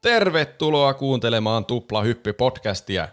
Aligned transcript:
Tervetuloa 0.00 0.94
kuuntelemaan 0.94 1.64
Tuplahyppy-podcastia. 1.64 3.08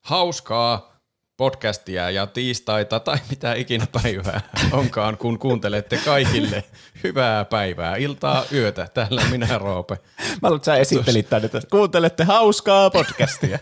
Hauskaa 0.00 0.96
podcastia 1.36 2.10
ja 2.10 2.26
tiistaita 2.26 3.00
tai 3.00 3.16
mitä 3.30 3.54
ikinä 3.54 3.86
päivää 4.02 4.40
onkaan, 4.72 5.16
kun 5.18 5.38
kuuntelette 5.38 6.00
kaikille 6.04 6.64
hyvää 7.04 7.44
päivää, 7.44 7.96
iltaa, 7.96 8.44
yötä. 8.52 8.88
Täällä 8.94 9.22
minä, 9.30 9.58
Roope. 9.58 9.94
Mä 10.18 10.24
haluan, 10.42 10.56
että 10.56 10.66
sä 10.66 10.76
esittelit 10.76 11.28
tänne, 11.30 11.46
että 11.46 11.60
kuuntelette 11.70 12.24
hauskaa 12.24 12.90
podcastia. 12.90 13.58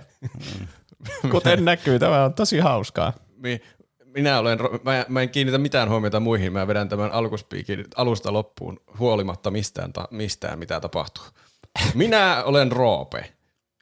Kuten 1.31 1.65
näkyy, 1.65 1.99
tämä 1.99 2.25
on 2.25 2.35
tosi 2.35 2.59
hauskaa. 2.59 3.13
Mi- 3.37 3.61
Minä 4.05 4.39
olen, 4.39 4.59
mä, 4.83 5.05
mä 5.09 5.23
en 5.23 5.31
kiinnitä 5.31 5.59
mitään 5.59 5.89
huomiota 5.89 6.21
muihin, 6.21 6.53
mä 6.53 6.67
vedän 6.67 6.89
tämän 6.89 7.13
alkuspiikin 7.13 7.85
alusta 7.97 8.33
loppuun 8.33 8.81
huolimatta 8.99 9.51
mistään, 9.51 9.93
ta- 9.93 10.09
mistään 10.11 10.59
mitä 10.59 10.81
tapahtuu. 10.81 11.25
Minä 11.95 12.43
olen 12.45 12.73
Roope 12.73 13.33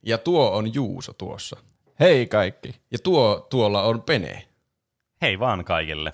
ja 0.03 0.19
tuo 0.19 0.51
on 0.51 0.75
Juuso 0.75 1.13
tuossa. 1.13 1.57
Hei 2.01 2.27
kaikki. 2.27 2.75
Ja 2.91 2.99
tuo 2.99 3.47
tuolla 3.51 3.83
on 3.83 4.03
Pene. 4.03 4.49
Hei 5.23 5.39
vaan 5.39 5.65
kaikille. 5.65 6.13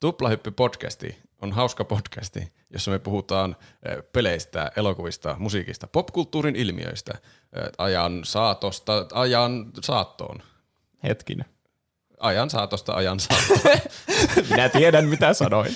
Tuplahyppy 0.00 0.50
podcasti 0.50 1.18
on 1.42 1.52
hauska 1.52 1.84
podcasti, 1.84 2.52
jossa 2.70 2.90
me 2.90 2.98
puhutaan 2.98 3.56
eh, 3.88 3.96
peleistä, 4.12 4.72
elokuvista, 4.76 5.36
musiikista, 5.38 5.86
popkulttuurin 5.86 6.56
ilmiöistä, 6.56 7.12
eh, 7.12 7.62
ajan 7.78 8.20
saatosta 8.24 9.06
ajan 9.12 9.70
saattoon. 9.82 10.42
Hetkinen. 11.04 11.46
Ajan 12.20 12.50
saatosta 12.50 12.94
ajan 12.94 13.20
saattoon. 13.30 13.80
Minä 14.50 14.68
tiedän, 14.68 15.08
mitä 15.08 15.34
sanoin. 15.34 15.74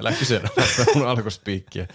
Älä 0.00 0.12
kyseenalaista 0.12 0.84
mun 0.94 1.08
alkuspiikkiä. 1.08 1.86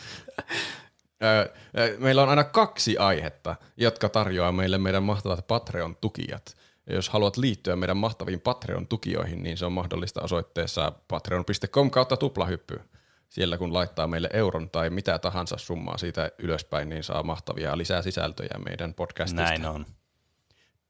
Meillä 1.97 2.23
on 2.23 2.29
aina 2.29 2.43
kaksi 2.43 2.97
aihetta, 2.97 3.55
jotka 3.77 4.09
tarjoaa 4.09 4.51
meille 4.51 4.77
meidän 4.77 5.03
mahtavat 5.03 5.47
Patreon-tukijat. 5.47 6.57
Ja 6.87 6.95
jos 6.95 7.09
haluat 7.09 7.37
liittyä 7.37 7.75
meidän 7.75 7.97
mahtaviin 7.97 8.41
Patreon-tukijoihin, 8.41 9.43
niin 9.43 9.57
se 9.57 9.65
on 9.65 9.71
mahdollista 9.71 10.21
osoitteessa 10.21 10.91
patreon.com 11.07 11.91
kautta 11.91 12.17
tuplahyppy. 12.17 12.81
Siellä 13.29 13.57
kun 13.57 13.73
laittaa 13.73 14.07
meille 14.07 14.29
euron 14.33 14.69
tai 14.69 14.89
mitä 14.89 15.19
tahansa 15.19 15.57
summaa 15.57 15.97
siitä 15.97 16.31
ylöspäin, 16.37 16.89
niin 16.89 17.03
saa 17.03 17.23
mahtavia 17.23 17.77
lisää 17.77 18.01
sisältöjä 18.01 18.59
meidän 18.65 18.93
podcastista. 18.93 19.43
Näin 19.43 19.65
on. 19.65 19.85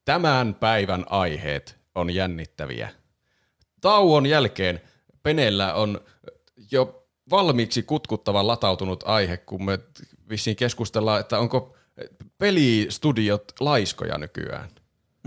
Tämän 0.06 0.56
päivän 0.56 1.06
aiheet 1.10 1.80
on 1.96 2.10
jännittäviä. 2.10 2.90
Tauon 3.82 4.26
jälkeen 4.26 4.82
Penellä 5.24 5.74
on 5.74 6.02
jo 6.72 7.08
valmiiksi 7.30 7.84
kutkuttavan 7.84 8.48
latautunut 8.48 9.04
aihe, 9.08 9.38
kun 9.38 9.66
me 9.66 9.80
vissiin 10.32 10.56
keskustellaan, 10.56 11.20
että 11.20 11.40
onko 11.40 11.76
pelistudiot 12.38 13.44
laiskoja 13.60 14.18
nykyään. 14.18 14.70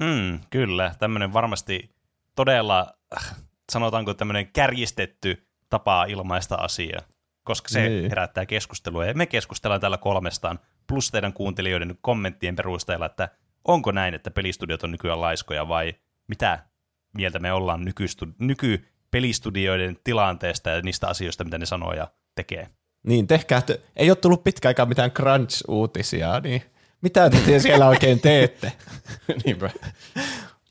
Mm, 0.01 0.41
kyllä, 0.51 0.95
tämmöinen 0.99 1.33
varmasti 1.33 1.91
todella, 2.37 2.95
äh, 3.17 3.37
sanotaanko 3.73 4.15
tämmöinen 4.15 4.53
kärjistetty 4.53 5.47
tapa 5.71 6.05
ilmaista 6.05 6.55
asiaa, 6.55 7.03
koska 7.45 7.69
se 7.69 7.89
Niin. 7.89 8.09
herättää 8.09 8.47
keskustelua. 8.47 9.07
Ja 9.07 9.15
me 9.15 9.27
keskustellaan 9.27 9.81
täällä 9.81 9.99
kolmestaan, 9.99 10.59
plus 10.87 11.11
teidän 11.11 11.33
kuuntelijoiden 11.33 11.99
kommenttien 12.01 12.57
perusteella, 12.57 13.07
että 13.07 13.29
onko 13.65 13.93
näin, 13.93 14.15
että 14.15 14.31
pelistudiot 14.31 14.83
on 14.85 14.91
nykyään 14.93 15.21
laiskoja 15.21 15.69
vai 15.69 15.95
mitä 16.29 16.67
mieltä 17.15 17.39
me 17.39 17.53
ollaan 17.53 17.85
nykystu- 17.85 18.35
nykypelistudioiden 18.39 19.99
tilanteesta 20.05 20.71
ja 20.71 20.81
niistä 20.83 21.09
asioista, 21.09 21.45
mitä 21.45 21.59
ne 21.59 21.67
sanoo 21.67 21.93
ja 21.93 22.09
tekee. 22.35 22.69
Niin, 23.05 23.27
tehkää, 23.27 23.59
että 23.59 23.79
ei 23.97 24.11
ole 24.11 24.17
tullut 24.17 24.45
pitkä 24.45 24.69
aikaa 24.69 24.87
mitään 24.87 25.11
crunch-uutisia, 25.11 26.41
niin 26.43 26.63
mitä 27.01 27.31
te 27.31 27.59
siellä 27.59 27.89
oikein 27.89 28.21
teette? 28.21 28.73
Niinpä. 29.45 29.71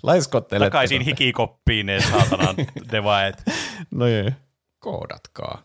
Laiskottelette. 0.03 0.69
Takaisin 0.69 1.01
hikikoppiin 1.01 1.85
ne 1.85 2.01
saatanan 2.01 2.55
devaet. 2.91 3.43
No 3.91 4.07
joo. 4.07 4.31
Koodatkaa. 4.79 5.63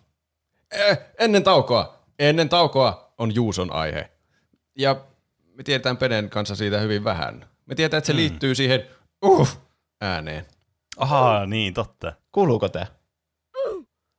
Eh, 0.73 0.99
ennen 1.19 1.43
taukoa, 1.43 1.99
ennen 2.19 2.49
taukoa 2.49 3.15
on 3.19 3.35
Juuson 3.35 3.73
aihe. 3.73 4.11
Ja 4.79 5.00
me 5.55 5.62
tiedetään 5.62 5.97
Penen 5.97 6.31
kanssa 6.31 6.56
siitä 6.56 6.79
hyvin 6.79 7.05
vähän. 7.05 7.47
Me 7.67 7.75
tiedetään, 7.75 7.99
että 7.99 8.06
se 8.06 8.12
mm. 8.12 8.17
liittyy 8.17 8.55
siihen 8.55 8.87
uh 9.25 9.59
ääneen. 10.00 10.47
Ahaa, 10.97 11.47
niin 11.47 11.75
totta. 11.75 12.12
Kuuluuko 12.33 12.69
tämä? 12.69 12.87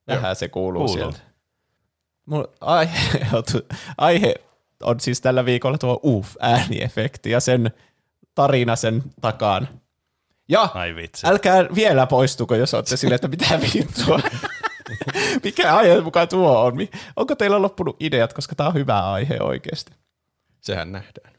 Vähän 0.07 0.35
se 0.35 0.47
kuuluu, 0.47 0.85
Kuuluu. 0.85 1.11
sieltä. 1.11 1.28
Mun 2.29 2.47
aihe, 2.61 3.27
aihe 3.97 4.35
on 4.83 4.99
siis 4.99 5.21
tällä 5.21 5.45
viikolla 5.45 5.77
tuo 5.77 5.99
uff-ääniefekti 6.03 7.29
ja 7.31 7.39
sen 7.39 7.71
tarina 8.35 8.75
sen 8.75 9.03
takaan. 9.21 9.67
Ja 10.49 10.61
Ai 10.73 10.95
vitsi. 10.95 11.27
älkää 11.27 11.65
vielä 11.75 12.07
poistuko, 12.07 12.55
jos 12.55 12.73
olette 12.73 12.97
silleen, 12.97 13.15
että 13.15 13.27
mitä 13.27 13.59
vittua. 13.73 14.19
Mikä 15.43 15.75
aihe 15.75 16.01
mukaan 16.01 16.27
tuo 16.27 16.59
on? 16.61 16.75
Mi- 16.77 16.89
Onko 17.15 17.35
teillä 17.35 17.61
loppunut 17.61 17.97
ideat, 17.99 18.33
koska 18.33 18.55
tämä 18.55 18.67
on 18.69 18.73
hyvä 18.75 19.11
aihe 19.11 19.37
oikeasti? 19.41 19.91
Sehän 20.61 20.91
nähdään. 20.91 21.33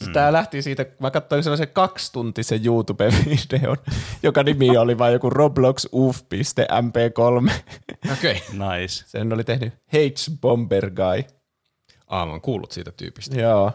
Mm. 0.00 0.12
Tämä 0.12 0.32
lähti 0.32 0.62
siitä, 0.62 0.86
mä 1.00 1.10
katsoin 1.10 1.42
sellaisen 1.42 1.68
kaksituntisen 1.68 2.66
YouTube-videon, 2.66 3.76
joka 4.22 4.42
nimi 4.42 4.76
oli 4.76 4.98
vain 4.98 5.12
joku 5.12 5.30
Roblox 5.30 5.86
uff.mp3. 5.92 7.52
Okei. 8.12 8.34
Nice. 8.34 9.04
Sen 9.06 9.32
oli 9.32 9.44
tehnyt 9.44 9.74
H 9.74 9.96
Bomber 10.40 10.90
Guy. 10.90 11.24
Aaman 12.06 12.40
kuullut 12.40 12.72
siitä 12.72 12.92
tyypistä. 12.92 13.40
Joo. 13.40 13.72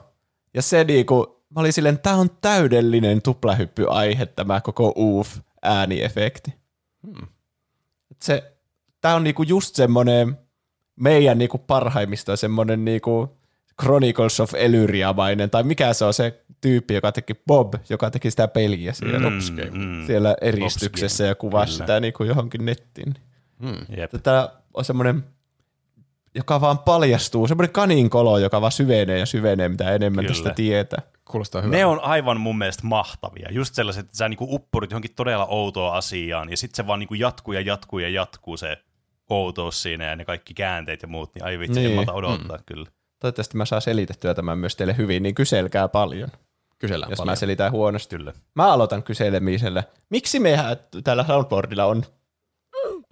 Ja 0.53 0.61
se 0.61 0.83
niinku, 0.83 1.43
mä 1.55 1.59
olin 1.59 1.73
silleen, 1.73 1.99
tää 1.99 2.15
on 2.15 2.29
täydellinen 2.41 3.21
tuplahyppyaihe 3.21 4.25
tämä 4.25 4.61
koko 4.61 4.93
uff 4.95 5.37
ääniefekti. 5.61 6.53
Hmm. 7.07 7.27
Se, 8.21 8.53
tää 9.01 9.15
on 9.15 9.23
niinku 9.23 9.43
just 9.43 9.75
semmonen 9.75 10.37
meidän 10.95 11.37
niinku 11.37 11.57
parhaimmista 11.57 12.35
semmonen 12.35 12.85
niinku 12.85 13.40
Chronicles 13.81 14.39
of 14.39 14.53
Elyria-mainen, 14.53 15.49
tai 15.49 15.63
mikä 15.63 15.93
se 15.93 16.05
on 16.05 16.13
se 16.13 16.43
tyyppi, 16.61 16.93
joka 16.93 17.11
teki 17.11 17.33
Bob, 17.47 17.73
joka 17.89 18.11
teki 18.11 18.31
sitä 18.31 18.47
peliä 18.47 18.93
siellä, 18.93 19.29
mm. 19.29 20.05
siellä 20.05 20.35
eristyksessä 20.41 21.23
ja 21.23 21.35
kuvasi 21.35 21.73
Kyllä. 21.73 21.85
sitä 21.85 21.99
niinku 21.99 22.23
johonkin 22.23 22.65
nettiin. 22.65 23.15
Jep. 23.97 24.11
Tämä 24.23 24.49
on 24.73 24.85
semmoinen, 24.85 25.23
joka 26.35 26.61
vaan 26.61 26.79
paljastuu, 26.79 27.47
semmoinen 27.47 27.73
kaninkolo, 27.73 28.37
joka 28.37 28.61
vaan 28.61 28.71
syvenee 28.71 29.19
ja 29.19 29.25
syvenee, 29.25 29.69
mitä 29.69 29.91
enemmän 29.91 30.25
Kyllä. 30.25 30.35
tästä 30.35 30.53
tietää. 30.53 31.01
Kuulostaa 31.25 31.61
hyvältä. 31.61 31.77
Ne 31.77 31.85
on 31.85 31.99
aivan 31.99 32.39
mun 32.39 32.57
mielestä 32.57 32.87
mahtavia. 32.87 33.47
Just 33.51 33.75
sellaiset, 33.75 34.05
että 34.05 34.17
sä 34.17 34.29
niinku 34.29 34.55
uppurit 34.55 34.91
johonkin 34.91 35.15
todella 35.15 35.45
outoon 35.45 35.93
asiaan, 35.93 36.49
ja 36.49 36.57
sitten 36.57 36.75
se 36.75 36.87
vaan 36.87 36.99
niinku 36.99 37.13
jatkuu 37.13 37.53
ja 37.53 37.61
jatkuu 37.61 37.99
ja 37.99 38.09
jatkuu 38.09 38.57
se 38.57 38.77
outous 39.29 39.81
siinä, 39.81 40.05
ja 40.05 40.15
ne 40.15 40.25
kaikki 40.25 40.53
käänteet 40.53 41.01
ja 41.01 41.07
muut, 41.07 41.35
niin 41.35 41.45
ai 41.45 41.59
vitsi, 41.59 41.73
niin. 41.73 41.83
Niin. 41.83 41.91
en 41.91 41.95
malta 41.95 42.13
odottaa 42.13 42.57
mm. 42.57 42.63
kyllä. 42.65 42.85
Toivottavasti 43.21 43.57
mä 43.57 43.65
saan 43.65 43.81
selitettyä 43.81 44.33
tämän 44.33 44.57
myös 44.57 44.75
teille 44.75 44.97
hyvin, 44.97 45.23
niin 45.23 45.35
kyselkää 45.35 45.87
paljon, 45.87 46.29
Kysellään 46.79 47.09
jos 47.09 47.17
paljon. 47.17 47.31
mä 47.31 47.35
selitän 47.35 47.71
huonosti. 47.71 48.17
Kyllä. 48.17 48.33
Mä 48.55 48.73
aloitan 48.73 49.03
kyselemisellä. 49.03 49.83
Miksi 50.09 50.39
mehän 50.39 50.77
täällä 51.03 51.25
soundboardilla 51.27 51.85
on 51.85 52.03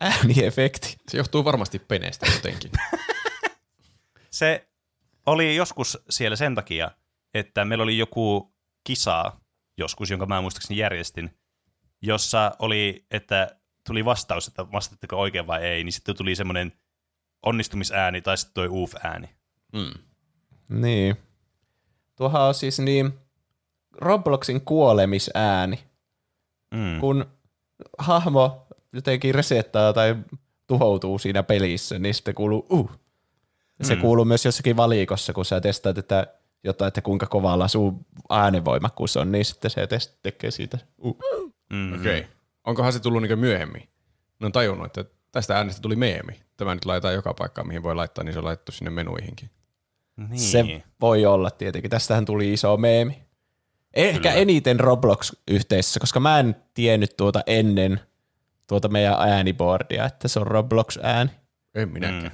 ääniefekti? 0.02 0.98
Se 1.08 1.18
johtuu 1.18 1.46
varmasti 1.46 1.80
Penestä 1.80 2.26
jotenkin. 2.36 2.72
Se 4.32 4.68
oli 5.26 5.56
joskus 5.56 5.98
siellä 6.10 6.36
sen 6.36 6.56
takia, 6.56 6.92
että 7.34 7.66
meillä 7.66 7.84
oli 7.84 7.98
joku 7.98 8.54
kisa 8.84 9.32
joskus, 9.78 10.10
jonka 10.10 10.26
mä 10.26 10.42
muistaakseni 10.42 10.80
järjestin, 10.80 11.38
jossa 12.02 12.52
oli, 12.60 13.06
että 13.12 13.48
tuli 13.88 14.06
vastaus, 14.06 14.48
että 14.48 14.72
vastatteko 14.72 15.16
oikein 15.16 15.48
vai 15.48 15.64
ei, 15.64 15.84
niin 15.84 15.94
sitten 15.94 16.18
tuli 16.18 16.36
semmoinen 16.36 16.74
onnistumisääni 17.46 18.22
tai 18.22 18.38
sitten 18.38 18.54
toi 18.54 18.68
uuf-ääni. 18.68 19.30
Mm. 19.74 20.09
Niin. 20.70 21.16
Tuohan 22.16 22.42
on 22.42 22.54
siis 22.54 22.80
niin 22.80 23.20
Robloxin 24.02 24.62
kuolemisääni. 24.62 25.90
Mm. 26.72 27.00
kun 27.00 27.26
hahmo 27.98 28.68
jotenkin 28.94 29.36
resettaa 29.36 29.94
tai 29.94 30.16
tuhoutuu 30.68 31.20
siinä 31.20 31.44
pelissä, 31.44 32.00
niin 32.00 32.14
sitten 32.14 32.36
kuuluu 32.36 32.66
uh. 32.70 32.92
Se 33.82 33.96
mm. 33.96 34.02
kuuluu 34.02 34.26
myös 34.26 34.46
jossakin 34.46 34.78
valikossa, 34.78 35.34
kun 35.34 35.46
sä 35.46 35.62
testaat, 35.62 35.98
että 35.98 36.28
jotain, 36.64 36.88
että 36.88 37.02
kuinka 37.02 37.26
kovalla 37.26 37.68
sun 37.68 38.06
äänenvoimakkuus 38.30 39.18
on, 39.18 39.32
niin 39.32 39.46
sitten 39.46 39.72
se 39.72 39.88
test 39.88 40.16
tekee 40.24 40.52
siitä 40.52 40.78
uh. 40.98 41.18
Mm. 41.74 41.94
Okei. 41.94 42.20
Okay. 42.20 42.32
Onkohan 42.64 42.94
se 42.94 43.00
tullut 43.00 43.22
niin 43.22 43.40
myöhemmin? 43.40 43.90
Ne 44.40 44.46
on 44.46 44.52
tajunnut, 44.52 44.98
että 44.98 45.16
tästä 45.32 45.58
äänestä 45.58 45.82
tuli 45.82 45.96
meemi. 45.96 46.40
Tämä 46.58 46.76
nyt 46.76 46.86
laitetaan 46.86 47.14
joka 47.14 47.34
paikkaan, 47.34 47.68
mihin 47.68 47.84
voi 47.84 47.96
laittaa, 47.96 48.24
niin 48.24 48.34
se 48.34 48.40
on 48.40 48.46
laitettu 48.46 48.72
sinne 48.72 48.92
menuihinkin. 48.92 49.50
Niin. 50.30 50.40
Se 50.40 50.84
voi 51.02 51.26
olla 51.26 51.52
tietenkin. 51.52 51.92
Tästähän 51.92 52.26
tuli 52.26 52.54
iso 52.54 52.78
meemi. 52.78 53.24
Ehkä 53.94 54.20
Kyllä. 54.20 54.34
eniten 54.34 54.80
Roblox-yhteisössä, 54.80 56.00
koska 56.00 56.20
mä 56.20 56.40
en 56.40 56.56
tiennyt 56.74 57.18
tuota 57.18 57.42
ennen 57.48 58.00
tuota 58.68 58.88
meidän 58.88 59.16
ääniboardia, 59.20 60.06
että 60.06 60.28
se 60.28 60.40
on 60.40 60.48
Roblox-ääni. 60.48 61.32
En 61.76 61.90
minäkään. 61.90 62.24
Mm. 62.24 62.32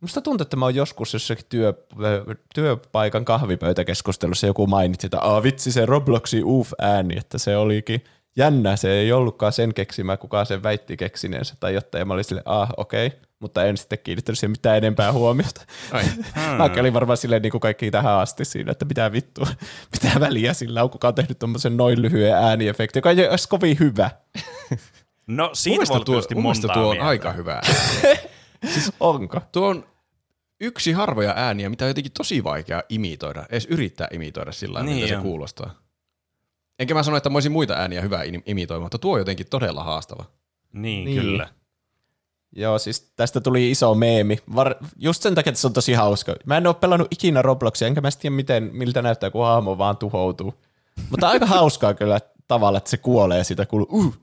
Musta 0.00 0.20
tuntuu, 0.20 0.42
että 0.42 0.56
mä 0.56 0.64
oon 0.64 0.74
joskus 0.74 1.12
jossakin 1.12 1.44
työ, 1.48 1.74
työpaikan 2.54 3.24
kahvipöytäkeskustelussa 3.24 4.46
joku 4.46 4.66
mainitsi, 4.66 5.06
että 5.06 5.20
Aa, 5.20 5.42
vitsi 5.42 5.72
se 5.72 5.86
Robloxi 5.86 6.42
uuf 6.42 6.72
ääni, 6.78 7.18
että 7.18 7.38
se 7.38 7.56
olikin 7.56 8.04
jännä, 8.36 8.76
se 8.76 8.92
ei 8.92 9.12
ollutkaan 9.12 9.52
sen 9.52 9.74
keksimä, 9.74 10.16
kuka 10.16 10.44
sen 10.44 10.62
väitti 10.62 10.96
keksineensä 10.96 11.54
tai 11.60 11.74
jotain, 11.74 12.00
ja 12.00 12.04
mä 12.04 12.14
olin 12.14 12.24
silleen, 12.24 12.48
ah 12.48 12.68
okei, 12.76 13.06
okay. 13.06 13.18
Mutta 13.40 13.64
en 13.64 13.76
sitten 13.76 13.98
kiinnittänyt 14.04 14.38
siihen 14.38 14.50
mitään 14.50 14.76
enempää 14.76 15.12
huomiota. 15.12 15.60
Ai. 15.92 16.04
Mä 16.58 16.64
olin 16.80 16.94
varmaan 16.94 17.16
silleen 17.16 17.42
niin 17.42 17.50
kuin 17.50 17.60
kaikki 17.60 17.90
tähän 17.90 18.14
asti 18.14 18.44
siinä, 18.44 18.72
että 18.72 18.84
mitä 18.84 19.12
vittua, 19.12 19.46
mitä 19.92 20.20
väliä 20.20 20.54
sillä 20.54 20.82
on, 20.82 20.90
kuka 20.90 21.08
on 21.08 21.14
tehnyt 21.14 21.38
tommosen 21.38 21.76
noin 21.76 22.02
lyhyen 22.02 22.34
ääniefekti, 22.34 22.98
joka 22.98 23.10
ei 23.10 23.28
olisi 23.28 23.48
kovin 23.48 23.76
hyvä. 23.80 24.10
No 25.26 25.50
siitä 25.52 25.84
voi 25.88 26.04
tuo, 26.04 26.22
montaa 26.42 26.74
tuo 26.74 26.82
on 26.88 26.90
mieltä. 26.96 27.08
aika 27.08 27.32
hyvä. 27.32 27.60
Onko? 29.00 29.40
Tuo 29.52 29.68
on 29.68 29.84
yksi 30.60 30.92
harvoja 30.92 31.32
ääniä, 31.36 31.70
mitä 31.70 31.84
on 31.84 31.88
jotenkin 31.90 32.12
tosi 32.12 32.44
vaikea 32.44 32.82
imitoida, 32.88 33.46
edes 33.50 33.66
yrittää 33.70 34.08
imitoida 34.12 34.52
sillä 34.52 34.78
tavalla, 34.78 34.94
Niin 34.96 35.08
se 35.08 35.16
on. 35.16 35.22
kuulostaa. 35.22 35.74
Enkä 36.78 36.94
mä 36.94 37.02
sano, 37.02 37.16
että 37.16 37.30
mä 37.30 37.36
olisin 37.36 37.52
muita 37.52 37.74
ääniä 37.74 38.00
hyvä 38.00 38.22
im- 38.24 38.42
imitoimaan, 38.46 38.84
mutta 38.84 38.98
tuo 38.98 39.12
on 39.12 39.18
jotenkin 39.18 39.46
todella 39.50 39.84
haastava. 39.84 40.24
Niin, 40.72 41.04
Niin. 41.04 41.20
kyllä. 41.20 41.48
Joo, 42.52 42.78
siis 42.78 43.12
tästä 43.16 43.40
tuli 43.40 43.70
iso 43.70 43.94
meemi. 43.94 44.38
Var, 44.54 44.74
just 44.96 45.22
sen 45.22 45.34
takia, 45.34 45.50
että 45.50 45.60
se 45.60 45.66
on 45.66 45.72
tosi 45.72 45.92
hauska. 45.92 46.34
Mä 46.46 46.56
en 46.56 46.66
ole 46.66 46.74
pelannut 46.74 47.08
ikinä 47.10 47.42
Robloxia, 47.42 47.88
enkä 47.88 48.00
mä 48.00 48.08
tiedä, 48.20 48.36
miten, 48.36 48.70
miltä 48.72 49.02
näyttää, 49.02 49.30
kun 49.30 49.44
hahmo 49.44 49.78
vaan 49.78 49.96
tuhoutuu. 49.96 50.54
Mutta 51.10 51.28
aika 51.28 51.46
hauskaa 51.56 51.94
kyllä 51.94 52.20
tavalla, 52.48 52.78
että 52.78 52.90
se 52.90 52.96
kuolee 52.96 53.44
sitä 53.44 53.66
kuuluu 53.66 53.88
uh. 53.90 54.16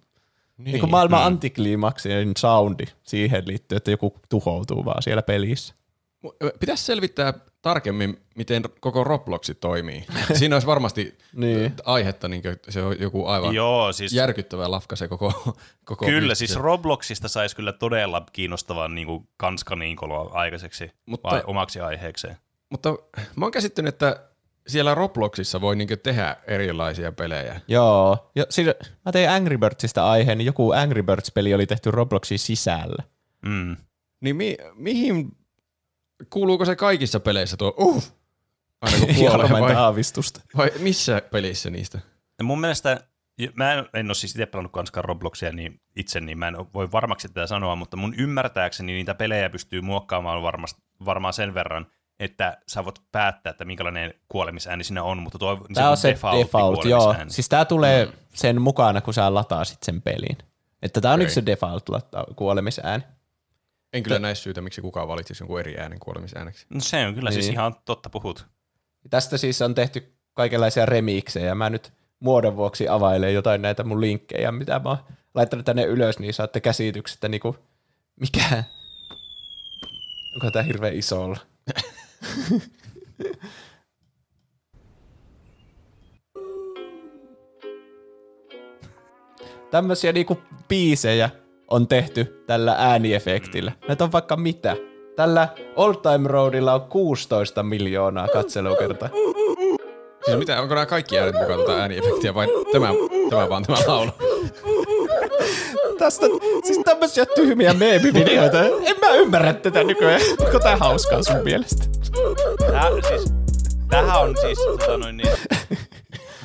Niin, 0.57 0.65
niin 0.65 0.79
kuin 0.79 0.91
maailman 0.91 1.19
mm. 1.19 1.25
antikliimaksinen 1.25 2.31
soundi 2.38 2.85
siihen 3.03 3.47
liittyy, 3.47 3.75
että 3.75 3.91
joku 3.91 4.13
tuhoutuu 4.29 4.85
vaan 4.85 5.03
siellä 5.03 5.21
pelissä. 5.21 5.74
Pitäisi 6.59 6.83
selvittää 6.83 7.33
tarkemmin, 7.62 8.18
miten 8.36 8.63
koko 8.80 9.04
Robloxi 9.04 9.56
toimii. 9.56 10.06
Siinä 10.33 10.56
olisi 10.56 10.68
varmasti 10.68 11.18
Niin. 11.33 11.74
aihetta, 11.86 12.27
niin 12.27 12.42
se 12.69 12.81
on 12.81 12.95
joku 13.00 13.25
aivan 13.27 13.56
Joo, 13.56 13.94
siis 13.94 14.13
järkyttävä 14.13 14.71
lafka 14.71 14.95
se 14.95 15.07
koko, 15.07 15.57
koko 15.86 16.06
Kyllä, 16.06 16.30
vitsi. 16.30 16.48
siis 16.48 16.59
Robloxista 16.59 17.27
saisi 17.27 17.56
kyllä 17.56 17.74
todella 17.74 18.25
kiinnostavan 18.33 18.95
niin 18.95 19.07
kuin 19.07 19.27
kanskaniinkoloa 19.38 20.30
aikaiseksi 20.33 20.92
Mutta- 21.06 21.30
vai 21.30 21.44
omaksi 21.48 21.80
aiheekseen. 21.80 22.38
Mutta 22.69 22.95
mä 23.36 23.45
oon 23.45 23.51
käsittänyt, 23.51 23.94
että 23.94 24.24
siellä 24.68 24.95
Robloxissa 24.95 25.62
voi 25.62 25.75
niinku 25.75 25.95
tehdä 26.03 26.36
erilaisia 26.48 27.12
pelejä. 27.12 27.62
Joo. 27.68 28.31
Ja 28.36 28.45
siinä, 28.50 28.74
mä 29.06 29.12
tein 29.12 29.30
Angry 29.30 29.57
Birdsista 29.57 30.12
aiheen, 30.12 30.38
niin 30.38 30.45
joku 30.45 30.71
Angry 30.71 31.03
Birds-peli 31.03 31.53
oli 31.53 31.65
tehty 31.68 31.92
Robloxin 31.92 32.39
sisällä. 32.39 33.03
Mm. 33.45 33.77
Niin 34.21 34.36
mi- 34.36 34.57
mihin, 34.75 35.37
kuuluuko 36.30 36.66
se 36.66 36.75
kaikissa 36.75 37.19
peleissä 37.19 37.58
tuo 37.58 37.74
uh, 37.78 38.04
aina 38.81 38.98
kun 38.98 39.16
kuolee 39.16 39.50
vai, 39.50 39.75
aavistusta. 39.75 40.42
vai 40.58 40.72
missä 40.80 41.22
pelissä 41.31 41.69
niistä? 41.69 42.00
Ja 42.38 42.44
mun 42.44 42.62
mielestä, 42.62 43.08
mä 43.56 43.74
en, 43.74 43.86
en 43.94 44.08
ole 44.08 44.16
siis 44.16 44.31
itse 44.31 44.46
pelannut 44.46 44.72
kanskaan 44.72 45.06
Robloxia 45.06 45.52
niin 45.52 45.81
itse, 45.96 46.19
niin 46.19 46.38
mä 46.38 46.48
en 46.48 46.56
voi 46.74 46.92
varmaksi 46.92 47.28
tätä 47.28 47.48
sanoa, 47.48 47.75
mutta 47.75 47.98
mun 47.98 48.16
ymmärtääkseni 48.18 48.94
niitä 48.94 49.16
pelejä 49.16 49.50
pystyy 49.50 49.81
muokkaamaan 49.81 50.42
varmast, 50.42 50.78
varmaan 51.06 51.34
sen 51.34 51.54
verran, 51.54 51.88
että 52.20 52.58
sä 52.68 52.86
voit 52.86 53.02
päättää, 53.12 53.52
että 53.52 53.66
minkälainen 53.66 54.13
kuolemisääni 54.30 54.84
siinä 54.84 55.04
on, 55.04 55.18
mutta 55.18 55.40
tuo 55.40 55.68
Tämä 55.74 55.90
on 55.90 55.98
se 55.98 56.10
defaultti 56.10 56.44
default, 56.44 56.86
joo. 56.86 57.16
Siis 57.28 57.50
tämä 57.50 57.66
tulee 57.66 58.06
mm. 58.06 58.12
sen 58.34 58.62
mukana, 58.62 59.02
kun 59.02 59.13
sä 59.13 59.34
lataasit 59.34 59.84
sen 59.84 60.02
pelin. 60.02 60.38
Että 60.81 61.02
tämä 61.02 61.13
on 61.13 61.20
okay. 61.20 61.30
se 61.30 61.46
default 61.46 61.86
kuolemisääni. 62.36 63.04
En 63.98 64.04
kyllä 64.04 64.20
näe 64.20 64.36
syytä, 64.36 64.62
miksi 64.62 64.82
kukaan 64.82 65.08
valitsisi 65.08 65.44
jonkun 65.44 65.60
eri 65.60 65.78
äänen 65.78 66.00
kuolemisääneksi. 66.00 66.66
No 66.70 66.80
se 66.80 67.08
on 67.08 67.16
kyllä 67.16 67.30
niin. 67.30 67.34
siis 67.34 67.46
Niin. 67.46 67.54
ihan 67.54 67.76
totta 67.86 68.10
puhut. 68.10 68.46
Tästä 69.10 69.38
siis 69.38 69.62
on 69.62 69.76
tehty 69.76 70.14
kaikenlaisia 70.34 70.86
remiksejä. 70.86 71.56
Mä 71.56 71.70
nyt 71.70 71.94
muodon 72.20 72.56
vuoksi 72.56 72.88
availen 72.88 73.34
jotain 73.34 73.62
näitä 73.62 73.84
mun 73.84 74.02
linkkejä, 74.02 74.52
mitä 74.52 74.80
mä 74.80 74.90
oon 74.90 74.98
laittanut 75.36 75.66
tänne 75.66 75.84
ylös, 75.84 76.20
niin 76.20 76.34
saatte 76.34 76.62
käsityksestä 76.62 77.28
niinku, 77.28 77.56
mikä... 78.20 78.64
Onko 80.34 80.52
tää 80.52 80.64
hirveän 80.64 80.96
iso 80.96 81.24
olla? 81.24 81.38
Tämmöisiä 89.72 90.12
niinku 90.12 90.42
biisejä 90.68 91.30
on 91.72 91.88
tehty 91.88 92.44
tällä 92.46 92.75
ääniefektillä. 92.78 93.72
Näitä 93.88 94.04
on 94.04 94.12
vaikka 94.12 94.36
mitä. 94.36 94.75
Tällä 95.16 95.48
Old 95.75 95.96
Time 95.96 96.28
Roadilla 96.28 96.74
on 96.74 96.81
16 96.81 97.64
miljoonaa 97.64 98.28
katselukertaa. 98.28 99.10
Siis 100.25 100.38
mitä, 100.38 100.62
onko 100.62 100.75
nämä 100.75 100.86
kaikki 100.86 101.19
äänet 101.19 101.36
mukaan 101.36 101.60
tuota 101.60 101.81
ääniefektiä 101.81 102.34
vai 102.34 102.48
tämä, 102.72 102.88
tämä 103.30 103.50
vaan 103.50 103.64
tämä 103.64 103.78
laulu? 103.88 104.12
Tästä, 106.00 106.25
siis 106.64 106.80
tämmöisiä 106.86 107.25
tyhmiä 107.25 107.74
meemivideoita. 107.74 108.66
En 108.66 108.96
mä 109.02 109.13
ymmärrä 109.13 109.54
tätä 109.54 109.84
nykyään. 109.84 110.22
Onko 110.40 110.60
tää 110.60 110.78
hauskaa 110.78 111.24
sun 111.24 111.44
mielestä? 111.44 111.86
Tää, 112.72 112.84
siis, 113.08 113.34
tämähän 113.90 114.22
on 114.22 114.36
siis 114.42 114.60
tota 114.60 114.98
noin, 114.98 115.18
niin, 115.18 115.30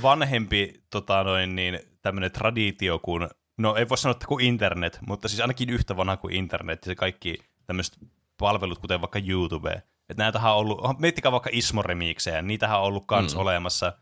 vanhempi 0.03 0.73
tota 0.91 1.25
noin, 1.25 1.57
niin, 1.57 1.81
tämmöinen 2.03 2.33
traditio 2.33 2.99
kuin, 2.99 3.29
no 3.63 3.77
ei 3.77 3.89
voi 3.89 3.99
sanoa, 3.99 4.13
että 4.13 4.27
kuin 4.27 4.45
internet, 4.45 4.99
mutta 5.07 5.29
siis 5.29 5.41
ainakin 5.41 5.71
yhtä 5.71 5.97
vanha 5.97 6.17
kuin 6.17 6.35
internet 6.35 6.87
ja 6.87 6.91
se 6.91 6.95
kaikki 6.95 7.39
tämmöiset 7.67 7.99
palvelut, 8.39 8.79
kuten 8.79 9.01
vaikka 9.01 9.21
YouTube. 9.29 9.71
Että 10.09 10.23
näitähän 10.23 10.53
on 10.53 10.59
ollut, 10.59 10.81
miettikää 10.99 11.33
vaikka 11.33 11.51
Ismo-remiiksejä, 11.53 12.43
niitähän 12.43 12.79
on 12.79 12.85
ollut 12.85 13.05
kans 13.07 13.35
mm. 13.35 13.41
olemassa 13.41 13.93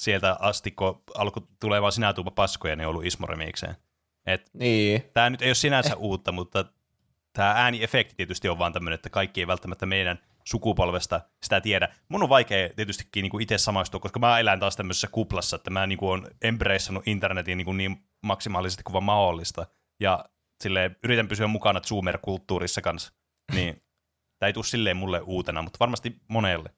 sieltä 0.00 0.36
asti, 0.40 0.70
kun 0.70 1.02
alkoi 1.14 1.42
tulemaan 1.60 1.92
sinä 1.92 2.12
tuupa 2.12 2.30
paskoja, 2.30 2.76
niin 2.76 2.86
on 2.86 2.90
ollut 2.90 3.04
Ismo-remiikseen. 3.04 3.76
Et 4.26 4.50
Niin. 4.54 5.02
tämä 5.14 5.30
nyt 5.30 5.42
ei 5.42 5.48
ole 5.48 5.54
sinänsä 5.54 5.96
uutta, 5.96 6.32
mutta 6.32 6.64
tämä 7.32 7.52
ääniefekti 7.56 8.14
tietysti 8.16 8.48
on 8.48 8.58
vaan 8.58 8.72
tämmöinen, 8.72 8.94
että 8.94 9.10
kaikki 9.10 9.40
ei 9.40 9.46
välttämättä 9.46 9.86
meidän 9.86 10.18
sukupolvesta 10.44 11.20
sitä 11.42 11.60
tiedä. 11.60 11.88
Mun 12.08 12.22
on 12.22 12.28
vaikea 12.28 12.68
tietystikin 12.76 13.22
niin 13.22 13.42
itse 13.42 13.58
samaistua, 13.58 14.00
koska 14.00 14.20
mä 14.20 14.38
elän 14.38 14.60
taas 14.60 14.76
tämmöisessä 14.76 15.08
kuplassa, 15.12 15.56
että 15.56 15.70
mä 15.70 15.86
niin 15.86 15.98
on 16.02 16.26
embraceannut 16.42 17.08
internetin 17.08 17.58
niin, 17.58 17.76
niin 17.76 18.04
maksimaalisesti 18.22 18.82
kuin 18.82 18.92
vaan 18.92 19.04
mahdollista. 19.04 19.66
Ja 20.00 20.24
silleen, 20.62 20.96
yritän 21.04 21.28
pysyä 21.28 21.46
mukana 21.46 21.80
Zoomer-kulttuurissa 21.80 22.80
kanssa. 22.82 23.12
Niin 23.54 23.74
tämä 24.38 24.46
ei 24.46 24.52
tule 24.52 24.64
silleen 24.64 24.96
mulle 24.96 25.20
uutena, 25.20 25.62
mutta 25.62 25.78
varmasti 25.80 26.16
monelle. 26.28 26.70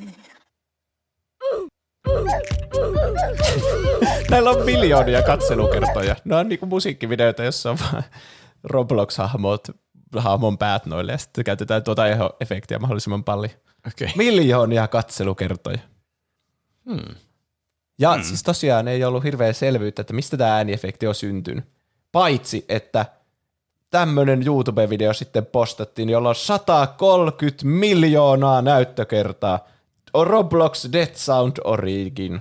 Näillä 4.30 4.50
on 4.50 4.64
miljoonia 4.64 5.22
katselukertoja. 5.22 6.16
Ne 6.24 6.36
on 6.36 6.48
niinku 6.48 6.66
musiikkivideoita, 6.66 7.44
jossa 7.44 7.70
on 7.70 7.78
vaan 7.78 8.02
Roblox-hahmot, 8.72 9.70
hahmon 10.16 10.58
päät 10.58 10.86
noille, 10.86 11.12
ja 11.12 11.18
sitten 11.18 11.44
käytetään 11.44 11.82
tuota 11.82 12.02
efektiä 12.40 12.78
mahdollisimman 12.78 13.24
paljon. 13.24 13.52
Okei. 13.86 14.04
Okay. 14.04 14.16
Miljoonia 14.16 14.88
katselukertoja. 14.88 15.78
Hmm. 16.84 17.14
Ja 18.00 18.14
hmm. 18.14 18.22
siis 18.22 18.42
tosiaan 18.42 18.88
ei 18.88 19.04
ollut 19.04 19.24
hirveä 19.24 19.52
selvyyttä, 19.52 20.00
että 20.00 20.12
mistä 20.12 20.36
tämä 20.36 20.54
ääniefekti 20.54 21.06
on 21.06 21.14
syntynyt. 21.14 21.64
Paitsi, 22.12 22.64
että 22.68 23.06
tämmöinen 23.90 24.42
YouTube-video 24.42 25.14
sitten 25.14 25.46
postattiin, 25.46 26.08
jolla 26.08 26.28
on 26.28 26.34
130 26.34 27.66
miljoonaa 27.66 28.62
näyttökertaa. 28.62 29.68
On 30.12 30.26
Roblox 30.26 30.88
Death 30.92 31.14
Sound 31.14 31.56
Origin. 31.64 32.40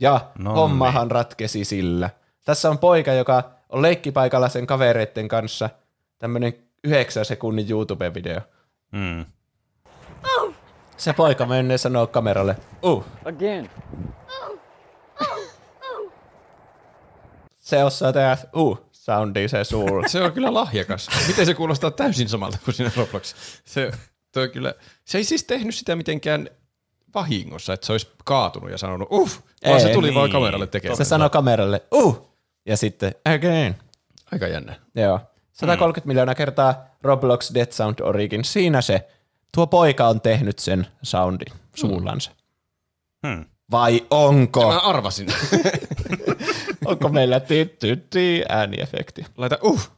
Ja 0.00 0.20
No 0.38 0.50
no 0.50 0.56
hommahan 0.56 1.10
ratkesi 1.10 1.64
sillä. 1.64 2.10
Tässä 2.44 2.70
on 2.70 2.78
poika, 2.78 3.12
joka 3.12 3.50
on 3.68 3.82
leikkipaikalla 3.82 4.48
sen 4.48 4.66
kavereiden 4.66 5.28
kanssa. 5.28 5.70
Tämmöinen 6.18 6.54
9 6.84 7.24
sekunnin 7.24 7.66
YouTube-video. 7.70 8.40
Mm. 8.92 9.24
Se 10.96 11.12
poika 11.12 11.46
menee 11.46 11.78
sanoo 11.78 12.06
kameralle, 12.06 12.56
uh, 12.82 13.04
Again. 13.24 13.70
Se 17.64 17.84
osaa 17.84 18.12
tehdä 18.12 18.38
uh 18.56 18.90
soundia 18.92 19.48
se 19.48 19.64
suulla. 19.64 20.08
Se 20.08 20.22
on 20.22 20.32
kyllä 20.32 20.54
lahjakas. 20.54 21.08
Miten 21.26 21.46
se 21.46 21.54
kuulostaa 21.54 21.90
täysin 21.90 22.28
samalta 22.28 22.58
kuin 22.64 22.74
siinä 22.74 22.90
Roblox? 22.96 23.34
Se, 23.64 23.90
toi 24.32 24.48
kyllä, 24.48 24.74
se 25.04 25.18
ei 25.18 25.24
siis 25.24 25.44
tehnyt 25.44 25.74
sitä 25.74 25.96
mitenkään 25.96 26.48
vahingossa, 27.14 27.72
että 27.72 27.86
se 27.86 27.92
olisi 27.92 28.08
kaatunut 28.24 28.70
ja 28.70 28.78
sanonut 28.78 29.08
uff, 29.12 29.38
vaan 29.64 29.74
Ei, 29.74 29.80
se 29.80 29.92
tuli 29.92 30.06
niin. 30.06 30.14
vaan 30.14 30.30
kameralle 30.30 30.66
tekemään. 30.66 30.96
Se 30.96 31.04
sanoo 31.04 31.30
kameralle, 31.30 31.82
uh, 31.94 32.30
ja 32.66 32.76
sitten 32.76 33.14
again. 33.34 33.76
Aika 34.32 34.48
jännä. 34.48 34.74
Joo. 34.94 35.20
130 35.52 36.06
mm. 36.06 36.08
miljoonaa 36.08 36.34
kertaa 36.34 36.84
Roblox 37.02 37.54
Death 37.54 37.72
Sound 37.72 37.98
Origin. 38.02 38.44
Siinä 38.44 38.82
se. 38.82 39.08
Tuo 39.54 39.66
poika 39.66 40.08
on 40.08 40.20
tehnyt 40.20 40.58
sen 40.58 40.86
soundin 41.02 41.52
suullansa. 41.74 42.30
Hmm. 43.26 43.44
Vai 43.70 44.06
onko? 44.10 44.72
Mä 44.72 44.78
arvasin. 44.78 45.26
onko 46.84 47.08
meillä 47.08 47.40
ti 47.40 47.76
ti 47.78 47.96
ti 48.10 48.42
ääniefekti? 48.48 49.26
Laita 49.36 49.58
uh. 49.62 49.90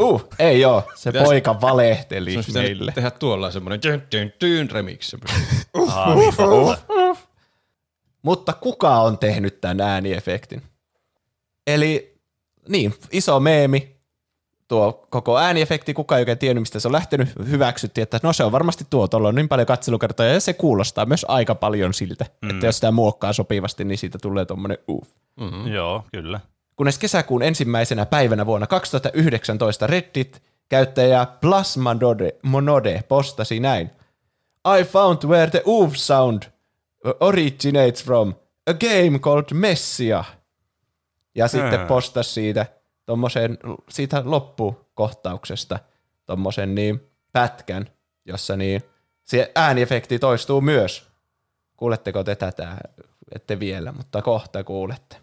Uh, 0.00 0.28
ei 0.38 0.64
oo. 0.64 0.82
Se 0.94 1.10
Pitäis- 1.12 1.24
poika 1.24 1.60
valehteli 1.60 2.42
Se 2.42 2.52
meille. 2.52 2.92
tehdä 2.92 3.10
tuolla 3.10 3.50
semmoinen 3.50 3.80
tyn, 3.80 4.00
tyn, 4.10 4.32
tyn 4.38 4.70
remix. 4.70 5.14
Aa, 5.88 6.14
niin 6.14 6.34
totta. 6.36 6.84
Mutta 8.22 8.52
kuka 8.52 9.00
on 9.00 9.18
tehnyt 9.18 9.60
tämän 9.60 9.80
ääniefektin? 9.80 10.62
Eli 11.66 12.18
niin, 12.68 12.94
iso 13.12 13.40
meemi, 13.40 13.93
tuo 14.68 15.06
koko 15.10 15.38
ääniefekti, 15.38 15.94
kuka 15.94 16.16
ei 16.16 16.20
oikein 16.20 16.38
tiennyt, 16.38 16.62
mistä 16.62 16.80
se 16.80 16.88
on 16.88 16.92
lähtenyt, 16.92 17.28
hyväksyttiin, 17.50 18.02
että 18.02 18.20
no 18.22 18.32
se 18.32 18.44
on 18.44 18.52
varmasti 18.52 18.86
tuo, 18.90 19.08
tuolla 19.08 19.28
on 19.28 19.34
niin 19.34 19.48
paljon 19.48 19.66
katselukertoja, 19.66 20.32
ja 20.32 20.40
se 20.40 20.52
kuulostaa 20.52 21.06
myös 21.06 21.26
aika 21.28 21.54
paljon 21.54 21.94
siltä, 21.94 22.26
mm. 22.42 22.50
että 22.50 22.66
jos 22.66 22.76
sitä 22.76 22.90
muokkaa 22.90 23.32
sopivasti, 23.32 23.84
niin 23.84 23.98
siitä 23.98 24.18
tulee 24.22 24.44
tuommoinen 24.44 24.78
uff. 24.88 25.10
Mm. 25.40 25.66
Joo, 25.66 26.04
kyllä. 26.12 26.40
Kunnes 26.76 26.98
kesäkuun 26.98 27.42
ensimmäisenä 27.42 28.06
päivänä 28.06 28.46
vuonna 28.46 28.66
2019 28.66 29.86
Reddit-käyttäjä 29.86 31.26
Plasmonode 31.40 32.34
Monode 32.42 33.04
postasi 33.08 33.60
näin. 33.60 33.90
I 34.80 34.84
found 34.84 35.18
where 35.24 35.50
the 35.50 35.62
oof 35.64 35.92
sound 35.96 36.42
originates 37.20 38.04
from. 38.04 38.34
A 38.66 38.74
game 38.74 39.18
called 39.18 39.46
Messia. 39.52 40.24
Ja 41.34 41.48
sitten 41.48 41.86
postasi 41.86 42.32
siitä 42.32 42.66
tommosen, 43.06 43.58
siitä 43.88 44.22
loppukohtauksesta 44.24 45.78
tommosen 46.26 46.74
niin 46.74 47.00
pätkän, 47.32 47.90
jossa 48.24 48.56
niin 48.56 48.82
se 49.24 49.52
ääniefekti 49.54 50.18
toistuu 50.18 50.60
myös. 50.60 51.06
Kuuletteko 51.76 52.24
te 52.24 52.36
tätä? 52.36 52.76
Ette 53.34 53.60
vielä, 53.60 53.92
mutta 53.92 54.22
kohta 54.22 54.64
kuulette. 54.64 55.16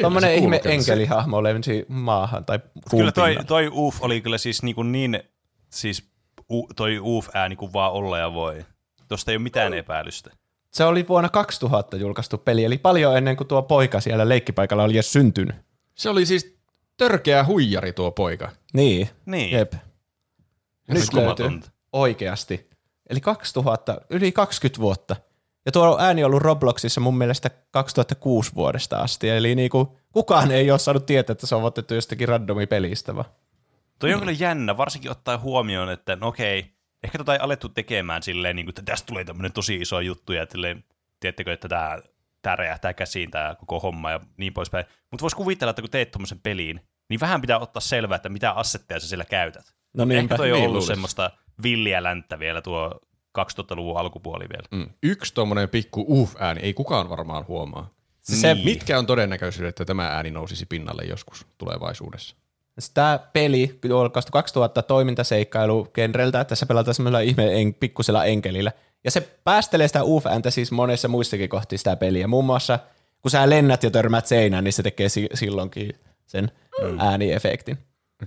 Tuommoinen 0.00 0.34
ihme 0.34 0.60
enkelihahmo 0.64 1.42
lensi 1.42 1.86
maahan 1.88 2.44
tai 2.44 2.60
Kyllä 2.90 3.12
toi, 3.12 3.36
toi 3.46 3.68
uuf 3.68 4.02
oli 4.02 4.20
kyllä 4.20 4.38
siis 4.38 4.62
niin, 4.62 4.74
kuin 4.74 4.92
niin 4.92 5.22
siis 5.70 6.10
u, 6.52 6.66
toi 6.76 6.98
uuf 6.98 7.28
ääni 7.34 7.56
kuin 7.56 7.72
vaan 7.72 7.92
olla 7.92 8.18
ja 8.18 8.32
voi. 8.32 8.64
Tuosta 9.08 9.30
ei 9.30 9.36
ole 9.36 9.42
mitään 9.42 9.74
epäilystä. 9.74 10.30
Se 10.72 10.84
oli 10.84 11.08
vuonna 11.08 11.28
2000 11.28 11.96
julkaistu 11.96 12.38
peli, 12.38 12.64
eli 12.64 12.78
paljon 12.78 13.16
ennen 13.16 13.36
kuin 13.36 13.48
tuo 13.48 13.62
poika 13.62 14.00
siellä 14.00 14.28
leikkipaikalla 14.28 14.84
oli 14.84 14.94
edes 14.94 15.12
syntynyt. 15.12 15.56
Se 15.94 16.10
oli 16.10 16.26
siis 16.26 16.56
törkeä 16.96 17.44
huijari 17.44 17.92
tuo 17.92 18.10
poika. 18.10 18.50
Niin, 18.72 19.08
Niin. 19.26 19.52
jep. 19.52 19.72
Nyt 20.88 21.14
löytyy 21.14 21.60
oikeasti. 21.92 22.70
Eli 23.10 23.20
2000, 23.20 24.00
yli 24.10 24.32
20 24.32 24.80
vuotta. 24.80 25.16
Ja 25.66 25.72
tuo 25.72 25.98
ääni 26.00 26.24
on 26.24 26.28
ollut 26.28 26.42
Robloxissa 26.42 27.00
mun 27.00 27.18
mielestä 27.18 27.50
2006 27.70 28.54
vuodesta 28.54 28.96
asti, 28.98 29.28
eli 29.28 29.54
niinku, 29.54 29.98
kukaan 30.12 30.50
ei 30.50 30.70
ole 30.70 30.78
saanut 30.78 31.06
tietää, 31.06 31.32
että 31.32 31.46
se 31.46 31.54
on 31.54 31.64
otettu 31.64 31.94
jostakin 31.94 32.28
randomi 32.28 32.66
pelistä 32.66 33.14
vaan. 33.16 33.28
Toi 33.98 34.14
on 34.14 34.20
kyllä 34.20 34.32
jännä, 34.32 34.76
varsinkin 34.76 35.10
ottaen 35.10 35.40
huomioon, 35.40 35.90
että 35.90 36.16
no 36.16 36.28
okei, 36.28 36.74
ehkä 37.04 37.18
tota 37.18 37.32
ei 37.32 37.38
alettu 37.42 37.68
tekemään 37.68 38.22
silleen, 38.22 38.56
niin 38.56 38.66
kuin, 38.66 38.70
että 38.70 38.82
tästä 38.82 39.06
tulee 39.06 39.24
tämmöinen 39.24 39.52
tosi 39.52 39.76
iso 39.76 40.00
juttu, 40.00 40.32
ja 40.32 40.46
silleen, 40.50 40.84
tiedättekö, 41.20 41.52
että 41.52 41.68
tämä 41.68 41.98
tää 42.42 42.56
räjähtää 42.56 42.94
käsiin 42.94 43.30
tämä 43.30 43.54
koko 43.58 43.80
homma 43.80 44.10
ja 44.10 44.20
niin 44.36 44.54
poispäin. 44.54 44.84
Mutta 45.10 45.22
vois 45.22 45.34
kuvitella, 45.34 45.70
että 45.70 45.82
kun 45.82 45.90
teet 45.90 46.10
tuommoisen 46.10 46.40
peliin, 46.40 46.80
niin 47.08 47.20
vähän 47.20 47.40
pitää 47.40 47.58
ottaa 47.58 47.80
selvää, 47.80 48.16
että 48.16 48.28
mitä 48.28 48.50
assetteja 48.50 49.00
sä 49.00 49.08
siellä 49.08 49.24
käytät. 49.24 49.74
No 49.94 50.02
Ehkä 50.02 50.14
niinpä. 50.14 50.36
toi 50.36 50.52
on 50.52 50.54
niin 50.54 50.64
ollut 50.64 50.72
luulis. 50.72 50.86
semmoista 50.86 51.30
villiä 51.62 52.02
länttä 52.02 52.38
vielä 52.38 52.62
tuo 52.62 53.00
2000-luvun 53.38 53.98
alkupuoli 53.98 54.44
vielä. 54.48 54.68
Mm. 54.70 54.90
Yksi 55.02 55.34
tommonen 55.34 55.68
pikku 55.68 56.06
uff-ääni 56.08 56.60
ei 56.60 56.74
kukaan 56.74 57.10
varmaan 57.10 57.46
huomaa. 57.48 57.90
Se, 58.20 58.54
Niin. 58.54 58.64
Mitkä 58.64 58.98
on 58.98 59.06
todennäköisyydet, 59.06 59.68
että 59.68 59.84
tämä 59.84 60.08
ääni 60.08 60.30
nousisi 60.30 60.66
pinnalle 60.66 61.02
joskus 61.02 61.46
tulevaisuudessa? 61.58 62.36
Tämä 62.94 63.18
peli 63.32 63.78
julkaistu 63.88 64.32
2000 64.32 64.82
toimintaseikkailu 64.82 65.84
genreltä, 65.94 66.40
että 66.40 66.48
tässä 66.48 66.66
pelataan 66.66 66.94
semmoisella 66.94 67.20
ihme 67.20 67.60
en, 67.60 67.74
pikkusella 67.74 68.24
enkelillä. 68.24 68.72
Ja 69.04 69.10
se 69.10 69.20
päästelee 69.44 69.86
sitä 69.86 70.04
uff-ääntä 70.04 70.50
siis 70.50 70.72
monessa 70.72 71.08
muissakin 71.08 71.48
kohti 71.48 71.78
sitä 71.78 71.96
peliä. 71.96 72.26
Muun 72.26 72.44
muassa, 72.44 72.78
kun 73.22 73.30
sä 73.30 73.50
lennät 73.50 73.82
ja 73.82 73.90
törmät 73.90 74.26
seinään, 74.26 74.64
niin 74.64 74.72
se 74.72 74.82
tekee 74.82 75.08
si- 75.08 75.28
silloinkin 75.34 75.92
sen 76.26 76.50
mm. 76.82 77.00
ääniefektin. 77.00 77.78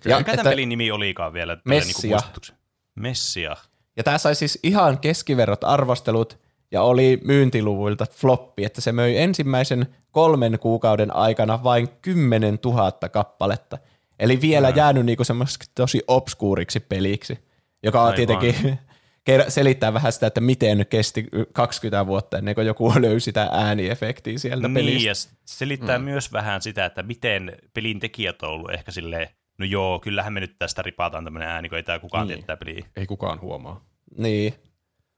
Ja 0.06 0.18
Mikä 0.18 0.32
tämän 0.38 0.52
pelin 0.52 0.70
nimi 0.70 0.92
olikaan 0.92 1.34
vielä? 1.34 1.58
Messia. 1.66 1.94
Niinku 1.94 2.08
muistutuksen? 2.08 2.56
Messia. 2.96 3.56
Ja 3.98 4.04
tämä 4.04 4.18
sai 4.18 4.36
siis 4.36 4.60
ihan 4.64 5.00
keskiverrot 5.00 5.64
arvostelut 5.64 6.40
ja 6.72 6.82
oli 6.82 7.20
myyntiluvuilta 7.24 8.06
floppi, 8.12 8.66
että 8.66 8.82
se 8.82 8.92
möi 8.92 9.18
ensimmäisen 9.18 9.96
kolmen 10.12 10.60
kuukauden 10.60 11.16
aikana 11.16 11.64
vain 11.64 11.90
10 12.02 12.60
000 12.66 12.92
kappaletta. 12.92 13.78
Eli 14.20 14.42
vielä 14.42 14.70
jäänyt 14.70 15.06
niinku 15.06 15.24
semmoiseksi 15.24 15.72
tosi 15.76 16.02
obskuuriksi 16.08 16.80
peliksi, 16.80 17.40
joka 17.84 18.02
on 18.02 18.06
Aivan. 18.06 18.16
tietenkin 18.16 18.80
selittää 19.48 19.94
vähän 19.94 20.12
sitä, 20.12 20.28
että 20.28 20.42
miten 20.42 20.86
kesti 20.90 21.28
20 21.54 22.08
vuotta 22.08 22.38
ennen 22.38 22.56
kuin 22.56 22.68
joku 22.68 22.94
löysi 23.02 23.24
sitä 23.24 23.50
ääniefektiä 23.52 24.38
sieltä 24.38 24.68
Niin, 24.68 24.74
pelistä. 24.74 25.08
ja 25.08 25.16
s- 25.16 25.30
selittää 25.46 25.98
mm. 26.00 26.04
myös 26.06 26.34
vähän 26.34 26.62
sitä, 26.62 26.86
että 26.86 27.04
miten 27.04 27.58
pelin 27.74 28.00
tekijät 28.00 28.42
on 28.44 28.50
ollut 28.50 28.72
ehkä 28.74 28.92
silleen, 28.92 29.30
no 29.58 29.66
joo, 29.66 30.00
kyllähän 30.00 30.34
me 30.34 30.40
nyt 30.40 30.56
tästä 30.60 30.82
ripataan 30.82 31.24
tämmöinen 31.24 31.50
ääni, 31.50 31.70
kun 31.70 31.78
ei 31.78 31.84
tää 31.84 32.00
kukaan 32.00 32.28
niin. 32.28 32.40
tiedä 32.40 32.58
peliä. 32.58 32.86
Ei 32.96 33.06
kukaan 33.06 33.42
huomaa. 33.42 33.86
Niin. 34.18 34.54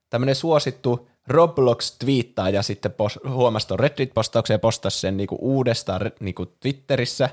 Tämmöinen 0.09 0.35
suosittu 0.35 1.09
Roblox-twiittaaja 1.27 2.55
ja 2.55 2.61
sitten 2.63 2.91
pos- 2.91 3.29
huomasi 3.29 3.67
tuon 3.67 3.79
Reddit-postauksen 3.79 4.53
ja 4.53 4.59
postasi 4.59 4.99
sen 4.99 5.17
niinku 5.17 5.37
uudestaan 5.41 6.01
niinku 6.19 6.45
Twitterissä. 6.45 7.29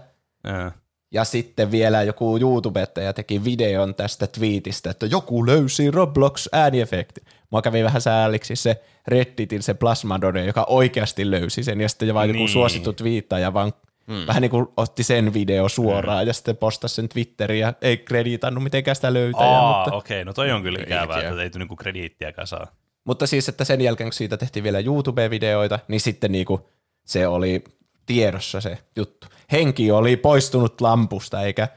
Äh. 0.49 0.73
Ja 1.15 1.25
sitten 1.25 1.71
vielä 1.71 2.03
joku 2.03 2.39
YouTubettaja 2.39 3.13
teki 3.13 3.45
videon 3.45 3.95
tästä 3.95 4.27
tweetistä, 4.27 4.91
että 4.91 5.07
joku 5.07 5.47
löysi 5.47 5.91
Roblox 5.91 6.49
ääniefekti. 6.53 7.21
Mua 7.51 7.63
kävi 7.63 7.85
vähän 7.85 8.01
sääliksi 8.01 8.57
se 8.57 8.83
Redditin 9.07 9.63
se 9.63 9.75
Plasmadone, 9.75 10.45
joka 10.45 10.67
oikeasti 10.69 11.31
löysi 11.31 11.63
sen, 11.63 11.81
ja 11.81 11.89
sitten 11.89 12.15
vain 12.15 12.33
niin. 12.33 12.41
joku 12.41 12.49
suosittu 12.49 12.93
twiittaaja 12.93 13.55
vaan 13.55 13.73
hmm. 14.07 14.27
vähän 14.27 14.41
niin 14.41 14.51
kuin 14.51 14.67
otti 14.77 15.03
sen 15.03 15.35
video 15.35 15.69
suoraan, 15.69 16.19
hmm. 16.19 16.27
ja 16.27 16.33
sitten 16.33 16.57
postasi 16.57 16.95
sen 16.95 17.09
Twitteriin, 17.09 17.61
ja 17.61 17.73
ei 17.83 17.97
kreditannut 17.97 18.65
mitenkään 18.65 18.95
sitä 18.95 19.13
löytäjää, 19.13 19.61
Aa, 19.61 19.85
mutta 19.85 19.97
okei, 19.97 20.17
okay, 20.17 20.25
no 20.25 20.33
toi 20.33 20.51
on 20.51 20.63
kyllä 20.63 20.79
ikävää, 20.83 21.19
että 21.19 21.43
ei 21.43 21.51
niinku 21.55 21.77
krediittiäkään 21.77 22.47
saa. 22.47 22.67
Mutta 23.05 23.27
siis, 23.27 23.49
että 23.49 23.65
sen 23.65 23.81
jälkeen, 23.81 24.07
kun 24.07 24.13
siitä 24.13 24.37
tehtiin 24.37 24.63
vielä 24.63 24.81
YouTube-videoita, 24.81 25.79
niin 25.89 26.01
sitten 26.01 26.33
niinku 26.33 26.69
se 27.05 27.27
oli 27.27 27.65
tiedossa 28.07 28.61
se 28.61 28.79
juttu. 28.97 29.27
Henki 29.53 29.91
oli 29.91 30.17
poistunut 30.17 30.81
lampusta, 30.81 31.43
eikä 31.43 31.69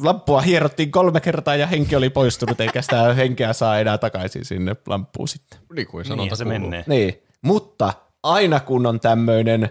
lampua 0.00 0.40
hierottiin 0.40 0.90
kolme 0.90 1.20
kertaa 1.20 1.56
ja 1.56 1.66
henki 1.66 1.96
oli 1.96 2.10
poistunut, 2.10 2.60
eikä 2.60 2.82
sitä 2.82 3.14
henkeä 3.14 3.52
saa 3.52 3.78
enää 3.78 3.98
takaisin 3.98 4.44
sinne 4.44 4.76
lampuun 4.86 5.28
sitten. 5.28 5.58
Niin 5.74 5.86
kuin 5.86 6.02
Niinhän 6.02 6.16
sanonta 6.18 6.36
se 6.36 6.44
kuuluu. 6.44 6.60
menee. 6.60 6.84
Niin, 6.86 7.22
mutta 7.42 7.92
aina 8.22 8.60
kun 8.60 8.86
on 8.86 9.00
tämmöinen 9.00 9.70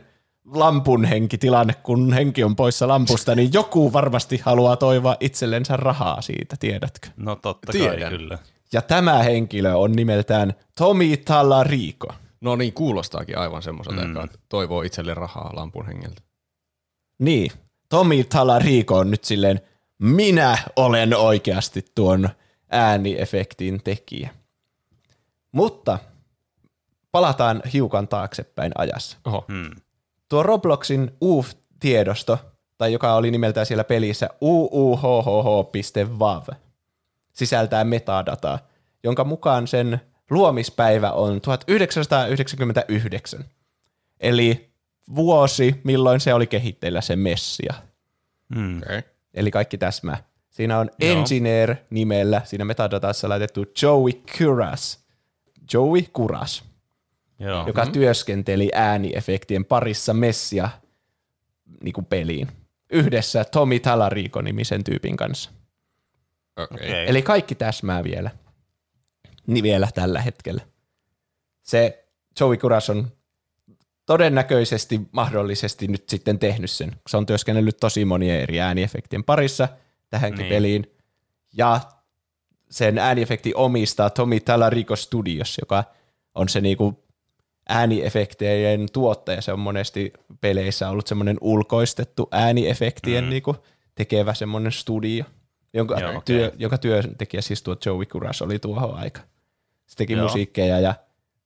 lampun 0.53 1.05
henkitilanne, 1.05 1.74
kun 1.84 2.13
henki 2.13 2.43
on 2.43 2.55
poissa 2.55 2.88
lampusta, 2.88 3.36
niin 3.36 3.53
joku 3.53 3.93
varmasti 3.93 4.41
haluaa 4.43 4.75
toivoa 4.75 5.15
itsellensä 5.19 5.77
rahaa 5.77 6.22
siitä, 6.22 6.55
tiedätkö? 6.60 7.07
No 7.17 7.36
totta 7.36 7.72
Tiedän. 7.72 8.00
kai 8.00 8.10
kyllä. 8.10 8.38
Ja 8.74 8.81
tämä 8.81 9.24
henkilö 9.24 9.75
on 9.75 9.91
nimeltään 9.91 10.53
Tomi 10.77 11.17
Tallarico. 11.17 12.07
No 12.41 12.55
niin, 12.55 12.74
kuulostaakin 12.74 13.38
aivan 13.38 13.62
semmoiselta, 13.62 14.01
mm. 14.01 14.15
joka 14.15 14.27
toivoo 14.50 14.81
itselle 14.81 15.13
rahaa 15.13 15.51
lampun 15.53 15.86
hengeltä. 15.86 16.22
Niin, 17.19 17.51
Tomi 17.89 18.24
Talarico 18.24 18.98
on 18.98 19.12
nyt 19.12 19.24
silleen, 19.24 19.62
minä 20.00 20.57
olen 20.75 21.17
oikeasti 21.17 21.86
tuon 21.95 22.29
ääniefektin 22.69 23.81
tekijä. 23.84 24.29
Mutta 25.51 26.00
palataan 27.12 27.62
hiukan 27.74 28.07
taaksepäin 28.07 28.72
ajassa. 28.77 29.17
Oho. 29.25 29.45
Hmm. 29.51 29.72
Tuo 30.29 30.43
Robloxin 30.43 31.12
UF-tiedosto, 31.24 32.38
tai 32.77 32.93
joka 32.93 33.15
oli 33.15 33.31
nimeltään 33.31 33.65
siellä 33.65 33.84
pelissä 33.84 34.29
uuhhh.vav, 34.41 36.43
sisältää 37.34 37.84
metadataa, 37.84 38.60
jonka 39.03 39.24
mukaan 39.24 39.67
sen 39.67 40.01
luomispäivä 40.29 41.12
on 41.12 41.41
1999. 41.41 43.45
Eli 44.19 44.75
vuosi, 45.15 45.81
milloin 45.83 46.19
se 46.19 46.33
oli 46.33 46.47
kehitteillä 46.47 47.01
se 47.01 47.15
messia. 47.15 47.74
Hmm. 48.55 48.77
Okay. 48.77 49.01
Eli 49.33 49.51
kaikki 49.51 49.77
täsmää. 49.77 50.24
Siinä 50.50 50.79
on 50.79 50.89
Joo. 51.00 51.12
engineer 51.12 51.75
nimellä, 51.89 52.41
siinä 52.45 52.65
metadatassa 52.65 53.29
laitettu 53.29 53.65
Joey 53.81 54.12
Kuras. 54.38 55.05
Joey 55.74 56.01
Kuras, 56.13 56.63
Joo. 57.39 57.67
joka 57.67 57.85
työskenteli 57.85 58.69
ääniefektien 58.74 59.65
parissa 59.65 60.13
messia 60.13 60.69
niin 61.83 61.93
kuin 61.93 62.05
peliin. 62.05 62.47
Yhdessä 62.89 63.45
Tommy 63.45 63.79
Talarico-nimisen 63.79 64.83
tyypin 64.83 65.17
kanssa. 65.17 65.50
Okay. 66.57 66.75
Okei. 66.75 66.89
Okay. 66.89 67.05
Eli 67.05 67.21
kaikki 67.21 67.55
täsmää 67.55 68.03
vielä. 68.03 68.31
Niin 69.47 69.63
vielä 69.63 69.88
tällä 69.93 70.21
hetkellä. 70.21 70.62
Se 71.62 72.05
Joey 72.39 72.57
Kuras 72.57 72.89
on 72.89 73.12
todennäköisesti 74.05 75.01
mahdollisesti 75.12 75.88
nyt 75.88 76.09
sitten 76.09 76.39
tehnyt 76.39 76.71
sen. 76.71 76.91
Se 77.07 77.17
on 77.17 77.25
työskennellyt 77.25 77.77
tosi 77.77 78.05
monien 78.05 78.39
eri 78.41 78.59
ääniefektien 78.59 79.24
parissa 79.24 79.67
tähänkin 80.09 80.39
Niin. 80.43 80.50
peliin. 80.50 80.91
Ja 81.57 81.81
sen 82.69 82.97
ääniefekti 82.97 83.53
omistaa 83.55 84.09
Tommy 84.09 84.39
Talarico 84.39 84.95
Studios, 84.95 85.57
joka 85.62 85.83
on 86.35 86.50
se 86.50 86.62
niinku 86.62 87.03
ääniefektien 87.69 88.88
tuottaja. 88.93 89.41
Se 89.41 89.53
on 89.53 89.59
monesti 89.59 90.13
peleissä 90.41 90.89
ollut 90.89 91.07
semmoinen 91.07 91.38
ulkoistettu 91.41 92.27
ääniefektien 92.31 93.24
mm. 93.24 93.29
niinku 93.29 93.55
tekevä 93.95 94.33
semmoinen 94.33 94.71
studio, 94.71 95.25
jonka, 95.74 96.00
Joo, 96.00 96.09
okei. 96.09 96.21
työ, 96.25 96.51
joka 96.57 96.77
työntekijä 96.77 97.41
siis 97.41 97.63
tuo 97.63 97.75
Joey 97.85 98.05
Kuras 98.05 98.41
oli 98.41 98.59
tuohon 98.59 98.95
aika. 98.97 99.21
Se 99.85 99.95
teki 99.95 100.13
Joo. 100.13 100.24
musiikkeja 100.24 100.79
ja 100.79 100.95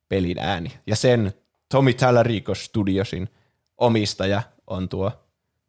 pelin 0.09 0.39
ääni. 0.39 0.71
Ja 0.87 0.95
sen 0.95 1.33
Tommy 1.69 1.93
Talarico 1.93 2.55
Studiosin 2.55 3.29
omistaja 3.77 4.41
on 4.67 4.89
tuo 4.89 5.11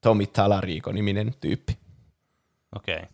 Tommy 0.00 0.26
Talarico-niminen 0.26 1.35
tyyppi. 1.40 1.78
Okei. 2.76 2.97
Okay. 2.97 3.09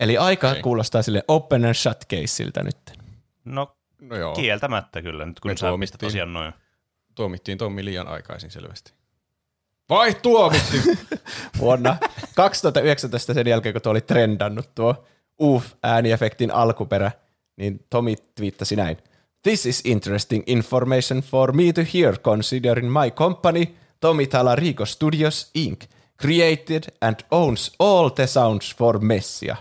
Eli 0.00 0.18
aika 0.18 0.50
okay. 0.50 0.62
kuulostaa 0.62 1.02
sille 1.02 1.24
open 1.28 1.64
and 1.64 1.74
shut 1.74 2.04
caseiltä 2.08 2.62
nyt. 2.62 2.92
No 3.44 3.76
No 4.02 4.16
joo, 4.16 4.34
kieltämättä 4.34 5.02
kyllä, 5.02 5.26
nyt 5.26 5.40
kun 5.40 5.50
Me 5.50 5.56
sä 5.56 5.68
tuomittiin. 5.68 6.08
asian 6.08 6.32
noin. 6.32 6.52
tuomittiin 7.14 7.58
Tommi 7.58 7.84
liian 7.84 8.08
aikaisin 8.08 8.50
selvästi. 8.50 8.92
Vai 9.88 10.14
tuomittiin? 10.14 10.82
Vuonna 11.58 11.96
2019 12.34 13.34
sen 13.34 13.46
jälkeen, 13.46 13.72
kun 13.72 13.82
tuo 13.82 13.92
oli 13.92 14.00
trendannut 14.00 14.74
tuo 14.74 15.06
UF-ääniefektin 15.42 16.50
alkuperä, 16.50 17.12
niin 17.56 17.86
Tommy 17.90 18.14
twiittasi 18.34 18.76
näin. 18.76 18.96
This 19.44 19.66
is 19.66 19.82
interesting 19.84 20.44
information 20.46 21.22
for 21.22 21.52
me 21.52 21.72
to 21.72 21.82
hear 21.82 22.12
considering 22.16 22.88
my 22.88 23.10
company, 23.10 23.74
Tommy 24.00 24.26
Talarico 24.26 24.86
Studios 24.86 25.50
Inc., 25.54 25.88
created 26.16 26.92
and 27.00 27.24
owns 27.30 27.70
all 27.78 28.10
the 28.10 28.26
sounds 28.26 28.74
for 28.78 29.00
Messia. 29.00 29.56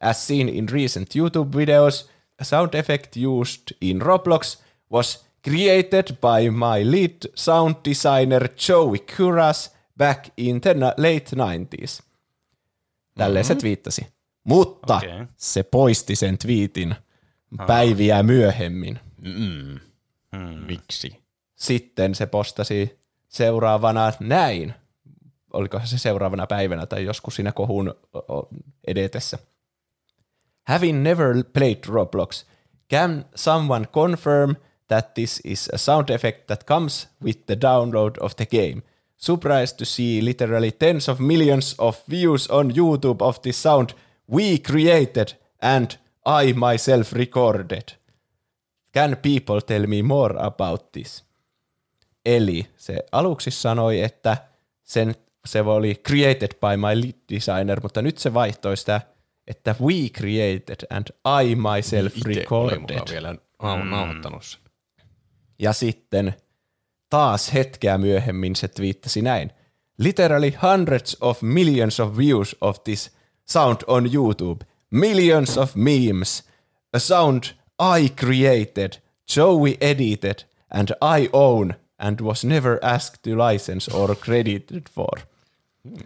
As 0.00 0.26
seen 0.26 0.48
in 0.48 0.66
recent 0.66 1.14
YouTube 1.14 1.50
videos, 1.50 2.08
a 2.38 2.44
sound 2.44 2.74
effect 2.74 3.16
used 3.16 3.72
in 3.80 4.00
Roblox 4.00 4.58
was 4.90 5.24
created 5.42 6.16
by 6.20 6.50
my 6.50 6.82
lead 6.82 7.16
sound 7.34 7.76
designer 7.84 8.48
Joey 8.56 8.98
Kuras 8.98 9.70
back 9.96 10.28
in 10.36 10.60
the 10.60 10.74
late 10.96 11.36
90s. 11.36 12.02
Tälleen 13.18 13.42
mm-hmm. 13.42 13.48
se 13.48 13.54
twiittasi. 13.54 14.06
Mutta 14.44 14.96
okay. 14.96 15.26
se 15.36 15.62
poisti 15.62 16.16
sen 16.16 16.38
twiitin 16.38 16.94
päiviä 17.66 18.22
myöhemmin. 18.22 19.00
Mm. 19.20 19.80
Miksi? 20.66 21.22
Sitten 21.54 22.14
se 22.14 22.26
postasi 22.26 22.98
seuraavana 23.28 24.12
näin. 24.20 24.74
Olikohan 25.52 25.86
se 25.86 25.98
seuraavana 25.98 26.46
päivänä 26.46 26.86
tai 26.86 27.04
joskus 27.04 27.36
siinä 27.36 27.52
kohun 27.52 27.94
edetessä. 28.86 29.38
Having 30.64 31.02
never 31.02 31.44
played 31.52 31.84
Roblox, 31.86 32.44
can 32.90 33.24
someone 33.34 33.86
confirm 33.86 34.56
that 34.88 35.14
this 35.14 35.40
is 35.44 35.70
a 35.74 35.78
sound 35.78 36.08
effect 36.08 36.46
that 36.46 36.64
comes 36.64 37.08
with 37.22 37.46
the 37.46 37.56
download 37.56 38.14
of 38.20 38.36
the 38.36 38.46
game? 38.46 38.82
Surprised 39.16 39.78
to 39.78 39.84
see 39.84 40.24
literally 40.24 40.72
tens 40.72 41.08
of 41.08 41.20
millions 41.20 41.74
of 41.78 42.02
views 42.10 42.50
on 42.50 42.70
YouTube 42.70 43.22
of 43.24 43.40
this 43.40 43.62
sound 43.62 43.90
we 44.32 44.58
created 44.58 45.32
and 45.62 45.98
I 46.42 46.52
myself 46.52 47.12
recorded. 47.12 47.82
Can 48.94 49.16
people 49.22 49.60
tell 49.66 49.86
me 49.86 50.02
more 50.02 50.34
about 50.40 50.92
this? 50.92 51.24
Eli 52.26 52.66
se 52.76 52.98
aluksi 53.12 53.50
sanoi, 53.50 54.00
että 54.00 54.36
sen, 54.82 55.14
se 55.44 55.60
oli 55.60 55.94
created 55.94 56.48
by 56.48 56.76
my 56.76 57.00
lead 57.02 57.14
designer, 57.34 57.80
mutta 57.82 58.02
nyt 58.02 58.18
se 58.18 58.34
vaihtoi 58.34 58.76
sitä, 58.76 59.00
että 59.46 59.74
we 59.80 59.94
created 60.18 60.86
and 60.90 61.06
I 61.42 61.54
myself 61.54 62.16
Itse 62.16 62.28
oli 62.28 62.34
recorded. 62.34 62.78
mukaan 62.78 63.02
vielä 63.10 63.32
nau- 63.62 63.84
nauhoittanut 63.84 64.44
sen. 64.44 64.60
Ja 65.58 65.72
sitten 65.72 66.34
taas 67.10 67.54
hetkeä 67.54 67.98
myöhemmin 67.98 68.56
se 68.56 68.68
twiittasi 68.68 69.22
näin. 69.22 69.52
Literally 69.98 70.52
hundreds 70.62 71.16
of 71.20 71.42
millions 71.42 72.00
of 72.00 72.16
views 72.16 72.56
of 72.60 72.84
this 72.84 73.16
sound 73.44 73.76
on 73.86 74.14
YouTube. 74.14 74.66
Millions 74.90 75.58
of 75.58 75.74
memes. 75.74 76.44
A 76.92 76.98
sound 76.98 77.44
I 77.96 78.08
created, 78.20 78.92
Joey 79.36 79.76
edited, 79.80 80.38
and 80.70 80.88
I 81.20 81.28
own 81.32 81.74
and 81.98 82.20
was 82.20 82.44
never 82.44 82.78
asked 82.82 83.16
to 83.22 83.48
license 83.50 83.90
or 83.96 84.16
credited 84.16 84.82
for. 84.92 85.20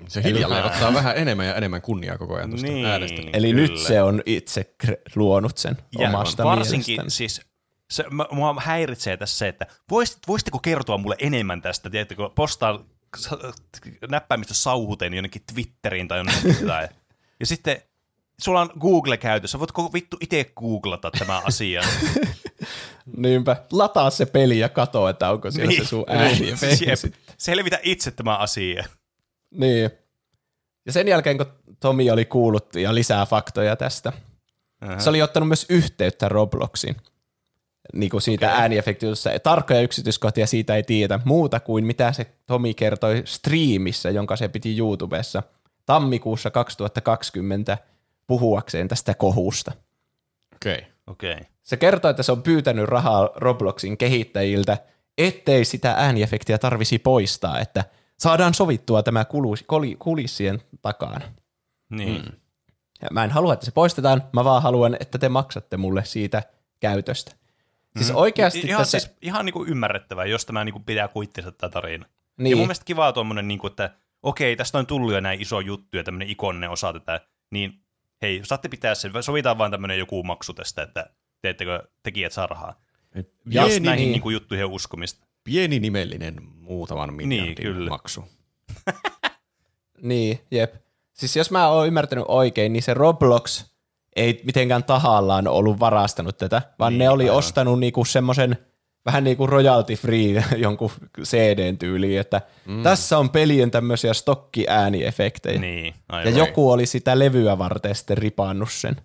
Se 0.09 0.23
hiljalleen 0.23 0.65
ottaa 0.65 0.95
vähän 0.95 1.17
enemmän 1.17 1.47
ja 1.47 1.55
enemmän 1.55 1.83
kunniaa 1.83 2.19
koko 2.19 2.35
ajan 2.37 2.51
tuosta 2.51 2.67
Niin. 2.67 2.87
äänestä. 2.87 3.23
Eli 3.33 3.51
Kyllä. 3.53 3.63
nyt 3.63 3.79
se 3.79 4.03
on 4.03 4.23
itse 4.27 4.75
luonut 5.15 5.59
sen 5.59 5.77
Ja 5.99 6.09
omasta 6.09 6.45
varsinkin 6.45 6.87
mielestään. 6.93 7.11
siis 7.11 7.41
se, 7.91 8.05
mä- 8.11 8.27
mua 8.31 8.57
häiritsee 8.61 9.17
tässä 9.17 9.39
se, 9.39 9.49
että 9.49 9.67
voisit, 9.91 10.19
voisitteko 10.29 10.59
kertoa 10.59 10.99
mulle 10.99 11.17
enemmän 11.19 11.63
tästä, 11.63 11.91
tiedättekö, 11.91 12.31
postaa 12.35 12.85
sa- 13.17 13.39
näppäimistä 14.11 14.55
sauhuteen 14.55 15.15
jonnekin 15.15 15.43
Twitteriin 15.55 16.09
tai 16.09 16.19
jonnekin 16.19 16.57
tai. 16.67 16.89
Ja 17.41 17.47
sitten 17.47 17.83
sulla 18.43 18.61
on 18.61 18.71
Google 18.81 19.17
käytössä, 19.17 19.59
voitko 19.59 19.91
vittu 19.93 20.17
itse 20.21 20.53
googlata 20.57 21.11
tämä 21.11 21.43
asia? 21.49 21.83
Niinpä, 23.17 23.57
lataa 23.73 24.11
se 24.11 24.27
peli 24.27 24.59
ja 24.59 24.69
katso, 24.69 25.09
että 25.09 25.31
onko 25.31 25.51
siellä 25.51 25.73
se 25.73 25.85
sun 25.85 26.05
ääni 26.09 26.49
ja 26.49 26.57
sitten. 26.97 27.21
Selvitä 27.39 27.79
itse 27.83 28.11
tämä 28.11 28.37
asia. 28.37 28.85
Niin. 29.51 29.91
Ja 30.87 30.93
sen 30.93 31.09
jälkeen, 31.09 31.37
kun 31.37 31.47
Tomi 31.81 32.11
oli 32.11 32.25
kuullut 32.25 32.75
ja 32.75 32.95
lisää 32.95 33.27
faktoja 33.27 33.77
tästä, 33.77 34.13
Aha. 34.81 35.01
se 35.01 35.11
oli 35.11 35.23
ottanut 35.23 35.49
myös 35.49 35.67
yhteyttä 35.69 36.29
Robloxiin. 36.29 36.97
Niin 37.93 38.11
kuin 38.11 38.23
siitä 38.23 38.47
okay. 38.47 38.61
ääniefektiossa. 38.61 39.31
Tarkkoja 39.43 39.81
yksityiskohtia 39.81 40.47
siitä 40.47 40.77
ei 40.77 40.83
tiedä 40.83 41.21
muuta 41.25 41.61
kuin 41.61 41.87
mitä 41.87 42.13
se 42.13 42.27
Tomi 42.47 42.75
kertoi 42.75 43.23
striimissä, 43.25 44.11
jonka 44.11 44.37
se 44.37 44.49
piti 44.49 44.79
YouTubessa 44.79 45.43
tammikuussa 45.87 46.51
2020 46.51 47.79
puhuakseen 48.31 48.89
tästä 48.89 49.15
kohusta. 49.15 49.73
Okei. 50.55 50.75
Okay. 50.75 50.91
Okei. 51.07 51.33
Okay. 51.33 51.45
Se 51.63 51.77
kertoi, 51.77 52.11
että 52.11 52.23
se 52.23 52.33
on 52.33 52.43
pyytänyt 52.43 52.89
rahaa 52.89 53.31
Robloxin 53.37 53.99
kehittäjiltä, 53.99 54.79
ettei 55.19 55.65
sitä 55.65 55.95
ääniefektiä 55.97 56.59
tarvisi 56.59 56.99
poistaa, 56.99 57.61
että 57.61 57.85
saadaan 58.19 58.55
sovittua 58.55 59.03
tämä 59.03 59.25
kulus- 59.25 59.63
koli- 59.63 59.97
kulissien 59.99 60.63
takana. 60.83 61.21
Niin. 61.91 62.23
Mm. 62.23 62.33
Ja 63.03 63.09
mä 63.13 63.25
en 63.25 63.31
halua, 63.31 63.53
että 63.53 63.67
se 63.67 63.73
poistetaan, 63.73 64.23
mä 64.33 64.45
vaan 64.45 64.63
haluan, 64.63 64.97
että 65.01 65.19
te 65.19 65.29
maksatte 65.29 65.77
mulle 65.77 66.05
siitä 66.05 66.43
käytöstä. 66.81 67.33
Siis 67.97 68.11
oikeasti 68.11 68.61
ihan, 68.61 68.81
tässä... 68.81 68.99
siis, 68.99 69.13
ihan 69.23 69.45
niin 69.45 69.53
kuin 69.53 69.69
ymmärrettävää, 69.69 70.25
jos 70.25 70.47
tämä 70.47 70.65
niin 70.65 70.73
kuin 70.73 70.85
pitää 70.85 71.09
kuittinsa 71.09 71.53
tämä 71.53 71.71
tarina. 71.71 72.07
Niin. 72.39 72.51
Ja 72.51 72.57
mun 72.57 72.67
mielestä 72.67 72.85
kivaa 72.85 73.13
tuommoinen, 73.13 73.49
niin 73.49 73.59
kuin, 73.59 73.71
että 73.71 73.91
okei, 74.23 74.57
tästä 74.57 74.79
on 74.79 74.87
tullut 74.87 75.13
jo 75.13 75.21
näin 75.21 75.41
iso 75.41 75.61
juttu 75.61 75.97
ja 75.97 76.05
tämmöinen 76.05 76.31
ikoninen 76.31 76.71
osa 76.71 76.93
tätä, 76.93 77.21
niin 77.51 77.81
hei, 78.23 78.41
saatte 78.45 78.69
pitää 78.69 78.95
sen, 78.95 79.13
sovitaan 79.21 79.59
vaan 79.59 79.71
tämmöinen 79.71 79.99
joku 79.99 80.23
maksu 80.23 80.55
tästä, 80.55 80.83
että 80.83 81.11
teettekö 81.43 81.83
tekijät 82.03 82.33
saa 82.33 82.47
rahaa. 82.47 82.81
Just 83.17 83.29
Pieni, 83.51 83.81
näihin 83.81 84.03
niin. 84.05 84.13
niin 84.13 84.23
kuin 84.23 84.33
juttuihin 84.33 84.67
uskomista. 84.67 85.27
pieni 85.45 85.81
nimellinen 85.81 86.37
muutaman 86.43 87.15
miljardin 87.15 87.47
Niin, 87.47 87.75
kyllä. 87.75 87.91
maksu. 87.91 88.25
Niin, 90.03 90.41
jep. 90.51 90.75
Siis 91.13 91.37
jos 91.37 91.51
mä 91.51 91.69
oon 91.69 91.87
ymmärtänyt 91.87 92.25
oikein, 92.29 92.73
niin 92.73 92.83
se 92.83 92.95
Roblox 92.95 93.65
ei 94.17 94.41
mitenkään 94.45 94.85
tahallaan 94.85 95.49
ollut 95.49 95.81
varastanut 95.81 96.39
tätä, 96.39 96.63
vaan 96.79 96.93
Niin, 96.93 96.99
ne 96.99 97.11
oli 97.11 97.25
aivan. 97.25 97.37
ostanut 97.37 97.81
niinku 97.81 98.05
semmoisen 98.05 98.57
vähän 99.07 99.25
niin 99.25 99.37
kuin 99.37 99.49
royalty 99.49 99.95
free 99.95 100.45
jonkun 100.57 100.91
CDn 101.23 101.79
tyyliin, 101.79 102.21
että 102.21 102.41
mm. 102.67 102.83
tässä 102.83 103.19
on 103.19 103.31
pelien 103.31 103.71
tämmöisiä 103.71 104.15
stokkiääniefektejä. 104.15 105.61
Niin, 105.61 105.87
Ja 105.87 106.17
aivan. 106.17 106.37
joku 106.37 106.71
oli 106.71 106.87
sitä 106.87 107.19
levyä 107.19 107.59
varten 107.59 107.95
sitten 107.95 108.19
ripannut 108.19 108.73
sen 108.73 108.97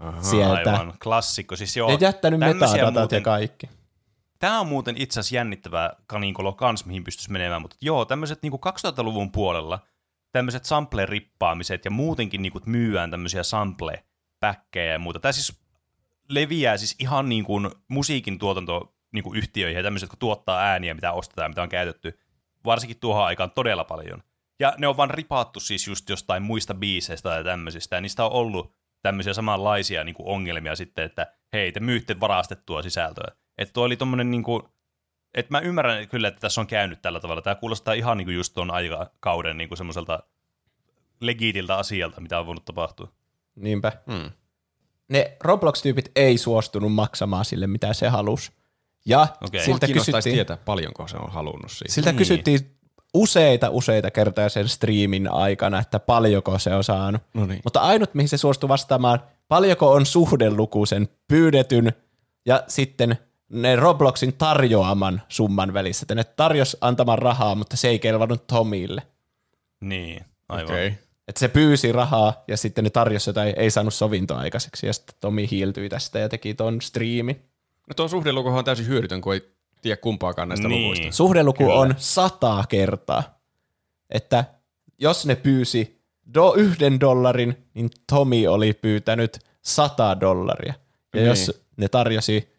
Aha. 0.00 0.22
sieltä. 0.22 0.72
Aivan, 0.72 0.94
klassikko. 1.02 1.56
Siis 1.56 1.76
joo, 1.76 1.90
Ja 1.90 1.98
jättänyt 2.00 2.40
metadatat 2.40 2.94
muuten- 2.94 3.16
ja 3.16 3.22
kaikki. 3.22 3.68
Tämä 4.38 4.60
on 4.60 4.66
muuten 4.66 4.96
itse 4.96 5.20
asiassa 5.20 5.34
jännittävää 5.36 5.90
kaninkolo 6.06 6.52
kans, 6.52 6.86
mihin 6.86 7.04
pystyisi 7.04 7.30
menemään, 7.32 7.62
mutta 7.62 7.76
joo, 7.80 8.04
tämmöiset 8.04 8.42
niinku 8.42 8.60
2000-luvun 8.66 9.32
puolella 9.32 9.78
tämmöiset 10.32 10.64
sample-rippaamiset 10.64 11.84
ja 11.84 11.90
muutenkin 11.90 12.42
niinku 12.42 12.60
myyään 12.66 13.10
tämmöisiä 13.10 13.42
sample-päkkejä 13.42 14.92
ja 14.92 14.98
muuta. 14.98 15.20
Tämä 15.20 15.32
siis 15.32 15.60
leviää 16.28 16.76
siis 16.76 16.96
ihan 16.98 17.28
niin 17.28 17.44
kuin 17.44 17.70
musiikin 17.88 18.38
tuotanto 18.38 18.94
niin 19.12 19.24
kuin 19.24 19.38
yhtiöihin 19.38 19.76
ja 19.76 19.82
tämmöiset, 19.82 20.06
jotka 20.06 20.16
tuottaa 20.16 20.60
ääniä, 20.60 20.94
mitä 20.94 21.12
ostetaan 21.12 21.44
ja 21.44 21.48
mitä 21.48 21.62
on 21.62 21.68
käytetty, 21.68 22.18
varsinkin 22.64 23.00
tuohon 23.00 23.24
aikaan 23.24 23.50
todella 23.50 23.84
paljon. 23.84 24.22
Ja 24.60 24.74
ne 24.78 24.86
on 24.86 24.96
vaan 24.96 25.10
ripaattu 25.10 25.60
siis 25.60 25.86
just 25.86 26.08
jostain 26.08 26.42
muista 26.42 26.74
biiseistä 26.74 27.28
tai 27.28 27.44
tämmöisistä, 27.44 27.96
ja 27.96 28.00
niistä 28.00 28.24
on 28.24 28.32
ollut 28.32 28.74
tämmöisiä 29.02 29.34
samanlaisia 29.34 30.04
niin 30.04 30.14
kuin 30.14 30.28
ongelmia 30.28 30.76
sitten, 30.76 31.04
että 31.04 31.26
hei, 31.52 31.72
te 31.72 31.80
myytte 31.80 32.20
varastettua 32.20 32.82
sisältöä. 32.82 33.34
Että 33.58 33.72
tuo 33.72 33.84
oli 33.84 33.96
tommonen 33.96 34.30
niin 34.30 34.42
kuin, 34.42 34.62
Et 35.34 35.50
mä 35.50 35.60
ymmärrän 35.60 36.08
kyllä, 36.08 36.28
että 36.28 36.40
tässä 36.40 36.60
on 36.60 36.66
käynyt 36.66 37.02
tällä 37.02 37.20
tavalla. 37.20 37.42
Tämä 37.42 37.54
kuulostaa 37.54 37.94
ihan 37.94 38.16
niin 38.16 38.26
kuin 38.26 38.34
just 38.34 38.54
tuon 38.54 38.70
aikakauden 38.70 39.56
niin 39.58 39.68
kuin 39.68 39.78
semmoiselta 39.78 40.22
legiitiltä 41.20 41.76
asialta, 41.76 42.20
mitä 42.20 42.38
on 42.38 42.46
voinut 42.46 42.64
tapahtua. 42.64 43.08
Niinpä. 43.56 43.92
Hmm. 44.06 44.30
Ne 45.08 45.36
Roblox-tyypit 45.40 46.10
ei 46.16 46.38
suostunut 46.38 46.92
maksamaan 46.92 47.44
sille, 47.44 47.66
mitä 47.66 47.92
se 47.92 48.08
halusi. 48.08 48.52
Ja 49.10 49.28
Okei. 49.46 49.64
siltä 49.64 49.86
Kiinnostaisi 49.86 50.12
kysyttiin, 50.12 50.34
tietää, 50.34 50.56
paljonko 50.64 51.08
se 51.08 51.16
on 51.16 51.32
halunnut 51.32 51.70
siitä. 51.70 51.94
siltä 51.94 52.12
Niin. 52.12 52.18
kysyttiin 52.18 52.76
useita 53.14 53.70
useita 53.70 54.10
kertoja 54.10 54.48
sen 54.48 54.68
striimin 54.68 55.32
aikana, 55.32 55.78
että 55.78 55.98
paljonko 55.98 56.58
se 56.58 56.74
on 56.74 56.84
saanut. 56.84 57.22
No 57.34 57.46
niin. 57.46 57.60
Mutta 57.64 57.80
ainut, 57.80 58.14
mihin 58.14 58.28
se 58.28 58.36
suostui 58.36 58.68
vastaamaan, 58.68 59.22
paljonko 59.48 59.92
on 59.92 60.06
suhdeluku 60.06 60.86
sen 60.86 61.08
pyydetyn 61.28 61.92
ja 62.46 62.64
sitten 62.68 63.18
ne 63.48 63.76
Robloxin 63.76 64.32
tarjoaman 64.32 65.22
summan 65.28 65.74
välissä. 65.74 66.04
Että 66.04 66.14
ne 66.14 66.24
tarjos 66.24 66.76
antamaan 66.80 67.18
rahaa, 67.18 67.54
mutta 67.54 67.76
se 67.76 67.88
ei 67.88 67.98
kelvannut 67.98 68.46
Tomille. 68.46 69.02
Niin, 69.80 70.24
aivan. 70.48 70.74
Okay. 70.74 70.92
Että 71.28 71.38
se 71.40 71.48
pyysi 71.48 71.92
rahaa 71.92 72.44
ja 72.48 72.56
sitten 72.56 72.84
ne 72.84 72.90
tarjosi 72.90 73.30
jotain, 73.30 73.54
ei 73.56 73.70
saanut 73.70 73.94
sovintoa 73.94 74.38
aikaiseksi. 74.38 74.86
Ja 74.86 74.92
sitten 74.92 75.14
Tomi 75.20 75.48
hiiltyi 75.50 75.88
tästä 75.88 76.18
ja 76.18 76.28
teki 76.28 76.54
ton 76.54 76.82
striimin. 76.82 77.49
No 77.90 77.94
tuo 77.94 78.08
suhdelukuhan 78.08 78.58
on 78.58 78.64
täysin 78.64 78.86
hyödytön, 78.86 79.20
kun 79.20 79.34
ei 79.34 79.50
tiedä 79.82 79.96
kumpaakaan 79.96 80.48
näistä 80.48 80.68
Niin. 80.68 80.82
luvuista. 80.82 81.12
Suhdeluku 81.16 81.58
Kyllä. 81.64 81.74
on 81.74 81.94
sata 81.98 82.64
kertaa. 82.68 83.22
Että 84.10 84.44
jos 84.98 85.26
ne 85.26 85.36
pyysi 85.36 86.00
do 86.34 86.52
yhden 86.56 87.00
dollarin, 87.00 87.56
niin 87.74 87.90
Tomi 88.10 88.46
oli 88.48 88.72
pyytänyt 88.72 89.38
sata 89.62 90.20
dollaria. 90.20 90.74
Ja 91.14 91.20
Niin. 91.20 91.26
jos 91.26 91.62
ne 91.76 91.88
tarjosi 91.88 92.52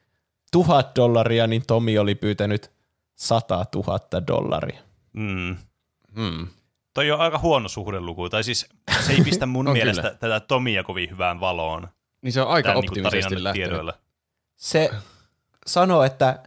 tuhat 0.51 0.95
dollaria, 0.95 1.47
niin 1.47 1.63
Tomi 1.67 1.97
oli 1.97 2.15
pyytänyt 2.15 2.71
sata 3.15 3.65
tuhatta 3.65 4.27
dollaria. 4.27 4.79
Mm. 5.13 5.57
Hmm. 6.15 6.47
Toi 6.93 7.11
on 7.11 7.19
aika 7.19 7.37
huono 7.39 7.69
suhdeluku, 7.69 8.29
tai 8.29 8.43
siis 8.43 8.69
se 9.05 9.11
ei 9.13 9.21
pistä 9.21 9.45
mun 9.45 9.71
mielestä 9.73 10.01
kyllä. 10.01 10.15
tätä 10.15 10.39
Tomia 10.39 10.83
kovin 10.83 11.09
hyvään 11.09 11.39
valoon. 11.39 11.87
Niin 12.21 12.31
se 12.33 12.41
on 12.41 12.47
aika 12.47 12.69
Tämän 12.69 12.81
niinku 12.81 12.91
optimisesti 12.91 13.21
tarinan 13.29 13.43
lähtenyt. 13.43 13.69
tiedoilla. 13.69 13.93
Se 14.55 14.89
sanoo, 15.67 16.03
että 16.03 16.39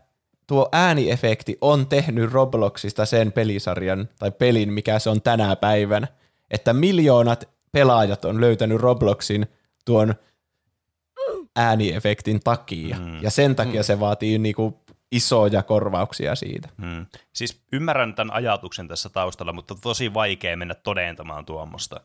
tuo 0.47 0.69
ääniefekti 0.73 1.59
on 1.61 1.87
tehnyt 1.87 2.33
Robloxista 2.33 3.07
sen 3.07 3.33
pelisarjan 3.33 4.09
tai 4.19 4.31
pelin, 4.31 4.73
mikä 4.73 4.99
se 4.99 5.11
on 5.11 5.23
tänä 5.23 5.57
päivänä. 5.57 6.07
Että 6.51 6.73
miljoonat 6.73 7.49
pelaajat 7.73 8.25
on 8.25 8.41
löytänyt 8.41 8.81
Robloxin 8.81 9.47
tuon 9.85 10.15
ääniefektin 11.57 12.41
takia. 12.45 12.97
Mm. 12.99 13.23
Ja 13.23 13.31
sen 13.31 13.57
takia 13.57 13.81
mm. 13.81 13.85
se 13.85 14.01
vaatii 14.01 14.39
niinku 14.39 14.85
isoja 15.13 15.63
korvauksia 15.63 16.35
siitä. 16.35 16.69
Hmm. 16.81 17.07
Siis 17.33 17.63
ymmärrän 17.73 18.15
tämän 18.15 18.35
ajatuksen 18.35 18.89
tässä 18.89 19.09
taustalla, 19.09 19.53
mutta 19.53 19.75
tosi 19.75 20.15
vaikea 20.15 20.57
mennä 20.57 20.75
todentamaan 20.75 21.45
tuommoista. 21.45 22.01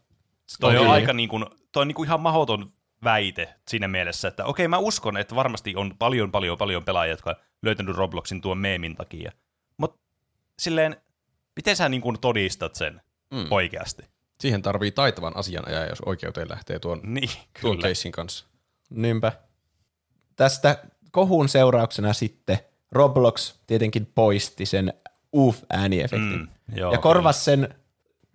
Toi 0.60 0.78
on 0.78 0.88
aika 0.88 1.14
niin 1.14 1.30
kuin, 1.30 1.46
toi 1.72 1.82
on 1.82 1.88
niin 1.88 1.96
kuin 1.96 2.08
ihan 2.08 2.22
mahdoton 2.22 2.72
väite 3.04 3.56
siinä 3.68 3.88
mielessä, 3.88 4.28
että 4.28 4.46
okei 4.46 4.68
mä 4.68 4.78
uskon, 4.78 5.18
että 5.18 5.36
varmasti 5.36 5.76
on 5.76 5.96
paljon 6.00 6.32
paljon 6.32 6.58
paljon 6.58 6.84
pelaajia, 6.86 7.14
jotka 7.14 7.30
on 7.30 7.36
löytänyt 7.62 7.96
Robloxin 7.96 8.42
tuon 8.42 8.58
meemin 8.58 8.96
takia. 8.96 9.32
Mutta 9.78 10.00
silleen, 10.60 10.98
miten 11.56 11.76
sä 11.76 11.90
niin 11.90 12.02
kuin 12.02 12.20
todistat 12.20 12.76
sen 12.76 13.02
Mm. 13.34 13.48
oikeasti? 13.52 14.04
Siihen 14.40 14.62
tarvii 14.62 14.92
taitavan 14.92 15.38
asianajajan, 15.38 15.90
jos 15.90 16.02
oikeuteen 16.06 16.50
lähtee 16.50 16.80
tuon, 16.80 17.02
Niin, 17.14 17.30
tuon 17.62 17.76
kyllä. 17.76 17.82
keissin 17.88 18.12
kanssa. 18.12 18.46
Niinpä. 18.90 19.32
Tästä 20.36 20.84
kohun 21.12 21.50
seurauksena 21.50 22.14
sitten 22.14 22.60
Roblox 22.92 23.54
tietenkin 23.68 24.06
poisti 24.16 24.66
sen 24.66 24.94
UF-ääniefektin. 25.36 26.40
Mm, 26.40 26.48
joo, 26.76 26.92
ja 26.92 26.98
korvasi 26.98 27.44
sen 27.44 27.76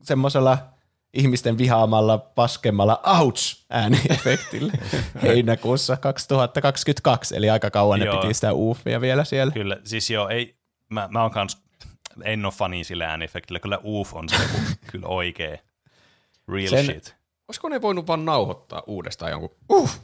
semmoisella 0.03 0.59
ihmisten 1.15 1.59
vihaamalla, 1.59 2.19
paskemmalla 2.19 3.01
ouch-ääniefektillä 3.21 4.73
heinäkuussa 5.23 5.97
2022, 5.97 7.37
eli 7.37 7.51
aika 7.51 7.71
kauan 7.71 8.01
ne 8.01 8.07
Joo. 8.07 8.21
piti 8.21 8.35
sitä 8.35 8.53
UFia 8.53 9.01
vielä 9.01 9.25
siellä. 9.25 9.53
Kyllä, 9.53 9.77
siis 9.85 10.11
joo, 10.11 10.29
ei, 10.29 10.57
mä, 10.91 11.09
mä 11.11 11.23
oon 11.23 11.31
kans, 11.31 11.59
en 12.25 12.45
ole 12.45 12.53
fani 12.53 12.85
sillä 12.85 13.07
äänefektillä, 13.11 13.61
kyllä 13.61 13.79
uuf 13.79 14.15
on 14.15 14.29
se 14.29 14.37
kyllä 14.93 15.07
oikee. 15.07 15.61
Real 16.49 16.71
Sen- 16.71 16.85
shit. 16.85 17.15
Olisiko 17.49 17.69
ne 17.69 17.83
voinut 17.83 18.07
vaan 18.07 18.25
nauhoittaa 18.25 18.83
uudestaan 18.87 19.31
jonkun 19.31 19.57
uff, 19.73 19.97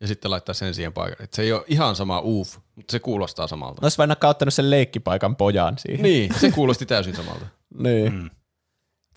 ja 0.00 0.06
sitten 0.06 0.30
laittaa 0.30 0.54
sen 0.54 0.74
siihen 0.74 0.92
paikalle. 0.92 1.24
Et 1.24 1.32
se 1.32 1.42
ei 1.42 1.52
ole 1.52 1.64
ihan 1.66 1.96
sama 1.96 2.20
uff, 2.24 2.58
mutta 2.74 2.92
se 2.92 2.98
kuulostaa 2.98 3.46
samalta. 3.46 3.80
Ne 3.82 3.84
olisi 3.84 3.98
vain 3.98 4.16
ottanut 4.24 4.54
sen 4.54 4.70
leikkipaikan 4.70 5.36
pojan 5.36 5.78
siihen. 5.78 6.02
Niin, 6.02 6.34
se 6.40 6.50
kuulosti 6.50 6.86
täysin 6.86 7.16
samalta. 7.16 7.46
Niin. 7.78 8.12
Mm. 8.12 8.30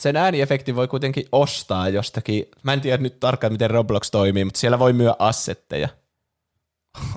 Sen 0.03 0.15
ääniefekti 0.15 0.75
voi 0.75 0.87
kuitenkin 0.87 1.25
ostaa 1.31 1.89
jostakin. 1.89 2.45
Mä 2.63 2.73
en 2.73 2.81
tiedä 2.81 3.03
nyt 3.03 3.19
tarkkaan, 3.19 3.53
miten 3.53 3.69
Roblox 3.69 4.11
toimii, 4.11 4.45
mutta 4.45 4.59
siellä 4.59 4.79
voi 4.79 4.93
myö 4.93 5.13
assetteja. 5.19 5.89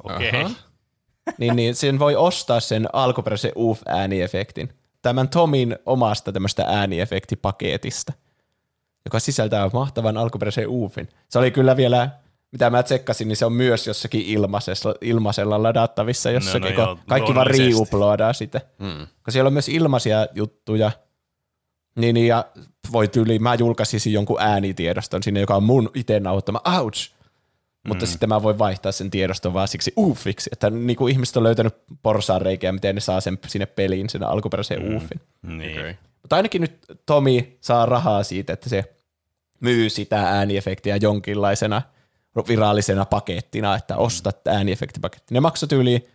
Okei. 0.04 0.44
Aha. 0.44 0.50
niin, 1.38 1.56
niin 1.56 1.74
sen 1.74 1.98
voi 1.98 2.16
ostaa 2.16 2.60
sen 2.60 2.88
alkuperäisen 2.92 3.52
UF-ääniefektin. 3.56 4.68
Tämän 5.02 5.28
Tomin 5.28 5.76
omasta 5.86 6.32
tämmöistä 6.32 6.64
ääniefektipaketista, 6.68 8.12
joka 9.04 9.20
sisältää 9.20 9.70
mahtavan 9.72 10.16
alkuperäisen 10.16 10.68
UFin. 10.68 11.08
Se 11.28 11.38
oli 11.38 11.50
kyllä 11.50 11.76
vielä, 11.76 12.10
mitä 12.52 12.70
mä 12.70 12.82
tsekkasin, 12.82 13.28
niin 13.28 13.36
se 13.36 13.46
on 13.46 13.52
myös 13.52 13.86
jossakin 13.86 14.22
ilmaisella, 14.22 14.94
ilmaisella 15.00 15.62
ladattavissa 15.62 16.30
jossakin, 16.30 16.70
no 16.70 16.74
kun 16.74 16.84
joo, 16.84 16.98
kaikki 17.08 17.34
vaan 17.34 17.46
riuploadaa 17.46 18.32
sitä. 18.32 18.60
Mm. 18.78 19.06
Kun 19.24 19.32
siellä 19.32 19.48
on 19.48 19.52
myös 19.52 19.68
ilmaisia 19.68 20.26
juttuja, 20.34 20.90
niin, 21.96 22.14
niin 22.14 22.26
ja 22.26 22.44
voi 22.92 23.08
tyyli, 23.08 23.38
mä 23.38 23.54
julkaisisin 23.54 24.12
jonkun 24.12 24.40
äänitiedoston 24.40 25.22
sinne, 25.22 25.40
joka 25.40 25.54
on 25.54 25.62
mun 25.62 25.90
itse 25.94 26.20
nauhoittama, 26.20 26.60
ouch, 26.78 27.10
mutta 27.88 28.06
sitten 28.06 28.28
mä 28.28 28.42
voin 28.42 28.58
vaihtaa 28.58 28.92
sen 28.92 29.10
tiedoston 29.10 29.54
vaan 29.54 29.68
siksi 29.68 29.92
uffiksi, 29.98 30.50
että 30.52 30.70
niin 30.70 30.96
kuin 30.96 31.12
ihmiset 31.12 31.36
on 31.36 31.42
löytänyt 31.42 31.74
porsaanreikiä, 32.02 32.72
miten 32.72 32.94
ne 32.94 33.00
saa 33.00 33.20
sen 33.20 33.38
sinne 33.46 33.66
peliin, 33.66 34.10
sen 34.10 34.22
alkuperäisen 34.22 34.82
mm. 34.82 34.96
uffin. 34.96 35.20
Niin. 35.42 35.78
Okay. 35.78 35.94
Mutta 36.22 36.36
ainakin 36.36 36.60
nyt 36.60 36.78
Tomi 37.06 37.58
saa 37.60 37.86
rahaa 37.86 38.22
siitä, 38.22 38.52
että 38.52 38.68
se 38.68 38.84
myy 39.60 39.90
sitä 39.90 40.20
ääniefektiä 40.20 40.96
jonkinlaisena 40.96 41.82
virallisena 42.48 43.04
pakettina, 43.04 43.76
että 43.76 43.96
ostat 43.96 44.46
ääniefektipaketti. 44.48 45.34
Ne 45.34 45.40
maksoi 45.40 45.68
yli 45.72 46.08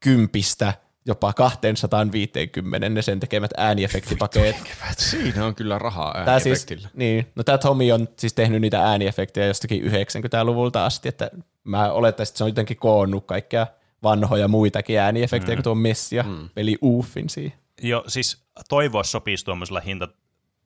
kympistä 0.00 0.72
jopa 1.06 1.32
250 1.32 2.88
ne 2.88 3.02
sen 3.02 3.20
tekemät 3.20 3.50
ääniefektipaketit. 3.56 4.76
Siinä 4.98 5.46
on 5.46 5.54
kyllä 5.54 5.78
rahaa 5.78 6.12
Tää 6.24 6.38
siis, 6.40 6.46
ääniefektillä. 6.46 6.88
niin, 6.94 7.26
no 7.34 7.44
tämä 7.44 7.58
Tomi 7.58 7.92
on 7.92 8.08
siis 8.18 8.32
tehnyt 8.32 8.60
niitä 8.60 8.82
ääniefektejä 8.82 9.46
jostakin 9.46 9.82
90-luvulta 9.82 10.86
asti, 10.86 11.08
että 11.08 11.30
mä 11.64 11.92
olettaisin, 11.92 12.30
että 12.30 12.38
se 12.38 12.44
on 12.44 12.50
jotenkin 12.50 12.76
koonnut 12.76 13.26
kaikkea 13.26 13.66
vanhoja 14.02 14.48
muitakin 14.48 14.98
ääniefektejä, 14.98 15.54
mm. 15.54 15.56
kuin 15.56 15.64
tuo 15.64 15.74
Messi 15.74 16.16
ja 16.16 16.22
mm. 16.22 16.48
peli 16.54 16.78
Uffin 16.82 17.30
siihen. 17.30 17.58
Jo, 17.82 18.04
siis 18.06 18.44
toivoa 18.68 19.04
sopisi 19.04 19.44
tuommoisella, 19.44 19.80
hinta, 19.80 20.08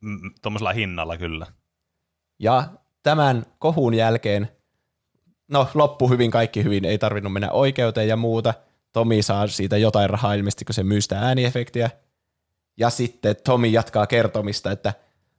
mm, 0.01 0.20
tuommoisella 0.42 0.72
hinnalla 0.72 1.16
kyllä. 1.16 1.46
Ja 2.38 2.64
tämän 3.03 3.46
kohun 3.59 3.94
jälkeen, 3.94 4.48
no 5.48 5.68
loppu 5.74 6.09
hyvin, 6.09 6.31
kaikki 6.31 6.64
hyvin, 6.64 6.85
ei 6.85 6.98
tarvinnut 6.98 7.33
mennä 7.33 7.51
oikeuteen 7.51 8.09
ja 8.09 8.16
muuta. 8.16 8.55
Tomi 8.92 9.22
saa 9.22 9.46
siitä 9.46 9.77
jotain 9.77 10.11
rahaa 10.11 10.35
ilmeisesti, 10.35 10.64
kun 10.64 10.74
se 10.74 10.83
myy 10.83 11.01
sitä 11.01 11.18
ääniefektiä. 11.20 11.90
Ja 12.77 12.90
sitten 12.90 13.37
Tomi 13.44 13.72
jatkaa 13.72 14.07
kertomista, 14.07 14.70
että 14.70 14.92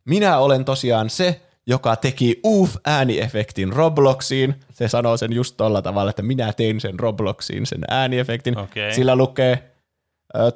minä 0.05 0.37
olen 0.37 0.65
tosiaan 0.65 1.09
se, 1.09 1.41
joka 1.67 1.95
teki 1.95 2.39
UF-ääniefektin 2.45 3.73
Robloxiin. 3.73 4.55
Se 4.73 4.87
sanoo 4.87 5.17
sen 5.17 5.33
just 5.33 5.57
tolla 5.57 5.81
tavalla, 5.81 6.09
että 6.09 6.21
minä 6.21 6.53
tein 6.53 6.81
sen 6.81 6.99
Robloxiin, 6.99 7.65
sen 7.65 7.81
ääniefektin. 7.87 8.57
Okei. 8.57 8.93
Sillä 8.93 9.15
lukee 9.15 9.69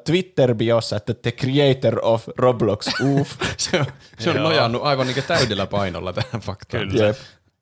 Twitter-biossa, 0.03 0.97
että 0.97 1.13
the 1.13 1.31
creator 1.31 1.99
of 2.01 2.27
Roblox 2.37 2.87
UF. 3.01 3.31
Se 3.57 3.79
on, 3.79 3.85
se 4.19 4.29
on 4.29 4.35
nojannut 4.35 4.83
aivan 4.83 5.07
niin 5.07 5.23
täydellä 5.27 5.67
painolla 5.67 6.13
tähän 6.13 6.41
faktaan. 6.41 6.89
Kyllä. 6.89 7.05
Jep. 7.05 7.17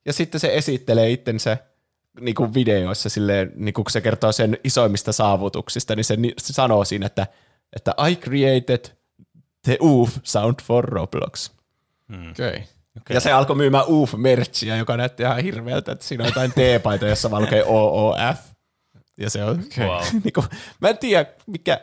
Ja 0.05 0.13
sitten 0.13 0.39
se 0.39 0.55
esittelee 0.55 1.11
itsensä 1.11 1.57
niin 2.19 2.35
kuin 2.35 2.53
videoissa 2.53 3.09
silleen, 3.09 3.51
niin 3.55 3.73
kuin 3.73 3.85
kun 3.85 3.91
se 3.91 4.01
kertoo 4.01 4.31
sen 4.31 4.57
isoimmista 4.63 5.11
saavutuksista, 5.11 5.95
niin 5.95 6.03
se, 6.05 6.15
ni- 6.15 6.33
se 6.37 6.53
sanoo 6.53 6.85
siinä, 6.85 7.05
että, 7.05 7.27
että 7.75 7.93
I 8.09 8.15
created 8.15 8.85
the 9.63 9.77
UF 9.81 10.17
sound 10.23 10.55
for 10.63 10.85
Roblox. 10.85 11.49
Okei. 12.31 12.49
Okay. 12.49 12.61
Okay. 13.01 13.15
Ja 13.15 13.19
se 13.19 13.31
alkoi 13.31 13.55
myymään 13.55 13.85
UF-merchia, 13.87 14.75
joka 14.77 14.97
näytti 14.97 15.23
ihan 15.23 15.43
hirveältä, 15.43 15.91
että 15.91 16.05
siinä 16.05 16.23
on 16.23 16.27
jotain 16.29 16.51
T-paita, 16.51 17.07
jossa 17.07 17.31
vaan 17.31 17.43
lukee 17.43 17.63
OOF. 17.65 18.37
Ja 19.17 19.29
se 19.29 19.43
on, 19.43 19.63
okay. 19.65 19.87
Wow. 19.87 20.03
niin 20.23 20.33
kuin, 20.33 20.45
mä 20.81 20.89
en 20.89 20.97
tiedä, 20.97 21.25
mikä, 21.47 21.81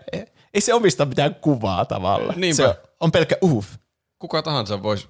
ei 0.54 0.60
se 0.60 0.74
omista 0.74 1.04
mitään 1.06 1.34
kuvaa 1.34 1.84
tavalla. 1.84 2.32
Niinpä. 2.36 2.56
Se 2.56 2.66
on, 2.68 2.74
on 3.00 3.12
pelkkä 3.12 3.36
UF. 3.42 3.66
Kuka 4.18 4.42
tahansa 4.42 4.82
voisi 4.82 5.08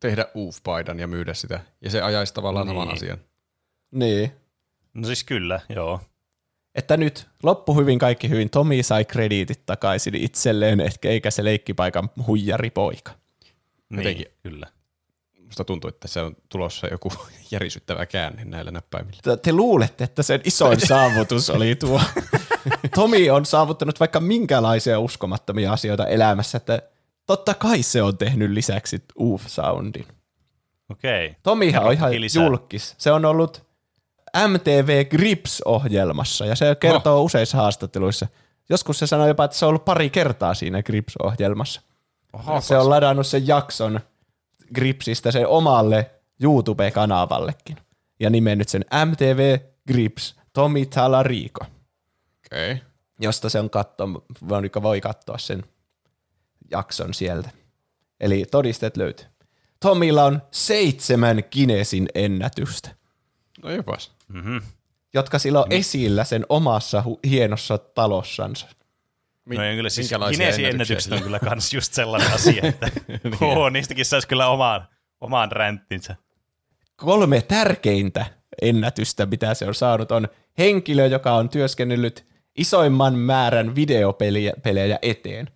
tehdä 0.00 0.26
UF-paidan 0.36 0.98
ja 1.00 1.06
myydä 1.06 1.34
sitä, 1.34 1.60
ja 1.80 1.90
se 1.90 2.02
ajaisi 2.02 2.34
tavallaan 2.34 2.66
Niin. 2.66 2.76
saman 2.80 2.94
asian. 2.94 3.18
Niin. 3.90 4.32
No 4.94 5.06
siis 5.06 5.24
kyllä, 5.24 5.60
joo. 5.68 6.00
että 6.74 6.96
nyt 6.96 7.26
loppu 7.42 7.74
hyvin, 7.80 7.98
kaikki 7.98 8.28
hyvin. 8.28 8.50
Tomi 8.50 8.82
sai 8.82 9.04
krediitit 9.04 9.66
takaisin 9.66 10.14
itselleen, 10.14 10.80
ehkä 10.80 11.08
eikä 11.08 11.30
se 11.30 11.44
leikkipaikan 11.44 12.10
huijaripoika. 12.26 13.12
Niin, 13.90 13.98
Jotenkin. 13.98 14.26
kyllä. 14.42 14.66
Musta 15.44 15.64
tuntuu, 15.64 15.88
että 15.88 16.08
se 16.08 16.20
on 16.20 16.36
tulossa 16.48 16.86
joku 16.86 17.12
järisyttävä 17.50 18.06
käänne 18.06 18.44
näillä 18.44 18.70
näppäimillä. 18.70 19.18
Te- 19.22 19.36
Te 19.36 19.52
luulette, 19.52 20.04
että 20.04 20.22
sen 20.22 20.40
isoin 20.44 20.80
saavutus 20.88 21.50
oli 21.50 21.74
tuo. 21.76 22.00
Tomi 22.94 23.30
on 23.30 23.46
saavuttanut 23.46 24.00
vaikka 24.00 24.20
minkälaisia 24.20 25.00
uskomattomia 25.00 25.72
asioita 25.72 26.06
elämässä, 26.06 26.56
että 26.56 26.82
totta 27.26 27.54
kai 27.54 27.82
se 27.82 28.02
on 28.02 28.18
tehnyt 28.18 28.50
lisäksi 28.50 29.02
Oof 29.18 29.46
Soundin. 29.46 30.06
Okei. 30.88 31.36
Tomihan 31.42 31.84
on 31.84 31.92
ihan 31.92 32.20
lisää. 32.20 32.44
julkis. 32.44 32.94
Se 32.98 33.12
on 33.12 33.24
ollut 33.24 33.62
MTV 34.48 35.04
Grips-ohjelmassa 35.04 36.46
ja 36.46 36.56
se 36.56 36.76
kertoo 36.80 37.18
oh. 37.18 37.24
useissa 37.24 37.56
haastatteluissa. 37.56 38.26
Joskus 38.68 38.98
se 38.98 39.06
sanoi 39.06 39.28
jopa, 39.28 39.44
että 39.44 39.56
se 39.56 39.64
on 39.64 39.68
ollut 39.68 39.84
pari 39.84 40.10
kertaa 40.10 40.54
siinä 40.54 40.82
Grips-ohjelmassa. 40.82 41.80
Oho, 42.32 42.60
se 42.60 42.78
on 42.78 42.90
ladannut 42.90 43.26
sen 43.26 43.46
jakson 43.46 44.00
Gripsistä 44.74 45.30
sen 45.30 45.46
omalle 45.46 46.10
YouTube-kanavallekin 46.42 47.76
ja 48.20 48.30
nimennyt 48.30 48.68
sen 48.68 48.84
MTV 49.06 49.58
Grips 49.88 50.36
Tomi 50.52 50.86
Talarico, 50.86 51.64
Okei. 52.46 52.72
Okay. 52.72 52.84
josta 53.20 53.48
se 53.48 53.60
on 53.60 53.70
katto, 53.70 54.08
joka 54.62 54.82
voi 54.82 55.00
katsoa 55.00 55.38
sen 55.38 55.64
jakson 56.70 57.14
sieltä. 57.14 57.50
Eli 58.20 58.44
todisteet 58.50 58.96
löytyy. 58.96 59.26
Tomilla 59.80 60.24
on 60.24 60.42
seitsemän 60.50 61.42
Guinnessin 61.52 62.08
ennätystä, 62.14 62.90
No 63.62 63.70
jopas. 63.70 64.12
Mm-hmm. 64.32 64.62
jotka 65.14 65.38
sillä 65.38 65.60
on 65.60 65.66
esillä 65.72 66.24
sen 66.24 66.46
omassa 66.48 67.04
hu- 67.06 67.28
hienossa 67.30 67.78
talossansa. 67.78 68.66
Mi- 69.44 69.56
No 69.56 69.64
ja 69.64 69.74
kyllä 69.74 69.90
siis 69.90 70.12
ennätykset 70.62 71.12
on 71.12 71.22
kyllä 71.22 71.38
kans 71.38 71.72
just 71.74 71.92
sellainen 71.92 72.32
asia, 72.32 72.62
että 72.66 72.90
oho, 73.40 73.70
niistäkin 73.70 74.04
saisi 74.04 74.28
kyllä 74.28 74.48
omaan, 74.48 74.88
omaan 75.20 75.52
ränttinsä. 75.52 76.16
kolme 76.96 77.42
tärkeintä 77.42 78.26
ennätystä, 78.62 79.26
mitä 79.26 79.54
se 79.54 79.66
on 79.66 79.74
saanut, 79.74 80.12
on 80.12 80.28
henkilö, 80.58 81.06
joka 81.06 81.32
on 81.34 81.48
työskennellyt 81.48 82.26
isoimman 82.56 83.14
määrän 83.14 83.74
videopelejä 83.74 84.98
eteen. 85.02 85.50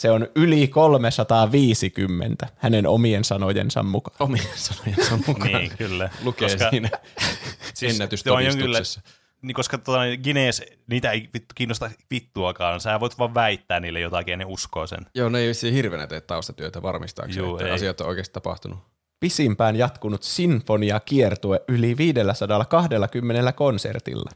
Se 0.00 0.10
on 0.10 0.26
yli 0.36 0.68
350 0.68 2.46
hänen 2.56 2.86
omien 2.86 3.24
sanojensa 3.24 3.82
mukaan. 3.82 4.16
Omien 4.20 4.44
sanojensa 4.54 5.16
mukaan. 5.26 5.52
Niin, 5.52 5.72
kyllä. 5.78 6.10
Lukee 6.22 6.48
Koska- 6.48 6.70
siinä 6.70 6.88
Siis 7.74 7.92
ennätystodistuksessa. 7.94 9.00
niin 9.42 9.54
koska 9.54 9.78
tuota, 9.78 10.00
Guinness, 10.22 10.62
niitä 10.86 11.10
ei 11.10 11.28
vittu 11.34 11.52
kiinnosta 11.54 11.90
vittuakaan. 12.10 12.80
Sä 12.80 13.00
voit 13.00 13.18
vaan 13.18 13.34
väittää 13.34 13.80
niille 13.80 14.00
jotakin 14.00 14.32
ja 14.32 14.36
ne 14.36 14.44
uskoo 14.44 14.86
sen. 14.86 15.06
Joo, 15.14 15.28
ne 15.28 15.38
ei 15.38 15.48
vissiin 15.48 15.74
hirveänä 15.74 16.06
tee 16.06 16.20
taustatyötä 16.20 16.82
varmistaakseen, 16.82 17.44
Juu, 17.46 17.56
että 17.56 17.68
ei. 17.68 17.74
asiat 17.74 18.00
on 18.00 18.06
oikeasti 18.06 18.32
tapahtunut. 18.32 18.78
Pisimpään 19.20 19.76
jatkunut 19.76 20.22
sinfonia 20.22 21.00
kiertue 21.00 21.60
yli 21.68 21.96
520 21.96 23.52
konsertilla. 23.52 24.30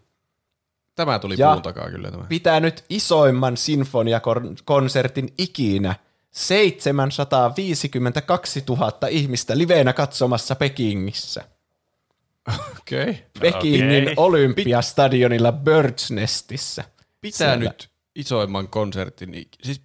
Tämä 0.94 1.18
tuli 1.18 1.34
Ja- 1.38 1.50
puun 1.50 1.62
takaa 1.62 1.90
kyllä 1.90 2.10
tämä. 2.10 2.24
Pitänyt 2.28 2.84
isoimman 2.88 3.56
sinfoniakonsertin 3.56 5.34
ikinä 5.38 5.94
752 6.30 8.64
000 8.68 9.08
ihmistä 9.08 9.58
liveenä 9.58 9.92
katsomassa 9.92 10.54
Pekingissä. 10.54 11.44
Okei. 12.78 13.02
Okay. 13.02 13.14
Pekingin 13.40 14.02
Okei. 14.02 14.14
Olympiastadionilla 14.16 15.52
Birds 15.52 16.10
Nestissä. 16.10 16.84
Pitänyt 17.20 17.90
isoimman 18.14 18.68
konsertin. 18.68 19.48
Siis 19.62 19.80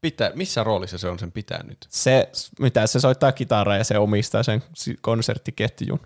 pitää, 0.00 0.32
missä 0.34 0.64
roolissa 0.64 0.98
se 0.98 1.08
on 1.08 1.18
sen 1.18 1.32
pitänyt? 1.32 1.86
Se, 1.88 2.30
mitä 2.58 2.86
se 2.86 3.00
soittaa 3.00 3.32
kitaraa 3.32 3.76
ja 3.76 3.84
se 3.84 3.98
omistaa 3.98 4.42
sen 4.42 4.62
konserttiketjun. 5.00 6.00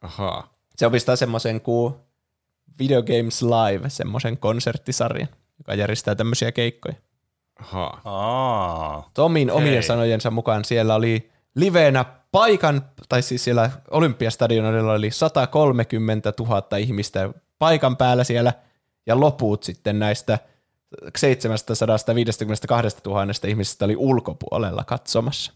Ahaa. 0.00 0.54
Se 0.76 0.86
omistaa 0.86 1.16
semmoisen 1.16 1.60
kuin 1.60 1.94
Video 2.78 3.02
Games 3.02 3.42
Live, 3.42 3.88
semmoisen 3.90 4.38
konserttisarjan, 4.38 5.28
joka 5.58 5.74
järjestää 5.74 6.14
tämmöisiä 6.14 6.52
keikkoja. 6.52 6.94
Aa. 8.04 9.10
Tomin 9.14 9.50
Okei. 9.50 9.62
omien 9.64 9.82
sanojensa 9.82 10.30
mukaan 10.30 10.64
siellä 10.64 10.94
oli 10.94 11.30
liveenä 11.54 12.04
paikan, 12.32 12.82
tai 13.08 13.22
siis 13.22 13.44
siellä 13.44 13.70
Olympiastadionilla 13.90 14.92
oli 14.92 15.10
130 15.10 16.32
000 16.38 16.76
ihmistä 16.76 17.30
paikan 17.58 17.96
päällä 17.96 18.24
siellä, 18.24 18.52
ja 19.06 19.20
loput 19.20 19.62
sitten 19.62 19.98
näistä 19.98 20.38
752 21.16 22.96
000 23.06 23.26
ihmisestä 23.46 23.84
oli 23.84 23.96
ulkopuolella 23.96 24.84
katsomassa. 24.84 25.52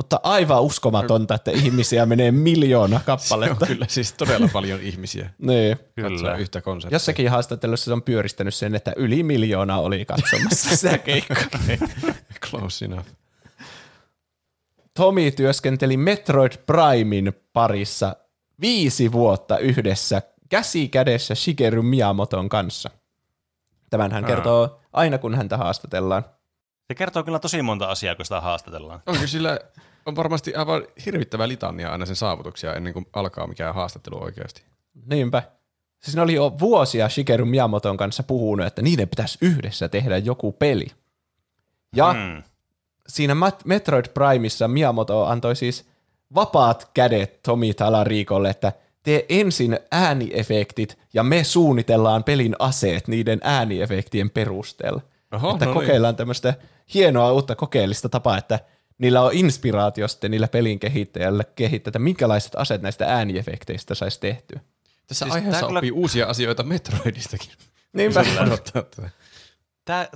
Mutta 0.00 0.20
aivan 0.22 0.62
uskomatonta, 0.62 1.34
että 1.34 1.50
ihmisiä 1.50 2.06
menee 2.06 2.30
miljoona 2.32 2.96
Se 3.00 3.12
on 3.12 3.18
kappaletta. 3.18 3.66
kyllä 3.66 3.86
siis 3.88 4.12
todella 4.12 4.48
paljon 4.52 4.80
ihmisiä. 4.80 5.30
Niin. 5.38 5.76
Kyllä. 5.94 6.36
yhtä 6.36 6.60
konserttia. 6.60 6.94
Jossakin 6.94 7.30
haastattelussa 7.30 7.84
se 7.84 7.92
on 7.92 8.02
pyöristänyt 8.02 8.54
sen, 8.54 8.74
että 8.74 8.92
yli 8.96 9.22
miljoona 9.22 9.76
oli 9.78 10.04
katsomassa 10.04 10.70
sitä 10.76 10.98
keikkaa. 10.98 11.60
Close 12.50 12.84
enough. 12.84 13.06
Tommy 14.96 15.30
työskenteli 15.30 15.96
Metroid 15.96 16.52
Primein 16.66 17.32
parissa 17.52 18.16
viisi 18.60 19.12
vuotta 19.12 19.58
yhdessä 19.58 20.22
käsi 20.48 20.88
kädessä 20.88 21.34
Shigeru 21.34 21.82
Miyamoton 21.82 22.48
kanssa. 22.48 22.90
Tämän 23.90 24.12
hän 24.12 24.24
kertoo 24.24 24.80
aina, 24.92 25.18
kun 25.18 25.34
häntä 25.34 25.56
haastatellaan. 25.56 26.24
Se 26.90 26.94
kertoo 26.94 27.22
kyllä 27.22 27.38
tosi 27.38 27.62
monta 27.62 27.86
asiaa, 27.86 28.14
kun 28.14 28.24
sitä 28.24 28.40
haastatellaan. 28.40 29.02
Onko 29.06 29.26
sillä 29.26 29.58
on 30.06 30.16
varmasti 30.16 30.54
aivan 30.54 30.82
hirvittävä 31.06 31.48
litania 31.48 31.92
aina 31.92 32.06
sen 32.06 32.16
saavutuksia 32.16 32.74
ennen 32.74 32.92
kuin 32.92 33.06
alkaa 33.12 33.46
mikään 33.46 33.74
haastattelu 33.74 34.22
oikeasti. 34.22 34.62
Niinpä. 35.06 35.42
Siis 36.02 36.16
ne 36.16 36.22
oli 36.22 36.34
jo 36.34 36.56
vuosia 36.60 37.08
Shigeru 37.08 37.44
Miyamoton 37.44 37.96
kanssa 37.96 38.22
puhunut, 38.22 38.66
että 38.66 38.82
niiden 38.82 39.08
pitäisi 39.08 39.38
yhdessä 39.42 39.88
tehdä 39.88 40.18
joku 40.18 40.52
peli. 40.52 40.86
Ja 41.96 42.12
Mm. 42.12 42.42
siinä 43.08 43.36
Metroid 43.64 44.04
Primeissa 44.14 44.68
Miyamoto 44.68 45.26
antoi 45.26 45.56
siis 45.56 45.88
vapaat 46.34 46.90
kädet 46.94 47.42
Tomi 47.42 47.74
Talaricolle, 47.74 48.50
että 48.50 48.72
tee 49.02 49.26
ensin 49.28 49.78
ääniefektit 49.90 50.98
ja 51.14 51.22
me 51.22 51.44
suunnitellaan 51.44 52.24
pelin 52.24 52.56
aseet 52.58 53.08
niiden 53.08 53.40
ääniefektien 53.42 54.30
perusteella. 54.30 55.00
Oho, 55.32 55.50
että 55.50 55.64
no 55.64 55.72
niin. 55.72 55.80
kokeillaan 55.80 56.16
tämmöistä 56.16 56.54
hienoa 56.94 57.32
uutta 57.32 57.56
kokeellista 57.56 58.08
tapaa, 58.08 58.38
että 58.38 58.60
niillä 58.98 59.22
on 59.22 59.32
inspiraatio 59.32 60.08
sitten 60.08 60.30
niillä 60.30 60.48
pelin 60.48 60.78
kehittäjällä 60.80 61.44
kehittää, 61.44 61.90
että 61.90 61.98
minkälaiset 61.98 62.52
aseet 62.56 62.82
näistä 62.82 63.06
ääniefekteistä 63.06 63.94
saisi 63.94 64.20
tehtyä. 64.20 64.60
Tässä 65.06 65.24
Siis 65.24 65.34
aiheessa 65.34 65.66
kyllä- 65.66 65.78
oppii 65.78 65.90
uusia 65.90 66.26
asioita 66.26 66.62
Metroidistakin. 66.62 67.50
Niinpä. 67.92 68.24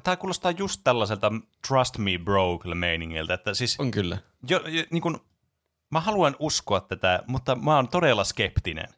Tää 0.04 0.16
kuulostaa 0.16 0.50
just 0.50 0.80
tällaiselta 0.84 1.32
trust 1.68 1.98
me 1.98 2.10
bro 2.24 2.58
kyllä 2.58 2.74
meiningiltä, 2.74 3.34
että 3.34 3.54
siis 3.54 3.80
On 3.80 3.90
kyllä. 3.90 4.18
jo, 4.48 4.62
jo, 4.66 4.84
niin 4.90 5.02
kun, 5.02 5.20
mä 5.90 6.00
haluan 6.00 6.36
uskoa 6.38 6.80
tätä, 6.80 7.22
mutta 7.26 7.54
mä 7.54 7.76
oon 7.76 7.88
todella 7.88 8.24
skeptinen. 8.24 8.88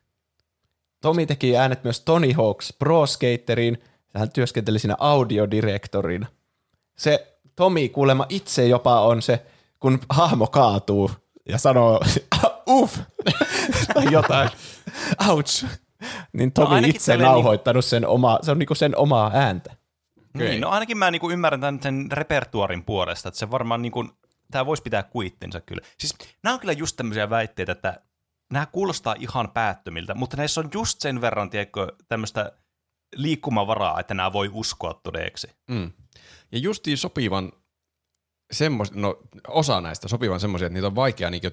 Tomi 1.00 1.26
teki 1.26 1.56
äänet 1.56 1.84
myös 1.84 2.00
Tony 2.00 2.32
Hawk's 2.32 2.76
Pro 2.78 3.06
Skateriin, 3.06 3.78
ja 4.14 4.20
hän 4.20 4.30
työskenteli 4.30 4.78
siinä 4.78 4.96
audiodirektorina. 4.98 6.26
Se 6.96 7.36
Tomi 7.57 7.88
kuulemma 7.88 8.27
itse 8.29 8.66
jopa 8.66 9.01
on 9.01 9.23
se, 9.23 9.47
kun 9.81 9.99
hahmo 10.09 10.47
kaatuu 10.47 11.11
ja 11.49 11.59
sanoo 11.59 12.01
uff 12.69 12.99
tai 13.95 14.05
jotain, 14.11 14.51
ouch, 15.29 15.66
niin 16.33 16.53
Tomi 16.53 16.75
ainakin 16.75 16.97
itse 16.97 17.12
tälleen 17.12 17.31
nauhoittanut 17.31 17.85
sen 17.85 18.07
oma, 18.07 18.38
se 18.42 18.51
on 18.51 18.59
niinku 18.59 18.75
sen 18.75 18.97
omaa 18.97 19.31
ääntä. 19.35 19.77
Okei. 20.37 20.49
Niin, 20.49 20.61
no 20.61 20.69
ainakin 20.69 20.99
mä 20.99 21.11
niinku 21.11 21.31
ymmärrän 21.31 21.61
tämän 21.61 21.83
sen 21.83 22.09
repertuarin 22.12 22.85
puolesta, 22.85 23.29
että 23.29 23.38
se 23.38 23.51
varmaan 23.51 23.83
niinku, 23.83 24.05
tämä 24.51 24.66
voisi 24.66 24.83
pitää 24.83 25.03
kuittinsa 25.03 25.61
kyllä. 25.61 25.83
Siis 25.99 26.14
nämä 26.42 26.55
on 26.55 26.61
kyllä 26.61 26.73
just 26.73 26.97
tämmöisiä 26.97 27.31
väitteitä, 27.31 27.73
että 27.73 28.01
nämä 28.53 28.66
kuulostaa 28.66 29.14
ihan 29.19 29.51
päättömiltä, 29.51 30.14
mutta 30.14 30.37
näissä 30.37 30.61
on 30.61 30.71
just 30.75 31.01
sen 31.01 31.21
verran, 31.21 31.51
tiedätkö, 31.51 31.92
tämmöistä 32.09 32.53
liikkumavaraa, 33.14 34.01
että 34.01 34.14
nämä 34.14 34.33
voi 34.33 34.51
uskoa 34.53 35.01
todeksi. 35.03 35.49
Mm. 35.69 35.92
Ja 36.52 36.59
justiin 36.59 36.98
sopivan 36.98 37.52
semmos, 38.52 38.92
no, 38.92 39.18
osa 39.48 39.80
näistä 39.80 40.09
sopivan 40.09 40.40
semmoisia, 40.40 40.66
että 40.66 40.74
niitä 40.74 40.87
on 40.87 40.94
vaikea 40.94 41.30
niinkö 41.30 41.50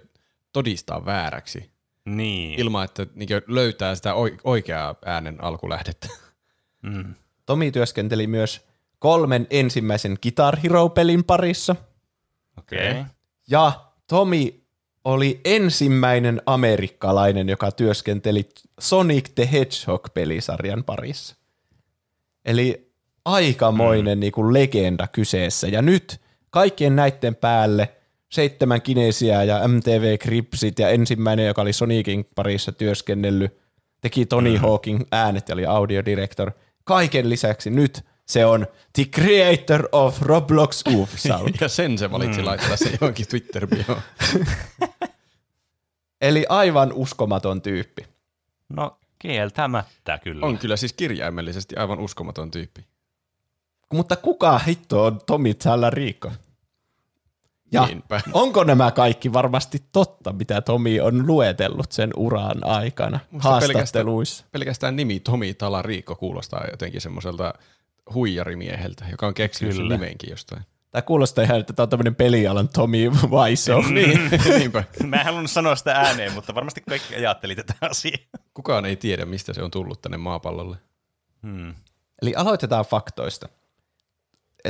todistaa 0.52 1.06
vääräksi 1.06 1.72
Niin. 2.06 2.60
ilman, 2.60 2.86
että 2.86 3.08
niinkö 3.16 3.42
löytää 3.48 3.96
sitä 3.96 4.14
oi- 4.14 4.38
oikeaa 4.44 4.96
äänen 5.06 5.44
alkulähdettä. 5.44 6.08
mm. 6.82 7.14
Tomi 7.46 7.72
työskenteli 7.72 8.28
myös 8.28 8.66
kolmen 9.00 9.48
ensimmäisen 9.50 10.18
Guitar 10.22 10.60
Hero-pelin 10.60 11.24
parissa, 11.24 11.76
Okei. 12.58 12.92
Okay. 12.92 13.04
Ja 13.48 13.72
Tomi 14.08 14.64
oli 15.04 15.42
ensimmäinen 15.46 16.42
amerikkalainen, 16.46 17.50
joka 17.50 17.72
työskenteli 17.72 18.50
Sonic 18.80 19.30
the 19.36 19.50
Hedgehog-pelisarjan 19.52 20.84
parissa. 20.84 21.36
Eli 22.46 22.93
aikamoinen 23.26 24.18
mm. 24.18 24.20
niin 24.20 24.32
kuin 24.32 24.54
legenda 24.54 25.08
kyseessä. 25.08 25.68
Ja 25.68 25.82
nyt 25.82 26.22
kaikkien 26.50 26.96
näiden 26.96 27.36
päälle 27.36 27.90
seitsemän 28.32 28.82
kineisiä 28.82 29.44
ja 29.44 29.68
MTV 29.68 30.18
Cripsit 30.18 30.80
ja 30.80 30.90
ensimmäinen, 30.90 31.48
joka 31.48 31.62
oli 31.62 31.74
Sonicin 31.74 32.28
parissa 32.36 32.72
työskennellyt, 32.72 33.58
teki 34.02 34.26
Tony 34.26 34.54
mm. 34.54 34.62
Hawkin 34.62 35.06
äänet 35.12 35.50
ja 35.50 35.54
oli 35.54 35.66
audiodirektor. 35.66 36.52
Kaiken 36.84 37.30
lisäksi 37.30 37.70
nyt 37.70 38.06
se 38.26 38.46
on 38.46 38.68
the 38.94 39.06
creator 39.06 39.90
of 39.92 40.22
Roblox 40.22 40.84
Oof 40.96 41.10
Sound. 41.18 41.56
ja 41.62 41.68
sen 41.68 41.98
se 41.98 42.12
valitsi 42.12 42.40
mm. 42.40 42.46
laittaa 42.46 42.78
se 42.78 42.90
johonkin 43.02 43.28
twitter 43.28 43.68
Eli 46.22 46.46
aivan 46.50 46.94
uskomaton 46.94 47.62
tyyppi. 47.62 48.06
No 48.70 48.98
kieltämättä 49.20 50.20
kyllä. 50.24 50.46
On 50.46 50.58
kyllä 50.58 50.78
siis 50.78 50.94
kirjaimellisesti 50.94 51.76
aivan 51.76 52.00
uskomaton 52.00 52.52
tyyppi. 52.52 52.86
Mutta 53.94 54.16
kuka 54.16 54.60
hitto 54.60 55.06
on 55.06 55.22
Tomi 55.26 55.56
Riikko? 55.90 56.32
Ja 57.72 57.86
Niinpä. 57.86 58.22
onko 58.34 58.64
nämä 58.64 58.92
kaikki 58.92 59.34
varmasti 59.34 59.84
totta, 59.92 60.34
mitä 60.34 60.62
Tomi 60.62 61.00
on 61.00 61.28
luetellut 61.28 61.92
sen 61.92 62.10
uran 62.16 62.66
aikana 62.66 63.20
Musta 63.32 63.50
haastatteluissa? 63.50 64.44
Pelkästään, 64.44 64.52
pelkästään 64.52 64.96
nimi 64.96 65.20
Tomi 65.20 65.54
Talariikko 65.54 66.16
kuulostaa 66.16 66.66
jotenkin 66.72 67.02
semmoiselta 67.02 67.54
huijarimieheltä, 68.14 69.06
joka 69.12 69.28
on 69.28 69.34
keksinyt 69.34 69.76
sen 69.76 69.88
nimenkin 69.88 70.30
jostain. 70.30 70.64
Tämä 70.92 71.02
kuulostaa 71.02 71.44
ihan, 71.44 71.60
että 71.60 71.74
tämä 71.74 71.84
on 71.84 71.90
tämmöinen 71.90 72.16
pelialan 72.16 72.70
Tommy 72.70 73.10
Wiseau. 73.10 73.82
niin, 73.92 74.30
niinpä. 74.60 74.84
Mä 75.04 75.18
en 75.18 75.26
halunnut 75.26 75.52
sanoa 75.52 75.76
sitä 75.76 75.92
ääneen, 75.92 76.34
mutta 76.34 76.56
varmasti 76.56 76.82
kaikki 76.90 77.16
ajatteli 77.16 77.56
tätä 77.56 77.74
asiaa. 77.82 78.18
Kukaan 78.54 78.86
ei 78.86 78.96
tiedä, 78.96 79.26
mistä 79.26 79.54
se 79.54 79.64
on 79.64 79.72
tullut 79.72 80.02
tänne 80.02 80.18
maapallolle. 80.18 80.78
Hmm. 81.44 81.74
Eli 82.22 82.36
aloitetaan 82.36 82.86
faktoista. 82.86 83.50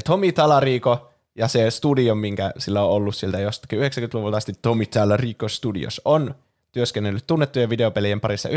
Tommy 0.01 0.31
Talarico 0.31 1.09
ja 1.35 1.47
se 1.47 1.71
studio, 1.71 2.15
minkä 2.15 2.51
sillä 2.57 2.83
on 2.83 2.91
ollut 2.91 3.15
siltä 3.15 3.39
jostakin 3.39 3.79
90-luvulta 3.79 4.37
asti, 4.37 4.53
Tommy 4.61 4.85
Talarico 4.85 5.47
Studios, 5.47 6.01
on 6.05 6.35
työskennellyt 6.71 7.27
tunnettujen 7.27 7.69
videopelien 7.69 8.21
parissa 8.21 8.49
90- 8.49 8.53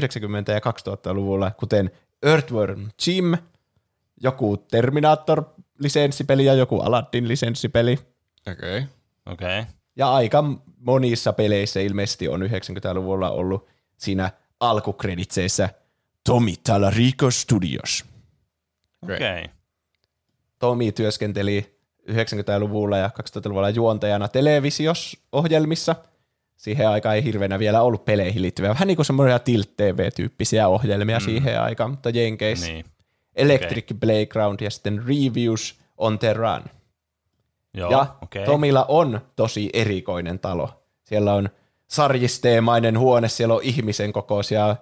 ja 0.53 0.59
2000-luvulla, 0.59 1.51
kuten 1.51 1.91
Earthworm 2.23 2.89
Jim– 3.07 3.35
joku 4.21 4.57
Terminator-lisenssipeli 4.57 6.45
ja 6.45 6.55
joku 6.55 6.81
Aladdin-lisenssipeli. 6.81 7.99
Okei. 8.51 8.79
Okay. 8.79 8.83
Okay. 9.27 9.65
Ja 9.97 10.15
aika 10.15 10.45
monissa 10.79 11.33
peleissä 11.33 11.81
ilmeisesti 11.81 12.29
on 12.29 12.43
90-luvulla 12.43 13.31
ollut 13.31 13.67
siinä 13.97 14.31
alkukreditseissä 14.61 15.69
Tommy 16.25 16.53
Talarico 16.65 17.31
Studios. 17.31 18.05
Okei. 19.03 19.17
Okay. 19.17 19.56
Tommy 20.59 20.93
työskenteli 20.93 21.77
90-luvulla 22.11 22.99
ja 22.99 23.11
2000-luvulla 23.21 23.71
juontajana 23.71 24.29
televisiosohjelmissa. 24.29 25.97
Siihen 26.57 26.89
aikaan 26.89 27.15
ei 27.15 27.25
hirveänä 27.25 27.59
vielä 27.59 27.83
ollut 27.83 28.05
peleihin 28.05 28.43
liittyviä. 28.43 28.71
Vähän 28.71 28.89
niin 28.89 28.97
kuin 28.97 29.07
semmoisia 29.07 29.39
Tilt 29.39 29.77
TV-tyyppisiä 29.77 30.69
ohjelmia 30.69 31.19
mm. 31.19 31.25
siihen 31.25 31.61
aikaan, 31.61 31.91
mutta 31.91 32.11
Jenkeissä. 32.11 32.67
Niin. 32.67 32.85
Electric 33.37 33.85
okay. 33.85 33.99
Playground 34.01 34.61
ja 34.61 34.71
sitten 34.71 35.03
Reviews 35.07 35.81
on 35.97 36.19
the 36.19 36.33
Run. 36.33 36.63
Joo, 37.75 37.91
ja 37.91 38.07
okay. 38.23 38.45
Tomilla 38.45 38.85
on 38.89 39.21
tosi 39.37 39.71
erikoinen 39.73 40.39
talo. 40.39 40.71
Siellä 41.05 41.35
on 41.35 41.49
sarjisteemainen 41.89 42.99
huone, 42.99 43.29
siellä 43.29 43.55
on 43.55 43.63
ihmisen 43.63 44.13
kokoisia 44.13 44.77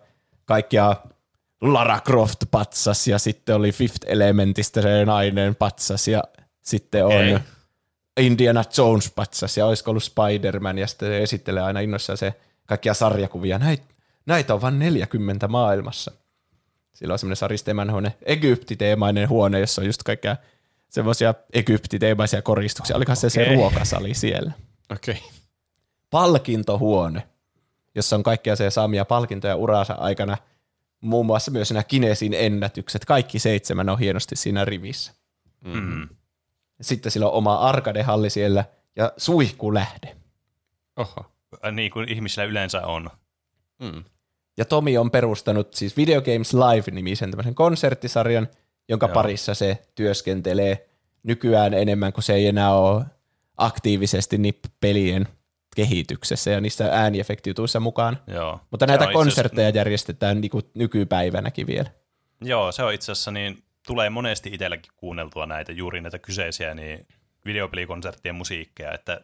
kaikkia 0.44 0.96
Lara 1.72 2.00
Croft 2.00 2.44
patsas 2.50 3.08
ja 3.08 3.18
sitten 3.18 3.56
oli 3.56 3.72
Fifth 3.72 4.00
Elementistä 4.06 4.82
se 4.82 5.04
nainen 5.04 5.54
patsas 5.54 6.08
ja 6.08 6.24
sitten 6.62 7.06
okay. 7.06 7.34
on 7.34 7.40
Indiana 8.20 8.64
Jones 8.78 9.10
patsas 9.10 9.56
ja 9.56 9.66
olisiko 9.66 9.90
ollut 9.90 10.02
Spider-Man 10.02 10.78
ja 10.78 10.86
sitten 10.86 11.08
se 11.08 11.22
esittelee 11.22 11.62
aina 11.62 11.80
innoissaan 11.80 12.16
se 12.16 12.34
kaikkia 12.66 12.94
sarjakuvia. 12.94 13.58
Näitä, 13.58 13.84
näitä 14.26 14.54
on 14.54 14.60
vain 14.60 14.78
40 14.78 15.48
maailmassa. 15.48 16.12
Sillä 16.92 17.12
on 17.12 17.18
semmoinen 17.18 17.36
saristeemän 17.36 17.92
huone, 17.92 18.14
Egypti-teemainen 18.22 19.28
huone, 19.28 19.60
jossa 19.60 19.82
on 19.82 19.86
just 19.86 20.02
kaikkea 20.02 20.36
semmoisia 20.88 21.34
Egypti-teemaisia 21.52 22.42
koristuksia. 22.42 22.96
Olikohan 22.96 23.16
se 23.16 23.26
okay. 23.26 23.44
se 23.44 23.54
ruokasali 23.54 24.14
siellä? 24.14 24.52
Okei. 24.92 25.14
Okay. 25.14 25.28
Palkintohuone, 26.10 27.22
jossa 27.94 28.16
on 28.16 28.22
kaikkia 28.22 28.56
se 28.56 28.70
saamia 28.70 29.04
palkintoja 29.04 29.56
uraansa 29.56 29.92
aikana, 29.92 30.36
muun 31.04 31.26
muassa 31.26 31.50
myös 31.50 31.72
nämä 31.72 31.82
Kinesin 31.82 32.34
ennätykset. 32.34 33.04
Kaikki 33.04 33.38
seitsemän 33.38 33.88
on 33.88 33.98
hienosti 33.98 34.36
siinä 34.36 34.64
rivissä. 34.64 35.12
Mm. 35.64 36.08
Sitten 36.80 37.12
sillä 37.12 37.26
on 37.26 37.32
oma 37.32 37.54
arkadehalli 37.54 38.30
siellä 38.30 38.64
ja 38.96 39.12
suihkulähde. 39.16 40.16
Oho. 40.96 41.24
Niin 41.72 41.90
kuin 41.90 42.08
ihmisillä 42.08 42.44
yleensä 42.44 42.86
on. 42.86 43.10
Mm. 43.78 44.04
Ja 44.56 44.64
Tomi 44.64 44.98
on 44.98 45.10
perustanut 45.10 45.74
siis 45.74 45.96
Video 45.96 46.22
Games 46.22 46.54
Live-nimisen 46.54 47.30
tämmöisen 47.30 47.54
konserttisarjan, 47.54 48.48
jonka 48.88 49.06
Joo. 49.06 49.14
parissa 49.14 49.54
se 49.54 49.86
työskentelee 49.94 50.88
nykyään 51.22 51.74
enemmän, 51.74 52.12
kuin 52.12 52.24
se 52.24 52.34
ei 52.34 52.46
enää 52.46 52.74
ole 52.74 53.04
aktiivisesti 53.56 54.36
pelien 54.80 55.28
kehityksessä 55.74 56.50
ja 56.50 56.60
niissä 56.60 56.88
ääniefektijutuissa 56.92 57.80
mukaan. 57.80 58.18
Joo. 58.26 58.60
Mutta 58.70 58.86
näitä 58.86 59.06
konsertteja 59.12 59.68
niin... 59.68 59.74
järjestetään 59.74 60.40
niin 60.40 60.50
kuin 60.50 60.64
nykypäivänäkin 60.74 61.66
vielä. 61.66 61.90
Joo, 62.40 62.72
se 62.72 62.82
on 62.82 62.92
itse 62.92 63.12
asiassa 63.12 63.30
niin, 63.30 63.64
tulee 63.86 64.10
monesti 64.10 64.50
itselläkin 64.52 64.92
kuunneltua 64.96 65.46
näitä, 65.46 65.72
juuri 65.72 66.00
näitä 66.00 66.18
kyseisiä 66.18 66.74
niin 66.74 67.06
videopelikonserttien 67.44 68.34
musiikkeja, 68.34 68.92
että 68.92 69.20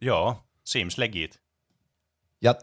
joo, 0.00 0.42
seems 0.64 0.98
legit. 0.98 1.40
Ja 2.42 2.54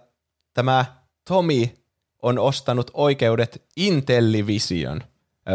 tämä 0.54 0.86
Tomi 1.28 1.74
on 2.22 2.40
ostanut 2.40 2.92
oikeudet 2.94 3.64
Intellivision 3.76 5.02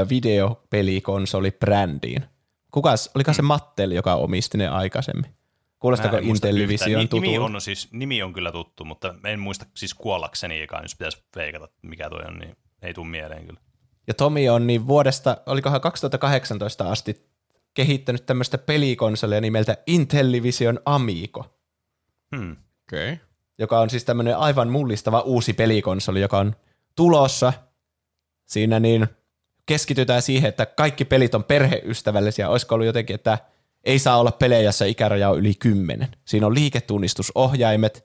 videopelikonsolibrändin. 0.08 2.24
Kukas, 2.70 3.10
oliko 3.14 3.32
se 3.32 3.42
Mattel, 3.42 3.90
joka 3.90 4.14
omisti 4.14 4.58
ne 4.58 4.68
aikaisemmin? 4.68 5.34
Kuulostako 5.82 6.16
Intellivision 6.16 7.08
tuttu? 7.08 7.20
Nimi 7.20 7.38
on, 7.38 7.60
siis, 7.60 7.88
nimi 7.92 8.22
on 8.22 8.32
kyllä 8.32 8.52
tuttu, 8.52 8.84
mutta 8.84 9.14
en 9.24 9.40
muista 9.40 9.66
siis 9.74 9.94
kuollakseni, 9.94 10.60
joka 10.60 10.80
jos 10.82 10.96
pitäisi 10.96 11.22
veikata, 11.36 11.68
mikä 11.82 12.10
toi 12.10 12.22
on, 12.28 12.38
niin 12.38 12.56
ei 12.82 12.94
tule 12.94 13.06
mieleen 13.06 13.46
kyllä. 13.46 13.60
Ja 14.06 14.14
Tomi 14.14 14.48
on 14.48 14.66
niin 14.66 14.86
vuodesta, 14.86 15.36
olikohan 15.46 15.80
2018 15.80 16.90
asti 16.90 17.26
kehittänyt 17.74 18.26
tämmöistä 18.26 18.58
pelikonsolia 18.58 19.40
nimeltä 19.40 19.76
Intellivision 19.86 20.80
Amigo. 20.84 21.58
Hmm. 22.36 22.56
Okei. 22.86 23.12
Okay 23.12 23.32
joka 23.62 23.80
on 23.80 23.90
siis 23.90 24.04
tämmöinen 24.04 24.36
aivan 24.36 24.68
mullistava 24.68 25.20
uusi 25.20 25.52
pelikonsoli, 25.52 26.20
joka 26.20 26.38
on 26.38 26.56
tulossa. 26.96 27.52
Siinä 28.46 28.80
niin 28.80 29.06
keskitytään 29.66 30.22
siihen, 30.22 30.48
että 30.48 30.66
kaikki 30.66 31.04
pelit 31.04 31.34
on 31.34 31.44
perheystävällisiä. 31.44 32.48
Olisiko 32.48 32.74
ollut 32.74 32.86
jotenkin, 32.86 33.14
että 33.14 33.38
ei 33.84 33.98
saa 33.98 34.18
olla 34.18 34.32
pelejä, 34.32 34.60
jossa 34.60 34.84
ikäraja 34.84 35.30
on 35.30 35.38
yli 35.38 35.54
kymmenen. 35.54 36.16
Siinä 36.24 36.46
on 36.46 36.54
liiketunnistusohjaimet. 36.54 38.04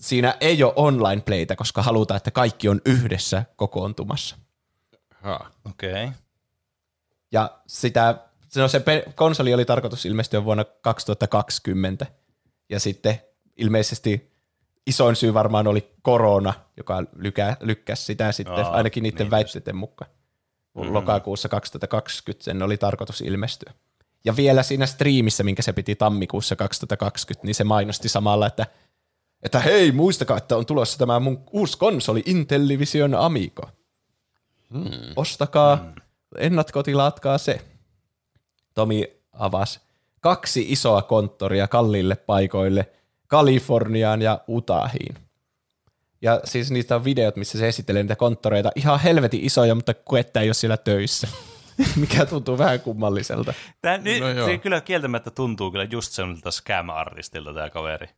Siinä 0.00 0.36
ei 0.40 0.62
ole 0.62 0.72
online-playtä, 0.76 1.56
koska 1.56 1.82
halutaan, 1.82 2.16
että 2.16 2.30
kaikki 2.30 2.68
on 2.68 2.80
yhdessä 2.86 3.44
kokoontumassa. 3.56 4.36
Okei. 5.70 6.04
Okay. 6.04 6.10
Ja 7.32 7.58
sitä, 7.66 8.14
no 8.56 8.68
se 8.68 8.82
konsoli 9.14 9.54
oli 9.54 9.64
tarkoitus 9.64 10.06
ilmestyä 10.06 10.44
vuonna 10.44 10.64
2020. 10.64 12.06
Ja 12.68 12.80
sitten 12.80 13.20
ilmeisesti 13.56 14.32
isoin 14.86 15.16
syy 15.16 15.34
varmaan 15.34 15.66
oli 15.66 15.92
korona, 16.02 16.54
joka 16.76 17.04
lykä, 17.16 17.56
lykkäsi 17.60 18.04
sitä 18.04 18.32
sitten, 18.32 18.64
Aa, 18.64 18.72
ainakin 18.72 19.02
niiden 19.02 19.18
niin 19.18 19.30
väitteiden 19.30 19.76
mukaan. 19.76 20.10
Mm-hmm. 20.74 20.94
Lokakuussa 20.94 21.48
2020 21.48 22.44
sen 22.44 22.62
oli 22.62 22.76
tarkoitus 22.76 23.20
ilmestyä. 23.20 23.72
Ja 24.24 24.36
vielä 24.36 24.62
siinä 24.62 24.86
striimissä, 24.86 25.44
minkä 25.44 25.62
se 25.62 25.72
piti 25.72 25.96
tammikuussa 25.96 26.56
2020, 26.56 27.46
niin 27.46 27.54
se 27.54 27.64
mainosti 27.64 28.08
samalla, 28.08 28.46
että, 28.46 28.66
että 29.42 29.60
hei, 29.60 29.92
muistakaa, 29.92 30.36
että 30.36 30.56
on 30.56 30.66
tulossa 30.66 30.98
tämä 30.98 31.20
mun 31.20 31.44
uusi 31.52 31.78
konsoli 31.78 32.22
Intellivision 32.26 33.14
Amigo. 33.14 33.70
Hmm. 34.72 34.90
Ostakaa, 35.16 35.76
hmm. 35.76 35.92
ennakkotilaatkaa 36.38 37.38
se. 37.38 37.60
Tomi 38.74 39.08
avasi 39.32 39.80
kaksi 40.20 40.66
isoa 40.68 41.02
konttoria 41.02 41.68
kallille 41.68 42.16
paikoille– 42.16 42.86
Kaliforniaan 43.32 44.22
ja 44.22 44.40
Utahiin. 44.48 45.14
Ja 46.22 46.40
siis 46.44 46.70
niistä 46.70 46.96
on 46.96 47.04
videot, 47.04 47.36
missä 47.36 47.58
se 47.58 47.68
esittelee 47.68 48.02
niitä 48.02 48.16
konttoreita. 48.16 48.70
Ihan 48.74 49.00
helvetin 49.00 49.44
isoja, 49.44 49.74
mutta 49.74 49.94
kuetta 49.94 50.40
ei 50.40 50.48
ole 50.48 50.54
siellä 50.54 50.76
töissä. 50.76 51.28
Mikä 52.00 52.26
tuntuu 52.26 52.58
vähän 52.58 52.80
kummalliselta. 52.80 53.54
Tämä, 53.82 53.98
nyt, 53.98 54.22
no 54.36 54.46
se 54.46 54.58
kyllä 54.58 54.80
kieltämättä 54.80 55.30
tuntuu 55.30 55.70
kyllä 55.70 55.86
just 55.90 56.12
semmoiselta 56.12 56.50
scam-artistilta 56.50 57.54
tämä 57.54 57.70
kaveri. 57.70 58.08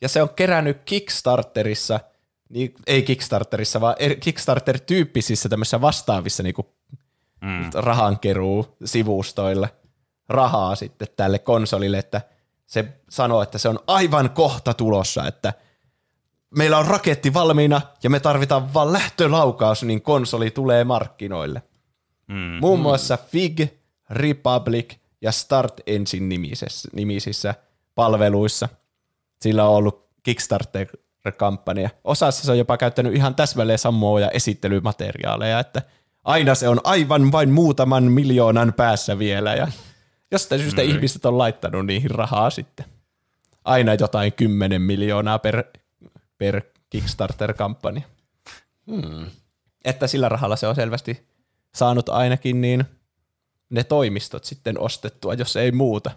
Ja 0.00 0.08
se 0.08 0.22
on 0.22 0.28
kerännyt 0.28 0.82
Kickstarterissa, 0.84 2.00
niin, 2.48 2.74
ei 2.86 3.02
Kickstarterissa, 3.02 3.80
vaan 3.80 3.94
er, 3.98 4.14
Kickstarter-tyyppisissä 4.14 5.48
tämmöisissä 5.48 5.80
vastaavissa 5.80 6.42
niin 6.42 6.54
kuin 6.54 6.66
mm. 7.40 7.70
rahankeruu 7.74 8.76
sivustoille 8.84 9.68
rahaa 10.28 10.74
sitten 10.74 11.08
tälle 11.16 11.38
konsolille, 11.38 11.98
että 11.98 12.20
se 12.66 12.84
sanoo, 13.10 13.42
että 13.42 13.58
se 13.58 13.68
on 13.68 13.78
aivan 13.86 14.30
kohta 14.30 14.74
tulossa, 14.74 15.26
että 15.26 15.52
meillä 16.56 16.78
on 16.78 16.86
raketti 16.86 17.34
valmiina 17.34 17.80
ja 18.02 18.10
me 18.10 18.20
tarvitaan 18.20 18.74
vain 18.74 18.92
lähtölaukaus, 18.92 19.82
niin 19.82 20.02
konsoli 20.02 20.50
tulee 20.50 20.84
markkinoille. 20.84 21.62
Mm. 22.26 22.58
Muun 22.60 22.80
muassa 22.80 23.16
Fig, 23.16 23.60
Republic 24.10 24.94
ja 25.20 25.32
Start 25.32 25.80
Engine 25.86 26.26
nimisissä, 26.26 26.88
nimisissä 26.92 27.54
palveluissa. 27.94 28.68
Sillä 29.40 29.64
on 29.64 29.76
ollut 29.76 30.08
Kickstarter-kampanja. 30.22 31.90
Osassa 32.04 32.44
se 32.44 32.52
on 32.52 32.58
jopa 32.58 32.76
käyttänyt 32.76 33.14
ihan 33.14 33.34
täsmälleen 33.34 33.78
samoja 33.78 34.30
esittelymateriaaleja, 34.30 35.60
että 35.60 35.82
aina 36.24 36.54
se 36.54 36.68
on 36.68 36.80
aivan 36.84 37.32
vain 37.32 37.50
muutaman 37.50 38.04
miljoonan 38.04 38.72
päässä 38.72 39.18
vielä 39.18 39.54
ja 39.54 39.68
jostain 40.30 40.60
syystä 40.60 40.82
mm. 40.82 40.88
ihmiset 40.88 41.24
on 41.24 41.38
laittanut 41.38 41.86
niihin 41.86 42.10
rahaa 42.10 42.50
sitten. 42.50 42.86
Aina 43.64 43.94
jotain 43.94 44.32
kymmenen 44.32 44.82
miljoonaa 44.82 45.38
per, 45.38 45.64
per 46.38 46.62
Kickstarter-kampanja. 46.90 48.02
Hmm. 48.86 49.26
Että 49.84 50.06
sillä 50.06 50.28
rahalla 50.28 50.56
se 50.56 50.66
on 50.66 50.74
selvästi 50.74 51.26
saanut 51.74 52.08
ainakin 52.08 52.60
niin 52.60 52.84
ne 53.70 53.84
toimistot 53.84 54.44
sitten 54.44 54.80
ostettua, 54.80 55.34
jos 55.34 55.56
ei 55.56 55.72
muuta. 55.72 56.10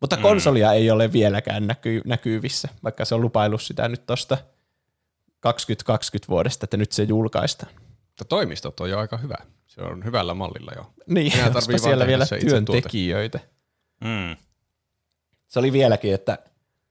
Mutta 0.00 0.16
mm. 0.16 0.22
konsolia 0.22 0.72
ei 0.72 0.90
ole 0.90 1.12
vieläkään 1.12 1.66
näky- 1.66 2.02
näkyvissä, 2.04 2.68
vaikka 2.84 3.04
se 3.04 3.14
on 3.14 3.20
lupaillut 3.20 3.62
sitä 3.62 3.88
nyt 3.88 4.06
tuosta 4.06 4.38
2020 5.40 6.28
vuodesta, 6.28 6.64
että 6.66 6.76
nyt 6.76 6.92
se 6.92 7.02
julkaistaan. 7.02 7.72
Mutta 8.06 8.24
toimistot 8.24 8.80
on 8.80 8.90
jo 8.90 8.98
aika 8.98 9.16
hyvä. 9.16 9.36
Se 9.66 9.82
on 9.82 10.04
hyvällä 10.04 10.34
mallilla 10.34 10.72
jo. 10.76 10.92
Niin, 11.06 11.32
tarvii 11.52 11.78
siellä 11.78 12.06
vielä 12.06 12.26
työntekijöitä. 12.40 13.40
Mm. 14.00 14.36
Se 15.48 15.58
oli 15.58 15.72
vieläkin, 15.72 16.14
että 16.14 16.38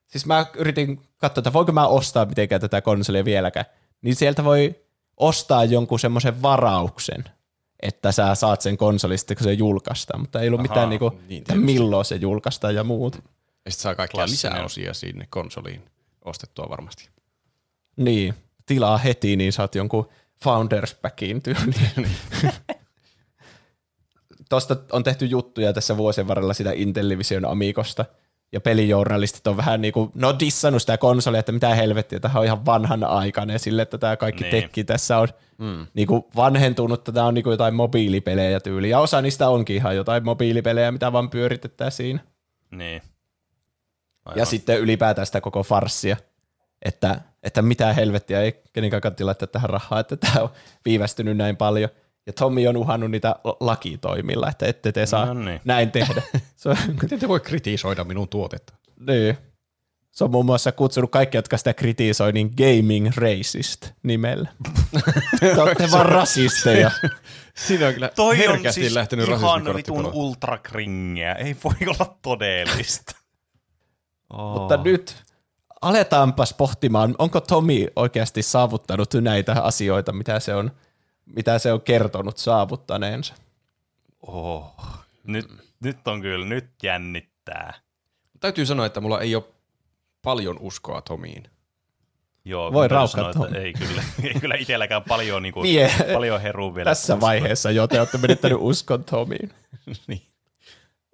siis 0.07 0.25
mä 0.25 0.45
yritin 0.55 1.01
katsoa, 1.17 1.41
että 1.41 1.53
voinko 1.53 1.71
mä 1.71 1.87
ostaa 1.87 2.25
mitenkään 2.25 2.61
tätä 2.61 2.81
konsolia 2.81 3.25
vieläkään. 3.25 3.65
Niin 4.01 4.15
sieltä 4.15 4.43
voi 4.43 4.75
ostaa 5.17 5.65
jonkun 5.65 5.99
semmoisen 5.99 6.41
varauksen, 6.41 7.23
että 7.81 8.11
sä 8.11 8.35
saat 8.35 8.61
sen 8.61 8.77
konsolista, 8.77 9.35
kun 9.35 9.43
se 9.43 9.53
julkaistaan, 9.53 10.19
mutta 10.21 10.41
ei 10.41 10.47
ollut 10.47 10.59
Aha, 10.59 10.67
mitään 10.67 10.89
niinku, 10.89 11.19
niin, 11.27 11.43
milloin 11.55 12.05
se 12.05 12.15
julkaistaan 12.15 12.75
ja 12.75 12.83
muut. 12.83 13.15
Ja 13.65 13.71
sitten 13.71 13.83
saa 13.83 13.95
kaikkia 13.95 14.25
lisäosia 14.25 14.93
sinne 14.93 15.27
konsoliin 15.29 15.83
ostettua 16.25 16.69
varmasti. 16.69 17.09
Niin, 17.97 18.33
tilaa 18.65 18.97
heti, 18.97 19.35
niin 19.35 19.53
saat 19.53 19.75
jonkun 19.75 20.09
Founders 20.43 20.93
Packin 20.93 21.41
tyyliin. 21.41 22.09
Tuosta 24.49 24.77
on 24.91 25.03
tehty 25.03 25.25
juttuja 25.25 25.73
tässä 25.73 25.97
vuosien 25.97 26.27
varrella 26.27 26.53
sitä 26.53 26.71
Intellivision 26.75 27.45
Amigosta, 27.45 28.05
ja 28.51 28.61
pelijournalistit 28.61 29.47
on 29.47 29.57
vähän 29.57 29.81
niin 29.81 29.93
kuin, 29.93 30.11
no 30.15 30.35
dissannut 30.39 30.81
sitä 30.81 30.97
konsolia, 30.97 31.39
että 31.39 31.51
mitä 31.51 31.75
helvettiä, 31.75 32.19
tämä 32.19 32.39
on 32.39 32.45
ihan 32.45 32.65
vanhan 32.65 33.03
aikainen 33.03 33.59
sille, 33.59 33.81
että 33.81 33.97
tämä 33.97 34.17
kaikki 34.17 34.43
niin. 34.43 34.51
tekki 34.51 34.83
tässä 34.83 35.17
on 35.17 35.27
mm. 35.57 35.87
niin 35.93 36.07
kuin 36.07 36.23
vanhentunut, 36.35 37.03
tämä 37.03 37.25
on 37.25 37.33
niin 37.33 37.43
kuin 37.43 37.51
jotain 37.51 37.73
mobiilipelejä 37.73 38.59
tyyli, 38.59 38.89
ja 38.89 38.99
osa 38.99 39.21
niistä 39.21 39.49
onkin 39.49 39.75
ihan 39.75 39.95
jotain 39.95 40.23
mobiilipelejä, 40.23 40.91
mitä 40.91 41.13
vaan 41.13 41.29
pyöritetään 41.29 41.91
siinä. 41.91 42.19
Niin. 42.71 43.01
Aivan. 44.25 44.39
Ja 44.39 44.45
sitten 44.45 44.79
ylipäätään 44.79 45.25
sitä 45.25 45.41
koko 45.41 45.63
farssia, 45.63 46.17
että, 46.81 47.21
että 47.43 47.61
mitä 47.61 47.93
helvettiä 47.93 48.41
ei 48.41 48.61
kenenkään 48.73 49.01
kannata 49.01 49.25
laittaa 49.25 49.47
tähän 49.47 49.69
rahaa, 49.69 49.99
että 49.99 50.17
tämä 50.17 50.43
on 50.43 50.49
viivästynyt 50.85 51.37
näin 51.37 51.57
paljon. 51.57 51.89
Ja 52.31 52.35
Tommi 52.35 52.67
on 52.67 52.77
uhannut 52.77 53.11
niitä 53.11 53.35
lakitoimilla, 53.59 54.49
että 54.49 54.65
ette 54.65 54.91
te 54.91 55.05
saa 55.05 55.25
no 55.25 55.33
niin. 55.33 55.61
näin 55.65 55.91
tehdä. 55.91 56.21
Miten 57.01 57.19
te 57.19 57.27
voi 57.27 57.39
kritisoida 57.39 58.03
minun 58.03 58.29
tuotetta? 58.29 58.73
Niin. 59.07 59.37
Se 60.11 60.23
on 60.23 60.31
muun 60.31 60.45
muassa 60.45 60.71
kutsunut 60.71 61.11
kaikki, 61.11 61.37
jotka 61.37 61.57
sitä 61.57 61.73
kritisoi, 61.73 62.31
niin 62.31 62.53
gaming 62.57 63.11
racist 63.15 63.91
nimellä. 64.03 64.49
Te 65.39 65.61
olette 65.61 65.91
vaan 65.91 66.05
rasisteja. 66.05 66.91
Siinä 67.67 67.87
on 67.87 67.93
kyllä 67.93 68.09
Toi 68.15 68.37
herkästi 68.37 68.67
on 68.67 68.73
siis 68.73 68.93
lähtenyt 68.93 69.27
ihan 69.29 69.75
vitun 69.75 70.09
ultrakringiä. 70.13 71.33
Ei 71.33 71.55
voi 71.63 71.73
olla 71.87 72.15
todellista. 72.21 73.15
oh. 74.33 74.53
Mutta 74.53 74.77
nyt 74.77 75.15
aletaanpas 75.81 76.53
pohtimaan, 76.53 77.15
onko 77.17 77.41
Tomi 77.41 77.87
oikeasti 77.95 78.43
saavuttanut 78.43 79.13
näitä 79.13 79.61
asioita, 79.61 80.13
mitä 80.13 80.39
se 80.39 80.55
on, 80.55 80.71
mitä 81.25 81.59
se 81.59 81.73
on 81.73 81.81
kertonut 81.81 82.37
saavuttaneensa. 82.37 83.33
Oh, 84.27 84.75
nyt, 85.23 85.47
nyt 85.83 86.07
on 86.07 86.21
kyllä, 86.21 86.45
nyt 86.45 86.69
jännittää. 86.83 87.73
Täytyy 88.39 88.65
sanoa, 88.65 88.85
että 88.85 89.01
mulla 89.01 89.21
ei 89.21 89.35
ole 89.35 89.43
paljon 90.21 90.59
uskoa 90.59 91.01
Tomiin. 91.01 91.43
Joo, 92.45 92.73
Voi 92.73 92.89
sanoa, 92.89 93.29
että 93.29 93.59
ei 93.59 93.73
kyllä, 93.73 94.03
ei 94.23 94.33
kyllä 94.33 94.55
itselläkään 94.55 95.03
paljon, 95.03 95.41
niin 95.43 95.53
kuin, 95.53 95.67
paljon 96.13 96.41
heruu 96.41 96.75
vielä. 96.75 96.89
Tässä 96.91 97.13
uskoa. 97.13 97.27
vaiheessa 97.27 97.71
jo 97.71 97.87
te 97.87 97.99
olette 97.99 98.17
menettänyt 98.17 98.57
uskon 98.61 99.03
Tomiin. 99.03 99.53
niin. 100.07 100.21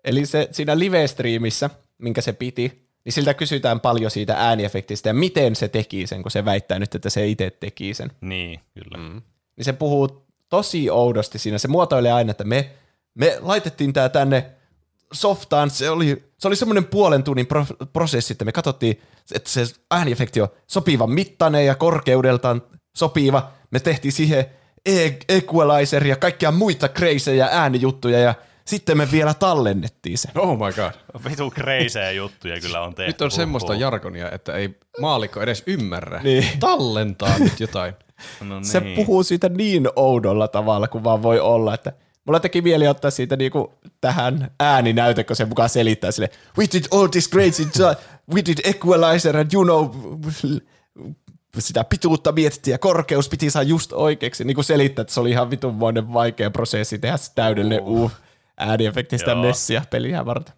Eli 0.03 0.26
se 0.26 0.47
siinä 0.51 0.80
live-striimissä, 0.80 1.70
minkä 1.97 2.22
se 2.22 2.34
piti, 2.34 2.88
niin 3.05 3.14
siltä 3.14 3.34
kysytään 3.34 3.80
paljon 3.80 4.12
siitä 4.12 4.36
ääniefektistä 4.38 5.10
ja 5.10 5.14
miten 5.14 5.55
se 5.55 5.68
teki 5.68 6.08
sen, 6.08 6.22
kun 6.22 6.32
se 6.32 6.45
väittää 6.45 6.80
nyt, 6.80 6.95
että 6.95 7.10
se 7.10 7.28
itse 7.28 7.49
teki 7.49 7.93
sen. 7.93 8.12
Niin, 8.22 8.60
kyllä. 8.74 8.97
Mm. 8.97 9.22
Niin 9.58 9.66
se 9.66 9.74
puhuu 9.74 10.28
tosi 10.49 10.89
oudosti 10.89 11.39
siinä. 11.39 11.58
Se 11.58 11.68
muotoilee 11.68 12.12
aina, 12.12 12.32
että 12.32 12.43
me, 12.43 12.72
me 13.14 13.38
laitettiin 13.41 13.93
tämä 13.93 14.10
tänne 14.10 14.51
softaan. 15.14 15.70
Se 15.70 15.89
oli, 15.89 16.24
se 16.38 16.47
oli 16.47 16.55
semmoinen 16.55 16.86
puolen 16.86 17.24
tunnin 17.24 17.47
pro, 17.47 17.66
prosessi, 17.93 18.34
että 18.34 18.45
me 18.45 18.51
katsottiin, 18.51 19.01
että 19.36 19.49
se 19.49 19.66
ääniefekti 19.91 20.41
on 20.41 20.47
sopiva 20.68 21.08
mittainen 21.08 21.66
ja 21.66 21.76
korkeudeltaan 21.76 22.62
sopiva. 22.97 23.51
Me 23.72 23.80
tehtiin 23.80 24.12
siihen 24.12 24.45
e- 24.86 25.20
equalizer 25.30 26.08
ja 26.08 26.16
kaikkia 26.16 26.51
muita 26.51 26.89
crazyjä 26.89 27.49
äänijuttuja 27.51 28.20
ja 28.20 28.36
sitten 28.66 28.97
me 28.97 29.08
vielä 29.12 29.34
tallennettiin 29.34 30.18
sen. 30.18 30.32
Oh 30.36 30.58
my 30.58 30.74
god. 30.74 30.91
Vitu 31.30 31.51
kreisejä 31.51 32.12
juttuja 32.12 32.60
kyllä 32.60 32.82
on 32.82 32.95
tehty. 32.95 33.10
Nyt 33.10 33.22
on 33.22 33.32
semmoista 33.32 33.76
jargonia, 33.76 34.32
että 34.32 34.53
ei 34.53 34.78
maalikko 35.01 35.41
edes 35.41 35.64
ymmärrä. 35.68 36.24
Niin. 36.24 36.45
Tallentaa 36.60 37.39
nyt 37.39 37.60
jotain. 37.60 37.93
No 38.41 38.55
niin. 38.55 38.65
Se 38.65 38.82
puhuu 38.95 39.24
siitä 39.24 39.49
niin 39.49 39.89
oudolla 39.95 40.47
tavalla 40.47 40.88
kuin 40.88 41.03
vaan 41.03 41.24
voi 41.24 41.39
olla, 41.39 41.74
että 41.74 41.93
mulla 42.26 42.39
teki 42.39 42.61
mieli 42.61 42.88
ottaa 42.88 43.11
siitä 43.11 43.36
niinku 43.36 43.74
tähän 44.01 44.51
ääninäyte, 44.59 45.24
kun 45.24 45.36
se 45.36 45.45
mukaan 45.45 45.70
selittää 45.70 46.11
sille, 46.11 46.30
we 46.57 46.65
did 46.74 46.86
all 46.91 47.07
this 47.07 47.30
crazy, 47.30 47.63
we 48.34 48.41
did 48.45 48.57
equalizer 48.63 49.38
and 49.38 49.53
you 49.53 49.63
know, 49.63 49.89
sitä 51.59 51.84
pituutta 51.84 52.32
mietittiin 52.32 52.72
ja 52.72 52.78
korkeus 52.78 53.30
piti 53.30 53.49
saa 53.49 53.63
just 53.63 53.93
oikeaksi, 53.93 54.43
niin 54.43 54.55
kuin 54.55 54.65
selittää, 54.65 55.01
että 55.01 55.13
se 55.13 55.20
oli 55.20 55.32
ihan 55.32 55.49
vitunmoinen 55.49 56.13
vaikea 56.13 56.51
prosessi 56.51 56.99
tehdä 56.99 57.18
se 57.18 57.32
täydellinen 57.36 57.82
uh. 57.82 58.01
uh 58.01 58.11
ääniefektistä 58.57 59.36
messiä 59.36 59.84
peliä 59.89 60.26
varten. 60.26 60.53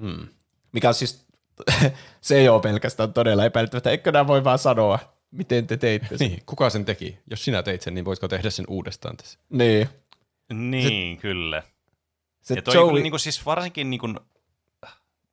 Hmm. 0.00 0.28
Mikä 0.72 0.88
on 0.88 0.94
siis, 0.94 1.26
se 2.20 2.36
ei 2.36 2.48
ole 2.48 2.62
pelkästään 2.62 3.12
todella 3.12 3.44
epäilyttävää, 3.44 3.90
eikö 3.90 4.12
nämä 4.12 4.26
voi 4.26 4.44
vaan 4.44 4.58
sanoa, 4.58 4.98
miten 5.30 5.66
te 5.66 5.76
teitte 5.76 6.18
sen. 6.18 6.30
Niin, 6.30 6.42
kuka 6.46 6.70
sen 6.70 6.84
teki? 6.84 7.18
Jos 7.30 7.44
sinä 7.44 7.62
teit 7.62 7.82
sen, 7.82 7.94
niin 7.94 8.04
voitko 8.04 8.28
tehdä 8.28 8.50
sen 8.50 8.64
uudestaan 8.68 9.16
tässä? 9.16 9.38
Niin. 9.48 9.88
Niin, 10.52 11.16
se, 11.16 11.20
kyllä. 11.20 11.62
Se 12.40 12.54
ja 12.54 12.62
toi 12.62 12.74
Joey... 12.74 12.88
kyllä, 12.88 13.02
niin 13.02 13.12
kuin, 13.12 13.20
siis 13.20 13.46
varsinkin 13.46 13.90
niin 13.90 14.00
kuin, 14.00 14.20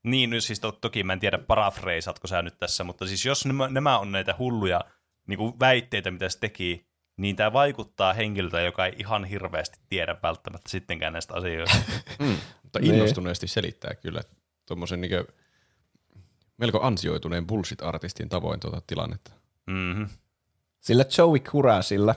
niin, 0.03 0.41
siis 0.41 0.59
to, 0.59 0.71
toki 0.71 1.03
mä 1.03 1.13
en 1.13 1.19
tiedä 1.19 1.37
parafreisatko 1.37 2.27
sä 2.27 2.41
nyt 2.41 2.59
tässä, 2.59 2.83
mutta 2.83 3.07
siis 3.07 3.25
jos 3.25 3.45
nämä, 3.45 3.67
nämä 3.67 3.99
on 3.99 4.11
näitä 4.11 4.35
hulluja 4.39 4.81
niin 5.27 5.37
kuin 5.37 5.59
väitteitä, 5.59 6.11
mitä 6.11 6.29
se 6.29 6.39
teki, 6.39 6.87
niin 7.17 7.35
tämä 7.35 7.53
vaikuttaa 7.53 8.13
henkilöltä, 8.13 8.61
joka 8.61 8.85
ei 8.85 8.93
ihan 8.97 9.25
hirveästi 9.25 9.79
tiedä 9.89 10.15
välttämättä 10.23 10.69
sittenkään 10.69 11.13
näistä 11.13 11.33
asioista. 11.33 11.77
mm, 12.19 12.37
mutta 12.63 12.79
niin. 12.79 12.93
innostuneesti 12.93 13.47
selittää 13.47 13.95
kyllä 13.95 14.21
tuommoisen 14.65 15.01
niin 15.01 15.25
melko 16.57 16.81
ansioituneen 16.81 17.47
bullshit-artistin 17.47 18.29
tavoin 18.29 18.59
tuota 18.59 18.81
tilannetta. 18.87 19.31
Mm-hmm. 19.67 20.07
Sillä 20.79 21.05
Joey 21.17 21.39
Kurasilla, 21.51 22.15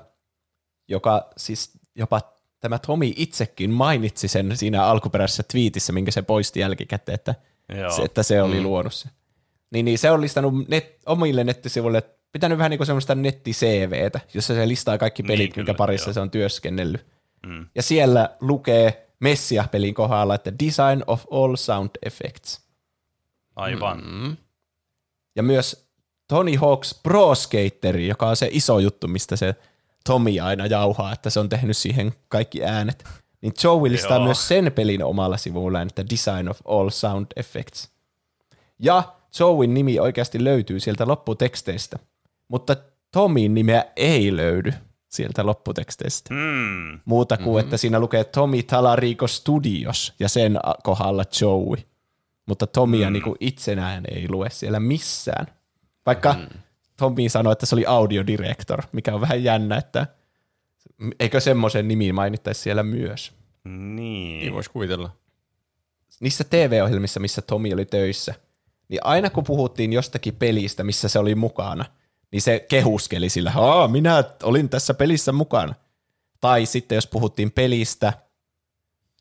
joka 0.89 1.31
siis 1.37 1.71
jopa 1.95 2.21
tämä 2.61 2.79
Tomi 2.79 3.15
itsekin 3.17 3.71
mainitsi 3.71 4.29
sen 4.29 4.57
siinä 4.57 4.85
alkuperäisessä 4.85 5.43
twiitissä, 5.43 5.93
minkä 5.93 6.11
se 6.11 6.23
poisti 6.23 6.61
jälkikäteen, 6.61 7.15
että, 7.15 7.35
se, 7.97 8.03
että 8.03 8.23
se 8.23 8.43
oli 8.43 8.57
mm. 8.57 8.63
luonut 8.63 8.95
se. 8.95 9.09
Niin, 9.71 9.85
niin 9.85 9.99
se 9.99 10.11
on 10.11 10.21
listannut 10.21 10.69
net, 10.69 10.99
omille 11.07 11.45
nettisivuille 11.45 12.03
pitänyt 12.33 12.59
vähän 12.59 12.71
niin 12.71 12.79
kuin 12.79 12.87
semmoista 12.87 13.15
netti-CVtä, 13.15 14.21
jossa 14.35 14.55
se 14.55 14.69
listaa 14.69 14.99
kaikki 14.99 15.23
pelit, 15.23 15.39
niin, 15.39 15.53
minkä 15.57 15.75
parissa 15.75 16.09
joo. 16.09 16.15
se 16.15 16.21
on 16.21 16.31
työskennellyt. 16.31 17.07
Mm. 17.47 17.67
Ja 17.75 17.83
siellä 17.83 18.37
lukee 18.41 19.09
Messia-pelin 19.21 19.95
kohdalla, 19.95 20.35
että 20.35 20.53
Design 20.59 21.03
of 21.07 21.25
all 21.31 21.57
sound 21.57 21.91
effects. 22.07 22.69
Aivan. 23.57 24.03
Mm. 24.05 24.37
Ja 25.37 25.43
myös 25.43 25.88
Tony 26.29 26.57
Hawk's 26.57 27.01
Pro 27.03 27.35
Skateri, 27.35 28.09
joka 28.09 28.29
on 28.29 28.37
se 28.37 28.49
iso 28.53 28.79
juttu, 28.79 29.09
mistä 29.09 29.37
se 29.37 29.55
Tommy 30.05 30.41
aina 30.41 30.67
jauhaa, 30.67 31.13
että 31.13 31.31
se 31.31 31.41
on 31.41 31.49
tehnyt 31.49 31.77
siihen 31.77 32.13
kaikki 32.29 32.65
äänet. 32.65 33.05
niin 33.41 33.53
Joey 33.65 33.91
listaa 33.91 34.17
Joo. 34.17 34.25
myös 34.25 34.49
sen 34.49 34.73
pelin 34.73 35.05
omalla 35.05 35.37
sivullaan, 35.37 35.87
että 35.87 36.05
Design 36.11 36.49
of 36.49 36.61
All 36.65 36.91
Sound 36.91 37.27
Effects. 37.37 37.89
Ja 38.79 39.03
Joeyn 39.41 39.75
nimi 39.75 39.99
oikeasti 39.99 40.45
löytyy 40.45 40.81
sieltä 40.81 41.07
lopputeksteistä, 41.07 41.99
mutta 42.49 42.77
Tomin 43.13 43.55
nimeä 43.55 43.85
ei 43.97 44.37
löydy 44.37 44.73
sieltä 45.09 45.47
lopputeksteistä. 45.47 46.35
Hmm. 46.35 47.01
Muuta 47.05 47.37
kuin, 47.37 47.47
mm-hmm. 47.47 47.59
että 47.59 47.77
siinä 47.77 48.01
lukee 48.01 48.25
Tomi 48.25 48.63
Talarico 48.63 49.27
Studios 49.27 50.15
ja 50.19 50.29
sen 50.29 50.59
kohdalla 50.83 51.25
Joey. 51.41 51.77
Mutta 52.47 52.67
Tomia 52.67 53.11
mm. 53.11 53.13
niin 53.13 53.37
itsenään 53.41 54.05
ei 54.11 54.27
lue 54.29 54.51
siellä 54.51 54.81
missään. 54.81 55.47
Vaikka 56.09 56.33
mm. 56.33 56.47
Tomi 56.97 57.29
sanoi, 57.29 57.53
että 57.53 57.67
se 57.67 57.75
oli 57.75 57.87
audiodirektor, 57.87 58.83
mikä 58.93 59.15
on 59.15 59.21
vähän 59.21 59.45
jännä, 59.45 59.77
että 59.77 60.07
eikö 61.21 61.41
semmoisen 61.41 61.89
nimi 61.89 62.13
mainittaisi 62.13 62.61
siellä 62.61 62.83
myös. 62.83 63.33
Niin 63.65 63.97
Niin. 63.97 64.53
voisi 64.55 64.71
kuvitella. 64.71 65.11
Niissä 66.21 66.45
TV-ohjelmissa, 66.45 67.21
missä 67.21 67.43
Tomi 67.43 67.75
oli 67.75 67.85
töissä, 67.85 68.35
niin 68.89 69.01
aina 69.05 69.31
kun 69.31 69.45
puhuttiin 69.45 69.93
jostakin 69.93 70.37
pelistä, 70.37 70.85
missä 70.85 71.09
se 71.09 71.19
oli 71.19 71.35
mukana, 71.35 71.85
niin 72.33 72.43
se 72.43 72.67
kehuskeli 72.69 73.29
sillä, 73.29 73.53
Aa, 73.57 73.89
minä 73.89 74.25
olin 74.43 74.69
tässä 74.69 74.95
pelissä 74.95 75.33
mukana. 75.33 75.75
Tai 76.41 76.67
sitten 76.67 76.97
jos 76.97 77.07
puhuttiin 77.07 77.51
pelistä, 77.51 78.13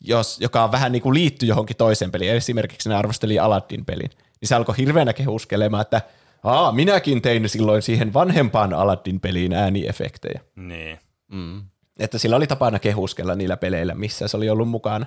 jos, 0.02 0.38
joka 0.42 0.64
on 0.64 0.72
vähän 0.72 0.92
niin 0.92 1.02
kuin 1.02 1.14
liittyy 1.14 1.50
johonkin 1.50 1.78
toiseen 1.78 2.12
peliin, 2.12 2.34
esimerkiksi 2.34 2.90
ne 2.90 2.96
arvosteli 2.96 3.40
Aladdin 3.40 3.86
pelin, 3.86 4.10
niin 4.42 4.50
se 4.50 4.56
alkoi 4.56 4.78
hirveänä 4.78 5.14
kehuskelemaan, 5.14 5.82
että 5.82 6.02
Aa, 6.44 6.72
minäkin 6.72 7.22
tein 7.22 7.50
silloin 7.50 7.82
siihen 7.82 8.14
vanhempaan 8.14 8.74
Aladdin 8.74 9.20
peliin 9.20 9.54
ääniefektejä. 9.54 10.42
Niin. 10.56 11.00
Mm. 11.28 11.62
Että 12.00 12.18
sillä 12.18 12.36
oli 12.36 12.48
tapana 12.48 12.80
kehuskella 12.80 13.36
niillä 13.36 13.58
peleillä, 13.58 13.96
missä 13.96 14.28
se 14.28 14.38
oli 14.38 14.50
ollut 14.50 14.70
mukana. 14.70 15.06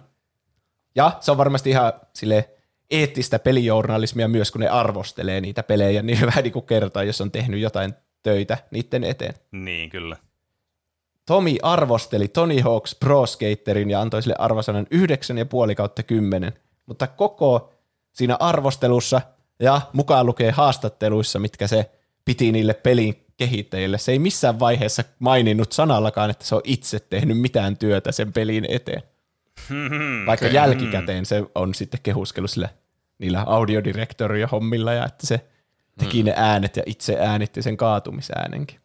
Ja 0.95 1.17
se 1.21 1.31
on 1.31 1.39
varmasti 1.39 1.71
ihan 1.71 1.93
sille 2.13 2.51
eettistä 2.91 3.39
pelijournalismia 3.39 4.29
myös, 4.29 4.51
kun 4.51 4.61
ne 4.61 4.69
arvostelee 4.69 5.41
niitä 5.41 5.63
pelejä, 5.63 6.03
niin 6.03 6.27
vähän 6.27 6.45
niin 6.45 6.53
kuin 6.53 6.67
kertaa, 6.67 7.05
jos 7.05 7.21
on 7.21 7.31
tehnyt 7.31 7.61
jotain 7.61 7.95
töitä 8.23 8.59
niiden 8.71 9.05
eteen. 9.05 9.35
Niin, 9.53 9.91
kyllä. 9.91 10.17
Tomi 11.27 11.59
arvosteli 11.63 12.29
Tony 12.29 12.61
Hawk's 12.61 12.97
Pro 13.01 13.27
Skaterin 13.27 13.91
ja 13.91 14.01
antoi 14.01 14.23
sille 14.23 14.37
arvosanan 14.39 14.87
9,5 15.71 15.75
kautta 15.75 16.03
10, 16.03 16.53
mutta 16.87 17.07
koko 17.07 17.73
siinä 18.13 18.37
arvostelussa 18.41 19.21
ja 19.61 19.81
mukaan 19.93 20.27
lukee 20.27 20.51
haastatteluissa, 20.51 21.39
mitkä 21.39 21.67
se 21.67 21.91
piti 22.25 22.53
niille 22.53 22.75
pelin 22.75 23.27
kehittäjille, 23.37 23.99
se 23.99 24.13
ei 24.13 24.19
missään 24.19 24.61
vaiheessa 24.61 25.05
maininnut 25.19 25.73
sanallakaan, 25.73 26.31
että 26.31 26.45
se 26.45 26.55
on 26.55 26.61
itse 26.65 27.01
tehnyt 27.01 27.41
mitään 27.41 27.77
työtä 27.77 28.13
sen 28.13 28.33
pelin 28.33 28.67
eteen. 28.69 29.03
Vaikka 30.27 30.47
okei. 30.47 30.55
jälkikäteen 30.55 31.27
se 31.27 31.45
on 31.55 31.75
sitten 31.75 32.01
kehuskellut 32.03 32.51
sillä 32.51 32.69
niillä 33.19 33.43
audiodirektoria 33.47 34.47
hommilla 34.53 34.93
ja 34.93 35.07
että 35.07 35.27
se 35.27 35.47
teki 35.99 36.23
ne 36.23 36.35
äänet 36.37 36.77
ja 36.77 36.83
itse 36.87 37.17
äänitti 37.21 37.63
sen 37.63 37.77
kaatumisäänenkin. 37.77 38.81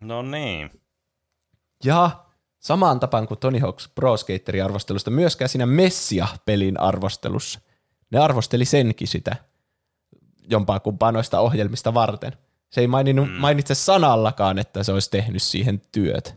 No 0.00 0.22
niin. 0.22 0.70
Ja 1.84 2.10
samaan 2.58 3.00
tapaan 3.00 3.28
kuin 3.28 3.40
Tony 3.40 3.58
Hawk's 3.58 3.88
Pro 3.94 4.16
Skaterin 4.16 4.64
arvostelusta, 4.64 5.10
myöskään 5.10 5.48
siinä 5.48 5.66
Messia-pelin 5.66 6.80
arvostelussa. 6.80 7.60
Ne 8.10 8.18
arvosteli 8.18 8.64
senkin 8.64 9.08
sitä 9.08 9.36
jompaa 10.50 10.80
kumpaa 10.80 11.12
noista 11.12 11.40
ohjelmista 11.40 11.94
varten. 11.94 12.32
Se 12.70 12.80
ei 12.80 12.86
maininnut, 12.86 13.28
mm. 13.28 13.34
mainitse 13.34 13.74
sanallakaan, 13.74 14.58
että 14.58 14.82
se 14.82 14.92
olisi 14.92 15.10
tehnyt 15.10 15.42
siihen 15.42 15.82
työt. 15.92 16.34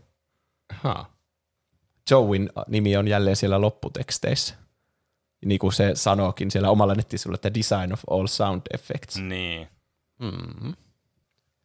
Ha. 0.72 1.10
Joeyn 2.10 2.50
nimi 2.68 2.96
on 2.96 3.08
jälleen 3.08 3.36
siellä 3.36 3.60
lopputeksteissä. 3.60 4.54
Niin 5.44 5.58
kuin 5.58 5.72
se 5.72 5.90
sanookin 5.94 6.50
siellä 6.50 6.70
omalla 6.70 6.94
nettisivulla, 6.94 7.34
että 7.34 7.54
Design 7.54 7.92
of 7.92 8.00
All 8.10 8.26
Sound 8.26 8.62
Effects. 8.74 9.16
Niin. 9.16 9.68
Mm. 10.18 10.74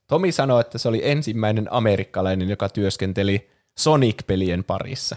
Tomi 0.08 0.32
sanoi, 0.32 0.62
että 0.62 0.78
se 0.78 0.88
oli 0.90 1.02
ensimmäinen 1.10 1.74
amerikkalainen, 1.74 2.50
joka 2.50 2.70
työskenteli 2.70 3.50
Sonic-pelien 3.80 4.64
parissa. 4.64 5.16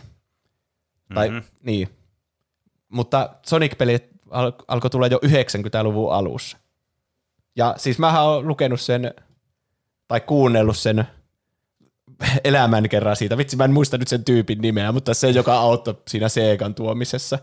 Tai 1.14 1.28
Mhm. 1.30 1.38
niin. 1.62 1.88
Mutta 2.88 3.30
Sonic-pelit 3.46 4.04
al- 4.30 4.52
alkoi 4.68 4.90
tulla 4.90 5.06
jo 5.06 5.18
90-luvun 5.22 6.12
alussa. 6.14 6.58
Ja 7.56 7.74
siis 7.76 7.98
mä 7.98 8.22
oon 8.22 8.48
lukenut 8.48 8.80
sen, 8.80 9.14
tai 10.08 10.20
kuunnellut 10.20 10.76
sen 10.76 11.04
elämän 12.44 12.88
kerran 12.88 13.16
siitä. 13.16 13.36
Vitsi, 13.38 13.56
mä 13.56 13.64
en 13.64 13.72
muista 13.72 13.98
nyt 13.98 14.08
sen 14.08 14.24
tyypin 14.24 14.60
nimeä, 14.60 14.92
mutta 14.92 15.14
se, 15.14 15.30
joka 15.30 15.54
auttoi 15.58 15.94
siinä 16.08 16.28
Segan 16.28 16.74
tuomisessa 16.74 17.38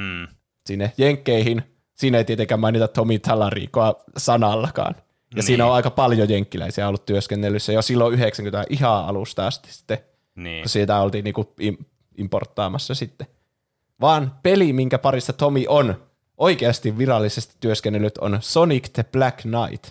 Mm. 0.00 0.28
sinne 0.66 0.92
Jenkkeihin. 0.98 1.62
Siinä 1.94 2.18
ei 2.18 2.24
tietenkään 2.24 2.60
mainita 2.60 2.88
Tomi 2.88 3.18
Talaricoa 3.18 3.94
sanallakaan. 4.16 4.94
Ja 4.96 5.02
Niin. 5.34 5.42
siinä 5.42 5.66
on 5.66 5.72
aika 5.72 5.90
paljon 5.90 6.28
jenkkiläisiä 6.30 6.88
ollut 6.88 7.06
työskennellyssä 7.06 7.72
jo 7.72 7.82
silloin 7.82 8.14
90 8.14 8.64
ihan 8.70 9.04
alusta 9.04 9.46
asti 9.46 9.72
sitten, 9.72 9.98
Niin. 10.34 10.62
kun 10.62 10.68
siitä 10.68 11.00
oltiin 11.00 11.24
niinku 11.24 11.54
im- 11.62 11.84
importtaamassa 12.18 12.94
sitten. 12.94 13.26
Vaan 14.00 14.34
peli, 14.42 14.72
minkä 14.72 14.98
parissa 14.98 15.32
Tomi 15.32 15.64
on 15.68 16.07
oikeasti 16.38 16.98
virallisesti 16.98 17.56
työskennellyt, 17.60 18.18
on 18.18 18.38
Sonic 18.40 18.92
the 18.92 19.04
Black 19.12 19.40
Knight, 19.40 19.86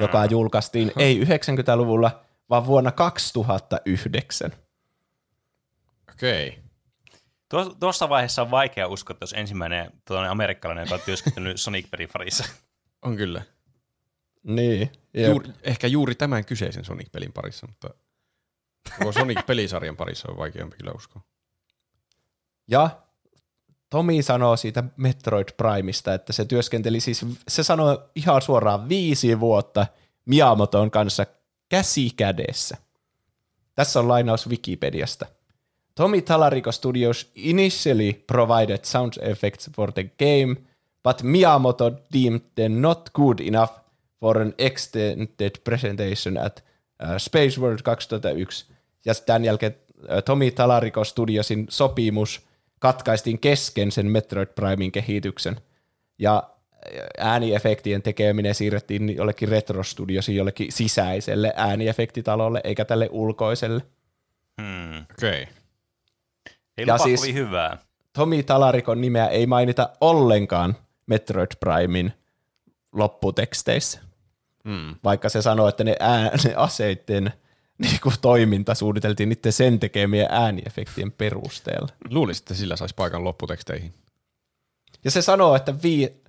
joka 0.00 0.24
julkaistiin 0.24 0.92
ei 0.98 1.24
90-luvulla, 1.24 2.24
vaan 2.50 2.66
vuonna 2.66 2.92
2009. 2.92 4.52
Okei. 6.12 6.48
Okay. 6.48 6.64
Tuossa, 7.80 8.08
vaiheessa 8.08 8.42
on 8.42 8.50
vaikea 8.50 8.88
uskoa, 8.88 9.14
että 9.14 9.22
jos 9.22 9.32
ensimmäinen 9.32 9.92
tuollainen 10.04 10.30
amerikkalainen, 10.30 10.84
joka 10.84 10.94
on 10.94 11.00
työskennellyt 11.04 11.60
Sonic 11.60 11.90
Perifarissa. 11.90 12.44
On 13.02 13.16
kyllä. 13.16 13.42
Niin. 14.42 14.92
jep. 15.14 15.30
Juuri, 15.30 15.48
ehkä 15.62 15.86
juuri 15.86 16.14
tämän 16.14 16.44
kyseisen 16.44 16.84
Sonic-pelin 16.84 17.32
parissa, 17.32 17.66
mutta 17.66 17.90
koko 18.98 19.12
Sonic-pelisarjan 19.12 19.96
parissa 19.96 20.30
on 20.30 20.36
vaikeampi 20.36 20.76
kyllä 20.76 20.92
uskoa. 20.92 21.22
Ja 22.68 23.03
Tomi 23.94 24.22
sanoo 24.22 24.56
siitä 24.56 24.84
Metroid 24.96 25.48
Primeista, 25.56 26.14
että 26.14 26.32
se 26.32 26.44
työskenteli 26.44 27.00
siis, 27.00 27.26
se 27.48 27.62
sanoi 27.62 27.98
ihan 28.14 28.42
suoraan 28.42 28.88
viisi 28.88 29.40
vuotta 29.40 29.86
Miyamoton 30.24 30.90
kanssa 30.90 31.26
käsi 31.68 32.10
kädessä. 32.16 32.76
Tässä 33.74 34.00
on 34.00 34.08
lainaus 34.08 34.48
Wikipediasta. 34.48 35.26
Tomi 35.94 36.22
Talarico 36.22 36.72
Studios 36.72 37.30
initially 37.34 38.12
provided 38.12 38.78
sound 38.82 39.12
effects 39.20 39.70
for 39.76 39.92
the 39.92 40.04
game, 40.04 40.56
but 41.02 41.22
Miyamoto 41.22 41.92
deemed 42.12 42.42
them 42.54 42.72
not 42.72 43.10
good 43.14 43.38
enough 43.38 43.72
for 44.20 44.38
an 44.38 44.54
extended 44.58 45.52
presentation 45.64 46.38
at 46.38 46.64
uh, 47.02 47.16
Space 47.18 47.60
World 47.60 47.82
2001. 47.82 48.66
Ja 49.04 49.14
tämän 49.14 49.44
jälkeen 49.44 49.76
uh, 49.98 50.22
Tomi 50.24 50.50
Talarico 50.50 51.04
Studiosin 51.04 51.66
sopimus 51.70 52.53
katkaistiin 52.84 53.38
kesken 53.38 53.92
sen 53.92 54.06
Metroid 54.06 54.46
Primein 54.46 54.92
kehityksen. 54.92 55.56
Ja 56.18 56.50
ääniefektien 57.18 58.02
tekeminen 58.02 58.54
siirrettiin 58.54 59.16
jollekin 59.16 59.48
Retro 59.48 59.82
Studiosiin 59.82 60.36
jollekin 60.36 60.72
sisäiselle 60.72 61.52
ääniefektitalolle, 61.56 62.60
eikä 62.64 62.84
tälle 62.84 63.08
ulkoiselle. 63.12 63.82
Hmm. 64.62 64.98
Okei. 64.98 65.42
Okay. 65.42 65.54
Ei 66.78 66.84
Ja 66.86 66.98
siis- 66.98 67.20
kovin 67.20 67.34
hyvää. 67.34 67.78
Tomi 68.12 68.42
Talarikon 68.42 69.00
nimeä 69.00 69.26
ei 69.26 69.46
mainita 69.46 69.90
ollenkaan 70.00 70.76
Metroid 71.06 71.50
Primein 71.60 72.12
lopputeksteissä. 72.92 74.00
Mm. 74.64 74.94
Vaikka 75.04 75.28
se 75.28 75.42
sanoo, 75.42 75.68
että 75.68 75.84
ne, 75.84 75.96
ää, 76.00 76.30
ne 76.44 76.54
aseiden 76.56 77.32
niin 77.78 78.00
kuin 78.02 78.14
toiminta 78.20 78.74
suunniteltiin 78.74 79.28
niiden 79.28 79.52
sen 79.52 79.80
tekemien 79.80 80.28
ääniefektien 80.30 81.12
perusteella. 81.12 81.88
Luulisin, 82.10 82.42
että 82.42 82.54
sillä 82.54 82.76
saisi 82.76 82.94
paikan 82.94 83.24
lopputeksteihin. 83.24 83.94
Ja 85.04 85.10
se 85.10 85.22
sanoo, 85.22 85.56
että 85.56 85.74
vii... 85.82 86.24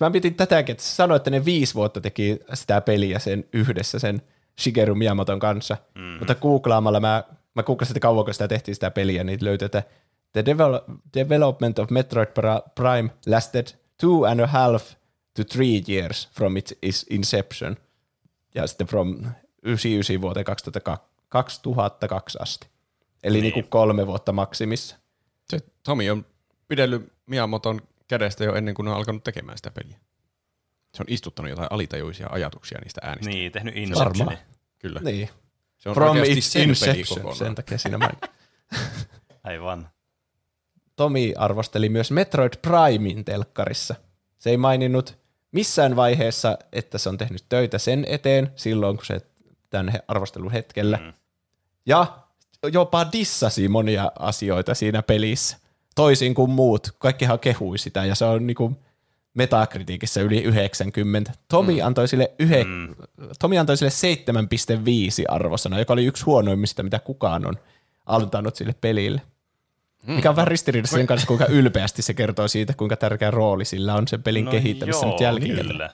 Mä 0.00 0.10
pidin 0.10 0.34
tätäkin, 0.34 0.72
että 0.72 0.84
se 0.84 0.94
sanoi, 0.94 1.16
että 1.16 1.30
ne 1.30 1.44
viisi 1.44 1.74
vuotta 1.74 2.00
teki 2.00 2.40
sitä 2.54 2.80
peliä 2.80 3.18
sen 3.18 3.44
yhdessä 3.52 3.98
sen 3.98 4.22
Shigeru 4.60 4.94
Miyamoton 4.94 5.38
kanssa. 5.38 5.76
Mm. 5.94 6.02
Mutta 6.18 6.34
googlaamalla 6.34 7.00
mä, 7.00 7.24
mä 7.54 7.62
googlasin, 7.62 7.92
että 7.92 8.00
kauanko 8.00 8.32
sitä 8.32 8.48
tehtiin 8.48 8.74
sitä 8.74 8.90
peliä, 8.90 9.24
niin 9.24 9.38
löytyi, 9.42 9.66
että 9.66 9.82
the 10.32 10.42
devel- 10.42 10.98
development 11.14 11.78
of 11.78 11.90
Metroid 11.90 12.28
Prime 12.74 13.10
lasted 13.26 13.66
two 14.00 14.24
and 14.24 14.40
a 14.40 14.46
half 14.46 14.92
to 15.36 15.44
three 15.44 15.82
years 15.88 16.28
from 16.34 16.56
its 16.56 16.74
its 16.82 17.06
inception. 17.10 17.76
Ja 18.54 18.66
sitten 18.66 18.86
from 18.86 19.24
99 19.68 20.20
vuoteen 20.20 20.44
2002, 20.44 21.06
2002 21.28 22.38
asti. 22.42 22.68
Eli 23.22 23.36
niin. 23.36 23.42
Niin. 23.42 23.52
kuin 23.52 23.68
kolme 23.68 24.06
vuotta 24.06 24.32
maksimissa. 24.32 24.96
Se 25.50 25.60
Tomi 25.82 26.10
on 26.10 26.26
pidellyt 26.68 27.12
Miyamoton 27.26 27.80
kädestä 28.08 28.44
jo 28.44 28.54
ennen 28.54 28.74
kuin 28.74 28.88
on 28.88 28.94
alkanut 28.94 29.24
tekemään 29.24 29.58
sitä 29.58 29.70
peliä. 29.70 29.98
Se 30.94 31.02
on 31.02 31.06
istuttanut 31.08 31.50
jotain 31.50 31.68
alitajuisia 31.70 32.26
ajatuksia 32.30 32.78
niistä 32.82 33.00
äänistä. 33.04 33.30
Niin, 33.30 33.52
tehnyt 33.52 33.74
Varmaan. 33.74 34.08
Inceptioni. 34.08 34.38
Kyllä. 34.78 35.00
Niin. 35.00 35.28
Se 35.76 35.88
on 35.88 35.94
From 35.94 36.10
oikeasti 36.10 36.40
sen 36.40 36.60
peli 36.60 36.70
inception, 36.70 37.06
kokonaan. 37.08 37.36
sen 37.36 37.54
takia 37.54 37.78
siinä 37.78 37.98
main. 37.98 38.16
Aivan. 39.44 39.88
Tomi 40.96 41.34
arvosteli 41.36 41.88
myös 41.88 42.10
Metroid 42.10 42.52
Primein 42.62 43.24
telkkarissa. 43.24 43.94
Se 44.38 44.50
ei 44.50 44.56
maininnut 44.56 45.18
missään 45.52 45.96
vaiheessa, 45.96 46.58
että 46.72 46.98
se 46.98 47.08
on 47.08 47.18
tehnyt 47.18 47.44
töitä 47.48 47.78
sen 47.78 48.04
eteen 48.08 48.52
silloin, 48.56 48.96
kun 48.96 49.06
se 49.06 49.20
tämän 49.70 49.92
arvostelun 50.08 50.52
hetkellä. 50.52 50.98
Mm. 51.02 51.12
Ja 51.86 52.18
jopa 52.72 53.12
dissasi 53.12 53.68
monia 53.68 54.12
asioita 54.18 54.74
siinä 54.74 55.02
pelissä. 55.02 55.56
Toisin 55.94 56.34
kuin 56.34 56.50
muut. 56.50 56.88
Kaikkihan 56.98 57.38
kehui 57.38 57.78
sitä 57.78 58.04
ja 58.04 58.14
se 58.14 58.24
on 58.24 58.46
niinku 58.46 58.76
Metakritiikissä 59.34 60.20
yli 60.20 60.42
90. 60.42 61.32
Tomi, 61.48 61.80
mm. 61.80 61.86
antoi, 61.86 62.08
sille 62.08 62.32
yhe, 62.38 62.64
mm. 62.64 62.94
Tomi 63.38 63.58
antoi 63.58 63.76
sille 63.76 63.90
7,5 63.90 65.24
arvosana, 65.28 65.78
joka 65.78 65.92
oli 65.92 66.04
yksi 66.04 66.24
huonoimmista, 66.24 66.82
mitä 66.82 66.98
kukaan 66.98 67.46
on 67.46 67.54
antanut 68.06 68.56
sille 68.56 68.74
pelille. 68.80 69.22
Mm. 70.06 70.12
Mikä 70.14 70.30
on 70.30 70.36
vähän 70.36 70.48
ristiriidassa 70.48 70.96
sen 70.96 71.06
kanssa, 71.06 71.26
kuinka 71.26 71.46
ylpeästi 71.46 72.02
se 72.02 72.14
kertoo 72.14 72.48
siitä, 72.48 72.74
kuinka 72.74 72.96
tärkeä 72.96 73.30
rooli 73.30 73.64
sillä 73.64 73.94
on 73.94 74.08
sen 74.08 74.22
pelin 74.22 74.44
No 74.44 74.50
kehittämisessä 74.50 75.06
joo, 75.06 75.12
nyt 75.12 75.20
jälkikäteen. 75.20 75.90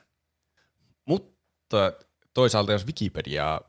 Mutta 1.05 1.93
toisaalta 2.35 2.73
jos 2.73 2.87
Wikipediaa 2.87 3.61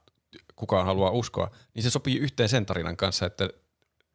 kukaan 0.56 0.86
haluaa 0.86 1.12
uskoa, 1.12 1.52
niin 1.74 1.84
se 1.84 1.90
sopii 1.90 2.18
yhteen 2.18 2.50
sen 2.50 2.66
tarinan 2.66 2.98
kanssa, 2.98 3.26
että 3.26 3.50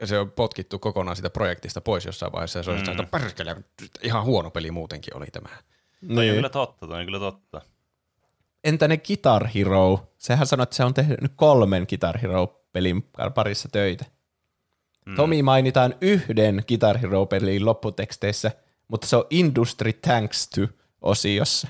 se 0.04 0.18
on 0.18 0.30
potkittu 0.30 0.78
kokonaan 0.78 1.16
siitä 1.16 1.30
projektista 1.30 1.80
pois 1.80 2.04
jossain 2.04 2.32
vaiheessa 2.32 2.58
ja 2.58 2.62
se 2.62 2.70
on 2.70 2.76
mm. 2.76 2.88
että 2.88 3.18
perkele, 3.18 3.56
ihan 4.02 4.24
huono 4.24 4.50
peli 4.50 4.70
muutenkin 4.70 5.16
oli 5.16 5.26
tämä. 5.26 5.48
Toi 6.14 6.30
on 6.30 6.36
kyllä 6.36 6.48
totta, 6.48 6.86
toi 6.86 7.00
on 7.00 7.04
kyllä 7.04 7.18
totta. 7.18 7.60
Entä 8.64 8.88
ne 8.88 8.96
Guitar 8.96 9.46
Hero? 9.46 10.12
Sehän 10.18 10.46
sanoi, 10.46 10.62
että 10.62 10.76
se 10.76 10.84
on 10.84 10.94
tehnyt 10.94 11.32
kolmen 11.36 11.86
Guitar 11.88 12.18
Hero-pelin 12.18 13.10
parissa 13.34 13.68
töitä. 13.72 14.04
Mm. 15.06 15.16
Tomi 15.16 15.42
mainitaan 15.42 15.94
yhden 16.00 16.64
Guitar 16.68 16.98
Hero-pelin 16.98 17.66
lopputeksteissä, 17.66 18.50
mutta 18.88 19.06
se 19.06 19.16
on 19.16 19.24
Industry 19.30 19.92
Thanks 19.92 20.48
to-osiossa. 20.48 21.68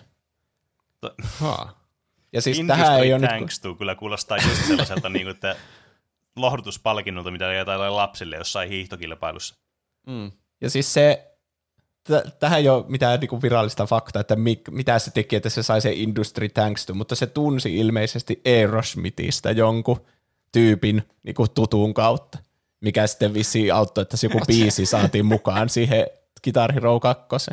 Haa. 1.22 1.79
Ja 2.32 2.42
siis 2.42 2.58
Industry 2.58 2.84
tähän 2.84 3.00
ei 3.00 3.12
ole 3.12 3.20
nyt... 3.20 3.30
thanks 3.30 3.60
to 3.60 3.74
kyllä 3.74 3.94
kuulostaa 3.94 4.38
just 4.48 4.66
sellaiselta, 4.66 5.08
niin 5.08 5.24
kuin, 5.24 5.34
että 5.34 5.56
lohdutuspalkinnolta, 6.36 7.30
mitä 7.30 7.52
jotain 7.52 7.96
lapsille 7.96 8.36
jossain 8.36 8.68
hiihtokilpailussa. 8.68 9.54
Mm. 10.06 10.32
Ja 10.60 10.70
siis 10.70 10.92
se, 10.92 11.30
t- 12.04 12.38
tähän 12.38 12.58
ei 12.58 12.68
ole 12.68 12.84
mitään 12.88 13.20
niinku 13.20 13.42
virallista 13.42 13.86
faktaa, 13.86 14.20
että 14.20 14.36
mi- 14.36 14.62
mitä 14.70 14.98
se 14.98 15.10
teki, 15.10 15.36
että 15.36 15.48
se 15.48 15.62
sai 15.62 15.80
se 15.80 15.92
Industry 15.92 16.48
Thanks 16.48 16.86
to, 16.86 16.94
mutta 16.94 17.14
se 17.14 17.26
tunsi 17.26 17.76
ilmeisesti 17.76 18.40
Aerosmithistä 18.46 19.50
jonkun 19.50 20.06
tyypin 20.52 21.02
niinku 21.22 21.48
tutun 21.48 21.94
kautta, 21.94 22.38
mikä 22.80 23.06
sitten 23.06 23.34
vissiin 23.34 23.74
auttoi, 23.74 24.02
että 24.02 24.16
se 24.16 24.26
joku 24.26 24.40
biisi 24.48 24.86
saatiin 24.86 25.26
mukaan 25.26 25.68
siihen 25.68 26.06
Guitar 26.44 26.72
Hero 26.72 27.00
2. 27.00 27.50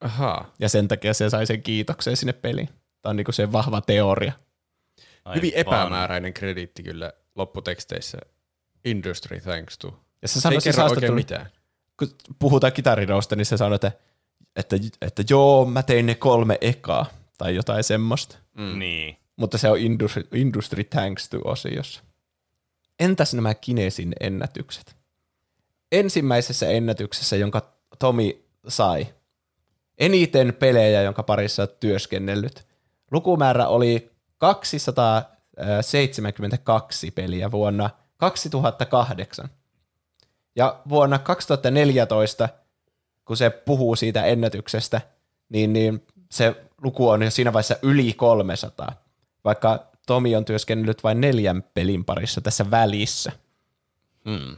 Ahaa. 0.00 0.52
Ja 0.58 0.68
sen 0.68 0.88
takia 0.88 1.14
se 1.14 1.30
sai 1.30 1.46
sen 1.46 1.62
kiitoksen 1.62 2.16
sinne 2.16 2.32
peliin. 2.32 2.68
Tämä 3.02 3.10
on 3.10 3.16
niinku 3.16 3.32
se 3.32 3.52
vahva 3.52 3.80
teoria. 3.80 4.32
Aivan. 5.24 5.36
Hyvin 5.36 5.52
epämääräinen 5.54 6.34
krediitti 6.34 6.82
kyllä 6.82 7.12
lopputeksteissä. 7.34 8.18
Industry 8.84 9.40
thanks 9.40 9.78
to. 9.78 10.00
Ja 10.22 10.28
se 10.28 10.32
Se 10.32 10.38
ei 10.38 10.42
sanoi 10.42 10.60
siis 10.60 10.76
kerro 10.76 10.90
oikein 10.90 11.14
mitään. 11.14 11.46
kun 11.98 12.08
puhutaan 12.38 12.72
kitarirosta, 12.72 13.36
niin 13.36 13.46
se 13.46 13.56
sanoi, 13.56 13.74
että, 13.74 13.92
että, 14.56 14.76
että 15.02 15.22
joo, 15.30 15.64
mä 15.64 15.82
tein 15.82 16.06
ne 16.06 16.14
kolme 16.14 16.58
ekaa, 16.60 17.06
tai 17.38 17.54
jotain 17.54 17.84
semmoista. 17.84 18.36
Mm. 18.56 18.78
Niin. 18.78 19.16
Mutta 19.36 19.58
se 19.58 19.68
on 19.68 19.78
Industry, 19.78 20.28
industry 20.32 20.84
Thanks 20.84 21.28
to-osiossa. 21.28 22.02
Entäs 23.00 23.34
nämä 23.34 23.54
Kinesin 23.54 24.12
ennätykset? 24.20 24.96
Ensimmäisessä 25.92 26.68
ennätyksessä, 26.70 27.36
jonka 27.36 27.72
Tomi 27.98 28.44
sai, 28.68 29.06
eniten 29.98 30.54
pelejä, 30.54 31.02
jonka 31.02 31.22
parissa 31.22 31.62
olet 31.62 31.80
työskennellyt. 31.80 32.66
Lukumäärä 33.12 33.68
oli 33.68 34.10
272 34.38 37.10
peliä 37.10 37.50
vuonna 37.50 37.90
2008. 38.16 39.48
Ja 40.56 40.80
vuonna 40.88 41.18
2014, 41.18 42.48
kun 43.24 43.36
se 43.36 43.50
puhuu 43.50 43.96
siitä 43.96 44.24
ennätyksestä, 44.24 45.00
niin, 45.48 45.72
niin 45.72 46.06
se 46.30 46.64
luku 46.82 47.08
on 47.08 47.22
jo 47.22 47.30
siinä 47.30 47.52
vaiheessa 47.52 47.76
yli 47.82 48.12
300, 48.12 48.92
vaikka 49.44 49.92
Tomi 50.06 50.36
on 50.36 50.44
työskennellyt 50.44 51.04
vain 51.04 51.20
neljän 51.20 51.62
pelin 51.74 52.04
parissa 52.04 52.40
tässä 52.40 52.70
välissä. 52.70 53.32
Mm. 54.24 54.56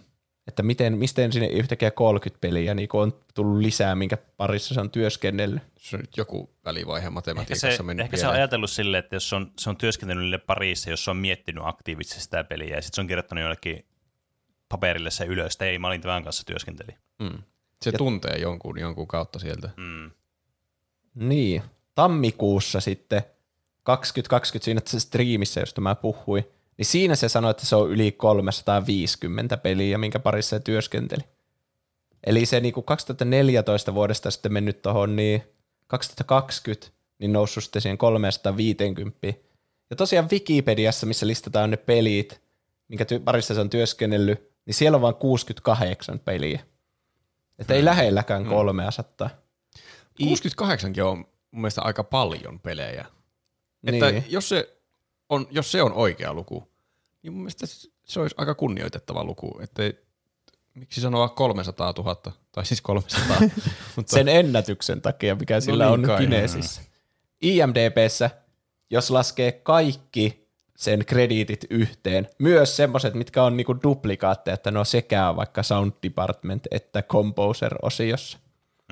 Että 0.48 0.62
miten, 0.62 0.98
miten 0.98 1.32
sinne 1.32 1.46
yhtäkkiä 1.46 1.90
30 1.90 2.40
peliä 2.40 2.74
niin 2.74 2.88
on 2.92 3.14
tullut 3.34 3.58
lisää, 3.58 3.94
minkä 3.94 4.16
parissa 4.36 4.74
se 4.74 4.80
on 4.80 4.90
työskennellyt. 4.90 5.62
Se 5.78 5.96
on 5.96 6.00
nyt 6.00 6.16
joku 6.16 6.50
välivaihe 6.64 7.06
Ehkä, 7.06 7.10
matematiikassa 7.10 7.76
se, 7.76 7.82
mennyt 7.82 8.04
ehkä 8.04 8.16
se 8.16 8.26
on 8.26 8.34
ajatellut 8.34 8.70
silleen, 8.70 8.98
että 9.04 9.16
jos 9.16 9.32
on, 9.32 9.52
se 9.58 9.70
on 9.70 9.76
työskennellyt 9.76 10.22
niille 10.22 10.38
parissa, 10.38 10.90
jos 10.90 11.04
se 11.04 11.10
on 11.10 11.16
miettinyt 11.16 11.62
aktiivisesti 11.66 12.20
sitä 12.20 12.44
peliä, 12.44 12.76
ja 12.76 12.82
sitten 12.82 12.94
se 12.94 13.00
on 13.00 13.06
kirjoittanut 13.06 13.42
jollekin 13.42 13.84
paperille 14.68 15.10
se 15.10 15.24
ylös, 15.24 15.54
että 15.54 15.64
ei, 15.64 15.78
mä 15.78 15.86
olin 15.86 16.00
tämän 16.00 16.24
kanssa 16.24 16.42
työskentelin. 16.46 16.94
Mm. 17.18 17.42
Se 17.82 17.92
tuntee 17.92 18.36
jonkun, 18.38 18.78
jonkun 18.78 19.08
kautta 19.08 19.38
sieltä. 19.38 19.70
Mm. 19.76 20.10
Niin, 21.14 21.62
tammikuussa 21.94 22.80
sitten 22.80 23.22
2020 23.82 24.64
siinä 24.64 24.80
se 24.86 25.00
striimissä, 25.00 25.60
josta 25.60 25.80
mä 25.80 25.94
puhuin, 25.94 26.44
niin 26.76 26.86
siinä 26.86 27.16
se 27.16 27.28
sanoi, 27.28 27.50
että 27.50 27.66
se 27.66 27.76
on 27.76 27.90
yli 27.90 28.12
350 28.12 29.56
peliä, 29.56 29.98
minkä 29.98 30.18
parissa 30.18 30.56
se 30.56 30.60
työskenteli. 30.60 31.22
Eli 32.26 32.46
se 32.46 32.60
niinku 32.60 32.82
2014 32.82 33.94
vuodesta 33.94 34.30
sitten 34.30 34.52
mennyt 34.52 34.82
tuohon, 34.82 35.16
niin 35.16 35.42
2020 35.86 36.86
niin 37.18 37.32
noussut 37.32 37.64
sitten 37.64 37.82
siihen 37.82 37.98
350. 37.98 39.26
Ja 39.90 39.96
tosiaan 39.96 40.30
Wikipediassa, 40.30 41.06
missä 41.06 41.26
listataan 41.26 41.70
ne 41.70 41.76
pelit, 41.76 42.40
minkä 42.88 43.04
ty- 43.04 43.20
parissa 43.24 43.54
se 43.54 43.60
on 43.60 43.70
työskennellyt, 43.70 44.50
niin 44.66 44.74
siellä 44.74 44.96
on 44.96 45.02
vain 45.02 45.14
68 45.14 46.18
peliä. 46.18 46.60
Että 47.58 47.74
ei 47.74 47.84
lähelläkään 47.84 48.46
300. 48.46 49.30
68 50.18 50.92
on 51.04 51.18
mun 51.18 51.60
mielestä 51.60 51.82
aika 51.82 52.04
paljon 52.04 52.60
pelejä. 52.60 53.06
Niin. 53.82 54.04
Että 54.04 54.22
jos 54.28 54.48
se, 54.48 54.76
on, 55.28 55.46
jos 55.50 55.72
se 55.72 55.82
on 55.82 55.92
oikea 55.92 56.34
luku, 56.34 56.68
niin 57.22 57.32
mun 57.32 57.42
mielestä 57.42 57.66
se 58.04 58.20
olisi 58.20 58.34
aika 58.38 58.54
kunnioitettava 58.54 59.24
luku. 59.24 59.58
Että 59.62 59.82
miksi 60.74 61.00
sanoa 61.00 61.28
300 61.28 61.94
000, 61.98 62.16
tai 62.52 62.66
siis 62.66 62.80
300. 62.80 63.36
mutta 63.96 64.14
sen 64.14 64.28
ennätyksen 64.28 65.02
takia, 65.02 65.34
mikä 65.34 65.60
sillä 65.60 65.96
niin 65.96 66.10
on. 66.10 66.18
Kinesissä. 66.18 66.82
IMDBssä, 67.42 68.30
jos 68.90 69.10
laskee 69.10 69.52
kaikki 69.52 70.48
sen 70.76 71.04
krediitit 71.06 71.64
yhteen, 71.70 72.28
myös 72.38 72.76
semmoiset, 72.76 73.14
mitkä 73.14 73.42
on 73.42 73.56
niinku 73.56 73.82
duplikaatteja, 73.82 74.54
että 74.54 74.70
ne 74.70 74.78
on 74.78 74.86
sekä 74.86 75.36
vaikka 75.36 75.62
Sound 75.62 75.92
Department 76.02 76.66
että 76.70 77.02
Composer-osiossa, 77.02 78.38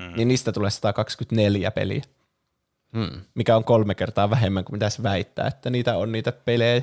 mm. 0.01 0.17
niin 0.17 0.29
niistä 0.29 0.53
tulee 0.53 0.71
124 0.71 1.71
peliä, 1.71 2.03
hmm. 2.97 3.21
mikä 3.35 3.57
on 3.57 3.65
kolme 3.65 3.95
kertaa 3.95 4.31
vähemmän 4.31 4.65
kuin 4.65 4.75
mitä 4.75 4.91
se 4.91 5.03
väittää, 5.03 5.47
että 5.47 5.71
niitä 5.71 5.97
on 5.97 6.13
niitä 6.13 6.33
pelejä. 6.33 6.83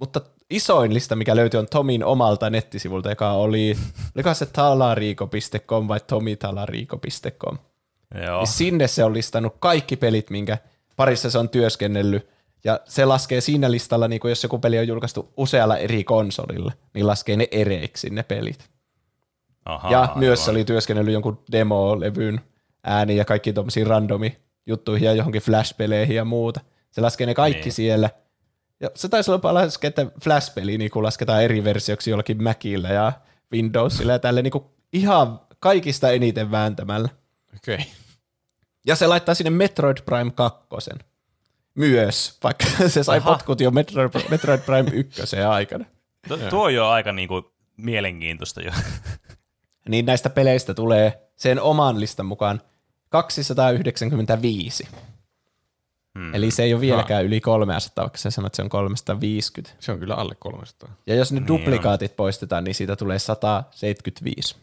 Mutta 0.00 0.20
isoin 0.50 0.94
lista, 0.94 1.16
mikä 1.16 1.36
löytyy, 1.36 1.60
on 1.60 1.66
Tomin 1.66 2.04
omalta 2.04 2.50
nettisivulta, 2.50 3.08
joka 3.08 3.32
oli, 3.32 3.76
oliko 4.14 4.34
se 4.34 4.46
talariiko.com 4.46 5.88
vai 5.88 6.00
tomitalariiko.com. 6.00 7.58
Joo. 8.24 8.38
Niin 8.38 8.46
sinne 8.46 8.88
se 8.88 9.04
on 9.04 9.14
listannut 9.14 9.56
kaikki 9.58 9.96
pelit, 9.96 10.30
minkä 10.30 10.58
parissa 10.96 11.30
se 11.30 11.38
on 11.38 11.48
työskennellyt. 11.48 12.28
Ja 12.64 12.80
se 12.84 13.04
laskee 13.04 13.40
siinä 13.40 13.70
listalla, 13.70 14.08
niin 14.08 14.20
kuin 14.20 14.30
jos 14.30 14.42
joku 14.42 14.58
peli 14.58 14.78
on 14.78 14.88
julkaistu 14.88 15.32
usealla 15.36 15.76
eri 15.76 16.04
konsolilla, 16.04 16.72
niin 16.94 17.06
laskee 17.06 17.36
ne 17.36 17.48
ereiksi 17.50 18.10
ne 18.10 18.22
pelit. 18.22 18.70
Aha, 19.64 19.90
ja 19.90 20.00
aivan. 20.00 20.18
myös 20.18 20.44
se 20.44 20.50
oli 20.50 20.64
työskennellyt 20.64 21.12
jonkun 21.12 21.42
demo-levyn 21.52 22.40
ääni 22.84 23.16
ja 23.16 23.24
kaikki 23.24 23.52
tuommoisiin 23.52 23.86
randomi 23.86 24.36
juttuihin 24.66 25.06
ja 25.06 25.12
johonkin 25.14 25.42
Flash-peleihin 25.42 26.16
ja 26.16 26.24
muuta. 26.24 26.60
Se 26.90 27.00
laskee 27.00 27.26
ne 27.26 27.34
kaikki 27.34 27.62
Niin. 27.62 27.72
siellä. 27.72 28.10
Ja 28.80 28.90
se 28.94 29.08
taisi 29.08 29.30
olla 29.30 29.54
laskea, 29.54 29.88
että 29.88 30.06
Flash-peli 30.24 30.78
niin 30.78 30.90
kuin 30.90 31.02
lasketaan 31.02 31.42
eri 31.42 31.64
versioksi 31.64 32.10
jollakin 32.10 32.42
Macillä 32.42 32.88
ja 32.88 33.12
Windowsilla 33.52 34.12
ja 34.12 34.18
tälle 34.18 34.42
niin 34.42 34.50
kuin 34.50 34.64
ihan 34.92 35.40
kaikista 35.60 36.10
eniten 36.10 36.50
vääntämällä. 36.50 37.08
Okei. 37.56 37.74
Okay. 37.74 37.86
Ja 38.86 38.96
se 38.96 39.06
laittaa 39.06 39.34
sinne 39.34 39.50
Metroid 39.50 39.96
Prime 40.04 40.30
2 40.30 40.58
myös, 41.74 42.38
vaikka 42.42 42.64
se 42.88 43.02
sai 43.04 43.18
Aha. 43.18 43.30
potkut 43.30 43.60
jo 43.60 43.70
Metroid, 43.70 44.10
Metroid 44.28 44.60
Prime 44.60 44.90
1 44.92 45.36
aikana. 45.36 45.84
Tu- 46.28 46.38
tuo 46.50 46.64
on 46.64 46.74
jo 46.74 46.88
aika 46.88 47.12
niinku 47.12 47.52
mielenkiintoista 47.76 48.62
jo. 48.62 48.70
Niin 49.88 50.06
näistä 50.06 50.30
peleistä 50.30 50.74
tulee 50.74 51.30
sen 51.36 51.60
oman 51.60 52.00
listan 52.00 52.26
mukaan 52.26 52.60
295. 53.12 54.88
Hmm. 56.18 56.34
Eli 56.34 56.50
se 56.50 56.62
ei 56.62 56.74
ole 56.74 56.80
vieläkään 56.80 57.24
yli 57.24 57.40
300, 57.40 58.02
vaikka 58.02 58.18
sä 58.18 58.30
sanoit, 58.30 58.48
että 58.48 58.56
se 58.56 58.62
on 58.62 58.68
350. 58.68 59.76
Se 59.80 59.92
on 59.92 59.98
kyllä 59.98 60.14
alle 60.14 60.34
300. 60.34 60.94
Ja 61.06 61.14
jos 61.14 61.32
ne 61.32 61.40
Niin 61.40 61.48
duplikaatit 61.48 62.16
poistetaan, 62.16 62.64
niin 62.64 62.74
siitä 62.74 62.96
tulee 62.96 63.18
175. 63.18 64.56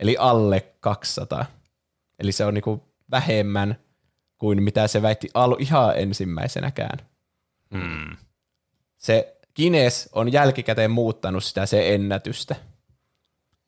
eli 0.00 0.16
alle 0.18 0.60
200. 0.80 1.46
Eli 2.18 2.32
se 2.32 2.44
on 2.44 2.54
niinku 2.54 2.82
vähemmän 3.10 3.76
kuin 4.38 4.62
mitä 4.62 4.88
se 4.88 5.02
väitti 5.02 5.28
alu 5.34 5.56
ihan 5.60 5.98
ensimmäisenäkään. 5.98 6.98
Mm. 7.70 8.16
Se 8.98 9.36
Guinness 9.56 10.08
on 10.12 10.32
jälkikäteen 10.32 10.90
muuttanut 10.90 11.44
sitä 11.44 11.66
se 11.66 11.94
ennätystä. 11.94 12.56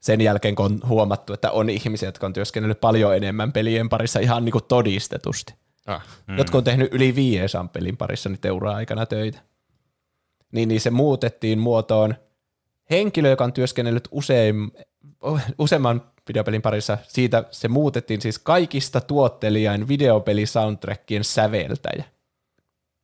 Sen 0.05 0.20
jälkeen, 0.20 0.55
kun 0.55 0.64
on 0.66 0.80
huomattu, 0.88 1.32
että 1.32 1.50
on 1.50 1.70
ihmisiä, 1.70 2.09
jotka 2.09 2.26
on 2.26 2.32
työskennellyt 2.32 2.80
paljon 2.80 3.16
enemmän 3.16 3.52
pelien 3.52 3.88
parissa 3.88 4.20
ihan 4.20 4.44
niin 4.44 4.52
kuin 4.52 4.64
todistetusti. 4.64 5.55
Ah. 5.86 6.07
Mm. 6.26 6.38
Jotkut 6.38 6.59
on 6.59 6.64
tehnyt 6.64 6.94
yli 6.94 7.14
500 7.14 7.68
pelin 7.72 7.96
parissa 7.96 8.28
niiden 8.28 8.52
ura-aikana 8.52 9.07
töitä. 9.07 9.38
Niin, 10.52 10.68
niin 10.68 10.80
se 10.80 10.90
muutettiin 10.90 11.59
muotoon 11.59 12.14
henkilö, 12.90 13.28
joka 13.28 13.44
on 13.44 13.52
työskennellyt 13.52 14.09
usein, 14.11 14.72
useamman 15.59 16.02
videopelin 16.28 16.62
parissa, 16.62 16.98
siitä 17.09 17.44
se 17.50 17.68
muutettiin 17.68 18.20
siis 18.20 18.38
kaikista 18.38 19.00
tuottelijain 19.00 19.88
videopelisoundtrackien 19.88 21.24
säveltäjä. 21.24 22.05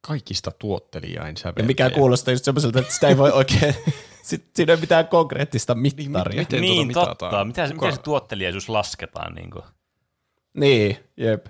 Kaikista 0.07 0.51
tuottelijain 0.51 1.35
Ja 1.35 1.41
säveltäjä. 1.41 1.67
mikä 1.67 1.91
kuulostaa 1.91 2.33
just 2.33 2.45
semmoiselta, 2.45 2.79
että 2.79 2.95
sitä 2.95 3.09
ei 3.09 3.17
voi 3.17 3.31
oikein, 3.31 3.75
sit, 4.23 4.45
siinä 4.55 4.73
ei 4.73 4.75
ole 4.75 4.81
mitään 4.81 5.09
konkreettista 5.09 5.75
mittaria. 5.75 6.37
Niin, 6.37 6.39
Miten 6.41 6.61
niin, 6.61 6.93
tuota 6.93 7.01
mitataan? 7.11 7.31
totta. 7.31 7.45
Miten, 7.45 7.69
se- 7.69 7.75
Kuka- 7.75 7.87
miten 7.87 7.97
se 7.97 8.03
tuottelijaisuus 8.03 8.69
lasketaan? 8.69 9.35
Niin 9.35 9.51
kuin? 9.51 9.65
Niin, 10.55 10.97
jep. 11.17 11.47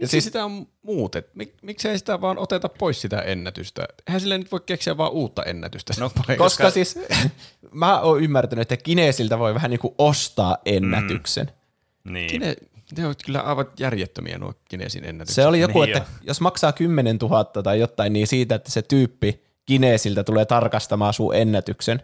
Ja 0.00 0.08
siis 0.08 0.24
sitä 0.24 0.44
on 0.44 0.66
muutet. 0.82 1.34
Mik, 1.34 1.54
miksei 1.62 1.98
sitä 1.98 2.20
vaan 2.20 2.38
oteta 2.38 2.68
pois 2.68 3.00
sitä 3.00 3.18
ennätystä? 3.18 3.88
Eihän 4.06 4.20
sille 4.20 4.38
nyt 4.38 4.52
voi 4.52 4.60
keksiä 4.66 4.96
vaan 4.96 5.12
uutta 5.12 5.42
ennätystä. 5.44 5.94
No, 6.00 6.10
Koska, 6.10 6.36
koska 6.36 6.70
siis 6.70 6.98
mä 7.72 8.00
oon 8.00 8.22
ymmärtänyt, 8.22 8.62
että 8.72 8.76
Kinesiltä 8.84 9.38
voi 9.38 9.54
vähän 9.54 9.70
niin 9.70 9.80
kuin 9.80 9.94
ostaa 9.98 10.56
ennätyksen. 10.64 11.50
Niin. 12.04 12.30
Kine, 12.30 12.56
ne 12.98 13.06
ovat 13.06 13.18
kyllä 13.24 13.40
aivan 13.40 13.66
järjettömiä 13.78 14.38
nuo 14.38 14.54
Kinesin 14.68 15.04
ennätykset. 15.04 15.34
Se 15.34 15.46
oli 15.46 15.60
joku, 15.60 15.80
Niin 15.82 15.96
että 15.96 16.10
jo. 16.12 16.18
jos 16.26 16.40
maksaa 16.40 16.72
10 16.72 17.16
000 17.16 17.44
tai 17.44 17.80
jotain, 17.80 18.12
niin 18.12 18.26
siitä, 18.26 18.54
että 18.54 18.70
se 18.70 18.82
tyyppi 18.82 19.42
Kinesiltä 19.70 20.24
tulee 20.24 20.44
tarkastamaan 20.44 21.14
sun 21.14 21.34
ennätyksen, 21.34 22.02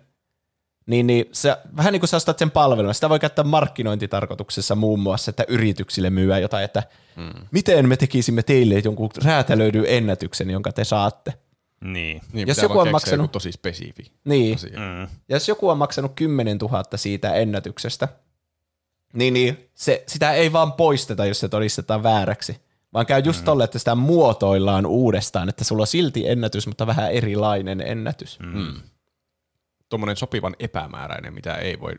niin, 0.87 1.07
niin 1.07 1.29
se, 1.33 1.57
vähän 1.77 1.93
niin 1.93 2.01
kuin 2.01 2.09
sä 2.09 2.17
ostat 2.17 2.39
sen 2.39 2.51
palvelun. 2.51 2.95
Sitä 2.95 3.09
voi 3.09 3.19
käyttää 3.19 3.45
markkinointitarkoituksessa 3.45 4.75
muun 4.75 5.01
muassa, 5.01 5.31
että 5.31 5.45
yrityksille 5.49 6.11
myyä 6.11 6.39
jotain, 6.39 6.65
että 6.65 6.83
hmm. 7.17 7.47
miten 7.51 7.89
me 7.89 7.97
tekisimme 7.97 8.43
teille 8.43 8.83
jonkun 8.85 9.11
räätälöidyn 9.25 9.85
ennätyksen, 9.89 10.51
jonka 10.51 10.73
te 10.73 10.85
saatte. 10.85 11.33
Niin. 11.81 12.21
niin, 12.33 12.49
jos 12.49 12.59
joku 12.59 12.79
on 12.79 12.89
maksanut- 12.89 13.25
joku 13.25 13.29
tosi 13.29 13.53
spesifi 13.53 14.13
Niin, 14.25 14.55
asia. 14.55 14.79
Mm. 14.79 15.01
Ja 15.03 15.37
jos 15.37 15.49
joku 15.49 15.69
on 15.69 15.79
maksanut 15.79 16.13
10 16.15 16.59
000 16.59 16.85
siitä 16.95 17.35
ennätyksestä, 17.35 18.09
niin, 19.13 19.35
niin 19.35 19.71
se, 19.75 20.05
sitä 20.07 20.33
ei 20.33 20.53
vaan 20.53 20.73
poisteta, 20.73 21.27
jos 21.27 21.41
se 21.41 21.49
todistetaan 21.49 22.03
vääräksi, 22.03 22.61
vaan 22.93 23.07
käy 23.07 23.23
just 23.25 23.41
mm. 23.41 23.45
tolle, 23.45 23.65
että 23.65 23.79
sitä 23.79 23.95
muotoillaan 23.95 24.87
uudestaan, 24.87 25.49
että 25.49 25.65
sulla 25.65 25.83
on 25.83 25.87
silti 25.87 26.29
ennätys, 26.29 26.67
mutta 26.67 26.87
vähän 26.87 27.13
erilainen 27.13 27.81
ennätys. 27.81 28.39
Mm. 28.41 28.75
Tuommoinen 29.89 30.17
sopivan 30.17 30.57
epämääräinen, 30.59 31.35
mitä 31.35 31.55
ei 31.55 31.81
voi 31.81 31.95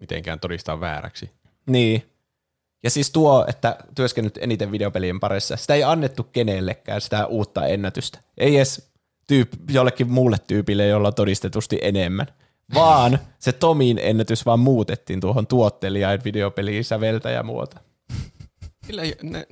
mitenkään 0.00 0.40
todistaa 0.40 0.80
vääräksi. 0.80 1.30
Niin. 1.66 2.02
Ja 2.82 2.90
siis 2.90 3.10
tuo, 3.10 3.44
että 3.48 3.76
työskennellyt 3.94 4.38
eniten 4.40 4.72
videopelien 4.72 5.20
parissa, 5.20 5.56
sitä 5.56 5.74
ei 5.74 5.84
annettu 5.84 6.24
kenellekään 6.24 7.00
sitä 7.00 7.26
uutta 7.26 7.66
ennätystä. 7.66 8.18
Ei 8.38 8.56
edes 8.56 8.90
tyyp, 9.26 9.52
jollekin 9.70 10.10
muulle 10.10 10.36
tyypille, 10.46 10.86
jolla 10.86 11.08
on 11.08 11.14
todistetusti 11.14 11.78
enemmän. 11.82 12.26
Vaan 12.74 13.18
se 13.38 13.52
Tomin 13.52 13.98
ennätys 14.02 14.46
vaan 14.46 14.60
muutettiin 14.60 15.20
tuohon 15.20 15.46
tuottelijain 15.46 16.24
videopeliin 16.24 16.84
säveltäjämuoto. 16.84 17.76
Ei, 18.98 19.16
ne, 19.22 19.46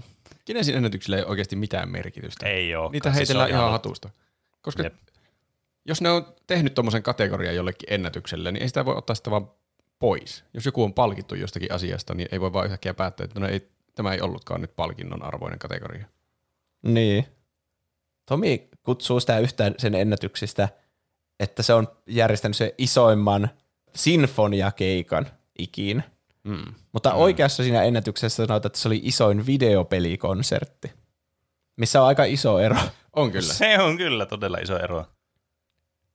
Kinesin 0.44 0.76
ennätyksillä 0.76 1.16
ei 1.16 1.24
oikeasti 1.24 1.56
mitään 1.56 1.88
merkitystä. 1.88 2.46
Ei 2.46 2.74
oo. 2.74 2.90
Niitä 2.90 3.08
Siis 3.08 3.16
heitellään 3.16 3.50
ihan 3.50 3.60
ihan 3.60 3.72
hatusta. 3.72 4.10
Koska 4.62 4.82
Jep. 4.82 4.94
jos 5.84 6.00
ne 6.00 6.10
on 6.10 6.34
tehnyt 6.46 6.74
tuommoisen 6.74 7.02
kategorian 7.02 7.56
jollekin 7.56 7.92
ennätykselle, 7.92 8.52
niin 8.52 8.62
ei 8.62 8.68
sitä 8.68 8.84
voi 8.84 8.96
ottaa 8.96 9.16
sitä 9.16 9.30
vaan 9.30 9.50
pois. 9.98 10.44
Jos 10.54 10.66
joku 10.66 10.84
on 10.84 10.94
palkittu 10.94 11.34
jostakin 11.34 11.72
asiasta, 11.72 12.14
niin 12.14 12.28
ei 12.32 12.40
voi 12.40 12.52
vaan 12.52 12.64
yhtäkkiä 12.66 12.94
päättää, 12.94 13.24
että 13.24 13.40
no 13.40 13.48
ei, 13.48 13.68
tämä 13.94 14.12
ei 14.12 14.20
ollutkaan 14.20 14.60
nyt 14.60 14.76
palkinnon 14.76 15.22
arvoinen 15.22 15.58
kategoria. 15.58 16.06
Niin. 16.82 17.26
Tomi 18.26 18.68
kutsuu 18.82 19.20
sitä 19.20 19.38
yhtään 19.38 19.74
sen 19.78 19.94
ennätyksistä, 19.94 20.68
että 21.40 21.62
se 21.62 21.74
on 21.74 21.88
järjestänyt 22.06 22.56
sen 22.56 22.72
isoimman 22.78 23.50
sinfoniakeikan 23.94 25.26
ikinä. 25.58 26.02
Mm. 26.44 26.74
Mutta 26.92 27.10
mm. 27.10 27.16
oikeassa 27.16 27.62
siinä 27.62 27.82
ennätyksessä 27.82 28.36
sanotaan, 28.36 28.66
että 28.66 28.78
se 28.78 28.88
oli 28.88 29.00
isoin 29.02 29.46
videopelikonsertti, 29.46 30.92
missä 31.76 32.02
on 32.02 32.08
aika 32.08 32.24
iso 32.24 32.58
ero. 32.58 32.76
On 33.16 33.30
kyllä. 33.32 33.52
Se 33.52 33.78
on 33.78 33.96
kyllä 33.96 34.26
todella 34.26 34.58
iso 34.58 34.78
ero. 34.78 35.06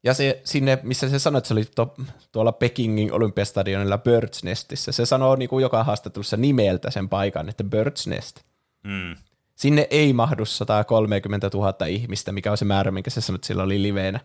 Ja 0.04 0.14
se, 0.14 0.42
sinne, 0.44 0.80
missä 0.84 1.10
se 1.10 1.20
sanoi, 1.20 1.38
että 1.38 1.48
se 1.48 1.54
oli 1.54 1.66
to, 1.66 1.96
tuolla 2.32 2.52
Pekingin 2.52 3.14
olympiastadionilla 3.14 3.98
Birds 3.98 4.44
Nestissä, 4.44 4.92
se 4.92 5.06
sanoo 5.06 5.36
niin 5.36 5.50
kuin 5.50 5.62
joka 5.62 5.84
haastattelussa 5.84 6.38
nimeltä 6.38 6.92
sen 6.92 7.10
paikan, 7.10 7.50
että 7.50 7.64
Birds 7.64 8.08
Nest. 8.08 8.40
Mm. 8.84 9.16
Sinne 9.56 9.88
ei 9.90 10.14
mahdu 10.14 10.46
130 10.46 11.50
000 11.54 11.86
ihmistä, 11.88 12.32
mikä 12.32 12.52
on 12.52 12.58
se 12.58 12.66
määrä, 12.66 12.92
minkä 12.92 13.10
se 13.10 13.22
sanoi, 13.22 13.36
että 13.36 13.48
sillä 13.48 13.64
oli 13.64 13.82
liveenä. 13.82 14.20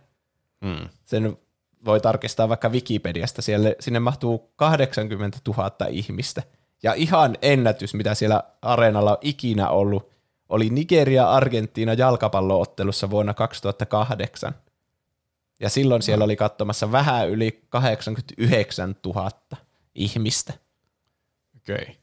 Mm. 0.61 0.89
Sen 1.05 1.37
voi 1.85 2.01
tarkistaa 2.01 2.49
vaikka 2.49 2.69
Wikipediasta. 2.69 3.43
Siellä, 3.43 3.75
sinne 3.81 4.01
mahtuu 4.01 4.53
80 4.57 5.39
000 5.47 5.71
ihmistä. 5.91 6.43
Ja 6.83 6.95
ihan 6.95 7.37
ennätys, 7.43 7.95
mitä 7.95 8.15
siellä 8.15 8.43
areenalla 8.63 9.11
on 9.11 9.19
ikinä 9.21 9.69
ollut, 9.69 10.11
oli 10.49 10.71
Nigeria-Argentiina 10.71 11.95
jalkapalloottelussa 11.95 13.11
vuonna 13.11 13.35
2008. 13.35 14.55
Ja 15.61 15.69
silloin 15.69 16.03
siellä 16.03 16.25
oli 16.25 16.37
katsomassa 16.37 16.93
vähän 16.93 17.29
yli 17.31 17.65
89 17.69 18.97
000 19.07 19.31
ihmistä. 19.95 20.53
Okei. 21.57 21.75
Okay. 21.75 21.95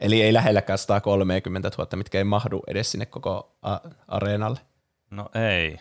Eli 0.00 0.22
ei 0.22 0.32
lähelläkään 0.32 0.78
130 0.78 1.70
000, 1.78 1.96
mitkä 1.96 2.18
ei 2.18 2.24
mahdu 2.24 2.62
edes 2.66 2.90
sinne 2.90 3.06
koko 3.06 3.56
a- 3.62 3.78
areenalle. 4.08 4.60
No 5.10 5.28
ei. 5.34 5.78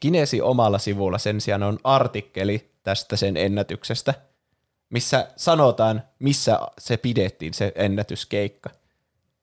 Kinesi 0.00 0.40
omalla 0.40 0.78
sivulla 0.78 1.18
sen 1.18 1.40
sijaan 1.40 1.62
on 1.62 1.78
artikkeli 1.84 2.70
tästä 2.82 3.16
sen 3.16 3.36
ennätyksestä, 3.36 4.14
missä 4.90 5.28
sanotaan, 5.36 6.02
missä 6.18 6.60
se 6.78 6.96
pidettiin, 6.96 7.54
se 7.54 7.72
ennätyskeikka. 7.74 8.70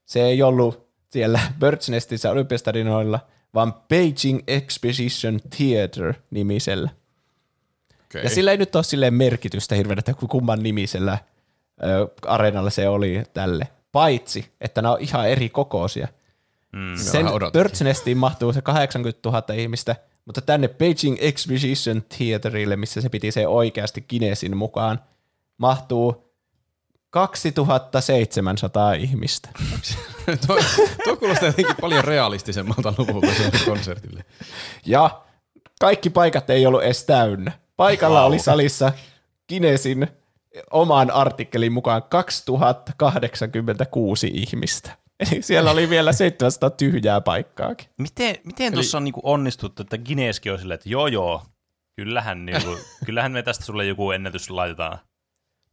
Se 0.05 0.21
ei 0.21 0.43
ollut 0.43 0.87
siellä 1.09 1.39
Birds 1.59 1.89
Nestissä 1.89 2.31
olympiastadionoilla, 2.31 3.19
vaan 3.53 3.73
Beijing 3.73 4.39
Exposition 4.47 5.39
Theater 5.57 6.13
nimisellä. 6.31 6.89
Okay. 8.05 8.21
Ja 8.21 8.29
sillä 8.29 8.51
ei 8.51 8.57
nyt 8.57 8.75
ole 8.75 8.83
silleen 8.83 9.13
merkitystä 9.13 9.75
hirveän, 9.75 9.99
että 9.99 10.13
kumman 10.13 10.63
nimisellä 10.63 11.17
ö, 11.83 12.07
areenalla 12.25 12.69
se 12.69 12.89
oli 12.89 13.23
tälle. 13.33 13.67
Paitsi, 13.91 14.45
että 14.61 14.81
nämä 14.81 14.93
on 14.93 15.01
ihan 15.01 15.29
eri 15.29 15.49
kokoisia. 15.49 16.07
Mm. 16.73 16.97
Sen. 16.97 17.25
Birds 17.53 17.81
Nestiin 17.81 18.17
mahtuu 18.17 18.53
se 18.53 18.61
80 18.61 19.29
000 19.29 19.43
ihmistä, 19.53 19.95
mutta 20.27 20.41
tänne 20.41 20.67
Beijing 20.67 21.17
Exposition 21.19 22.03
Theaterille, 22.17 22.75
missä 22.75 23.01
se 23.01 23.09
piti 23.09 23.31
se 23.31 23.47
oikeasti 23.47 24.05
Guinnessin 24.09 24.57
mukaan, 24.57 24.99
mahtuu 25.57 26.31
2700 27.09 28.93
ihmistä. 28.93 29.49
tuo, 30.47 30.57
tuo 31.03 31.15
kuulostaa 31.15 31.47
jotenkin 31.49 31.75
paljon 31.81 32.03
realistisemmalta 32.03 32.93
luvulta 32.97 33.27
konsertille. 33.65 34.25
Ja 34.85 35.21
kaikki 35.79 36.09
paikat 36.09 36.49
ei 36.49 36.65
ollut 36.65 36.83
edes 36.83 37.03
täynnä. 37.03 37.51
Paikalla 37.77 38.19
Wow. 38.19 38.27
oli 38.27 38.39
salissa 38.39 38.91
Guinnessin 39.49 40.07
oman 40.71 41.11
artikkelin 41.11 41.71
mukaan 41.71 42.03
2086 42.03 44.31
ihmistä. 44.33 44.97
Eli 45.19 45.41
siellä 45.41 45.71
oli 45.71 45.89
vielä 45.89 46.13
700 46.13 46.69
tyhjää 46.69 47.21
paikkaakin. 47.21 47.89
Miten, 47.97 48.35
miten 48.43 48.73
tuossa 48.73 48.97
on 48.97 49.03
niinku 49.03 49.21
onnistuttu, 49.23 49.81
että 49.81 49.97
Guinnesskin 49.97 50.51
on 50.51 50.59
silleen, 50.59 50.75
että 50.75 50.89
joo 50.89 51.07
joo, 51.07 51.43
kyllähän, 51.95 52.45
niinku, 52.45 52.77
kyllähän 53.05 53.31
me 53.31 53.43
tästä 53.43 53.65
sulle 53.65 53.85
joku 53.85 54.11
ennätys 54.11 54.49
laitetaan. 54.49 54.99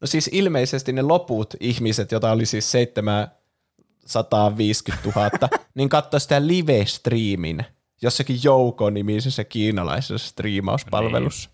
No 0.00 0.06
siis 0.06 0.30
ilmeisesti 0.32 0.92
ne 0.92 1.02
loput 1.02 1.54
ihmiset, 1.60 2.12
joita 2.12 2.32
oli 2.32 2.46
siis 2.46 2.70
750 2.70 5.08
000, 5.16 5.30
niin 5.74 5.88
katsoi 5.88 6.20
sitä 6.20 6.46
live-streamin 6.46 7.64
jossakin 8.02 8.40
Jouko-nimisessä 8.44 9.44
kiinalaisessa 9.44 10.28
striimauspalvelussa. 10.28 11.50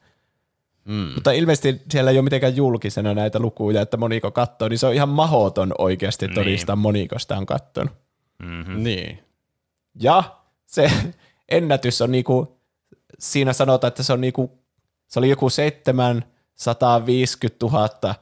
Mm. 0.84 1.10
Mutta 1.14 1.32
ilmeisesti 1.32 1.82
siellä 1.90 2.10
ei 2.10 2.16
ole 2.18 2.24
mitenkään 2.24 2.56
julkisena 2.56 3.14
näitä 3.14 3.38
lukuja, 3.38 3.82
että 3.82 3.96
moniko 3.96 4.30
katsoo, 4.30 4.68
niin 4.68 4.78
se 4.78 4.86
on 4.86 4.94
ihan 4.94 5.08
mahoton 5.08 5.74
oikeasti 5.78 6.26
Niin. 6.26 6.34
todistaa, 6.34 6.76
moniko 6.76 7.18
sitä 7.18 7.36
on 7.38 7.46
katsonut. 7.46 7.92
Mm-hmm. 8.42 8.82
Niin. 8.82 9.18
Ja 10.00 10.22
se 10.66 10.90
ennätys 11.48 12.02
on 12.02 12.12
niinku, 12.12 12.56
siinä 13.18 13.52
sanotaan, 13.52 13.88
että 13.88 14.02
se 14.02 14.12
on 14.12 14.20
niinku, 14.20 14.58
se 15.08 15.18
oli 15.18 15.28
joku 15.30 15.50
750 15.50 17.66
000 17.66 18.14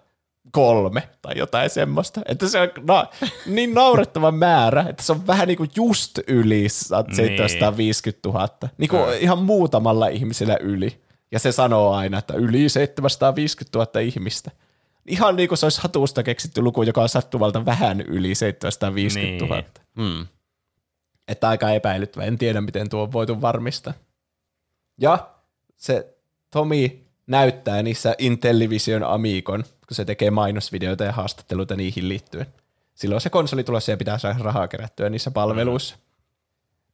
kolme 0.52 1.08
tai 1.22 1.38
jotain 1.38 1.70
semmoista. 1.70 2.20
Että 2.26 2.48
se 2.48 2.60
on 2.60 2.68
na- 2.88 3.06
niin 3.46 3.74
naurettava 3.74 4.30
määrä, 4.32 4.84
että 4.88 5.02
se 5.02 5.12
on 5.12 5.26
vähän 5.26 5.48
niin 5.48 5.56
kuin 5.58 5.70
just 5.76 6.18
yli 6.26 6.68
750 6.68 8.28
000. 8.28 8.48
Niin 8.78 8.88
kuin 8.90 9.02
ihan 9.20 9.38
muutamalla 9.42 10.08
ihmisellä 10.08 10.56
yli. 10.60 11.00
Ja 11.32 11.38
se 11.38 11.52
sanoo 11.52 11.92
aina, 11.94 12.18
että 12.18 12.34
yli 12.34 12.68
750 12.68 13.78
000 13.78 14.00
ihmistä. 14.00 14.50
Ihan 15.06 15.36
niin 15.36 15.48
kuin 15.48 15.58
se 15.58 15.66
olisi 15.66 15.82
hatusta 15.82 16.22
keksitty 16.22 16.62
luku, 16.62 16.82
joka 16.82 17.02
on 17.02 17.08
sattuvalta 17.08 17.64
vähän 17.64 18.00
yli 18.00 18.34
750 18.34 19.44
000. 19.44 19.56
Niin. 19.56 19.66
Mm. 19.94 20.26
Että 21.28 21.48
aika 21.48 21.70
epäilyttävä. 21.70 22.24
En 22.24 22.38
tiedä, 22.38 22.60
miten 22.60 22.88
tuo 22.88 23.02
on 23.02 23.12
voitu 23.12 23.40
varmistaa. 23.40 23.94
Ja 25.00 25.28
se 25.76 26.14
Tomi 26.50 27.04
näyttää 27.26 27.82
niissä 27.82 28.14
Intellivision 28.18 29.02
Amigon, 29.02 29.62
kun 29.62 29.94
se 29.94 30.04
tekee 30.04 30.30
mainosvideoita 30.30 31.04
ja 31.04 31.12
haastatteluita 31.12 31.76
niihin 31.76 32.08
liittyen. 32.08 32.46
Silloin 32.94 33.20
se 33.20 33.30
konsoli 33.30 33.64
tulossa 33.64 33.90
ja 33.90 33.96
pitää 33.96 34.18
saada 34.18 34.38
rahaa 34.42 34.68
kerättyä 34.68 35.10
niissä 35.10 35.30
palveluissa. 35.30 35.94
Mm. 35.94 36.00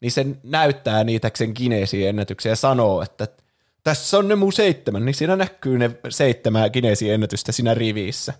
Niin 0.01 0.13
se 0.13 0.27
näyttää 0.43 1.05
niitä 1.05 1.31
sen 1.35 1.53
Guinnessin 1.57 2.09
ennätyksiä 2.09 2.53
ja 2.53 2.57
sanoo, 2.57 3.03
että 3.03 3.29
tässä 3.85 4.19
on 4.19 4.29
ne 4.29 4.35
mun 4.35 4.53
seitsemän, 4.53 5.05
niin 5.05 5.15
siinä 5.15 5.37
näkyy 5.37 5.79
ne 5.79 5.91
seitsemän 6.09 6.71
Guinnessin 6.73 7.13
ennätystä 7.13 7.53
siinä 7.53 7.75
riviissä. 7.75 8.35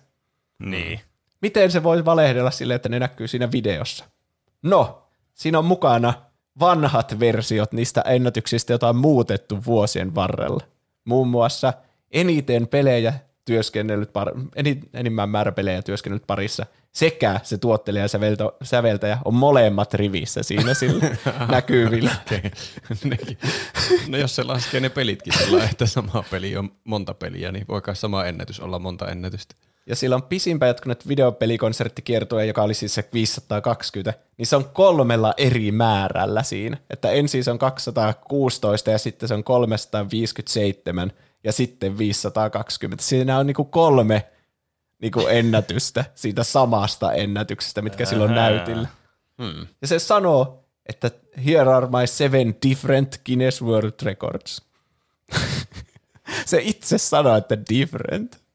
Niin. 0.59 0.99
Miten 1.41 1.71
se 1.71 1.83
voi 1.83 2.05
valehdella 2.05 2.51
silleen, 2.51 2.75
että 2.75 2.89
ne 2.89 2.99
näkyy 2.99 3.27
siinä 3.27 3.51
videossa? 3.51 4.05
No, 4.63 5.07
siinä 5.33 5.59
on 5.59 5.65
mukana 5.65 6.13
vanhat 6.59 7.19
versiot 7.19 7.71
niistä 7.71 8.01
ennätyksistä, 8.01 8.73
joita 8.73 8.89
on 8.89 8.95
muutettu 8.95 9.65
vuosien 9.65 10.15
varrella. 10.15 10.63
Muun 11.05 11.27
muassa 11.27 11.73
eniten 12.11 12.67
pelejä 12.67 13.13
työskennellyt, 13.45 14.09
par- 14.09 14.49
eni- 14.55 14.89
enimmän 14.93 15.29
määrä 15.29 15.51
pelejä 15.51 15.81
työskennellyt 15.81 16.27
parissa 16.27 16.65
sekä 16.95 17.39
se 17.43 17.57
tuottelija 17.57 18.03
ja 18.03 18.07
sävelto- 18.07 18.57
säveltäjä 18.63 19.17
on 19.25 19.33
molemmat 19.33 19.93
rivissä 19.93 20.43
siinä 20.43 20.73
sillä 20.73 21.05
näkyvillä. 21.51 22.15
No 24.07 24.17
jos 24.17 24.35
se 24.35 24.43
laskee 24.43 24.79
ne 24.79 24.89
pelitkin 24.89 25.33
sillä, 25.37 25.63
että 25.63 25.85
sama 25.85 26.23
peli 26.31 26.57
on 26.57 26.71
monta 26.83 27.13
peliä, 27.13 27.51
niin 27.51 27.65
voi 27.67 27.81
kai 27.81 27.95
sama 27.95 28.25
ennätys 28.25 28.59
olla 28.59 28.79
monta 28.79 29.07
ennätystä. 29.07 29.55
Ja 29.87 29.95
sillä 29.95 30.15
on 30.15 30.23
pisimpään 30.23 30.67
jatkunut 30.67 31.07
videopelikonserttikiertue, 31.07 32.45
joka 32.45 32.63
oli 32.63 32.73
siis 32.73 32.95
se 32.95 33.09
520, 33.13 34.19
niin 34.37 34.45
se 34.45 34.55
on 34.55 34.69
kolmella 34.73 35.33
eri 35.37 35.71
määrällä 35.71 36.43
siinä. 36.43 36.77
Että 36.89 37.11
ensin 37.11 37.43
se 37.43 37.51
on 37.51 37.59
216 37.59 38.91
ja 38.91 38.97
sitten 38.97 39.27
se 39.27 39.33
on 39.33 39.43
357 39.43 41.11
ja 41.43 41.51
sitten 41.51 41.97
520. 41.97 43.03
Siinä 43.03 43.37
on 43.39 43.47
niinku 43.47 43.65
kolme 43.65 44.25
niinku 45.01 45.27
ennätystä 45.27 46.05
siitä 46.15 46.43
samasta 46.43 47.13
ennätyksestä, 47.13 47.81
mitkä 47.81 48.05
silloin 48.05 48.35
näytillä. 48.35 48.87
Hmm. 49.43 49.67
Ja 49.81 49.87
se 49.87 49.99
sanoo, 49.99 50.65
että 50.85 51.11
here 51.45 51.73
are 51.73 51.87
my 51.87 52.07
seven 52.07 52.55
different 52.69 53.21
Guinness 53.25 53.61
World 53.61 53.93
Records. 54.01 54.61
se 56.45 56.59
itse 56.61 56.97
sanoo, 56.97 57.35
että 57.35 57.57
different. 57.69 58.45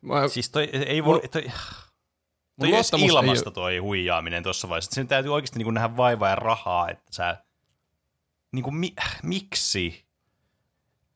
Mä, 0.00 0.28
Siis 0.28 0.50
toi 0.50 0.64
ei 0.72 1.04
voi... 1.04 1.20
Toi, 1.20 1.28
toi 1.28 1.52
mun 2.56 2.68
ei 2.68 2.74
edes 2.74 2.92
ei 2.94 3.04
ilmasta 3.04 3.50
oo- 3.50 3.54
toi 3.54 3.78
huijaaminen 3.78 4.42
tuossa 4.42 4.68
vaiheessa. 4.68 4.94
Sen 4.94 5.08
täytyy 5.08 5.34
oikeasti 5.34 5.58
niinku 5.58 5.70
nähdä 5.70 5.96
vaivaa 5.96 6.28
ja 6.28 6.36
rahaa, 6.36 6.88
että 6.88 7.10
sä... 7.10 7.36
Niinku, 8.52 8.70
mi, 8.70 8.94
miksi? 9.22 10.04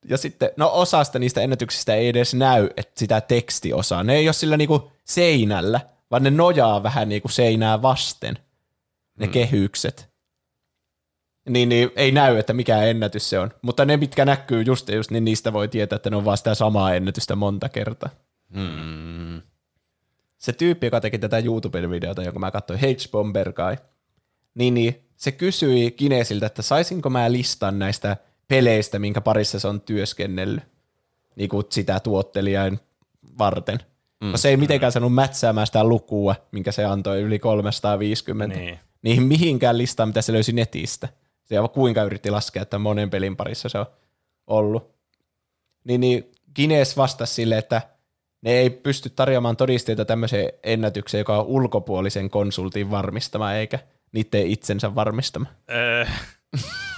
Ja 0.04 0.18
sitten, 0.18 0.50
no 0.56 0.70
osasta 0.74 1.18
niistä 1.18 1.40
ennätyksistä 1.40 1.94
ei 1.94 2.08
edes 2.08 2.34
näy, 2.34 2.68
että 2.76 2.92
sitä 2.96 3.20
tekstiosaa. 3.20 4.02
Ne 4.02 4.14
ei 4.14 4.28
ole 4.28 4.32
sillä 4.32 4.56
niinku 4.56 4.92
seinällä, 5.04 5.80
vaan 6.10 6.22
ne 6.22 6.30
nojaa 6.30 6.82
vähän 6.82 7.08
niinku 7.08 7.28
seinää 7.28 7.82
vasten, 7.82 8.38
ne 9.18 9.26
hmm. 9.26 9.32
kehykset. 9.32 10.08
Niin, 11.48 11.68
niin 11.68 11.90
ei 11.96 12.12
näy, 12.12 12.36
että 12.36 12.52
mikä 12.52 12.82
ennätys 12.82 13.30
se 13.30 13.38
on. 13.38 13.50
Mutta 13.62 13.84
ne, 13.84 13.96
mitkä 13.96 14.24
näkyy 14.24 14.62
just, 14.62 14.88
ja 14.88 14.96
just 14.96 15.10
niin 15.10 15.24
niistä 15.24 15.52
voi 15.52 15.68
tietää, 15.68 15.96
että 15.96 16.10
ne 16.10 16.16
on 16.16 16.24
vaan 16.24 16.38
sitä 16.38 16.54
samaa 16.54 16.94
ennätystä 16.94 17.36
monta 17.36 17.68
kertaa. 17.68 18.10
mm, 18.48 19.42
se 20.38 20.52
tyyppi, 20.52 20.86
joka 20.86 21.00
teki 21.00 21.18
tätä 21.18 21.38
YouTube-videota, 21.38 22.22
jonka 22.22 22.38
mä 22.38 22.50
katsoin, 22.50 22.80
H. 22.80 23.10
Bomber 23.10 23.52
Guy, 23.52 23.76
niin, 24.54 24.74
niin 24.74 25.04
se 25.16 25.32
kysyi 25.32 25.90
Kinesiltä, 25.90 26.46
että 26.46 26.62
saisinko 26.62 27.10
mä 27.10 27.32
listan 27.32 27.78
näistä 27.78 28.16
peleistä, 28.48 28.98
minkä 28.98 29.20
parissa 29.20 29.60
se 29.60 29.68
on 29.68 29.80
työskennellyt 29.80 30.62
niin 31.38 31.48
kuin 31.48 31.66
sitä 31.70 32.00
tuottelijain 32.00 32.80
varten. 33.38 33.78
Mm. 34.20 34.30
No 34.30 34.36
se 34.36 34.48
ei 34.48 34.56
mitenkään 34.56 34.92
saanut 34.92 35.14
mätsäämään 35.14 35.66
sitä 35.66 35.84
lukua, 35.84 36.34
minkä 36.52 36.72
se 36.72 36.84
antoi 36.84 37.20
yli 37.20 37.38
350. 37.38 38.56
Niin. 38.56 38.78
Niihin 39.02 39.22
mihinkään 39.22 39.78
listaan, 39.78 40.08
mitä 40.08 40.22
se 40.22 40.32
löysi 40.32 40.52
netistä. 40.52 41.08
Se 41.44 41.56
kuinka 41.74 42.02
yritti 42.02 42.30
laskea, 42.30 42.62
että 42.62 42.78
monen 42.78 43.10
pelin 43.10 43.36
parissa 43.36 43.68
se 43.68 43.78
on 43.78 43.86
ollut. 44.46 44.94
Niin, 45.84 46.00
niin 46.00 46.32
Guinness 46.56 46.96
vastasi 46.96 47.34
sille, 47.34 47.58
että 47.58 47.82
ne 48.42 48.50
ei 48.50 48.70
pysty 48.70 49.10
tarjoamaan 49.10 49.56
todisteita 49.56 50.04
tämmöiseen 50.04 50.52
ennätykseen, 50.62 51.20
joka 51.20 51.38
on 51.38 51.46
ulkopuolisen 51.46 52.30
konsultin 52.30 52.90
varmistama, 52.90 53.52
eikä 53.52 53.78
niiden 54.12 54.46
itsensä 54.46 54.94
varmistama. 54.94 55.46
Öö, 55.70 56.06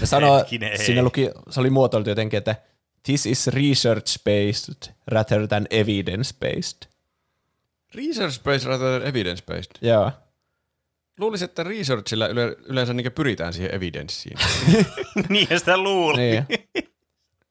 Ne 0.00 0.06
sanoo, 0.06 0.44
siinä 0.84 1.02
luki, 1.02 1.30
se 1.50 1.60
oli 1.60 1.70
muotoiltu 1.70 2.10
jotenkin, 2.10 2.38
että 2.38 2.56
this 3.02 3.26
is 3.26 3.46
research-based 3.48 4.92
rather 5.06 5.48
than 5.48 5.66
evidence-based. 5.70 6.88
research-based 7.94 8.66
rather 8.68 9.00
than 9.00 9.14
evidence-based. 9.14 9.88
Joo. 9.88 10.10
Luulisin, 11.18 11.44
että 11.44 11.62
researchilla 11.62 12.26
yle, 12.26 12.56
yleensä 12.64 12.92
niin 12.94 13.12
pyritään 13.12 13.52
siihen 13.52 13.74
evidenssiin. 13.74 14.38
niin 15.28 15.48
sitä 15.58 15.76
luulin. 15.78 16.16
Niin. 16.20 16.46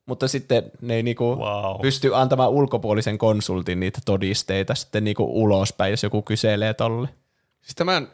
Mutta 0.05 0.27
sitten 0.27 0.71
ne 0.81 0.95
ei 0.95 1.03
niinku 1.03 1.35
Wow. 1.35 1.81
pysty 1.81 2.15
antamaan 2.15 2.49
ulkopuolisen 2.49 3.17
konsultin 3.17 3.79
niitä 3.79 3.99
todisteita 4.05 4.75
sitten 4.75 5.03
niinku 5.03 5.43
ulospäin, 5.43 5.91
jos 5.91 6.03
joku 6.03 6.21
kyselee 6.21 6.73
tolle. 6.73 7.09
Siis 7.61 7.75
tämän, 7.75 8.07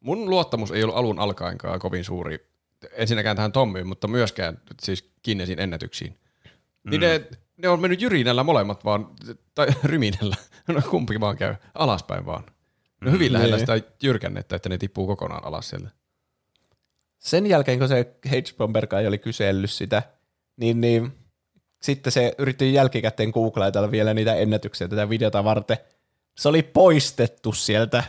mun 0.00 0.30
luottamus 0.30 0.70
ei 0.70 0.82
ollut 0.82 0.96
alun 0.96 1.18
alkaenkaan 1.18 1.78
kovin 1.80 2.04
suuri 2.04 2.46
ensinnäkään 2.92 3.36
tähän 3.36 3.52
Tommiin, 3.52 3.86
mutta 3.86 4.08
myöskään 4.08 4.58
siis 4.82 5.10
Guinnessin 5.24 5.60
ennätyksiin. 5.60 6.18
Niin 6.90 7.00
ne, 7.00 7.24
ne 7.56 7.68
on 7.68 7.80
mennyt 7.80 8.00
jyrinällä 8.00 8.42
molemmat 8.42 8.84
vaan, 8.84 9.08
tai 9.54 9.66
ryminällä, 9.84 10.36
no 10.68 10.82
kumpi 10.90 11.20
vaan 11.20 11.36
käy, 11.36 11.54
alaspäin 11.74 12.26
vaan. 12.26 12.44
No 13.00 13.10
hyvin 13.10 13.32
lähellä 13.32 13.56
Niin. 13.56 13.66
sitä 13.66 13.92
jyrkännettä, 14.02 14.56
että 14.56 14.68
ne 14.68 14.78
tippuu 14.78 15.06
kokonaan 15.06 15.44
alas 15.44 15.68
sieltä. 15.68 15.88
Sen 17.18 17.46
jälkeen, 17.46 17.78
kun 17.78 17.88
se 17.88 18.14
H-Bomber 18.26 18.86
kai 18.86 19.06
oli 19.06 19.18
kysellyt 19.18 19.70
sitä, 19.70 20.02
niin, 20.56 20.80
niin 20.80 21.12
sitten 21.82 22.12
se 22.12 22.34
yritti 22.38 22.74
jälkikäteen 22.74 23.30
googlaitella 23.30 23.90
vielä 23.90 24.14
niitä 24.14 24.34
ennätyksiä 24.34 24.88
tätä 24.88 25.08
videota 25.08 25.44
varten. 25.44 25.76
Se 26.38 26.48
oli 26.48 26.62
poistettu 26.62 27.52
sieltä 27.52 28.04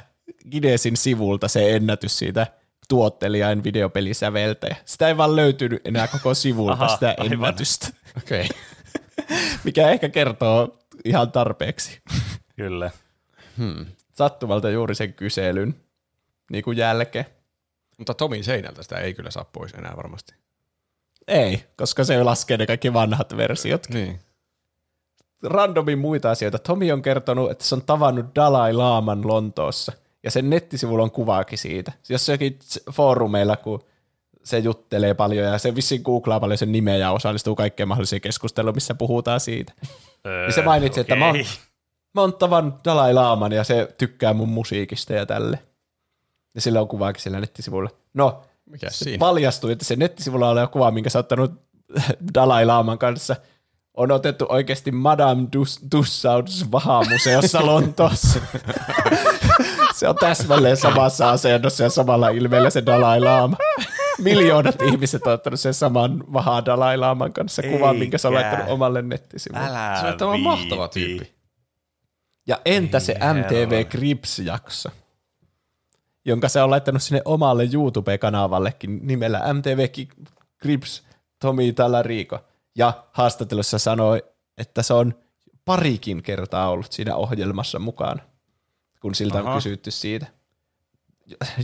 Guinnessin 0.51 0.97
sivulta 0.97 1.47
se 1.47 1.75
ennätys 1.75 2.19
siitä 2.19 2.47
tuottelijain 2.89 3.63
videopelisäveltäjä. 3.63 4.75
Sitä 4.85 5.07
ei 5.07 5.17
vaan 5.17 5.35
löytynyt 5.35 5.87
enää 5.87 6.07
koko 6.07 6.33
sivulta 6.33 6.73
Aha, 6.73 6.87
sitä 6.87 7.15
ennätystä, 7.31 7.87
Okei. 8.17 8.49
mikä 9.63 9.89
ehkä 9.89 10.09
kertoo 10.09 10.79
ihan 11.05 11.31
tarpeeksi 11.31 12.01
Kyllä. 12.55 12.91
sattumalta 14.13 14.69
juuri 14.69 14.95
sen 14.95 15.13
kyselyn 15.13 15.75
niin 16.51 16.63
kuin 16.63 16.77
jälkeen. 16.77 17.25
Mutta 17.97 18.13
Tomin 18.13 18.43
seinältä 18.43 18.83
sitä 18.83 18.97
ei 18.97 19.13
kyllä 19.13 19.31
saa 19.31 19.45
pois 19.53 19.73
enää 19.73 19.93
varmasti. 19.97 20.33
Ei, 21.27 21.63
koska 21.77 22.03
se 22.03 22.23
laskee 22.23 22.57
ne 22.57 22.65
kaikki 22.65 22.93
vanhat 22.93 23.37
versiot. 23.37 23.89
Niin. 23.89 24.19
randomin 25.43 25.99
muita 25.99 26.31
asioita. 26.31 26.59
Tomi 26.59 26.91
on 26.91 27.01
kertonut, 27.01 27.51
että 27.51 27.63
se 27.63 27.75
on 27.75 27.81
tavannut 27.81 28.35
Dalai 28.35 28.73
Laaman 28.73 29.27
Lontoossa, 29.27 29.91
ja 30.23 30.31
sen 30.31 30.49
nettisivulla 30.49 31.03
on 31.03 31.11
kuvaakin 31.11 31.57
siitä. 31.57 31.91
Jossakin 32.09 32.59
foorumeilla, 32.91 33.57
kun 33.57 33.83
se 34.43 34.59
juttelee 34.59 35.13
paljon, 35.13 35.45
ja 35.47 35.57
se 35.57 35.75
vissiin 35.75 36.01
googlaa 36.01 36.39
paljon 36.39 36.57
sen 36.57 36.71
nimeä 36.71 36.97
ja 36.97 37.11
osallistuu 37.11 37.55
kaikkeen 37.55 37.87
mahdolliseen 37.87 38.21
keskusteluun, 38.21 38.75
missä 38.75 38.95
puhutaan 38.95 39.39
siitä. 39.39 39.73
Öö, 40.25 40.45
Niin 40.45 40.53
se 40.53 40.61
mainitsi, 40.61 40.99
että 40.99 41.15
mä 41.15 41.25
oon, 41.25 41.35
mä 42.13 42.21
oon 42.21 42.33
tavannut 42.33 42.75
Dalai 42.85 43.13
Laaman, 43.13 43.51
ja 43.51 43.63
se 43.63 43.87
tykkää 43.97 44.33
mun 44.33 44.49
musiikista 44.49 45.13
ja 45.13 45.25
tälle. 45.25 45.59
Ja 46.55 46.61
sillä 46.61 46.81
on 46.81 46.87
kuvaakin 46.87 47.21
sillä 47.21 47.39
nettisivulla. 47.39 47.89
No, 48.13 48.41
Mikä 48.65 48.89
se 48.89 48.97
siinä? 48.97 49.17
paljastui, 49.19 49.71
että 49.71 49.85
se 49.85 49.95
nettisivulla 49.95 50.49
oleva 50.49 50.67
kuva, 50.67 50.91
minkä 50.91 51.09
sä 51.09 51.19
ottanut 51.19 51.51
Dalai 52.35 52.65
Laaman 52.65 52.97
kanssa, 52.97 53.35
on 53.93 54.11
otettu 54.11 54.45
oikeasti 54.49 54.91
Madame 54.91 55.47
Dus- 55.57 55.79
Tussauds 55.89 56.71
Vaha-museossa 56.71 57.65
Lontoossa. 57.65 58.39
se 59.93 60.07
on 60.09 60.15
täsmälleen 60.15 60.77
samassa 60.77 61.31
asennossa 61.31 61.83
ja 61.83 61.89
samalla 61.89 62.29
ilmeellä 62.29 62.69
se 62.69 62.85
Dalai 62.85 63.19
Lama. 63.21 63.57
miljoonat 64.17 64.81
ihmiset 64.81 65.27
on 65.27 65.33
ottanut 65.33 65.59
sen 65.59 65.73
saman 65.73 66.23
Vaha 66.33 66.65
Dalai 66.65 66.97
Laman 66.97 67.33
kanssa 67.33 67.61
kuvan, 67.61 67.95
minkä 67.95 68.17
se 68.17 68.27
on 68.27 68.33
Eikä. 68.37 68.47
laittanut 68.47 68.73
omalle 68.73 69.01
nettisivulle. 69.01 69.65
Älä 69.65 69.97
Se 70.01 70.07
on 70.07 70.17
tämä 70.17 70.37
mahtava 70.37 70.87
tyyppi. 70.87 71.33
Ja 72.47 72.61
entä 72.65 72.99
se 72.99 73.13
MTV. 73.33 73.85
Grips-jakso, 73.85 74.89
jonka 76.25 76.49
se 76.49 76.61
on 76.61 76.69
laittanut 76.69 77.03
sinne 77.03 77.21
omalle 77.25 77.63
YouTube-kanavallekin 77.73 78.99
nimellä 79.01 79.53
MTV 79.53 79.87
Grips 80.61 81.03
Tomi 81.39 81.73
Talarico. 81.73 82.39
Ja 82.77 82.93
haastattelussa 83.11 83.79
sanoi, 83.79 84.23
että 84.57 84.83
se 84.83 84.93
on 84.93 85.13
parikin 85.65 86.23
kertaa 86.23 86.69
ollut 86.69 86.91
siinä 86.91 87.15
ohjelmassa 87.15 87.79
mukana, 87.79 88.23
kun 89.03 89.15
siltä 89.15 89.37
on 89.39 89.47
Aha. 89.47 89.55
kysytty 89.55 89.91
siitä. 89.91 90.25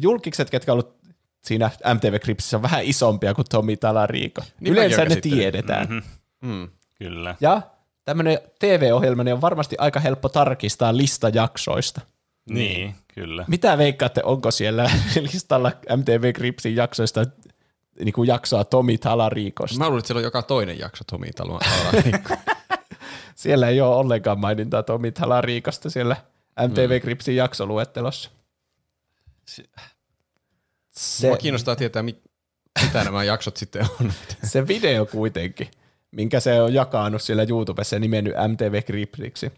Julkikset, 0.01 0.49
ketkä 0.49 0.71
on 0.71 0.73
ollut 0.73 0.95
siinä 1.43 1.71
MTV 1.93 2.19
Gripsissä, 2.19 2.57
on 2.57 2.63
vähän 2.63 2.83
isompia 2.83 3.33
kuin 3.33 3.45
Tomi 3.49 3.77
Talarico. 3.77 4.41
Niin 4.59 4.73
Yleensä 4.73 5.05
ne 5.05 5.15
tiedetään. 5.15 5.87
Mhm, 5.89 5.97
Mm. 6.41 6.69
Kyllä. 6.99 7.35
Ja 7.41 7.61
tämmöinen 8.05 8.39
TV-ohjelma 8.59 9.23
niin 9.23 9.33
on 9.33 9.41
varmasti 9.41 9.75
aika 9.79 9.99
helppo 9.99 10.29
tarkistaa 10.29 10.97
listajaksoista. 10.97 12.01
Niin, 12.49 12.95
kyllä. 13.13 13.45
Mitä 13.47 13.77
veikkaatte, 13.77 14.21
onko 14.23 14.51
siellä 14.51 14.91
listalla 15.31 15.71
MTV 15.97 16.33
Gripsin 16.33 16.75
jaksoista 16.75 17.25
niin 17.99 18.13
kuin 18.13 18.27
jaksoa 18.27 18.63
Tomi 18.63 18.97
Talariikosta? 18.97 19.77
Mä 19.77 19.85
luulin, 19.85 19.99
että 19.99 20.07
siellä 20.07 20.19
on 20.19 20.23
joka 20.23 20.41
toinen 20.41 20.79
jakso 20.79 21.03
Tomi 21.11 21.31
Talariikko. 21.37 22.35
Siellä 23.35 23.67
ei 23.67 23.81
ole 23.81 23.95
ollenkaan 23.95 24.39
mainintaa 24.39 24.83
Tomi 24.83 25.11
Talariikosta 25.11 25.89
siellä 25.89 26.15
MTV 26.67 27.01
Gripsin 27.01 27.35
jaksoluettelossa. 27.35 28.29
Se, 30.89 31.27
Mua 31.27 31.37
kiinnostaa 31.37 31.75
tietää, 31.75 32.03
mit, 32.03 32.21
mitä 32.83 33.03
nämä 33.03 33.23
jaksot 33.23 33.57
sitten 33.57 33.85
on. 34.01 34.11
se 34.51 34.67
video 34.67 35.05
kuitenkin, 35.05 35.67
minkä 36.11 36.39
se 36.39 36.61
on 36.61 36.73
jakanut 36.73 37.21
siellä 37.21 37.45
YouTubessa 37.49 37.95
ja 37.95 37.99
nimennyt 37.99 38.33
MTV 38.47 38.83
Gripsiksi, 38.83 39.51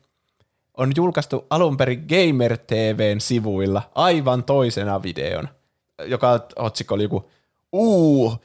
on 0.77 0.91
julkaistu 0.95 1.47
alun 1.49 1.77
perin 1.77 2.07
Gamer 2.09 2.57
TVn 2.57 3.21
sivuilla 3.21 3.91
aivan 3.95 4.43
toisena 4.43 5.03
videona, 5.03 5.49
joka 6.05 6.47
otsikko 6.55 6.95
oli 6.95 7.03
joku, 7.03 7.29
uu, 7.71 8.35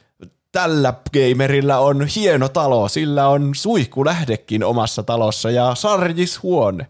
tällä 0.52 0.94
gamerilla 1.12 1.78
on 1.78 2.06
hieno 2.06 2.48
talo, 2.48 2.88
sillä 2.88 3.28
on 3.28 3.54
suihkulähdekin 3.54 4.64
omassa 4.64 5.02
talossa 5.02 5.50
ja 5.50 5.74
sarjishuone. 5.74 6.86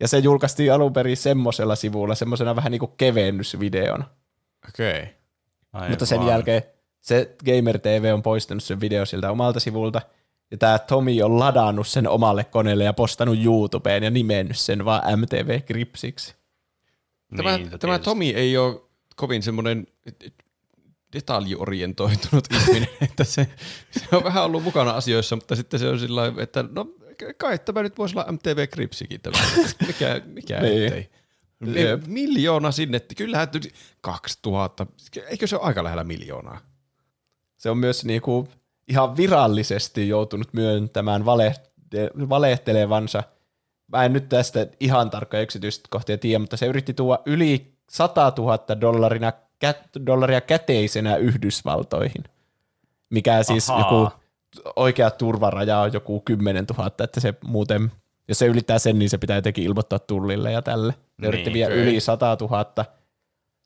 Ja 0.00 0.08
se 0.08 0.18
julkaistiin 0.18 0.72
alun 0.72 0.92
perin 0.92 1.16
semmoisella 1.16 1.76
sivulla, 1.76 2.14
semmoisena 2.14 2.56
vähän 2.56 2.72
niin 2.72 2.80
kuin 2.80 2.92
kevennysvideona. 2.96 4.04
Okei. 4.68 5.00
Okay. 5.00 5.06
Aivan. 5.72 5.90
Mutta 5.90 6.06
sen 6.06 6.26
jälkeen 6.26 6.62
se 7.00 7.36
Gamer 7.44 7.78
TV 7.78 8.10
on 8.14 8.22
poistanut 8.22 8.62
sen 8.62 8.80
video 8.80 9.06
siltä 9.06 9.30
omalta 9.30 9.60
sivulta, 9.60 10.02
ja 10.50 10.56
tämä 10.56 10.78
Tomi 10.78 11.22
on 11.22 11.38
ladannut 11.38 11.86
sen 11.88 12.08
omalle 12.08 12.44
koneelle 12.44 12.84
ja 12.84 12.92
postannut 12.92 13.38
YouTubeen 13.44 14.02
ja 14.02 14.10
nimennyt 14.10 14.58
sen 14.58 14.84
vaan 14.84 15.20
MTV 15.20 15.60
Gripsiksi. 15.62 16.34
Tämä, 17.36 17.56
Niin, 17.56 17.78
tämä 17.78 17.98
Tomi 17.98 18.30
ei 18.30 18.56
ole 18.56 18.80
kovin 19.16 19.42
semmoinen 19.42 19.86
detaljiorientoitunut 21.12 22.44
ihminen, 22.60 22.88
että 23.00 23.24
se, 23.24 23.48
se 23.90 24.16
on 24.16 24.24
vähän 24.24 24.44
ollut 24.44 24.62
mukana 24.62 24.90
asioissa, 24.90 25.36
mutta 25.36 25.56
sitten 25.56 25.80
se 25.80 25.88
on 25.88 25.98
sillä 25.98 26.32
että 26.38 26.64
no 26.72 26.86
kai 27.38 27.58
tämä 27.58 27.82
nyt 27.82 27.98
voisi 27.98 28.18
olla 28.18 28.32
MTV 28.32 28.68
Cripsikin 28.68 29.20
tämä. 29.20 29.38
Mikä, 29.86 30.20
mikä 30.24 30.60
Niin. 30.60 30.84
ettei. 30.84 31.10
Jep. 31.74 32.06
Miljoona 32.06 32.70
sinne, 32.70 33.00
kyllähän 33.16 33.48
ty- 33.48 33.72
2000, 34.00 34.86
eikö 35.28 35.46
se 35.46 35.56
ole 35.56 35.64
aika 35.64 35.84
lähellä 35.84 36.04
miljoonaa? 36.04 36.60
Se 37.56 37.70
on 37.70 37.78
myös 37.78 38.04
niinku 38.04 38.48
ihan 38.88 39.16
virallisesti 39.16 40.08
joutunut 40.08 40.48
myöntämään 40.52 41.24
vale, 41.24 41.54
valehtelevansa. 42.28 43.22
Mä 43.92 44.04
en 44.04 44.12
nyt 44.12 44.28
tästä 44.28 44.66
ihan 44.80 45.10
tarkkoja 45.10 45.42
yksityiskohtia 45.42 46.18
tiedä, 46.18 46.38
mutta 46.38 46.56
se 46.56 46.66
yritti 46.66 46.94
tuoda 46.94 47.22
yli 47.26 47.72
100 47.90 48.32
000 48.38 48.80
dollarina, 48.80 49.32
kä, 49.58 49.74
dollaria 50.06 50.40
käteisenä 50.40 51.16
Yhdysvaltoihin, 51.16 52.24
mikä 53.10 53.42
siis 53.42 53.70
Ahaa. 53.70 53.80
joku 53.80 54.19
oikea 54.76 55.10
turvaraja 55.10 55.78
on 55.78 55.92
joku 55.92 56.20
10 56.20 56.64
000, 56.78 56.90
että 57.04 57.20
se 57.20 57.34
muuten, 57.44 57.92
jos 58.28 58.38
se 58.38 58.46
ylittää 58.46 58.78
sen, 58.78 58.98
niin 58.98 59.10
se 59.10 59.18
pitää 59.18 59.36
jotenkin 59.36 59.64
ilmoittaa 59.64 59.98
tullille 59.98 60.52
ja 60.52 60.62
tälle. 60.62 60.92
Se 60.92 60.98
Niin, 61.20 61.28
yritti 61.28 61.64
okei. 61.64 61.76
yli 61.76 62.00
100 62.00 62.36
000. 62.40 62.84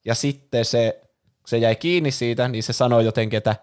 Ja 0.04 0.14
sitten 0.14 0.64
se, 0.64 1.00
se 1.46 1.58
jäi 1.58 1.76
kiinni 1.76 2.10
siitä, 2.10 2.48
niin 2.48 2.62
se 2.62 2.72
sanoi 2.72 3.04
jotenkin, 3.04 3.36
että 3.36 3.56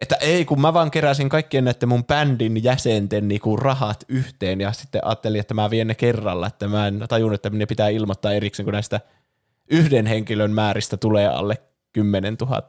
että 0.00 0.16
ei, 0.16 0.44
kun 0.44 0.60
mä 0.60 0.74
vaan 0.74 0.90
keräsin 0.90 1.28
kaikkien 1.28 1.64
näiden 1.64 1.88
mun 1.88 2.04
bändin 2.04 2.64
jäsenten 2.64 3.28
niinku 3.28 3.56
rahat 3.56 4.04
yhteen 4.08 4.60
ja 4.60 4.72
sitten 4.72 5.06
ajattelin, 5.06 5.40
että 5.40 5.54
mä 5.54 5.70
vien 5.70 5.86
ne 5.86 5.94
kerralla, 5.94 6.46
että 6.46 6.68
mä 6.68 6.86
en 6.86 7.04
tajunnut, 7.08 7.34
että 7.34 7.50
ne 7.50 7.66
pitää 7.66 7.88
ilmoittaa 7.88 8.32
erikseen, 8.32 8.64
kun 8.64 8.72
näistä 8.72 9.00
yhden 9.70 10.06
henkilön 10.06 10.52
määristä 10.52 10.96
tulee 10.96 11.28
alle 11.28 11.56
10 11.92 12.36
000. 12.40 12.62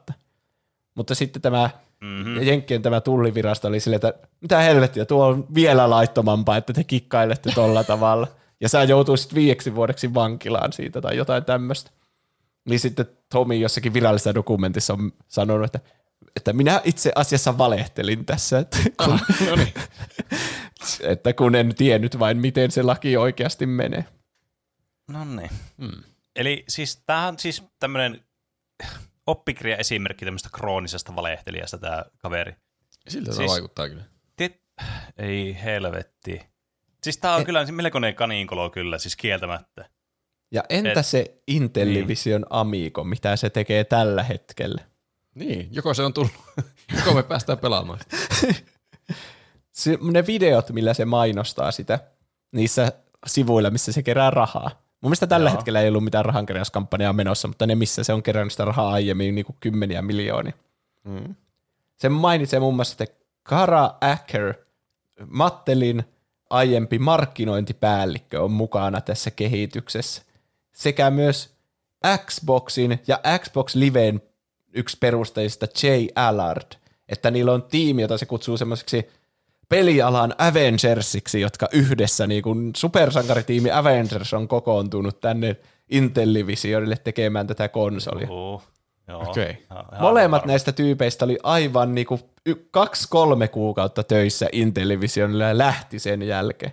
Mutta 0.94 1.14
sitten 1.14 1.42
tämä 1.42 1.70
Mm-hmm. 2.00 2.36
ja 2.36 2.42
Jenkkien 2.42 2.82
tämä 2.82 3.00
tullivirasto 3.00 3.68
oli 3.68 3.80
silleen, 3.80 4.08
että 4.08 4.28
mitä 4.40 4.58
helvettiä, 4.58 5.04
tuo 5.04 5.26
on 5.26 5.46
vielä 5.54 5.90
laittomampaa, 5.90 6.56
että 6.56 6.72
te 6.72 6.84
kikkailette 6.84 7.50
tolla 7.54 7.84
tavalla. 7.94 8.26
Ja 8.60 8.68
sä 8.68 8.82
joutuisit 8.82 9.34
viieksi 9.34 9.74
vuodeksi 9.74 10.14
vankilaan 10.14 10.72
siitä 10.72 11.00
tai 11.00 11.16
jotain 11.16 11.44
tämmöistä. 11.44 11.90
Niin 12.68 12.80
sitten 12.80 13.06
Tomi 13.32 13.60
jossakin 13.60 13.94
virallisessa 13.94 14.34
dokumentissa 14.34 14.92
on 14.92 15.12
sanonut, 15.28 15.64
että, 15.64 15.80
että 16.36 16.52
minä 16.52 16.80
itse 16.84 17.12
asiassa 17.14 17.58
valehtelin 17.58 18.24
tässä, 18.24 18.58
että 18.58 18.78
kun, 19.04 19.18
no 19.48 19.56
niin. 19.56 19.74
että 21.12 21.32
kun 21.32 21.54
en 21.54 21.74
tiennyt 21.74 22.18
vain, 22.18 22.36
miten 22.38 22.70
se 22.70 22.82
laki 22.82 23.16
oikeasti 23.16 23.66
menee. 23.66 24.04
No 25.08 25.24
niin. 25.24 25.50
Hmm. 25.78 26.02
Eli 26.36 26.64
siis 26.68 27.02
tämähän 27.06 27.28
on 27.28 27.38
siis 27.38 27.62
tämmöinen 27.80 28.24
oppikirja 29.26 29.76
esimerkki 29.76 30.24
tämmöistä 30.24 30.48
kroonisesta 30.52 31.16
valehtelijasta 31.16 31.78
tämä 31.78 32.04
kaveri. 32.18 32.54
Siltä 33.08 33.32
se 33.32 33.36
Siis- 33.36 33.50
vaikuttaa 33.50 33.88
kyllä. 33.88 34.04
Tiet... 34.36 34.62
Ei 35.18 35.56
helvetti. 35.64 36.40
Siis 37.02 37.18
tää 37.18 37.34
on 37.34 37.42
E- 37.42 37.44
kyllä 37.44 37.66
melkoinen 37.72 38.14
kaninkolo 38.14 38.70
kyllä, 38.70 38.98
siis 38.98 39.16
kieltämättä. 39.16 39.88
Ja 40.52 40.62
entä 40.68 41.00
Et- 41.00 41.06
se 41.06 41.38
Intellivision 41.46 42.46
Amigo, 42.50 43.04
mitä 43.04 43.36
se 43.36 43.50
tekee 43.50 43.84
tällä 43.84 44.22
hetkellä? 44.22 44.82
Niin, 45.34 45.68
joko 45.70 45.94
se 45.94 46.02
on 46.02 46.12
tullut, 46.12 46.32
joko 46.98 47.14
me 47.14 47.22
päästään 47.22 47.58
pelaamaan 47.58 47.98
sitä. 47.98 48.16
se, 49.72 49.98
ne 50.12 50.26
videot, 50.26 50.70
millä 50.70 50.94
se 50.94 51.04
mainostaa 51.04 51.70
sitä 51.72 51.98
niissä 52.52 52.92
sivuilla, 53.26 53.70
missä 53.70 53.92
se 53.92 54.02
kerää 54.02 54.30
rahaa. 54.30 54.83
Mun 55.04 55.10
mielestä 55.10 55.26
tällä 55.26 55.50
Joo. 55.50 55.56
hetkellä 55.56 55.80
ei 55.80 55.88
ollut 55.88 56.04
mitään 56.04 56.24
rahankeräyskampanjaa 56.24 57.12
menossa, 57.12 57.48
mutta 57.48 57.66
ne, 57.66 57.74
missä 57.74 58.04
se 58.04 58.12
on 58.12 58.22
kerännyt 58.22 58.52
sitä 58.52 58.64
rahaa 58.64 58.92
aiemmin, 58.92 59.34
niin 59.34 59.44
kuin 59.44 59.56
kymmeniä 59.60 60.02
miljoonia. 60.02 60.52
Mm. 61.04 61.34
Se 61.96 62.08
mainitsee 62.08 62.60
muun 62.60 62.74
muassa, 62.74 63.04
että 63.04 63.16
Kara 63.42 63.94
Acker, 64.00 64.54
Mattelin 65.26 66.04
aiempi 66.50 66.98
markkinointipäällikkö, 66.98 68.42
on 68.42 68.52
mukana 68.52 69.00
tässä 69.00 69.30
kehityksessä. 69.30 70.22
Sekä 70.72 71.10
myös 71.10 71.54
Xboxin 72.26 72.98
ja 73.06 73.20
Xbox 73.38 73.74
Liven 73.74 74.22
yksi 74.72 74.96
perustajista 75.00 75.66
Jay 75.82 76.08
Allard, 76.14 76.72
että 77.08 77.30
niillä 77.30 77.52
on 77.52 77.62
tiimi, 77.62 78.02
jota 78.02 78.18
se 78.18 78.26
kutsuu 78.26 78.56
semmoiseksi 78.56 79.08
pelialan 79.68 80.34
Avengersiksi, 80.38 81.40
jotka 81.40 81.68
yhdessä, 81.72 82.26
niin 82.26 82.42
kuin 82.42 82.72
supersankaritiimi 82.76 83.70
Avengers 83.70 84.34
on 84.34 84.48
kokoontunut 84.48 85.20
tänne 85.20 85.56
Intellivisionille 85.90 86.96
tekemään 87.04 87.46
tätä 87.46 87.68
konsolia. 87.68 88.26
Uhu. 88.30 88.62
Joo. 89.08 89.22
Okei. 89.30 89.56
Ihan 89.70 89.84
Molemmat 90.00 90.40
varma. 90.42 90.52
näistä 90.52 90.72
tyypeistä 90.72 91.24
oli 91.24 91.38
aivan 91.42 91.94
niinku 91.94 92.20
y- 92.46 92.54
kaksi-kolme 92.70 93.48
kuukautta 93.48 94.02
töissä 94.02 94.48
Intellivisionilla 94.52 95.44
ja 95.44 95.58
lähti 95.58 95.98
sen 95.98 96.22
jälkeen. 96.22 96.72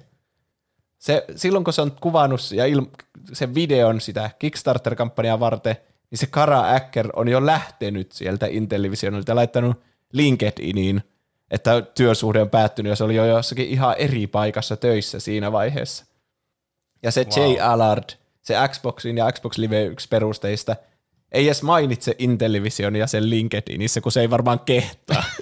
Se, 0.98 1.26
silloin 1.36 1.64
kun 1.64 1.74
se 1.74 1.82
on 1.82 1.92
kuvannut 2.02 2.42
ja 2.52 2.66
il- 2.66 3.06
sen 3.34 3.56
videon 3.56 4.02
sitä 4.02 4.30
Kickstarter-kampanjaa 4.40 5.40
varten, 5.40 5.76
niin 6.12 6.20
se 6.20 6.28
Kara 6.28 6.76
Acker 6.76 7.10
on 7.16 7.28
jo 7.28 7.46
lähtenyt 7.46 8.12
sieltä 8.12 8.46
Intellivisionilta 8.46 9.32
ja 9.32 9.36
laittanut 9.36 9.82
LinkedIniin, 10.14 11.04
että 11.52 11.82
työsuhde 11.82 12.42
on 12.42 12.50
päättynyt 12.50 12.90
ja 12.90 12.96
se 12.96 13.04
oli 13.04 13.16
jo 13.16 13.26
jossakin 13.26 13.68
ihan 13.68 13.96
eri 13.98 14.28
paikassa 14.28 14.78
töissä 14.78 15.20
siinä 15.20 15.52
vaiheessa. 15.52 16.06
Ja 17.04 17.12
se 17.12 17.26
Wow. 17.38 17.52
Jay 17.52 17.60
Allard, 17.60 18.10
se 18.42 18.56
Xboxin 18.68 19.18
ja 19.18 19.32
Xbox 19.32 19.58
Live 19.58 19.84
yksi 19.84 20.08
perusteista, 20.08 20.76
ei 21.32 21.46
edes 21.46 21.64
mainitse 21.64 22.16
Intellivisionia 22.18 23.08
sen 23.08 23.30
LinkedInissä, 23.30 24.02
kun 24.02 24.12
se 24.12 24.22
ei 24.22 24.30
varmaan 24.30 24.60
kehtaa. 24.60 25.24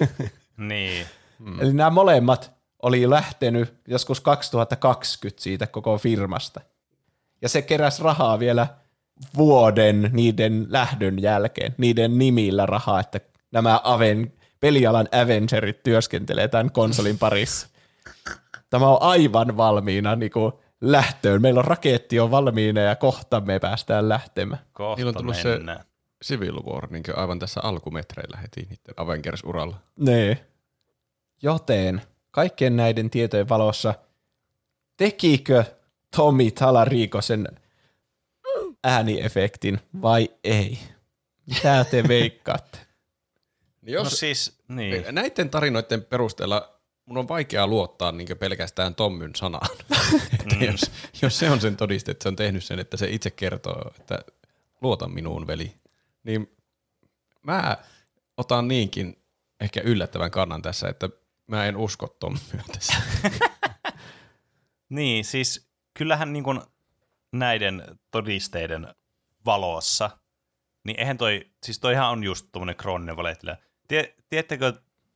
Niin. 0.56 1.06
Mm. 1.38 1.60
Eli 1.60 1.72
nämä 1.72 1.90
molemmat 1.90 2.52
oli 2.82 3.10
lähtenyt 3.10 3.74
joskus 3.88 4.20
2020 4.20 5.42
siitä 5.42 5.66
koko 5.66 5.98
firmasta. 5.98 6.60
Ja 7.42 7.48
se 7.48 7.62
keräsi 7.62 8.02
rahaa 8.02 8.38
vielä 8.38 8.66
vuoden 9.36 10.10
niiden 10.12 10.66
lähdön 10.68 11.22
jälkeen, 11.22 11.74
niiden 11.78 12.18
nimillä 12.18 12.66
rahaa, 12.66 13.00
että 13.00 13.20
nämä 13.52 13.80
Aven, 13.84 14.32
pelialan 14.60 15.08
Avengerit 15.22 15.82
työskentelee 15.82 16.48
tämän 16.48 16.70
konsolin 16.72 17.18
parissa. 17.18 17.68
Tämä 18.70 18.88
on 18.88 19.02
aivan 19.02 19.56
valmiina 19.56 20.16
niin 20.16 20.32
kuin 20.32 20.52
lähtöön. 20.80 21.42
Meillä 21.42 21.58
on 21.58 21.64
raketti 21.64 22.20
on 22.20 22.30
valmiina 22.30 22.80
ja 22.80 22.96
kohta 22.96 23.40
me 23.40 23.58
päästään 23.58 24.08
lähtemään. 24.08 24.62
Kohta 24.72 24.96
Niillä 24.96 25.08
on 25.08 25.14
tullut 25.14 25.36
se- 25.36 25.48
mennään. 25.48 25.84
Civil 26.24 26.62
War 26.62 26.90
niin 26.90 27.02
aivan 27.16 27.38
tässä 27.38 27.60
alkumetreillä 27.62 28.36
heti 28.36 28.60
niiden 28.60 28.94
Avengers-uralla. 28.96 29.76
Nee. 29.96 30.46
Joten 31.42 32.02
kaikkien 32.30 32.76
näiden 32.76 33.10
tietojen 33.10 33.48
valossa 33.48 33.94
tekikö 34.96 35.64
Tomi 36.16 36.50
Talarico 36.50 37.20
sen 37.20 37.48
ääniefektin 38.84 39.80
vai 40.02 40.28
ei? 40.44 40.78
Mitä 41.46 41.84
te 41.90 42.08
veikkaatte? 42.08 42.78
Niin 43.82 43.94
No 43.96 44.02
jos, 44.02 44.18
siis, 44.18 44.58
niin. 44.68 45.04
Näiden 45.12 45.50
tarinoiden 45.50 46.04
perusteella 46.04 46.80
mun 47.06 47.18
on 47.18 47.28
vaikea 47.28 47.66
luottaa 47.66 48.12
niin 48.12 48.38
pelkästään 48.38 48.94
Tommyn 48.94 49.34
sanaan. 49.36 49.68
että 50.40 50.54
Mm. 50.56 50.62
jos, 50.62 50.80
jos 51.22 51.38
se 51.38 51.50
on 51.50 51.60
sen 51.60 51.76
todiste, 51.76 52.10
että 52.10 52.22
se 52.22 52.28
on 52.28 52.36
tehnyt 52.36 52.64
sen, 52.64 52.78
että 52.78 52.96
se 52.96 53.10
itse 53.10 53.30
kertoo, 53.30 53.90
että 54.00 54.18
luota 54.80 55.08
minuun, 55.08 55.46
veli, 55.46 55.74
niin 56.24 56.56
mä 57.42 57.76
otan 58.36 58.68
niinkin 58.68 59.22
ehkä 59.60 59.80
yllättävän 59.84 60.30
kannan 60.30 60.62
tässä, 60.62 60.88
että 60.88 61.08
mä 61.46 61.66
en 61.66 61.76
usko 61.76 62.16
Tommyä 62.20 62.64
tässä. 62.74 62.94
Niin, 64.88 65.24
siis 65.24 65.68
kyllähän 65.94 66.32
niin 66.32 66.44
kuin 66.44 66.60
näiden 67.32 67.84
todisteiden 68.10 68.94
valossa, 69.46 70.10
niin 70.84 71.00
eihän 71.00 71.16
toi, 71.18 71.50
siis 71.62 71.78
toihan 71.78 72.10
on 72.10 72.24
just 72.24 72.46
tuommoinen 72.52 72.76
krooninen 72.76 73.16
valehtelija. 73.16 73.56
Tie, 73.90 74.14
tiedättekö, 74.28 74.72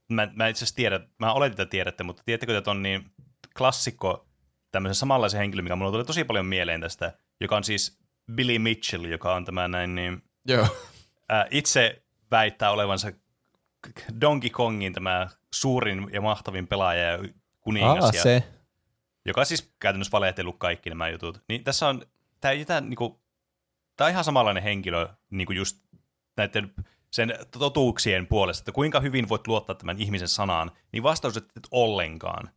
mä, 0.09 0.29
mä 0.35 0.49
itse 0.49 0.59
asiassa 0.59 0.77
tiedän, 0.77 1.09
mä 1.19 1.33
oletin, 1.33 1.53
että 1.53 1.67
tiedätte, 1.67 2.05
mutta 2.05 2.23
tiedättekö, 2.25 2.59
että 2.59 2.71
on 2.71 2.83
niin 2.83 3.13
klassikko 3.59 4.29
tämmöisen 4.71 4.95
samanlaisen 4.95 5.39
henkilön, 5.39 5.65
mikä 5.65 5.77
mulla 5.77 5.93
tuli 5.93 6.05
tosi 6.05 6.25
paljon 6.25 6.47
mieleen 6.47 6.81
tästä, 6.81 7.13
joka 7.41 7.57
on 7.57 7.65
siis 7.65 7.99
Billy 8.35 8.59
Mitchell, 8.59 9.05
joka 9.05 9.35
on 9.35 9.45
tämä 9.45 9.69
näin 9.69 9.95
niin, 9.95 10.23
Joo. 10.49 10.67
ää, 11.29 11.47
itse 11.51 12.03
väittää 12.31 12.71
olevansa 12.71 13.13
Donkey 14.21 14.51
Kongin 14.51 14.93
tämä 14.93 15.29
suurin 15.55 16.11
ja 16.13 16.21
mahtavin 16.21 16.67
pelaaja 16.67 17.11
ja 17.11 17.19
kuningas. 17.61 18.05
Aa, 18.05 18.11
ja 18.15 18.23
se. 18.23 18.45
joka 19.25 19.41
on 19.41 19.47
siis 19.47 19.75
käytännössä 19.79 20.13
valehtellut 20.13 20.59
kaikki 20.59 20.91
nämä 20.91 21.09
jutut. 21.09 21.43
Niin 21.49 21.65
tässä 21.65 21.89
on, 21.89 22.07
tämä, 22.41 22.53
jotain, 22.53 22.91
niinku, 22.91 23.23
tämä 23.97 24.07
on 24.07 24.13
ihan 24.13 24.25
samanlainen 24.25 24.63
henkilö 24.63 25.09
niinku 25.31 25.53
just 25.53 25.85
näiden 26.37 26.75
sen 27.15 27.39
totuuksien 27.59 28.27
puolesta, 28.27 28.61
että 28.61 28.73
kuinka 28.73 29.01
hyvin 29.01 29.29
voit 29.29 29.47
luottaa 29.47 29.75
tämän 29.75 29.99
ihmisen 29.99 30.29
sanaan, 30.29 30.71
niin 30.93 31.03
vastaus, 31.03 31.37
että 31.37 31.53
et 31.57 31.69
ollenkaan. 31.71 32.51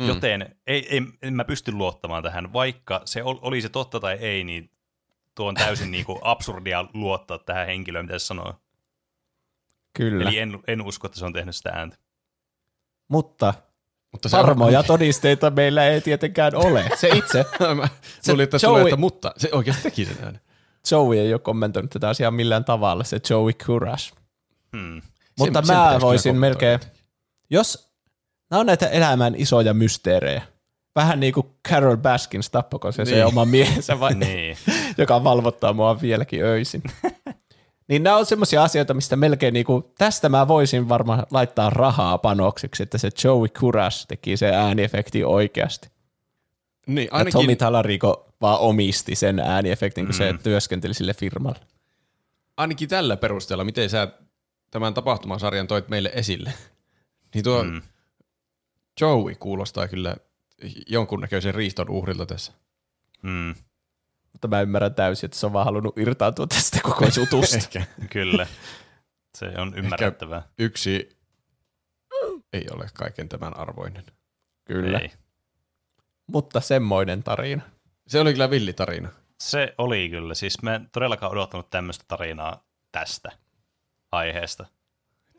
Mm. 0.00 0.06
Joten 0.08 0.56
ei, 0.66 0.86
ei, 0.90 1.02
en 1.22 1.34
mä 1.34 1.44
pysty 1.44 1.72
luottamaan 1.72 2.22
tähän, 2.22 2.52
vaikka 2.52 3.02
se 3.04 3.22
ol, 3.22 3.36
oli 3.40 3.62
se 3.62 3.68
totta 3.68 4.00
tai 4.00 4.14
ei, 4.14 4.44
niin 4.44 4.70
tuo 5.34 5.48
on 5.48 5.54
täysin 5.54 5.90
niinku 5.90 6.18
absurdia 6.22 6.84
luottaa 6.94 7.38
tähän 7.38 7.66
henkilöön, 7.66 8.04
mitä 8.04 8.18
se 8.18 8.26
sanoo. 8.26 8.54
Kyllä. 9.96 10.28
Eli 10.28 10.38
en, 10.38 10.58
en 10.66 10.82
usko, 10.82 11.06
että 11.06 11.18
se 11.18 11.24
on 11.24 11.32
tehnyt 11.32 11.56
sitä 11.56 11.70
ääntä. 11.70 11.96
Mutta 13.08 13.54
Mutta 14.12 14.28
se 14.28 14.36
varmoja 14.36 14.82
todisteita 14.82 15.50
meillä 15.50 15.86
ei 15.86 16.00
tietenkään 16.00 16.56
ole. 16.56 16.90
Se 16.96 17.08
itse, 17.08 17.44
Mä 17.74 17.88
Se 18.20 18.32
luulin, 18.32 18.44
että 18.44 18.56
Joey- 18.56 18.60
tulee, 18.60 18.82
että 18.82 18.96
mutta 18.96 19.32
se 19.36 19.48
oikeasti 19.52 19.82
teki 19.82 20.04
sen 20.04 20.16
äänen. 20.22 20.40
Joey 20.90 21.18
ei 21.18 21.32
ole 21.34 21.40
kommentoinut 21.40 21.90
tätä 21.90 22.08
asiaa 22.08 22.30
millään 22.30 22.64
tavalla, 22.64 23.04
se 23.04 23.20
Joey 23.30 23.52
Kuras. 23.66 24.12
Hmm. 24.76 25.02
Mutta 25.38 25.62
sen 25.62 25.76
mä 25.76 25.84
pitäisi 25.84 26.00
voisin 26.06 26.36
melkein, 26.36 26.80
jos 27.50 27.88
nämä 28.50 28.60
on 28.60 28.66
näitä 28.66 28.86
elämän 28.88 29.34
isoja 29.36 29.74
mysteerejä, 29.74 30.42
vähän 30.96 31.20
niin 31.20 31.32
kuin 31.32 31.46
Carol 31.68 31.96
Baskins 31.96 32.50
tappako 32.50 32.92
se, 32.92 33.04
se 33.04 33.14
Niin. 33.14 33.26
oma 33.26 33.44
miehensä, 33.44 34.00
vai, 34.00 34.14
Niin. 34.24 34.56
joka 34.98 35.24
valvottaa 35.24 35.72
mua 35.72 36.00
vieläkin 36.00 36.44
öisin. 36.44 36.82
niin 37.88 38.02
nämä 38.02 38.16
on 38.16 38.26
semmoisia 38.26 38.62
asioita, 38.62 38.94
mistä 38.94 39.16
melkein 39.16 39.54
niinku, 39.54 39.92
tästä 39.98 40.28
mä 40.28 40.48
voisin 40.48 40.88
varmaan 40.88 41.26
laittaa 41.30 41.70
rahaa 41.70 42.18
panoksiksi, 42.18 42.82
että 42.82 42.98
se 42.98 43.10
Joey 43.24 43.48
Kuras 43.60 44.06
teki 44.06 44.36
se 44.36 44.54
ääniefekti 44.54 45.24
oikeasti. 45.24 45.88
Niin, 46.86 47.04
Ja 47.04 47.10
Tomi 47.10 47.30
ainakin, 47.30 47.56
Talarico 47.58 48.33
vaan 48.44 48.60
omisti 48.60 49.14
sen 49.14 49.38
ääniefektin, 49.38 50.06
kun 50.06 50.14
mm. 50.14 50.18
se 50.18 50.34
työskenteli 50.42 50.94
sille 50.94 51.14
firmalle. 51.14 51.60
ainakin 52.56 52.88
tällä 52.88 53.16
perusteella, 53.16 53.64
miten 53.64 53.90
sä 53.90 54.08
tämän 54.70 54.94
tapahtumasarjan 54.94 55.66
toit 55.66 55.88
meille 55.88 56.10
esille, 56.14 56.52
niin 57.34 57.44
tuo 57.44 57.64
Mm. 57.64 57.82
Joey 59.00 59.34
kuulostaa 59.34 59.88
kyllä 59.88 60.16
jonkunnäköisen 60.86 61.54
riiston 61.54 61.90
uhrilta 61.90 62.26
tässä. 62.26 62.52
Mm. 63.22 63.54
Mutta 64.32 64.48
mä 64.48 64.60
ymmärrän 64.60 64.94
täysin, 64.94 65.26
että 65.26 65.38
se 65.38 65.46
on 65.46 65.52
vaan 65.52 65.64
halunnut 65.64 65.98
irtaantua 65.98 66.46
tästä 66.46 66.80
koko 66.82 67.04
jutusta. 67.16 67.56
Ehkä 67.62 67.84
Kyllä. 68.10 68.46
Se 69.38 69.46
on 69.56 69.74
ymmärrettävää. 69.76 70.42
yksi 70.58 71.18
ei 72.52 72.66
ole 72.70 72.86
kaiken 72.94 73.28
tämän 73.28 73.56
arvoinen. 73.56 74.04
Kyllä. 74.64 74.98
Ei. 74.98 75.10
Mutta 76.26 76.60
semmoinen 76.60 77.22
tarina. 77.22 77.62
Se 78.06 78.20
oli 78.20 78.32
kyllä 78.32 78.50
villitarina. 78.50 79.08
Se 79.40 79.74
oli 79.78 80.08
kyllä. 80.08 80.34
Siis 80.34 80.62
mä 80.62 80.74
en 80.74 80.88
todellakaan 80.92 81.32
odottanut 81.32 81.70
tämmöistä 81.70 82.04
tarinaa 82.08 82.64
tästä 82.92 83.32
aiheesta. 84.12 84.66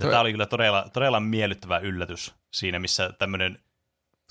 Toi- 0.01 0.09
Tämä 0.09 0.21
oli 0.21 0.31
kyllä 0.31 0.45
todella, 0.45 0.89
todella 0.93 1.19
miellyttävä 1.19 1.77
yllätys 1.79 2.33
siinä, 2.53 2.79
missä 2.79 3.13
tämmöinen 3.19 3.59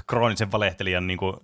kroonisen 0.06 0.52
valehtelijan 0.52 1.06
niin 1.06 1.18
kuin, 1.18 1.36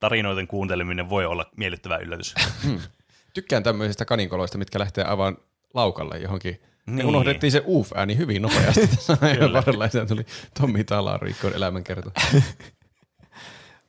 tarinoiden 0.00 0.46
kuunteleminen 0.46 1.10
voi 1.10 1.26
olla 1.26 1.46
miellyttävä 1.56 1.96
yllätys. 1.96 2.34
Tykkään 3.34 3.62
tämmöisistä 3.62 4.04
kaninkoloista, 4.04 4.58
mitkä 4.58 4.78
lähtee 4.78 5.04
aivan 5.04 5.36
laukalle 5.74 6.18
johonkin. 6.18 6.60
Niin. 6.86 6.96
Me 6.96 7.04
unohdettiin 7.04 7.52
se 7.52 7.62
uuf-ääni 7.66 8.16
hyvin 8.16 8.42
nopeasti 8.42 8.86
tässä 8.96 9.16
ajan 9.20 9.52
varrella, 9.52 9.84
ja 9.94 10.06
tuli 10.06 10.26
Tommi 10.60 10.84
Talarikon 10.84 11.52
elämänkerta. 11.54 12.10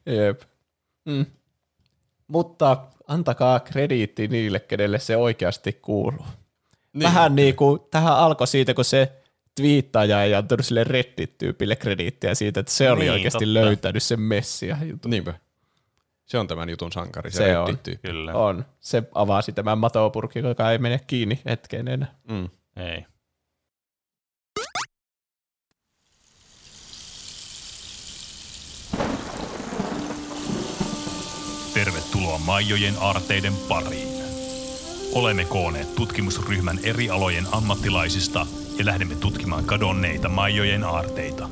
Jep. 0.05 0.41
Mm. 1.05 1.25
Mutta 2.31 2.77
antakaa 3.07 3.59
krediitti 3.59 4.27
niille, 4.27 4.59
kenelle 4.59 4.99
se 4.99 5.17
oikeasti 5.17 5.73
kuuluu. 5.73 6.25
Niin. 6.93 7.03
Vähän 7.03 7.35
niin 7.35 7.55
kuin, 7.55 7.79
tähän 7.91 8.15
alkoi 8.15 8.47
siitä, 8.47 8.73
kun 8.73 8.85
se 8.85 9.11
twiittaaja 9.55 10.23
ei 10.23 10.35
antanut 10.35 10.65
sille 10.65 10.83
Reddit-tyypille 10.83 11.75
krediittiä 11.75 12.35
siitä, 12.35 12.59
että 12.59 12.71
se 12.71 12.91
oli 12.91 12.99
Niin, 12.99 13.11
oikeasti 13.11 13.45
totta. 13.45 13.53
löytänyt 13.53 14.03
sen 14.03 14.19
messia 14.21 14.77
jutun. 14.83 15.11
Niinpä. 15.11 15.33
Se 16.25 16.37
on 16.37 16.47
tämän 16.47 16.69
jutun 16.69 16.91
sankari, 16.91 17.31
se, 17.31 17.37
Se 17.37 17.57
on. 17.57 17.77
Kyllä. 18.01 18.33
On. 18.33 18.65
Se 18.79 19.03
avasi 19.15 19.51
tämän 19.51 19.77
matopurki, 19.77 20.39
joka 20.39 20.71
ei 20.71 20.77
mene 20.77 20.99
kiinni 21.07 21.41
hetkeen 21.45 21.87
enää. 21.87 22.15
Mm. 22.29 22.49
Ei. 22.75 23.05
Tervetuloa 31.73 32.29
Maijojen 32.45 32.95
aarteiden 32.99 33.53
pariin. 33.67 34.07
Olemme 35.13 35.45
kooneet 35.45 35.95
tutkimusryhmän 35.95 36.79
eri 36.83 37.09
alojen 37.09 37.47
ammattilaisista 37.51 38.45
ja 38.77 38.85
lähdemme 38.85 39.15
tutkimaan 39.15 39.65
kadonneita 39.65 40.29
Maijojen 40.29 40.83
aarteita. 40.83 41.49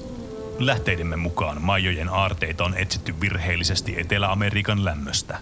Lähteidemme 0.59 1.15
mukaan 1.15 1.61
Maijojen 1.61 2.09
aarteita 2.09 2.63
on 2.63 2.77
etsitty 2.77 3.21
virheellisesti 3.21 3.99
Etelä-Amerikan 3.99 4.85
lämmöstä. 4.85 5.37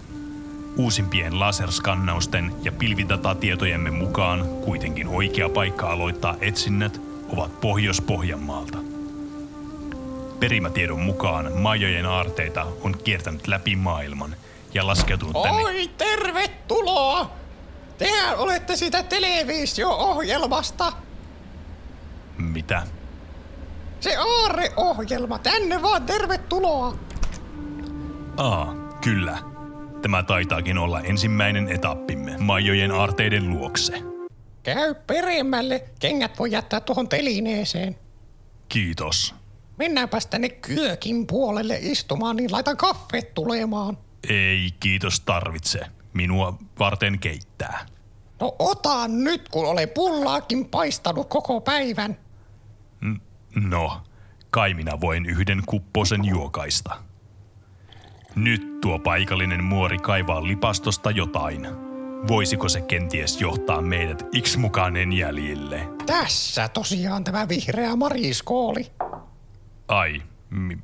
Uusimpien 0.76 1.40
laserskannausten 1.40 2.52
ja 2.62 2.72
pilvidatatietojemme 2.72 3.90
mukaan 3.90 4.48
kuitenkin 4.64 5.08
oikea 5.08 5.48
paikka 5.48 5.90
aloittaa 5.90 6.36
etsinnät 6.40 7.00
ovat 7.28 7.60
Pohjois-Pohjanmaalta. 7.60 8.78
Perimätiedon 10.40 11.00
mukaan 11.00 11.52
Maijojen 11.52 12.06
aarteita 12.06 12.66
on 12.82 12.96
kiertänyt 13.04 13.46
läpi 13.46 13.76
maailman 13.76 14.36
ja 14.74 14.86
laskeutunut 14.86 15.42
tänne 15.42 15.62
Oi, 15.62 15.90
tervetuloa! 15.98 17.30
Tehän 17.98 18.38
olette 18.38 18.76
sitä 18.76 19.02
televisio-ohjelmasta. 19.02 20.92
Mitä? 22.38 22.82
Se 24.00 24.16
Aare-ohjelma, 24.16 25.38
tänne 25.38 25.82
vaan 25.82 26.02
tervetuloa. 26.02 26.96
Aa, 28.36 28.74
kyllä. 29.00 29.38
Tämä 30.02 30.22
taitaakin 30.22 30.78
olla 30.78 31.00
ensimmäinen 31.00 31.68
etappimme 31.68 32.36
Maijojen 32.38 32.90
aarteiden 32.90 33.50
luokse. 33.50 34.02
Käy 34.62 34.94
peremmälle, 34.94 35.84
kengät 36.00 36.38
voi 36.38 36.52
jättää 36.52 36.80
tuohon 36.80 37.08
telineeseen. 37.08 37.96
Kiitos. 38.68 39.34
Mennäänpäs 39.76 40.26
tänne 40.26 40.48
kyökin 40.48 41.26
puolelle 41.26 41.78
istumaan, 41.80 42.36
niin 42.36 42.52
laitan 42.52 42.76
kaffet 42.76 43.34
tulemaan. 43.34 43.98
Ei 44.28 44.70
kiitos 44.80 45.20
tarvitse. 45.20 45.80
Minua 46.12 46.58
varten 46.78 47.18
keittää. 47.18 47.86
No 48.40 48.56
ota 48.58 49.08
nyt, 49.08 49.48
kun 49.48 49.66
olen 49.66 49.88
pullaakin 49.94 50.68
paistanut 50.68 51.28
koko 51.28 51.60
päivän. 51.60 52.16
No, 53.54 54.02
kai 54.50 54.74
minä 54.74 55.00
voin 55.00 55.26
yhden 55.26 55.62
kupposen 55.66 56.24
juokaista. 56.24 56.96
Nyt 58.34 58.80
tuo 58.80 58.98
paikallinen 58.98 59.64
muori 59.64 59.98
kaivaa 59.98 60.46
lipastosta 60.46 61.10
jotain. 61.10 61.66
Voisiko 62.28 62.68
se 62.68 62.80
kenties 62.80 63.40
johtaa 63.40 63.82
meidät 63.82 64.22
X-mukainen 64.42 65.12
jäljille? 65.12 65.88
Tässä 66.06 66.68
tosiaan 66.68 67.24
tämä 67.24 67.48
vihreä 67.48 67.96
mariskooli. 67.96 68.86
Ai, 69.88 70.22
mi- 70.50 70.78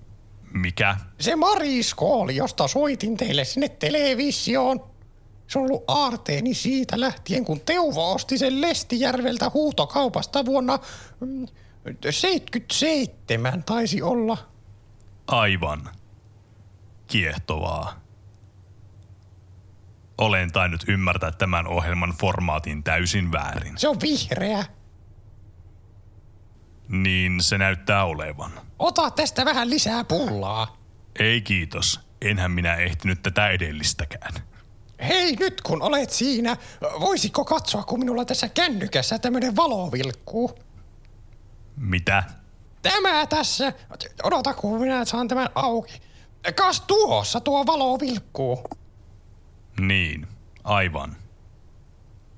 mikä? 0.54 0.96
Se 1.20 1.36
mariskooli, 1.36 2.36
josta 2.36 2.68
soitin 2.68 3.16
teille 3.16 3.44
sinne 3.44 3.68
televisioon. 3.68 4.84
Se 5.46 5.58
on 5.58 5.64
ollut 5.64 5.84
aarteeni 5.88 6.54
siitä 6.54 7.00
lähtien, 7.00 7.44
kun 7.44 7.60
Teuvo 7.60 8.12
osti 8.12 8.38
sen 8.38 8.60
Lestijärveltä 8.60 9.50
huutokaupasta 9.54 10.44
vuonna 10.44 10.78
mm, 11.20 11.46
77 12.10 13.64
taisi 13.64 14.02
olla. 14.02 14.38
Aivan. 15.26 15.90
Kiehtovaa. 17.06 18.00
Olen 20.18 20.52
tainnut 20.52 20.84
ymmärtää 20.88 21.30
tämän 21.30 21.66
ohjelman 21.66 22.14
formaatin 22.20 22.82
täysin 22.82 23.32
väärin. 23.32 23.78
Se 23.78 23.88
on 23.88 23.96
vihreä. 24.02 24.64
Niin 26.88 27.42
se 27.42 27.58
näyttää 27.58 28.04
olevan. 28.04 28.52
Ota 28.78 29.10
tästä 29.10 29.44
vähän 29.44 29.70
lisää 29.70 30.04
pullaa. 30.04 30.76
Ei 31.18 31.42
kiitos. 31.42 32.00
Enhän 32.22 32.50
minä 32.50 32.74
ehtinyt 32.74 33.22
tätä 33.22 33.48
edellistäkään. 33.48 34.34
Hei 35.08 35.36
nyt 35.36 35.60
kun 35.60 35.82
olet 35.82 36.10
siinä, 36.10 36.56
voisiko 37.00 37.44
katsoa 37.44 37.82
kun 37.82 37.98
minulla 37.98 38.24
tässä 38.24 38.48
kännykässä 38.48 39.18
tämmönen 39.18 39.56
valo 39.56 39.92
vilkkuu? 39.92 40.58
Mitä? 41.76 42.24
Tämä 42.82 43.26
tässä. 43.26 43.72
Odota 44.22 44.54
kun 44.54 44.80
minä 44.80 45.04
saan 45.04 45.28
tämän 45.28 45.48
auki. 45.54 46.00
Kas 46.54 46.80
tuossa 46.80 47.40
tuo 47.40 47.66
valo 47.66 48.00
vilkkuu. 48.00 48.68
Niin, 49.80 50.26
aivan. 50.64 51.16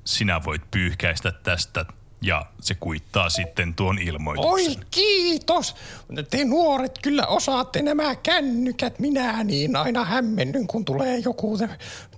Sinä 0.05 0.45
voit 0.45 0.71
pyyhkäistä 0.71 1.33
tästä 1.33 1.85
ja 2.27 2.47
se 2.61 2.75
kuittaa 2.75 3.31
sitten 3.31 3.75
tuon 3.75 3.99
ilmoituksen. 3.99 4.53
Oi 4.53 4.77
kiitos! 4.91 5.77
Te 6.31 6.45
nuoret 6.45 6.99
kyllä 7.03 7.27
osaatte 7.27 7.83
nämä 7.83 8.15
kännykät. 8.15 8.99
Minä 8.99 9.45
niin 9.45 9.77
aina 9.77 10.05
hämmennyn, 10.05 10.67
kun 10.67 10.85
tulee 10.85 11.19
joku 11.19 11.59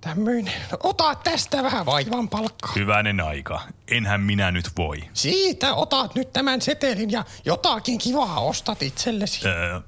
tämmöinen. 0.01 0.53
Ota 0.83 1.15
tästä 1.15 1.63
vähän 1.63 1.87
vaivan 1.87 2.29
palkkaa. 2.29 2.73
Hyvänen 2.77 3.21
aika. 3.21 3.61
Enhän 3.91 4.21
minä 4.21 4.51
nyt 4.51 4.71
voi. 4.79 4.99
Siitä 5.13 5.75
otat 5.75 6.15
nyt 6.15 6.33
tämän 6.33 6.61
setelin 6.61 7.11
ja 7.11 7.25
jotakin 7.45 7.99
kivaa 7.99 8.41
ostat 8.41 8.83
itsellesi. 8.83 9.49
Öö, 9.49 9.81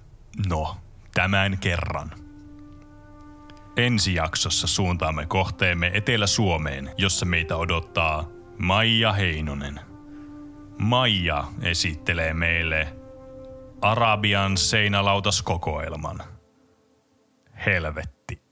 no, 0.49 0.77
tämän 1.15 1.59
kerran. 1.59 2.11
Ensi 3.77 4.15
jaksossa 4.15 4.67
suuntaamme 4.67 5.27
kohteemme 5.27 5.91
Etelä-Suomeen, 5.95 6.91
jossa 6.99 7.27
meitä 7.27 7.57
odottaa 7.57 8.29
Maija 8.59 9.13
Heinonen. 9.13 9.90
Maija 10.81 11.45
esittelee 11.63 12.35
meille 12.35 12.97
Arabian 13.81 14.57
seinälautaskokoelman. 14.57 16.23
Helvetti. 17.67 18.43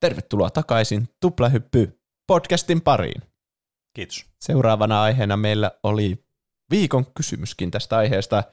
Tervetuloa 0.00 0.50
takaisin 0.50 1.08
Tuplahyppy 1.20 2.00
podcastin 2.26 2.80
pariin. 2.80 3.22
Kiitos. 3.94 4.26
Seuraavana 4.40 5.02
aiheena 5.02 5.36
meillä 5.36 5.70
oli 5.82 6.24
viikon 6.70 7.06
kysymyskin 7.16 7.70
tästä 7.70 7.96
aiheesta. 7.96 8.44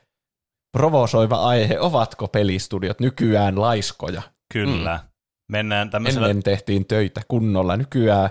Provosoiva 0.71 1.35
aihe, 1.35 1.79
ovatko 1.79 2.27
pelistudiot 2.27 2.99
nykyään 2.99 3.61
laiskoja? 3.61 4.21
Kyllä. 4.53 4.99
Mm. 5.03 5.09
Mennään 5.51 5.89
tämmöisellä... 5.89 6.27
Ennen 6.27 6.43
tehtiin 6.43 6.85
töitä 6.85 7.21
kunnolla, 7.27 7.77
nykyään 7.77 8.29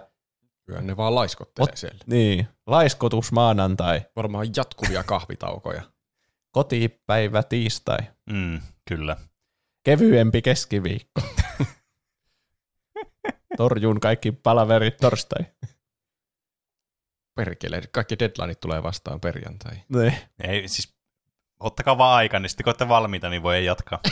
Kyllä 0.67 0.81
ne 0.81 0.97
vaan 0.97 1.15
laiskottelee 1.15 1.73
Ot- 1.73 1.77
siellä. 1.77 1.99
niin, 2.07 2.49
laiskotus 2.67 3.33
maanantai, 3.33 4.01
Varmaan 4.17 4.47
jatkuvia 4.57 5.03
kahvitaukoja. 5.05 5.83
kotipäivä 6.57 7.43
tiistai, 7.43 7.99
Mm, 8.31 8.61
kyllä. 8.89 9.17
kevyempi 9.85 10.43
keskiviikko. 10.43 11.21
Torjun 13.57 14.01
kaikki 14.01 14.33
palaverit 14.33 14.97
torstai. 14.97 15.45
Perkele, 17.35 17.83
kaikki 17.93 18.19
deadlineit 18.19 18.61
tulee 18.61 18.83
vastaan 18.83 19.21
perjantai. 19.21 19.77
Niin. 19.89 20.15
Ei, 20.45 20.69
siis 20.69 20.97
ottakaa 21.61 21.99
vaan 21.99 22.17
aika, 22.17 22.39
niin 22.41 22.51
sitten 22.51 22.65
kun 22.65 22.69
olette 22.71 22.89
valmiita, 22.89 23.29
niin 23.31 23.43
voi 23.43 23.65
jatkaa. 23.65 24.01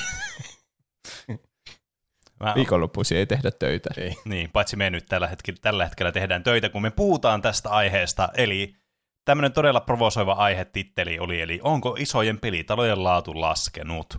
Mä, 2.45 2.55
Viikonloppuisin 2.55 3.19
ei 3.19 3.27
tehdä 3.27 3.51
töitä. 3.51 3.91
Ei. 3.97 4.17
Niin, 4.25 4.51
paitsi 4.51 4.77
me 4.77 4.91
nyt 4.91 5.07
tällä 5.09 5.27
hetkellä, 5.27 5.59
tällä 5.63 5.85
hetkellä 5.85 6.13
tehdään 6.13 6.43
töitä, 6.43 6.69
kun 6.69 6.83
me 6.83 6.91
puhutaan 6.91 7.43
tästä 7.43 7.71
aiheesta. 7.71 8.29
Eli 8.37 8.77
tämmöinen 9.25 9.53
todella 9.53 9.81
provosoiva 9.81 10.33
aihetitteli 10.33 11.19
oli, 11.19 11.41
eli 11.41 11.61
onko 11.63 11.97
isojen 11.99 12.39
pelitalojen 12.39 13.05
laatu 13.05 13.41
laskenut? 13.41 14.19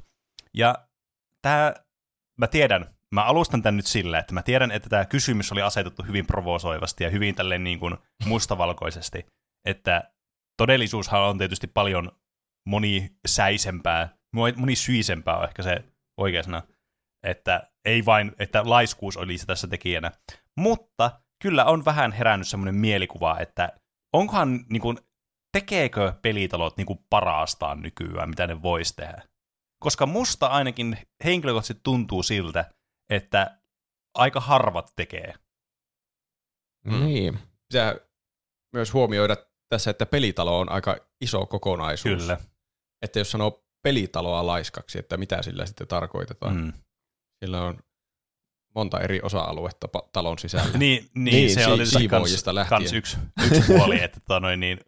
Ja 0.54 0.76
tämä, 1.42 1.74
mä 2.40 2.48
tiedän, 2.48 2.96
mä 3.16 3.24
alustan 3.24 3.62
tämän 3.62 3.78
nyt 3.78 3.86
sillä, 3.86 4.20
että 4.20 4.34
mä 4.34 4.42
tiedän, 4.42 4.72
että 4.72 4.90
tämä 4.90 5.06
kysymys 5.06 5.52
oli 5.52 5.62
asetettu 5.62 6.04
hyvin 6.04 6.28
provosoivasti 6.28 7.04
ja 7.04 7.10
hyvin 7.10 7.36
tälleen 7.36 7.64
niin 7.64 7.80
kuin 7.80 7.98
mustavalkoisesti, 8.26 9.26
että 9.66 10.12
todellisuushan 10.58 11.22
on 11.22 11.38
tietysti 11.38 11.68
paljon 11.68 12.12
monisäisempää, 12.68 14.10
monisyisempää 14.56 15.38
on 15.38 15.44
ehkä 15.44 15.64
se 15.64 15.84
oikea 16.18 16.44
sana, 16.44 16.62
että 17.24 17.75
ei 17.86 18.06
vain, 18.06 18.32
että 18.40 18.62
laiskuus 18.66 19.18
oli 19.18 19.38
se 19.38 19.45
tässä 19.45 19.68
tekijänä. 19.68 20.12
Mutta 20.57 21.22
kyllä 21.41 21.66
on 21.66 21.86
vähän 21.86 22.12
herännyt 22.12 22.48
semmoinen 22.48 22.76
mielikuva, 22.76 23.40
että 23.40 23.80
onkohan, 24.14 24.66
niin 24.70 24.82
kuin, 24.82 24.98
tekeekö 25.52 26.14
pelitalot 26.22 26.78
niin 26.78 26.88
kuin 26.88 26.99
parastaan 27.10 27.82
nykyään, 27.82 28.30
mitä 28.30 28.48
ne 28.48 28.62
vois 28.62 28.94
tehdä. 28.94 29.22
Koska 29.80 30.06
musta 30.06 30.48
ainakin 30.48 30.98
henkilökohtaisesti 31.24 31.82
tuntuu 31.84 32.24
siltä, 32.24 32.74
että 33.10 33.57
aika 34.14 34.40
harvat 34.40 34.94
tekee. 34.95 35.34
Mm. 36.86 37.06
Niin. 37.06 37.40
Pitää 37.68 37.95
myös 38.74 38.94
huomioida 38.94 39.36
tässä, 39.70 39.91
että 39.91 40.06
pelitalo 40.06 40.60
on 40.60 40.72
aika 40.72 40.98
iso 41.22 41.45
kokonaisuus. 41.45 42.22
Kyllä. 42.22 42.38
Että 43.02 43.20
jos 43.20 43.32
sanoo 43.32 43.66
pelitaloa 43.84 44.45
laiskaksi, 44.48 44.99
että 44.99 45.18
mitä 45.18 45.41
sillä 45.41 45.66
sitten 45.66 45.88
tarkoitetaan. 45.88 46.56
Mm. 46.56 46.74
Sillä 47.46 47.64
on 47.64 47.78
monta 48.76 49.00
eri 49.00 49.20
osa-aluetta 49.24 49.88
pa- 49.98 50.10
talon 50.14 50.40
sisällä. 50.40 50.70
Niin, 50.78 51.10
niin, 51.16 51.24
Niin, 51.36 51.50
se 51.54 51.64
si- 51.64 51.70
on 51.72 51.78
tietysti 51.78 51.98
siivoojista 52.00 52.46
kans, 52.50 52.56
lähtien. 52.56 52.80
kans 52.82 52.94
yksi, 52.94 53.18
yksi 53.46 53.62
puoli, 53.74 54.04
että 54.04 54.20
tota 54.20 54.40
noin, 54.40 54.60
niin, 54.60 54.80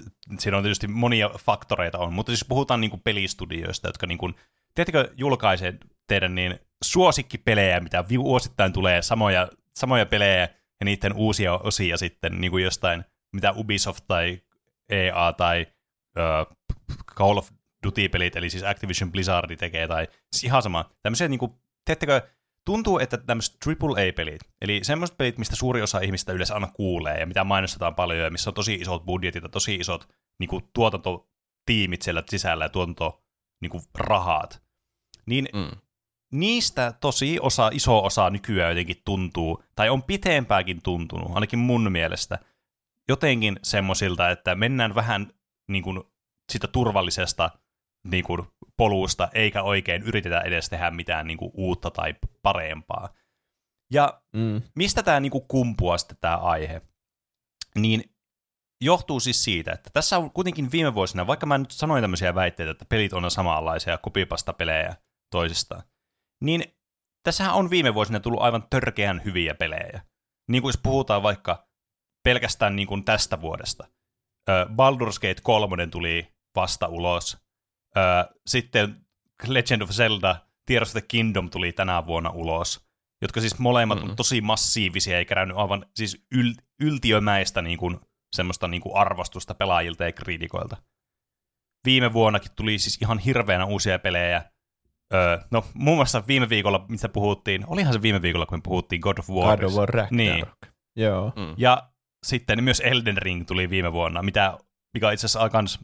t- 0.00 0.40
siinä 0.40 0.56
on 0.56 0.62
tietysti 0.62 0.86
monia 0.88 1.30
faktoreita 1.38 1.98
on, 1.98 2.12
mutta 2.12 2.32
jos 2.32 2.44
puhutaan 2.48 2.80
niin 2.80 2.90
kuin 2.90 3.00
pelistudioista, 3.04 3.88
jotka 3.88 4.06
niin 4.06 4.18
kuin, 4.18 4.34
tiedättekö, 4.74 5.12
julkaisee 5.16 5.74
teidän 6.06 6.34
niin 6.34 6.58
suosikkipelejä, 6.84 7.80
mitä 7.80 8.04
vuosittain 8.08 8.72
tulee, 8.72 9.02
samoja, 9.02 9.48
samoja 9.76 10.06
pelejä 10.06 10.40
ja 10.80 10.84
niiden 10.84 11.12
uusia 11.12 11.54
osia 11.54 11.96
sitten 11.96 12.40
niin 12.40 12.50
kuin 12.50 12.64
jostain, 12.64 13.04
mitä 13.32 13.52
Ubisoft 13.52 14.04
tai 14.08 14.40
EA 14.88 15.32
tai 15.32 15.66
äh, 16.18 16.46
Call 17.16 17.36
of 17.38 17.50
Duty-pelit, 17.86 18.36
eli 18.36 18.50
siis 18.50 18.64
Activision 18.64 19.12
Blizzard 19.12 19.56
tekee, 19.56 19.88
tai 19.88 20.08
siis 20.32 20.44
ihan 20.44 20.62
sama. 20.62 20.90
Tämmöisiä, 21.02 21.28
niin 21.28 21.38
kuin, 21.38 21.52
teettekö, 21.84 22.20
tuntuu, 22.64 22.98
että 22.98 23.16
tämmöiset 23.16 23.56
AAA-pelit, 23.66 24.40
eli 24.62 24.80
semmoiset 24.82 25.16
pelit, 25.16 25.38
mistä 25.38 25.56
suuri 25.56 25.82
osa 25.82 26.00
ihmistä 26.00 26.32
yleensä 26.32 26.54
aina 26.54 26.66
kuulee, 26.66 27.20
ja 27.20 27.26
mitä 27.26 27.44
mainostetaan 27.44 27.94
paljon, 27.94 28.24
ja 28.24 28.30
missä 28.30 28.50
on 28.50 28.54
tosi 28.54 28.74
isot 28.74 29.04
budjetit 29.04 29.42
ja 29.42 29.48
tosi 29.48 29.74
isot 29.74 30.08
niin 30.38 30.48
kuin, 30.48 30.64
tuotantotiimit 30.72 32.02
siellä 32.02 32.22
sisällä 32.28 32.64
ja 32.64 32.68
tuotanto 32.68 33.22
niin 33.60 33.70
kuin, 33.70 33.82
rahat, 33.94 34.62
niin 35.26 35.48
Mm. 35.52 35.70
niistä 36.32 36.92
tosi 37.00 37.38
osa, 37.40 37.70
iso 37.72 38.04
osa 38.04 38.30
nykyään 38.30 38.70
jotenkin 38.70 39.02
tuntuu, 39.04 39.62
tai 39.76 39.88
on 39.88 40.02
pitempääkin 40.02 40.82
tuntunut, 40.82 41.30
ainakin 41.34 41.58
mun 41.58 41.92
mielestä, 41.92 42.38
jotenkin 43.08 43.56
semmoisilta, 43.62 44.30
että 44.30 44.54
mennään 44.54 44.94
vähän 44.94 45.32
niin 45.68 45.82
kuin, 45.82 46.00
sitä 46.52 46.66
turvallisesta 46.66 47.50
niin 48.10 48.24
kuin, 48.24 48.42
polusta, 48.76 49.28
eikä 49.34 49.62
oikein 49.62 50.02
yritetä 50.02 50.40
edes 50.40 50.68
tehdä 50.68 50.90
mitään 50.90 51.26
niin 51.26 51.38
kuin, 51.38 51.50
uutta 51.54 51.90
tai 51.90 52.14
parempaa. 52.42 53.08
Ja 53.92 54.22
Mm. 54.32 54.62
mistä 54.76 55.02
tämä 55.02 55.20
niinku 55.20 55.40
kumpuaa 55.40 55.98
sitten 55.98 56.16
tämä 56.20 56.36
aihe? 56.36 56.82
Niin 57.78 58.16
johtuu 58.84 59.20
siis 59.20 59.44
siitä, 59.44 59.72
että 59.72 59.90
tässä 59.92 60.18
on 60.18 60.30
kuitenkin 60.30 60.72
viime 60.72 60.94
vuosina, 60.94 61.26
vaikka 61.26 61.46
mä 61.46 61.58
nyt 61.58 61.70
sanoin 61.70 62.02
tämmöisiä 62.02 62.34
väitteitä, 62.34 62.70
että 62.72 62.84
pelit 62.88 63.12
on 63.12 63.30
samanlaisia 63.30 63.98
kopipasta 63.98 64.52
pelejä 64.52 64.96
toisistaan, 65.30 65.82
niin 66.44 66.64
tässähän 67.22 67.54
on 67.54 67.70
viime 67.70 67.94
vuosina 67.94 68.20
tullut 68.20 68.42
aivan 68.42 68.64
törkeän 68.70 69.24
hyviä 69.24 69.54
pelejä. 69.54 70.00
Niin 70.50 70.62
kuin 70.62 70.68
jos 70.68 70.80
puhutaan 70.82 71.22
vaikka 71.22 71.68
pelkästään 72.24 72.76
niin 72.76 72.88
kuin 72.88 73.04
tästä 73.04 73.40
vuodesta. 73.40 73.88
Baldur's 74.50 75.20
Gate 75.20 75.40
3 75.42 75.86
tuli 75.86 76.32
vasta 76.56 76.86
ulos. 76.86 77.45
Sitten 78.46 79.06
Legend 79.46 79.82
of 79.82 79.90
Zelda 79.90 80.36
Tears 80.66 80.88
of 80.88 80.92
the 80.92 81.00
Kingdom 81.08 81.50
tuli 81.50 81.72
tänä 81.72 82.06
vuonna 82.06 82.30
ulos, 82.30 82.86
jotka 83.22 83.40
siis 83.40 83.58
molemmat 83.58 83.98
mm-hmm. 83.98 84.10
on 84.10 84.16
tosi 84.16 84.40
massiivisia 84.40 85.18
ja 85.18 85.24
kerännyt 85.24 85.56
aivan 85.56 85.86
siis 85.94 86.26
yl- 86.34 86.64
yltiömäistä 86.80 87.62
niin 87.62 87.78
kuin, 87.78 88.00
semmoista 88.36 88.68
niin 88.68 88.82
kuin 88.82 88.96
arvostusta 88.96 89.54
pelaajilta 89.54 90.04
ja 90.04 90.12
kriitikoilta. 90.12 90.76
Viime 91.84 92.12
vuonnakin 92.12 92.52
tuli 92.56 92.78
siis 92.78 92.98
ihan 93.02 93.18
hirveänä 93.18 93.64
uusia 93.64 93.98
pelejä. 93.98 94.44
Öö, 95.14 95.38
no 95.50 95.64
muun 95.74 95.98
muassa 95.98 96.22
viime 96.26 96.48
viikolla, 96.48 96.86
mistä 96.88 97.08
puhuttiin, 97.08 97.64
olihan 97.66 97.92
se 97.92 98.02
viime 98.02 98.22
viikolla, 98.22 98.46
kun 98.46 98.58
me 98.58 98.62
puhuttiin 98.62 99.00
God 99.00 99.18
of 99.18 99.30
War. 99.30 99.56
God 99.58 99.64
of 99.64 99.74
War 99.74 99.88
Ragnarok. 99.88 100.10
Niin. 100.12 100.46
Joo. 100.96 101.32
Mm. 101.36 101.54
Ja 101.56 101.90
sitten 102.26 102.64
myös 102.64 102.80
Elden 102.80 103.16
Ring 103.16 103.46
tuli 103.46 103.70
viime 103.70 103.92
vuonna, 103.92 104.22
mitä, 104.22 104.58
mikä 104.94 105.06
on 105.06 105.12
itse 105.12 105.26
asiassa 105.26 105.50
kans 105.50 105.78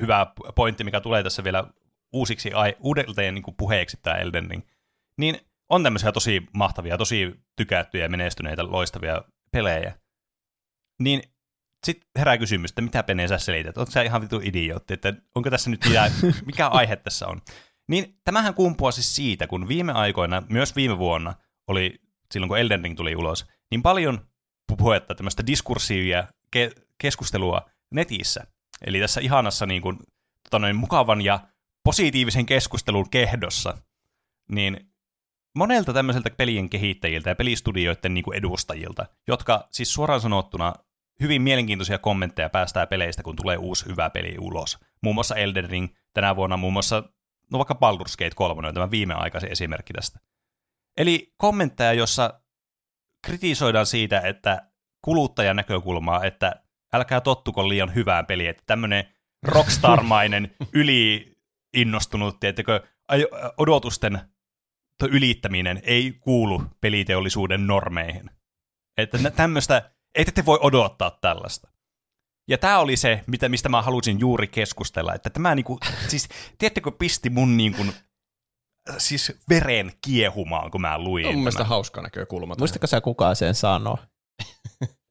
hyvä 0.00 0.26
pointti, 0.54 0.84
mikä 0.84 1.00
tulee 1.00 1.22
tässä 1.22 1.44
vielä 1.44 1.64
uusiksi 2.12 2.52
ai, 2.52 2.76
uudelleen 2.80 3.34
niin 3.34 3.44
puheeksi 3.56 3.98
tämä 4.02 4.16
Elden 4.16 4.50
Ring. 4.50 4.62
Niin 5.16 5.36
on 5.68 5.82
tämmöisiä 5.82 6.12
tosi 6.12 6.46
mahtavia, 6.52 6.98
tosi 6.98 7.40
tykättyjä, 7.56 8.08
menestyneitä, 8.08 8.64
loistavia 8.66 9.22
pelejä. 9.50 9.94
Niin 11.00 11.22
sitten 11.86 12.08
herää 12.16 12.38
kysymys, 12.38 12.70
että 12.70 12.82
mitä 12.82 13.02
Pene 13.02 13.28
sä 13.28 13.38
selität? 13.38 13.78
Oletko 13.78 13.92
sä 13.92 14.02
ihan 14.02 14.22
vitu 14.22 14.40
idiootti, 14.42 14.94
että 14.94 15.14
onko 15.34 15.50
tässä 15.50 15.70
nyt 15.70 15.84
mitään, 15.84 16.10
mikä 16.46 16.68
aihe 16.68 16.96
tässä 16.96 17.26
on? 17.26 17.42
Niin 17.88 18.18
tämähän 18.24 18.54
kumpuaa 18.54 18.92
siis 18.92 19.16
siitä, 19.16 19.46
kun 19.46 19.68
viime 19.68 19.92
aikoina, 19.92 20.42
myös 20.48 20.76
viime 20.76 20.98
vuonna, 20.98 21.34
oli 21.66 22.00
silloin 22.32 22.48
kun 22.48 22.58
Elden 22.58 22.82
Ring 22.82 22.96
tuli 22.96 23.16
ulos, 23.16 23.46
niin 23.70 23.82
paljon 23.82 24.26
puhetta, 24.78 25.14
tämmöistä 25.14 25.46
diskursiivia 25.46 26.26
ke- 26.56 26.82
keskustelua 26.98 27.70
netissä. 27.90 28.46
Eli 28.86 29.00
tässä 29.00 29.20
ihanassa 29.20 29.66
niin 29.66 29.82
kuin, 29.82 29.98
tota 30.44 30.58
noin, 30.58 30.76
mukavan 30.76 31.22
ja 31.22 31.40
positiivisen 31.84 32.46
keskustelun 32.46 33.10
kehdossa, 33.10 33.78
niin 34.48 34.92
monelta 35.54 35.92
tämmöiseltä 35.92 36.30
pelien 36.30 36.70
kehittäjiltä 36.70 37.30
ja 37.30 37.36
pelistudioiden 37.36 38.14
niin 38.14 38.24
kuin 38.24 38.38
edustajilta, 38.38 39.06
jotka 39.28 39.68
siis 39.70 39.94
suoraan 39.94 40.20
sanottuna 40.20 40.74
hyvin 41.20 41.42
mielenkiintoisia 41.42 41.98
kommentteja 41.98 42.50
päästää 42.50 42.86
peleistä, 42.86 43.22
kun 43.22 43.36
tulee 43.36 43.56
uusi 43.56 43.86
hyvä 43.86 44.10
peli 44.10 44.36
ulos. 44.38 44.78
Muun 45.02 45.14
muassa 45.14 45.34
Elden 45.34 45.70
Ring 45.70 45.88
tänä 46.14 46.36
vuonna, 46.36 46.56
muun 46.56 46.72
muassa 46.72 47.02
no 47.52 47.58
vaikka 47.58 47.74
Baldur's 47.74 48.16
Gate 48.18 48.34
3 48.34 48.68
on 48.68 48.74
tämä 48.74 48.90
viimeaikaisen 48.90 49.52
esimerkki 49.52 49.92
tästä. 49.92 50.20
Eli 50.96 51.34
kommentteja, 51.36 51.92
jossa 51.92 52.40
kritisoidaan 53.26 53.86
siitä, 53.86 54.20
että 54.20 54.70
kuluttajan 55.02 55.56
näkökulmaa, 55.56 56.24
että 56.24 56.61
älkää 56.92 57.20
tottuko 57.20 57.68
liian 57.68 57.94
hyvään 57.94 58.26
peliin, 58.26 58.50
että 58.50 58.62
tämmöinen 58.66 59.04
rockstarmainen, 59.42 60.54
yli 60.72 61.32
innostunut, 61.74 62.40
tiettäkö, 62.40 62.80
odotusten 63.56 64.20
ylittäminen 65.08 65.82
ei 65.84 66.12
kuulu 66.20 66.62
peliteollisuuden 66.80 67.66
normeihin. 67.66 68.30
Että 68.98 69.18
nä- 69.18 69.30
tämmöistä, 69.30 69.90
ette 70.14 70.32
te 70.32 70.46
voi 70.46 70.58
odottaa 70.62 71.18
tällaista. 71.20 71.68
Ja 72.48 72.58
tämä 72.58 72.78
oli 72.78 72.96
se, 72.96 73.24
mitä, 73.26 73.48
mistä 73.48 73.68
mä 73.68 73.82
halusin 73.82 74.20
juuri 74.20 74.48
keskustella, 74.48 75.14
että 75.14 75.30
tämä 75.30 75.54
niinku, 75.54 75.78
siis, 76.08 76.28
tiedättekö, 76.58 76.90
pisti 76.98 77.30
mun 77.30 77.56
niinku, 77.56 77.84
siis 78.98 79.32
veren 79.48 79.92
kiehumaan, 80.04 80.70
kun 80.70 80.80
mä 80.80 80.98
luin. 80.98 81.26
On 81.26 81.34
mun 81.34 81.42
mielestä 81.42 81.64
hauska 81.64 82.02
näkökulma. 82.02 82.54
Muistatko 82.58 82.86
sä 82.86 83.00
kukaan 83.00 83.36
sen 83.36 83.54
sanoo? 83.54 83.98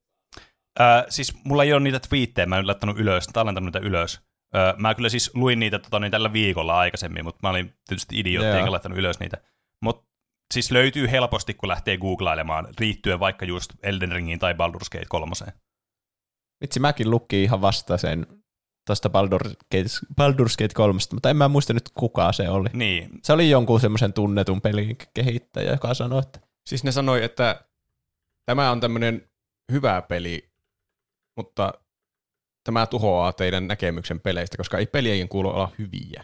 Öö, 0.80 1.03
siis 1.10 1.34
mulla 1.45 1.64
ei 1.64 1.73
ole 1.73 1.80
niitä 1.80 1.99
twiittejä, 1.99 2.45
mä 2.45 2.57
en 2.57 2.68
laittanut 2.68 2.99
ylös, 2.99 3.27
tallentanut 3.27 3.68
niitä 3.68 3.88
ylös. 3.88 4.22
Öö, 4.56 4.73
mä 4.77 4.95
kyllä 4.95 5.10
siis 5.10 5.31
luin 5.34 5.60
niitä 5.60 5.80
tota, 5.80 5.99
niin 5.99 6.11
tällä 6.11 6.34
viikolla 6.34 6.80
aikaisemmin, 6.80 7.23
mutta 7.26 7.39
mä 7.43 7.49
olin 7.49 7.73
tietysti 7.88 8.19
idiootti 8.19 8.48
Joo. 8.49 8.57
enkä 8.57 8.72
laittanut 8.72 8.98
ylös 8.98 9.19
niitä. 9.19 9.38
Mutta 9.84 10.07
siis 10.53 10.72
löytyy 10.72 11.11
helposti, 11.11 11.53
kun 11.53 11.69
lähtee 11.69 11.98
googlailemaan, 11.98 12.68
liittyen 12.80 13.19
vaikka 13.19 13.45
just 13.45 13.72
Elden 13.84 14.11
Ringiin 14.11 14.39
tai 14.39 14.53
Baldur's 14.53 14.89
Gate 14.91 15.06
3. 15.10 15.31
Vitsi, 16.61 16.80
mäkin 16.80 17.11
lukin 17.11 17.39
ihan 17.39 17.61
vasta 17.61 17.98
sen 17.98 18.27
tuosta 18.88 19.10
Baldur's 19.10 19.49
Gate, 19.49 20.06
Baldur's 20.22 20.56
Gate 20.57 20.73
3, 20.73 20.99
mutta 21.14 21.30
en 21.30 21.38
mä 21.38 21.48
muista 21.48 21.73
nyt 21.73 21.89
kuka 21.93 22.31
se 22.31 22.49
oli. 22.49 22.69
Niin, 22.73 23.10
Se 23.23 23.34
oli 23.34 23.49
jonkun 23.49 23.81
semmoisen 23.81 24.14
tunnetun 24.14 24.61
pelin 24.61 24.98
kehittäjä, 25.14 25.72
joka 25.72 25.93
sanoi, 25.93 26.19
että 26.19 26.39
Siis 26.69 26.84
ne 26.84 26.91
sanoi, 26.91 27.23
että 27.23 27.65
tämä 28.45 28.72
on 28.72 28.80
tämmöinen 28.80 29.30
hyvä 29.72 30.02
peli, 30.02 30.51
mutta 31.38 31.74
tämä 32.64 32.86
tuhoaa 32.88 33.34
teidän 33.34 33.68
näkemyksen 33.68 34.20
peleistä, 34.20 34.58
koska 34.58 34.78
ei 34.78 34.86
pelien 34.86 35.30
kuulu 35.30 35.49
olla 35.49 35.72
hyviä. 35.80 36.24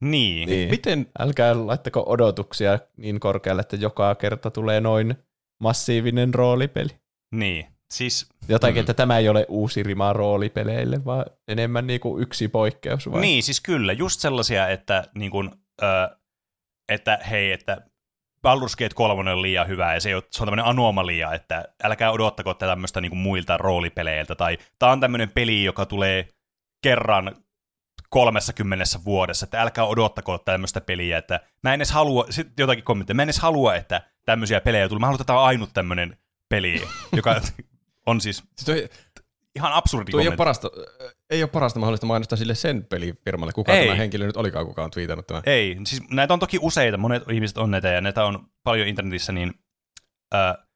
niin. 0.00 0.48
niin. 0.48 0.70
Miten, 0.70 1.06
älkää 1.18 1.66
laittako 1.66 2.04
odotuksia 2.06 2.78
niin 2.96 3.20
korkealle, 3.20 3.60
että 3.60 3.76
joka 3.76 4.14
kerta 4.14 4.50
tulee 4.50 4.80
noin 4.80 5.14
massiivinen 5.60 6.34
roolipeli. 6.34 6.90
niin. 7.34 7.66
Siis, 7.90 8.28
Jotakin, 8.48 8.74
Mm. 8.76 8.80
että 8.80 8.94
tämä 8.94 9.18
ei 9.18 9.28
ole 9.28 9.46
uusi 9.48 9.82
rima 9.82 10.12
roolipeleille, 10.12 11.04
vaan 11.04 11.24
enemmän 11.48 11.86
niin 11.86 12.00
kuin 12.00 12.22
yksi 12.22 12.48
poikkeus. 12.48 13.10
Vai? 13.10 13.20
niin, 13.20 13.42
siis 13.42 13.60
kyllä, 13.60 13.92
just 13.92 14.20
sellaisia, 14.20 14.68
että, 14.68 15.04
niin 15.14 15.30
kun, 15.30 15.50
ö, 15.82 15.86
että 16.88 17.16
hei, 17.30 17.52
että 17.52 17.82
Baldur's 18.48 18.76
Gate 18.78 18.94
3 18.94 19.30
on 19.30 19.42
liian 19.42 19.68
hyvä 19.68 19.94
ja 19.94 20.00
se, 20.00 20.08
ei 20.08 20.14
ole, 20.14 20.22
se 20.30 20.42
on 20.42 20.46
tämmöinen 20.46 20.64
anomalia, 20.64 21.32
että 21.32 21.64
älkää 21.82 22.10
odottako 22.10 22.54
tätä 22.54 22.72
tämmöistä 22.72 23.00
niin 23.00 23.16
muilta 23.16 23.56
roolipeleiltä, 23.56 24.34
tai 24.34 24.58
tämä 24.78 24.92
on 24.92 25.00
tämmöinen 25.00 25.30
peli, 25.30 25.64
joka 25.64 25.86
tulee 25.86 26.28
kerran 26.82 27.36
30 28.10 28.84
vuodessa, 29.04 29.44
että 29.44 29.62
älkää 29.62 29.84
odottako 29.84 30.38
tämmöistä 30.38 30.80
peliä, 30.80 31.18
että 31.18 31.40
mä 31.62 31.74
en 31.74 31.78
edes 31.78 31.90
halua, 31.90 32.26
sitten 32.30 32.54
jotakin 32.58 32.84
kommentteja, 32.84 33.14
mä 33.14 33.22
en 33.22 33.26
edes 33.26 33.40
halua, 33.40 33.74
että 33.74 34.02
tämmöisiä 34.26 34.60
pelejä 34.60 34.88
tulee, 34.88 35.00
mä 35.00 35.06
haluan, 35.06 35.16
että 35.20 35.26
tämä 35.26 35.40
on 35.40 35.46
ainut 35.46 35.70
tämmöinen 35.74 36.16
peli, 36.48 36.82
joka 37.12 37.40
on 38.06 38.20
siis 38.20 38.44
toi, 38.64 38.88
ihan 39.56 39.72
absurdi 39.72 40.10
toi 40.10 40.22
ei, 40.22 40.28
ole 40.28 40.36
parasta, 40.36 40.70
ei 41.30 41.42
ole 41.42 41.50
parasta 41.50 41.78
mahdollista 41.78 42.06
mainostaa 42.06 42.38
sille 42.38 42.54
sen 42.54 42.84
pelifirmalle, 42.84 43.52
kuka 43.52 43.72
Ei. 43.72 43.86
tämä 43.86 43.96
henkilö 43.96 44.26
nyt 44.26 44.36
olikaan, 44.36 44.66
kuka 44.66 44.84
on 44.84 44.90
twiitannut 44.90 45.26
tämän. 45.26 45.42
Ei, 45.46 45.76
siis 45.86 46.02
näitä 46.10 46.34
on 46.34 46.40
toki 46.40 46.58
useita, 46.60 46.98
monet 46.98 47.22
ihmiset 47.32 47.58
on 47.58 47.70
näitä 47.70 47.88
ja 47.88 48.00
näitä 48.00 48.24
on 48.24 48.46
paljon 48.62 48.88
internetissä, 48.88 49.32
niin, 49.32 49.54
ää, 50.32 50.66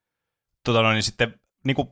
tota 0.65 0.83
noin, 0.83 0.95
niin 0.95 1.03
sitten 1.03 1.41
niin 1.65 1.75
kuin 1.75 1.89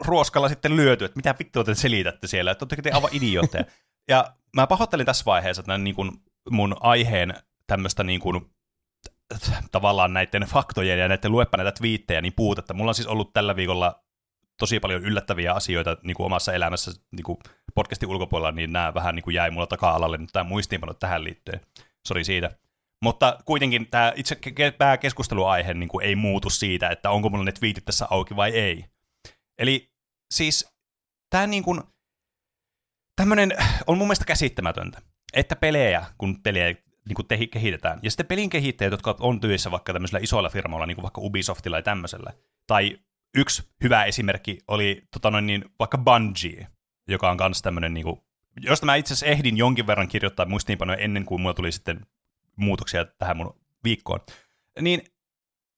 ruoskalla 0.00 0.48
sitten 0.48 0.76
lyöty, 0.76 1.04
että 1.04 1.16
mitä 1.16 1.34
vittua 1.38 1.64
te 1.64 1.74
selitätte 1.74 2.26
siellä, 2.26 2.50
että 2.50 2.64
oletteko 2.64 2.82
te 2.82 2.90
aivan 2.90 3.10
idiootteja. 3.12 3.64
ja 4.08 4.34
mä 4.56 4.66
pahoittelin 4.66 5.06
tässä 5.06 5.24
vaiheessa 5.24 5.62
tämän 5.62 5.84
niin 5.84 5.94
kuin 5.94 6.12
mun 6.50 6.76
aiheen 6.80 7.34
tämmöistä 7.66 8.04
niin 8.04 8.20
kuin, 8.20 8.50
tavallaan 9.72 10.12
näiden 10.12 10.42
faktojen 10.42 10.98
ja 10.98 11.08
näiden 11.08 11.32
luepa 11.32 11.56
näitä 11.56 11.72
twiittejä 11.72 12.20
niin 12.20 12.32
puutetta. 12.32 12.74
Mulla 12.74 12.90
on 12.90 12.94
siis 12.94 13.08
ollut 13.08 13.32
tällä 13.32 13.56
viikolla 13.56 14.04
tosi 14.58 14.80
paljon 14.80 15.04
yllättäviä 15.04 15.52
asioita 15.52 15.96
niin 16.02 16.14
kuin 16.14 16.26
omassa 16.26 16.52
elämässä 16.52 16.90
niin 17.12 17.24
kuin 17.24 17.38
podcastin 17.74 18.08
ulkopuolella, 18.08 18.52
niin 18.52 18.72
nämä 18.72 18.94
vähän 18.94 19.14
niin 19.14 19.24
kuin 19.24 19.34
jäi 19.34 19.50
mulla 19.50 19.66
taka-alalle 19.66 20.18
nyt 20.18 20.30
tämä 20.32 20.44
muistiinpanot 20.44 20.98
tähän 20.98 21.24
liittyen. 21.24 21.60
Sori 22.08 22.24
siitä. 22.24 22.50
Mutta 23.02 23.38
kuitenkin 23.44 23.86
tämä 23.90 24.12
itse 24.16 24.38
ke- 24.46 24.76
pääkeskusteluaihe 24.78 25.74
niin 25.74 25.88
kuin 25.88 26.06
ei 26.06 26.16
muutu 26.16 26.50
siitä, 26.50 26.88
että 26.88 27.10
onko 27.10 27.30
mulla 27.30 27.44
ne 27.44 27.52
twiitit 27.52 27.84
tässä 27.84 28.06
auki 28.10 28.36
vai 28.36 28.50
ei. 28.50 28.84
Eli 29.58 29.90
siis 30.34 30.72
tämä 31.30 31.46
niin 31.46 31.62
kuin, 31.62 31.80
tämmöinen 33.16 33.52
on 33.86 33.98
mun 33.98 34.06
mielestä 34.06 34.24
käsittämätöntä, 34.24 35.02
että 35.32 35.56
pelejä, 35.56 36.06
kun 36.18 36.42
pelejä 36.42 36.66
niin 37.08 37.14
kuin 37.14 37.28
tehi, 37.28 37.46
kehitetään, 37.46 37.98
ja 38.02 38.10
sitten 38.10 38.26
pelin 38.26 38.50
kehittäjät, 38.50 38.90
jotka 38.90 39.16
on 39.20 39.40
työssä 39.40 39.70
vaikka 39.70 39.92
tämmöisillä 39.92 40.20
isoilla 40.22 40.48
firmoilla, 40.50 40.86
niin 40.86 40.94
kuin 40.94 41.02
vaikka 41.02 41.20
Ubisoftilla 41.20 41.78
ja 41.78 41.82
tämmöisellä, 41.82 42.32
tai 42.66 42.98
yksi 43.38 43.68
hyvä 43.82 44.04
esimerkki 44.04 44.58
oli 44.68 45.02
tota 45.10 45.30
noin, 45.30 45.46
niin, 45.46 45.64
vaikka 45.78 45.98
Bungie, 45.98 46.66
joka 47.08 47.30
on 47.30 47.36
myös 47.40 47.62
tämmöinen, 47.62 47.94
niin 47.94 48.06
josta 48.60 48.86
mä 48.86 48.94
itse 48.94 49.14
asiassa 49.14 49.26
ehdin 49.26 49.56
jonkin 49.56 49.86
verran 49.86 50.08
kirjoittaa 50.08 50.46
muistiinpanoja 50.46 50.98
ennen 50.98 51.24
kuin 51.24 51.40
mulla 51.40 51.54
tuli 51.54 51.72
sitten 51.72 52.06
muutoksia 52.56 53.04
tähän 53.04 53.36
mun 53.36 53.60
viikkoon. 53.84 54.20
Niin 54.80 55.02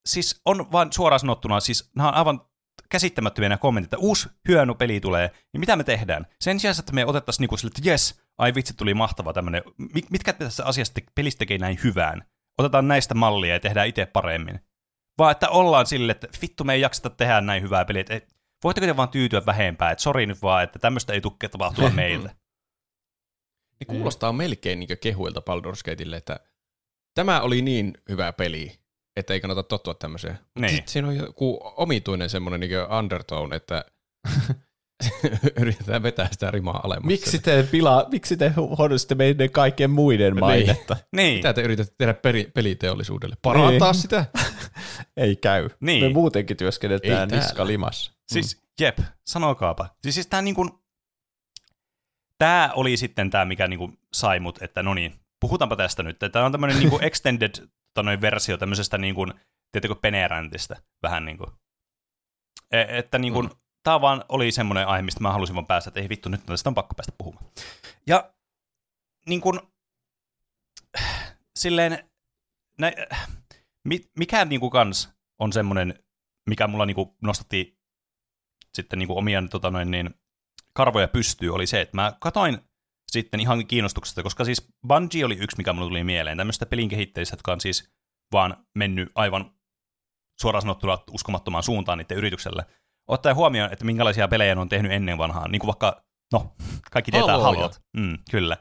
siis 0.07 0.41
on 0.45 0.73
vaan 0.73 0.93
suoraan 0.93 1.21
sanottuna, 1.21 1.61
siis 1.61 1.91
nämä 1.97 2.09
on 2.09 2.15
aivan 2.15 2.41
käsittämättömiä 2.89 3.49
nämä 3.49 3.59
kommentit, 3.59 3.93
että 3.93 4.05
uusi 4.07 4.29
hyöno 4.49 4.75
peli 4.75 5.01
tulee, 5.01 5.31
niin 5.53 5.61
mitä 5.61 5.77
me 5.77 5.85
tehdään? 5.85 6.27
Sen 6.41 6.61
sijaan, 6.61 6.77
että 6.79 6.93
me 6.93 7.07
otettaisiin 7.07 7.43
niinku 7.43 7.57
sille, 7.57 7.73
että 7.77 7.91
jes, 7.91 8.23
ai 8.39 8.55
vitsi, 8.55 8.75
tuli 8.75 8.95
mahtava 8.95 9.33
tämmöinen, 9.33 9.63
mitkä 10.11 10.33
tässä 10.33 10.65
asiasta 10.65 11.01
pelistä 11.15 11.39
tekee 11.39 11.59
näin 11.59 11.79
hyvään? 11.85 12.25
Otetaan 12.59 12.89
näistä 12.89 13.15
mallia 13.15 13.55
ja 13.55 13.61
tehdään 13.61 13.89
itse 13.89 14.07
paremmin. 14.07 14.61
Vaan 15.21 15.33
että 15.33 15.49
ollaan 15.49 15.87
sille, 15.87 16.13
että 16.13 16.29
vittu 16.43 16.65
me 16.65 16.75
ei 16.75 16.81
jakseta 16.81 17.11
tehdä 17.11 17.41
näin 17.41 17.63
hyvää 17.63 17.85
peliä, 17.85 18.01
että 18.01 18.15
et, 18.15 18.35
voitteko 18.65 18.87
te 18.87 18.97
vaan 18.97 19.09
tyytyä 19.09 19.47
vähempään, 19.47 19.93
että 19.93 20.03
sori 20.03 20.27
nyt 20.27 20.43
vaan, 20.43 20.65
että 20.65 20.79
tämmöistä 20.79 21.13
ei 21.13 21.21
tule 21.21 21.51
tapahtua 21.51 21.91
meille. 21.91 22.37
Ne 23.81 23.87
kuulostaa 23.87 24.33
melkein 24.33 24.79
niin 24.79 24.99
kehuilta 25.01 25.41
Baldur's 25.41 25.91
Gateille, 25.91 26.17
että 26.17 26.41
tämä 27.15 27.41
oli 27.41 27.63
niin 27.63 27.95
hyvä 28.09 28.33
peli, 28.33 28.81
että 29.17 29.35
ei 29.35 29.41
kannata 29.41 29.63
tottua 29.63 29.95
tämmöiseen. 29.95 30.39
Niin. 30.59 30.71
Sitten 30.71 30.93
siinä 30.93 31.09
on 31.09 31.17
joku 31.17 31.61
omituinen 31.77 32.31
semmoinen 32.31 32.61
niin 32.61 32.93
undertone, 32.99 33.57
että 33.57 33.85
yritetään 35.61 36.03
vetää 36.03 36.29
sitä 36.33 36.51
rimaa 36.51 36.81
alemmas. 36.85 37.05
Miksi 37.07 37.39
te, 37.39 37.69
pila, 37.71 38.07
miksi 38.11 38.37
te 38.37 38.49
huonostitte 38.57 39.15
meidän 39.15 39.51
kaikkien 39.51 39.91
muiden 39.91 40.41
mainetta? 40.41 40.97
Niin, 41.17 41.37
Mitä 41.37 41.53
te 41.53 41.63
yritätte 41.63 41.95
tehdä 41.99 42.15
peri, 42.15 42.51
peliteollisuudelle? 42.55 43.37
Parantaa 43.43 43.93
Niin. 43.93 44.01
sitä? 44.03 44.25
Ei 45.17 45.37
käy. 45.37 45.69
Niin. 45.81 46.05
Me 46.05 46.13
muutenkin 46.13 46.57
työskennetään 46.57 47.29
niska 47.29 47.67
limassa. 47.67 48.13
siis 48.33 48.63
jep, 48.81 48.99
sanokaapa. 49.27 49.89
Siis, 50.03 50.15
siis 50.15 50.27
tää 50.27 50.43
niinku, 50.43 50.81
tää 52.39 52.73
oli 52.73 52.97
sitten 52.97 53.31
tää, 53.31 53.45
mikä 53.45 53.69
niinku 53.69 53.93
sai 54.13 54.41
mut, 54.41 54.63
että 54.63 54.83
no 54.83 54.95
niin, 54.95 55.15
puhutaanpa 55.41 55.77
tästä 55.77 56.03
nyt. 56.03 56.19
Tämä 56.33 56.45
on 56.45 56.53
tämmönen 56.53 56.79
niinku 56.79 56.99
extended 57.03 57.51
tota 57.95 58.03
noin, 58.03 58.21
versio 58.21 58.57
tämmöisestä 58.57 58.99
niinku, 58.99 59.27
tiedätkö, 59.73 59.95
peneräntistä 60.03 60.77
vähän 61.03 61.25
niinku. 61.25 61.47
E- 62.73 62.99
että 62.99 63.19
niinku, 63.19 63.43
mm. 63.43 63.51
Tää 63.83 64.01
vaan 64.01 64.25
oli 64.29 64.53
semmoinen 64.53 64.89
aihe, 64.89 65.03
mistä 65.03 65.21
mä 65.21 65.33
halusin 65.33 65.55
vaan 65.55 65.67
päästä, 65.67 65.91
että 65.91 66.01
ei 66.01 66.09
vittu, 66.09 66.29
nyt 66.29 66.47
tästä 66.47 66.71
on 66.71 66.75
pakko 66.75 66.95
päästä 66.95 67.13
puhumaan. 67.19 67.45
Ja 68.07 68.33
niin 69.27 69.41
kuin, 69.41 69.61
silleen, 71.59 72.11
nä, 72.79 72.93
mi, 73.85 74.01
mikä 74.19 74.45
niin 74.45 74.61
kuin 74.61 74.71
kans 74.71 75.13
on 75.39 75.53
semmoinen, 75.53 76.05
mikä 76.49 76.67
mulla 76.67 76.87
niin 76.87 76.95
kuin 76.95 77.11
nostatti 77.23 77.81
sitten 78.75 78.99
niin 78.99 79.07
kuin 79.07 79.19
omia 79.19 79.43
tota 79.51 79.71
noin, 79.71 79.91
niin, 79.91 80.15
karvoja 80.73 81.09
pystyy, 81.09 81.55
oli 81.55 81.67
se, 81.67 81.81
että 81.81 81.97
mä 81.97 82.13
katoin 82.21 82.59
sitten 83.13 83.41
ihan 83.41 83.67
kiinnostuksesta, 83.67 84.23
koska 84.23 84.45
siis 84.45 84.69
Bungie 84.89 85.25
oli 85.25 85.39
yksi, 85.39 85.57
mikä 85.57 85.73
mulle 85.73 85.89
tuli 85.89 86.05
mieleen, 86.05 86.39
tämmöistä 86.39 86.67
pelin 86.67 86.89
kehittäjistä, 86.89 87.33
jotka 87.35 87.53
on 87.53 87.61
siis 87.61 87.91
vaan 88.33 88.67
mennyt 88.75 89.13
aivan 89.15 89.55
suoraan 90.41 90.63
sanottuna 90.63 90.99
uskomattomaan 91.11 91.63
suuntaan 91.63 91.99
niiden 91.99 92.17
yritykselle. 92.17 92.67
Ottaen 93.11 93.37
huomioon, 93.37 93.73
että 93.73 93.85
minkälaisia 93.85 94.29
pelejä 94.29 94.55
ne 94.55 94.61
on 94.61 94.69
tehnyt 94.69 94.93
ennen 94.93 95.19
vanhaan, 95.19 95.51
niin 95.51 95.61
kuin 95.61 95.69
vaikka, 95.69 96.03
no, 96.33 96.55
kaikki 96.91 97.11
tietää 97.11 97.39
Haloja. 97.39 97.59
halot. 97.59 97.81
Mm, 97.97 98.19
kyllä. 98.31 98.57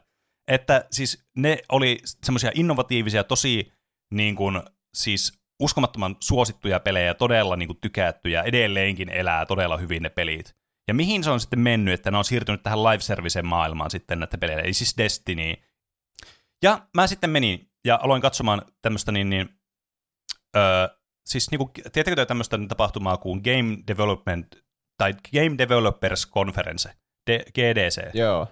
Että 0.48 0.86
siis 0.92 1.26
ne 1.38 1.58
oli 1.72 2.00
semmoisia 2.04 2.52
innovatiivisia, 2.54 3.24
tosi 3.24 3.72
niin 4.14 4.36
kuin, 4.36 4.62
siis 4.94 5.40
uskomattoman 5.60 6.16
suosittuja 6.20 6.80
pelejä, 6.80 7.14
todella 7.14 7.56
niin 7.56 7.68
kuin, 7.68 7.78
tykättyjä, 7.82 8.44
edelleenkin 8.44 9.10
elää 9.10 9.46
todella 9.46 9.78
hyvin 9.78 10.04
ne 10.04 10.10
pelit. 10.10 10.56
Ja 10.88 10.94
mihin 10.94 11.24
se 11.24 11.30
on 11.30 11.40
sitten 11.40 11.60
mennyt, 11.60 11.94
että 11.94 12.12
ne 12.12 12.18
on 12.18 12.26
siirtynyt 12.26 12.64
tähän 12.64 12.84
live 12.84 13.00
servicen 13.00 13.46
maailmaan 13.46 13.92
sitten 13.92 14.20
näitä 14.20 14.38
pelejä, 14.38 14.60
eli 14.60 14.74
siis 14.74 14.98
Destiny. 14.98 15.54
Ja 16.64 16.88
mä 16.96 17.08
sitten 17.08 17.30
menin 17.30 17.72
ja 17.86 18.00
aloin 18.04 18.22
katsomaan 18.22 18.62
tämmöistä 18.82 19.12
niin, 19.12 19.30
niin 19.30 19.50
öö, 20.56 20.99
siis 21.30 21.52
niinku, 21.52 21.72
tiedättekö 21.74 22.16
te 22.16 22.26
tämmöistä 22.26 22.60
tapahtumaa 22.68 23.18
kuin 23.18 23.42
Game 23.44 23.78
Development 23.88 24.56
tai 24.98 25.14
Game 25.34 25.58
Developers 25.58 26.30
Conference, 26.32 26.90
D- 27.30 27.52
GDC. 27.52 28.16
Joo. 28.16 28.48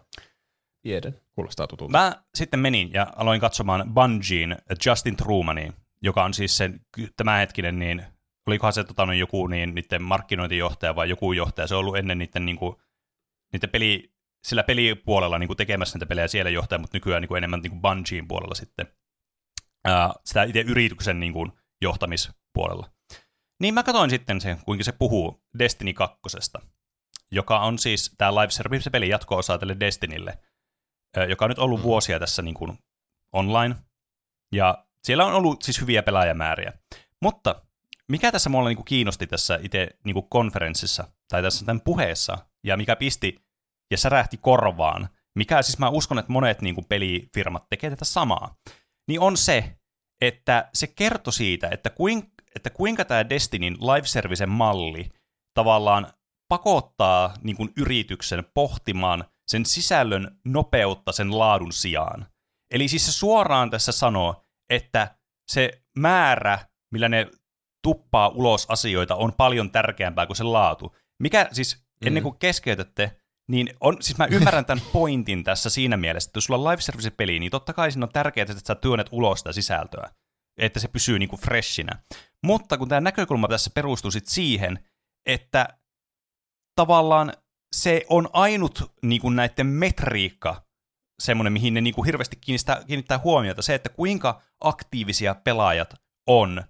Tiedän. 0.81 1.13
Kuulostaa 1.35 1.67
tutulta. 1.67 1.91
Mä 1.91 2.23
sitten 2.35 2.59
menin 2.59 2.93
ja 2.93 3.07
aloin 3.15 3.41
katsomaan 3.41 3.93
Bungien 3.93 4.57
Justin 4.85 5.17
Trumania, 5.17 5.73
joka 6.01 6.23
on 6.23 6.33
siis 6.33 6.57
sen 6.57 6.79
tämänhetkinen, 7.17 7.79
niin 7.79 8.05
olikohan 8.47 8.73
se 8.73 8.83
tota, 8.83 9.13
joku 9.13 9.47
niin, 9.47 9.75
niiden 9.75 10.03
markkinointijohtaja 10.03 10.95
vai 10.95 11.09
joku 11.09 11.33
johtaja, 11.33 11.67
se 11.67 11.75
on 11.75 11.79
ollut 11.79 11.97
ennen 11.97 12.17
niiden, 12.17 12.45
niin 12.45 12.57
kuin, 12.57 12.75
niiden 13.53 13.69
peli, 13.69 14.11
sillä 14.43 14.63
pelipuolella 14.63 15.39
niin 15.39 15.47
kuin 15.47 15.57
tekemässä 15.57 15.97
näitä 15.97 16.05
pelejä 16.05 16.27
siellä 16.27 16.51
johtaja, 16.51 16.79
mutta 16.79 16.97
nykyään 16.97 17.21
niin 17.21 17.27
kuin 17.27 17.37
enemmän 17.37 17.61
niin 17.61 17.81
kuin 17.81 18.27
puolella 18.27 18.55
sitten 18.55 18.87
ää, 19.85 20.13
sitä 20.25 20.43
itse 20.43 20.61
yrityksen 20.61 21.19
niin 21.19 21.33
kuin, 21.33 21.51
johtamispuolella. 22.57 22.89
Niin 23.59 23.73
mä 23.73 23.83
katsoin 23.83 24.09
sitten 24.09 24.41
sen, 24.41 24.59
kuinka 24.65 24.83
se 24.83 24.91
puhuu 24.91 25.43
Destiny 25.59 25.93
2, 25.93 26.17
joka 27.31 27.59
on 27.59 27.79
siis 27.79 28.11
tämä 28.17 28.35
live 28.35 28.51
service 28.51 28.89
pelin 28.89 29.09
jatko-osa 29.09 29.57
tälle 29.57 29.75
Destinylle, 29.79 30.39
ö, 31.17 31.25
joka 31.25 31.45
on 31.45 31.49
nyt 31.49 31.59
ollut 31.59 31.83
vuosia 31.83 32.19
tässä 32.19 32.41
niin 32.41 32.53
kuin 32.53 32.77
online, 33.33 33.75
ja 34.51 34.85
siellä 35.03 35.25
on 35.25 35.33
ollut 35.33 35.61
siis 35.61 35.81
hyviä 35.81 36.03
pelaajamääriä. 36.03 36.73
Mutta 37.21 37.61
mikä 38.07 38.31
tässä 38.31 38.49
mulla 38.49 38.69
niin 38.69 38.75
kuin 38.77 38.85
kiinnosti 38.85 39.27
tässä 39.27 39.59
itse 39.61 39.89
niin 40.03 40.13
kuin 40.13 40.29
konferenssissa, 40.29 41.07
tai 41.29 41.41
tässä 41.41 41.65
tämän 41.65 41.81
puheessa, 41.81 42.37
ja 42.63 42.77
mikä 42.77 42.95
pisti 42.95 43.35
ja 43.91 43.97
särähti 43.97 44.37
korvaan, 44.37 45.09
mikä 45.35 45.61
siis 45.61 45.79
mä 45.79 45.89
uskon, 45.89 46.19
että 46.19 46.31
monet 46.31 46.61
niin 46.61 46.75
kuin 46.75 46.85
pelifirmat 46.85 47.69
tekee 47.69 47.89
tätä 47.89 48.05
samaa, 48.05 48.55
niin 49.07 49.19
on 49.19 49.37
se, 49.37 49.77
että 50.21 50.69
se 50.73 50.87
kertoi 50.87 51.33
siitä, 51.33 51.67
että, 51.71 51.89
kuin, 51.89 52.31
että 52.57 52.69
kuinka 52.69 53.05
tämä 53.05 53.29
Destinyn 53.29 53.73
live 53.73 54.07
servicen 54.07 54.49
malli 54.49 55.09
tavallaan 55.53 56.07
pakottaa 56.49 57.33
niin 57.43 57.55
kuin 57.55 57.73
yrityksen 57.77 58.45
pohtimaan 58.53 59.25
sen 59.47 59.65
sisällön 59.65 60.39
nopeutta 60.45 61.11
sen 61.11 61.39
laadun 61.39 61.73
sijaan. 61.73 62.27
Eli 62.71 62.87
siis 62.87 63.05
se 63.05 63.11
suoraan 63.11 63.69
tässä 63.69 63.91
sanoo, 63.91 64.45
että 64.69 65.17
se 65.51 65.81
määrä, 65.99 66.59
millä 66.91 67.09
ne 67.09 67.27
tuppaa 67.83 68.27
ulos 68.27 68.65
asioita, 68.69 69.15
on 69.15 69.33
paljon 69.33 69.71
tärkeämpää 69.71 70.25
kuin 70.25 70.37
se 70.37 70.43
laatu. 70.43 70.95
Mikä 71.19 71.49
siis, 71.51 71.85
ennen 72.05 72.23
kuin 72.23 72.39
keskeytätte, 72.39 73.17
niin 73.49 73.69
on, 73.79 73.97
siis 73.99 74.17
mä 74.17 74.25
ymmärrän 74.25 74.65
tämän 74.65 74.85
pointin 74.93 75.43
tässä 75.43 75.69
siinä 75.69 75.97
mielessä, 75.97 76.29
että 76.29 76.37
jos 76.37 76.45
sulla 76.45 76.59
on 76.59 76.71
live 76.71 76.81
service 76.81 77.09
peli, 77.09 77.39
niin 77.39 77.51
totta 77.51 77.73
kai 77.73 77.91
siinä 77.91 78.05
on 78.05 78.13
tärkeää, 78.13 78.47
että 78.49 78.67
sä 78.67 78.75
työnnät 78.75 79.09
ulos 79.11 79.39
sitä 79.39 79.51
sisältöä, 79.51 80.11
että 80.57 80.79
se 80.79 80.87
pysyy 80.87 81.19
niinku 81.19 81.37
freshinä. 81.37 81.91
Mutta 82.43 82.77
kun 82.77 82.89
tämä 82.89 83.01
näkökulma 83.01 83.47
tässä 83.47 83.71
perustuu 83.75 84.11
sit 84.11 84.27
siihen, 84.27 84.79
että 85.25 85.67
tavallaan 86.75 87.33
se 87.75 88.05
on 88.09 88.29
ainut 88.33 88.93
niinku 89.03 89.29
näiden 89.29 89.67
metriikka, 89.67 90.67
semmoinen, 91.21 91.53
mihin 91.53 91.73
ne 91.73 91.81
niinku 91.81 92.03
hirveästi 92.03 92.35
kiinnittää, 92.35 92.83
kiinnittää 92.87 93.19
huomiota, 93.23 93.61
se, 93.61 93.75
että 93.75 93.89
kuinka 93.89 94.41
aktiivisia 94.61 95.35
pelaajat 95.35 95.93
on 96.27 96.63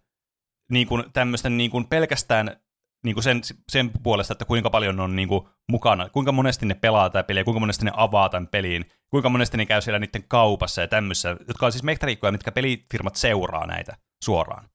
niin 0.72 0.88
kuin 0.88 1.04
tämmöisten 1.14 1.58
niin 1.58 1.72
kuin 1.72 1.88
pelkästään 1.88 2.62
niin 3.06 3.16
kuin 3.16 3.24
sen, 3.24 3.42
sen 3.72 3.92
puolesta, 4.04 4.34
että 4.34 4.46
kuinka 4.46 4.70
paljon 4.70 4.96
ne 4.96 5.02
on 5.02 5.16
niin 5.16 5.28
kuin 5.28 5.48
mukana, 5.70 6.10
kuinka 6.10 6.32
monesti 6.32 6.66
ne 6.66 6.74
pelaa 6.74 7.10
tätä 7.10 7.24
peliä, 7.24 7.44
kuinka 7.44 7.60
monesti 7.60 7.86
ne 7.86 7.92
avaa 7.96 8.30
tämän 8.30 8.48
peliin, 8.48 8.86
kuinka 9.10 9.30
monesti 9.30 9.58
ne 9.58 9.66
käy 9.66 9.82
siellä 9.82 10.00
niiden 10.00 10.24
kaupassa 10.28 10.82
ja 10.82 10.88
tämmöisissä, 10.88 11.38
jotka 11.48 11.66
on 11.66 11.72
siis 11.72 11.84
metriikkoja, 11.84 12.32
mitkä 12.32 12.52
pelifirmat 12.52 13.16
seuraa 13.16 13.68
näitä 13.68 13.98
suoraan. 14.24 14.70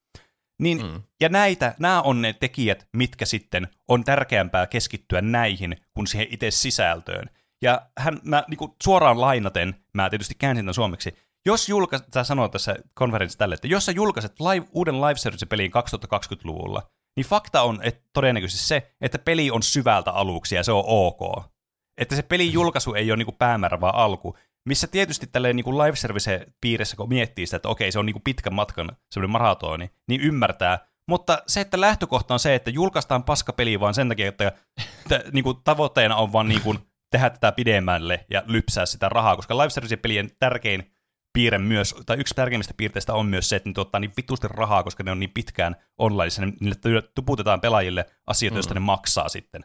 Niin, 0.59 0.87
mm. 0.87 1.03
Ja 1.21 1.29
näitä, 1.29 1.75
nämä 1.79 2.03
on 2.03 2.23
ne 2.23 2.33
tekijät, 2.33 2.89
mitkä 2.97 3.27
sitten 3.27 3.69
on 3.89 4.05
tärkeämpää 4.05 4.67
keskittyä 4.67 5.21
näihin 5.21 5.77
kuin 5.95 6.07
siihen 6.07 6.27
itse 6.31 6.51
sisältöön. 6.51 7.31
Ja 7.63 7.83
hän, 7.99 8.21
mä 8.25 8.45
niin 8.49 8.59
kuin 8.59 8.73
suoraan 8.83 9.21
lainaten, 9.21 9.75
mä 9.95 10.11
tietysti 10.11 10.35
käänsin 10.39 10.65
tämän 10.65 10.75
suomeksi, 10.75 11.17
jos 11.47 11.69
julkaiset, 11.69 12.11
tämä 12.11 12.25
sanoo 12.25 12.49
tässä 12.49 12.77
konferenssissa 12.95 13.39
tälle, 13.39 13.55
että 13.55 13.67
jos 13.67 13.87
sä 13.87 13.93
julkaiset 13.93 14.41
live, 14.41 14.67
uuden 14.73 15.01
live 15.01 15.17
service 15.17 15.47
peliin 15.47 15.73
2020-luvulla, 15.73 16.83
niin 17.17 17.27
fakta 17.27 17.63
on 17.63 17.81
että 17.83 18.03
todennäköisesti 18.13 18.67
se, 18.67 18.95
että 19.01 19.19
peli 19.19 19.51
on 19.51 19.63
syvältä 19.63 20.11
aluksi 20.11 20.55
ja 20.55 20.65
se 20.65 20.73
on 20.73 20.85
ok. 20.87 21.52
Että 21.99 22.17
se 22.17 22.23
pelin 22.23 22.53
julkaisu 22.53 22.95
ei 22.95 23.11
ole 23.11 23.17
niinku 23.17 23.33
päämäärä 23.33 23.81
vaan 23.81 23.95
alku, 23.95 24.37
missä 24.65 24.87
tietysti 24.87 25.27
tälleen 25.27 25.57
niinku 25.57 25.79
live 25.79 25.97
service 25.97 26.47
piirissä, 26.61 26.97
kun 26.97 27.09
miettii 27.09 27.47
sitä, 27.47 27.57
että 27.57 27.69
okei, 27.69 27.93
se 27.93 27.99
on 27.99 28.07
niinku 28.07 28.21
pitkän 28.25 28.55
matkan 28.55 28.97
semmoinen 29.11 29.33
maratoni, 29.33 29.91
niin 30.09 30.21
ymmärtää. 30.21 30.87
Mutta 31.09 31.43
se, 31.47 31.61
että 31.61 31.81
lähtökohta 31.81 32.35
on 32.35 32.41
se, 32.41 32.55
että 32.55 32.71
julkaistaan 32.71 33.25
paskapeli 33.25 33.81
vaan 33.81 33.95
sen 33.95 34.09
takia, 34.09 34.29
että 34.29 34.53
t- 35.09 35.33
niinku 35.33 35.55
tavoitteena 35.55 36.17
on 36.17 36.33
vaan 36.33 36.49
niinku 36.49 36.75
tehdä 37.11 37.31
tätä 37.31 37.53
pidemmälle 37.53 38.25
ja 38.31 38.43
lypsää 38.47 38.87
sitä 38.87 39.09
rahaa, 39.09 39.37
koska 39.37 39.59
live 39.59 39.71
service 39.71 39.97
pelien 39.97 40.31
tärkein 40.39 40.93
piirre 41.33 41.59
myös, 41.59 41.95
tai 42.07 42.17
yksi 42.17 42.35
tärkeimmistä 42.35 42.75
piirteistä 42.77 43.15
on 43.15 43.27
myös 43.27 43.49
se, 43.49 43.57
että 43.57 43.69
ne 43.69 43.73
tuottaa 43.73 44.01
niin 44.01 44.13
vitusti 44.17 44.49
rahaa, 44.49 44.83
koska 44.83 45.03
ne 45.03 45.11
on 45.11 45.21
niin 45.21 45.31
pitkään 45.31 45.77
online, 45.99 46.31
niin 46.39 46.57
niille 46.61 47.03
tuputetaan 47.15 47.61
pelaajille 47.61 48.07
asioita, 48.27 48.57
joista 48.57 48.75
ne 48.75 48.81
maksaa 48.81 49.29
sitten 49.29 49.65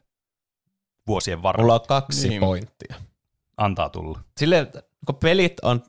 vuosien 1.08 1.44
varrella. 1.44 1.64
Mulla 1.64 1.74
on 1.82 1.88
kaksi 1.88 2.30
Niin. 2.30 2.40
pointtia. 2.40 2.96
Antaa 3.58 3.90
tulla. 3.90 4.20
Silleen, 4.38 4.68
kun 5.06 5.16
pelit 5.16 5.54
on, 5.62 5.84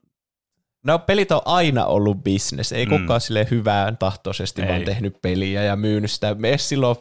no 0.86 0.98
pelit 0.98 1.32
on 1.32 1.40
aina 1.44 1.84
ollut 1.86 2.24
business. 2.24 2.72
Ei 2.72 2.86
Mm. 2.86 3.00
kukaan 3.00 3.20
sille 3.20 3.46
hyvään 3.50 3.96
tahtoisesti 3.96 4.62
Ei. 4.62 4.68
vaan 4.68 4.82
tehnyt 4.82 5.22
peliä 5.22 5.62
ja 5.64 5.76
myynyt 5.76 6.10
sitä. 6.10 6.34
Me 6.34 6.58
silloin 6.58 6.96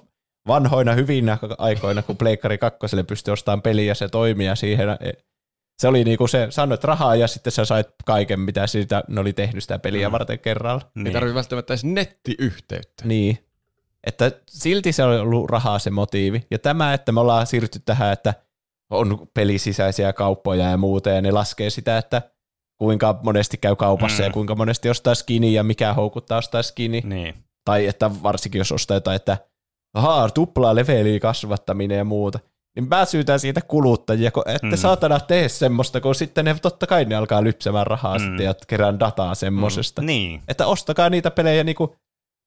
vanhoina 0.48 0.94
hyvinä 0.94 1.38
aikoina, 1.58 2.02
kun 2.02 2.18
Pleikkari 2.18 2.58
2 2.58 2.80
pystyi 3.08 3.32
ostamaan 3.32 3.62
peliä 3.62 3.86
ja 3.86 3.96
se 3.96 4.08
toimii 4.08 4.48
ja 4.48 4.56
siihen 4.56 4.88
se 5.80 5.88
oli 5.88 6.04
niinku 6.04 6.28
se, 6.28 6.48
sanoit 6.50 6.84
rahaa 6.84 7.16
ja 7.16 7.28
sitten 7.28 7.52
sä 7.52 7.66
sait 7.66 7.88
kaiken, 8.06 8.40
mitä 8.40 8.68
siitä 8.68 9.04
ne 9.08 9.22
oli 9.22 9.34
tehnyt 9.34 9.64
sitä 9.64 9.80
peliä 9.80 10.10
Mm. 10.10 10.12
varten 10.12 10.40
kerralla. 10.40 10.82
Ei 10.96 11.04
Niin. 11.04 11.14
tarvitse 11.14 11.36
välttämättä 11.36 11.74
edes 11.74 11.84
nettiyhteyttä. 11.86 13.04
Niin. 13.06 13.47
Että 14.08 14.32
silti 14.50 14.92
se 14.92 15.04
on 15.04 15.20
ollut 15.20 15.50
rahaa 15.50 15.80
se 15.80 15.90
motiivi. 15.90 16.48
Ja 16.52 16.60
tämä, 16.60 16.94
että 16.94 17.12
me 17.12 17.20
ollaan 17.20 17.48
siirrytty 17.48 17.80
tähän, 17.86 18.14
että 18.14 18.34
on 18.92 19.28
pelisisäisiä 19.34 20.14
kauppoja 20.14 20.70
ja 20.70 20.78
muuta, 20.78 21.10
ja 21.10 21.22
ne 21.22 21.32
laskee 21.32 21.70
sitä, 21.70 21.98
että 21.98 22.22
kuinka 22.78 23.20
monesti 23.24 23.58
käy 23.58 23.76
kaupassa 23.76 24.24
Mm. 24.24 24.28
ja 24.28 24.34
kuinka 24.34 24.56
monesti 24.56 24.90
ostaa 24.90 25.16
skini 25.16 25.54
ja 25.54 25.64
mikä 25.64 25.94
houkuttaa 25.94 26.38
ostaa 26.38 26.64
skini. 26.64 27.02
Niin. 27.06 27.36
Tai 27.66 27.86
että 27.88 28.12
varsinkin 28.24 28.60
jos 28.60 28.72
ostaa 28.72 28.98
jotain, 28.98 29.16
että 29.16 29.38
ahaa, 29.94 30.30
tuplaa 30.30 30.76
leveliä 30.76 31.20
kasvattaminen 31.20 31.98
ja 31.98 32.04
muuta. 32.06 32.40
niin 32.76 32.90
mä 32.90 33.06
syytän 33.06 33.40
siitä 33.40 33.62
kuluttajia, 33.62 34.32
kun 34.32 34.44
ette 34.46 34.68
mm. 34.68 34.78
saatana 34.78 35.20
tee 35.20 35.50
semmoista, 35.50 36.02
kun 36.02 36.16
sitten 36.16 36.46
ne 36.46 36.56
totta 36.62 36.88
kai 36.88 37.06
ne 37.06 37.16
alkaa 37.16 37.44
lypsämään 37.44 37.88
rahaa 37.88 38.18
mm. 38.18 38.26
sitten 38.26 38.46
ja 38.46 38.54
kerään 38.68 39.00
dataa 39.00 39.36
semmosesta. 39.36 40.02
Mm. 40.02 40.06
Niin. 40.06 40.42
Että 40.48 40.68
ostakaa 40.68 41.10
niitä 41.10 41.32
pelejä 41.32 41.64
niinku, 41.64 41.96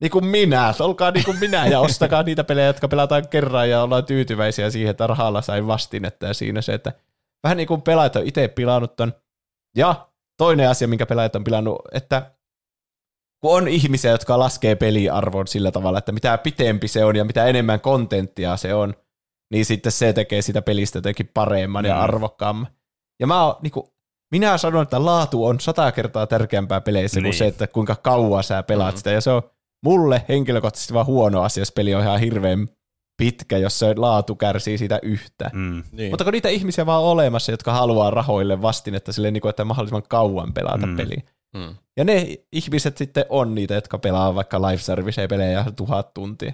niinku 0.00 0.20
minä, 0.20 0.74
olkaa 0.80 1.10
niinku 1.10 1.32
minä 1.32 1.66
ja 1.66 1.80
ostakaa 1.80 2.22
niitä 2.22 2.44
pelejä, 2.44 2.66
jotka 2.66 2.88
pelataan 2.88 3.28
kerran 3.28 3.70
ja 3.70 3.82
ollaan 3.82 4.04
tyytyväisiä 4.04 4.70
siihen, 4.70 4.90
että 4.90 5.06
rahalla 5.06 5.42
sai 5.42 5.66
vastinetta 5.66 6.26
ja 6.26 6.34
siinä 6.34 6.62
se, 6.62 6.74
että 6.74 6.92
vähän 7.42 7.56
niin 7.56 7.68
kuin 7.68 7.82
pelaajat 7.82 8.16
on 8.16 8.26
itse 8.26 8.48
pilannut 8.48 8.96
ton. 8.96 9.12
Ja 9.76 10.08
toinen 10.36 10.70
asia, 10.70 10.88
minkä 10.88 11.06
pelaajat 11.06 11.36
on 11.36 11.44
pilannut, 11.44 11.82
että 11.92 12.30
kun 13.40 13.56
on 13.56 13.68
ihmisiä, 13.68 14.10
jotka 14.10 14.38
laskee 14.38 14.74
peliarvon 14.74 15.46
sillä 15.46 15.70
tavalla, 15.70 15.98
että 15.98 16.12
mitä 16.12 16.38
pitempi 16.38 16.88
se 16.88 17.04
on 17.04 17.16
ja 17.16 17.24
mitä 17.24 17.46
enemmän 17.46 17.80
kontenttia 17.80 18.56
se 18.56 18.74
on, 18.74 18.94
niin 19.50 19.64
sitten 19.64 19.92
se 19.92 20.12
tekee 20.12 20.42
sitä 20.42 20.62
pelistä 20.62 20.98
jotenkin 20.98 21.30
paremman 21.34 21.84
mm. 21.84 21.88
ja 21.88 22.00
arvokkaamman. 22.00 22.68
Ja 23.20 23.26
mä 23.26 23.44
oon, 23.44 23.56
niin 23.62 23.70
kuin, 23.70 23.86
minä 24.30 24.58
sanon, 24.58 24.82
että 24.82 25.04
laatu 25.04 25.44
on 25.44 25.60
sata 25.60 25.92
kertaa 25.92 26.26
tärkeämpää 26.26 26.80
peleissä 26.80 27.20
niin. 27.20 27.24
kuin 27.24 27.34
se, 27.34 27.46
että 27.46 27.66
kuinka 27.66 27.96
kauan 27.96 28.44
sä 28.44 28.62
pelaat 28.62 28.94
mm. 28.94 28.96
sitä. 28.96 29.10
Ja 29.10 29.20
se 29.20 29.30
on 29.30 29.42
mulle 29.84 30.24
henkilökohtaisesti 30.28 30.94
vaan 30.94 31.06
huono 31.06 31.42
asia, 31.42 31.60
jos 31.60 31.72
peli 31.72 31.94
on 31.94 32.02
ihan 32.02 32.20
hirveän 32.20 32.68
pitkä, 33.16 33.58
jos 33.58 33.78
se 33.78 33.94
laatu 33.96 34.36
kärsii 34.36 34.78
siitä 34.78 34.98
yhtä. 35.02 35.50
Mm. 35.52 35.82
Niin. 35.92 36.12
Mutta 36.12 36.24
kun 36.24 36.32
niitä 36.32 36.48
ihmisiä 36.48 36.86
vaan 36.86 37.02
olemassa, 37.02 37.52
jotka 37.52 37.72
haluaa 37.72 38.10
rahoille 38.10 38.62
vastinetta 38.62 39.12
silleen, 39.12 39.34
niin 39.34 39.40
kuin, 39.40 39.50
että 39.50 39.64
mahdollisimman 39.64 40.02
kauan 40.08 40.52
pelata 40.52 40.86
mm. 40.86 40.96
peliä. 40.96 41.22
Mm. 41.56 41.74
Ja 41.96 42.04
ne 42.04 42.26
ihmiset 42.52 42.96
sitten 42.96 43.24
on 43.28 43.54
niitä, 43.54 43.74
jotka 43.74 43.98
pelaa 43.98 44.34
vaikka 44.34 44.62
live 44.62 44.78
service-pelejä 44.78 45.64
tuhat 45.76 46.14
tuntia. 46.14 46.52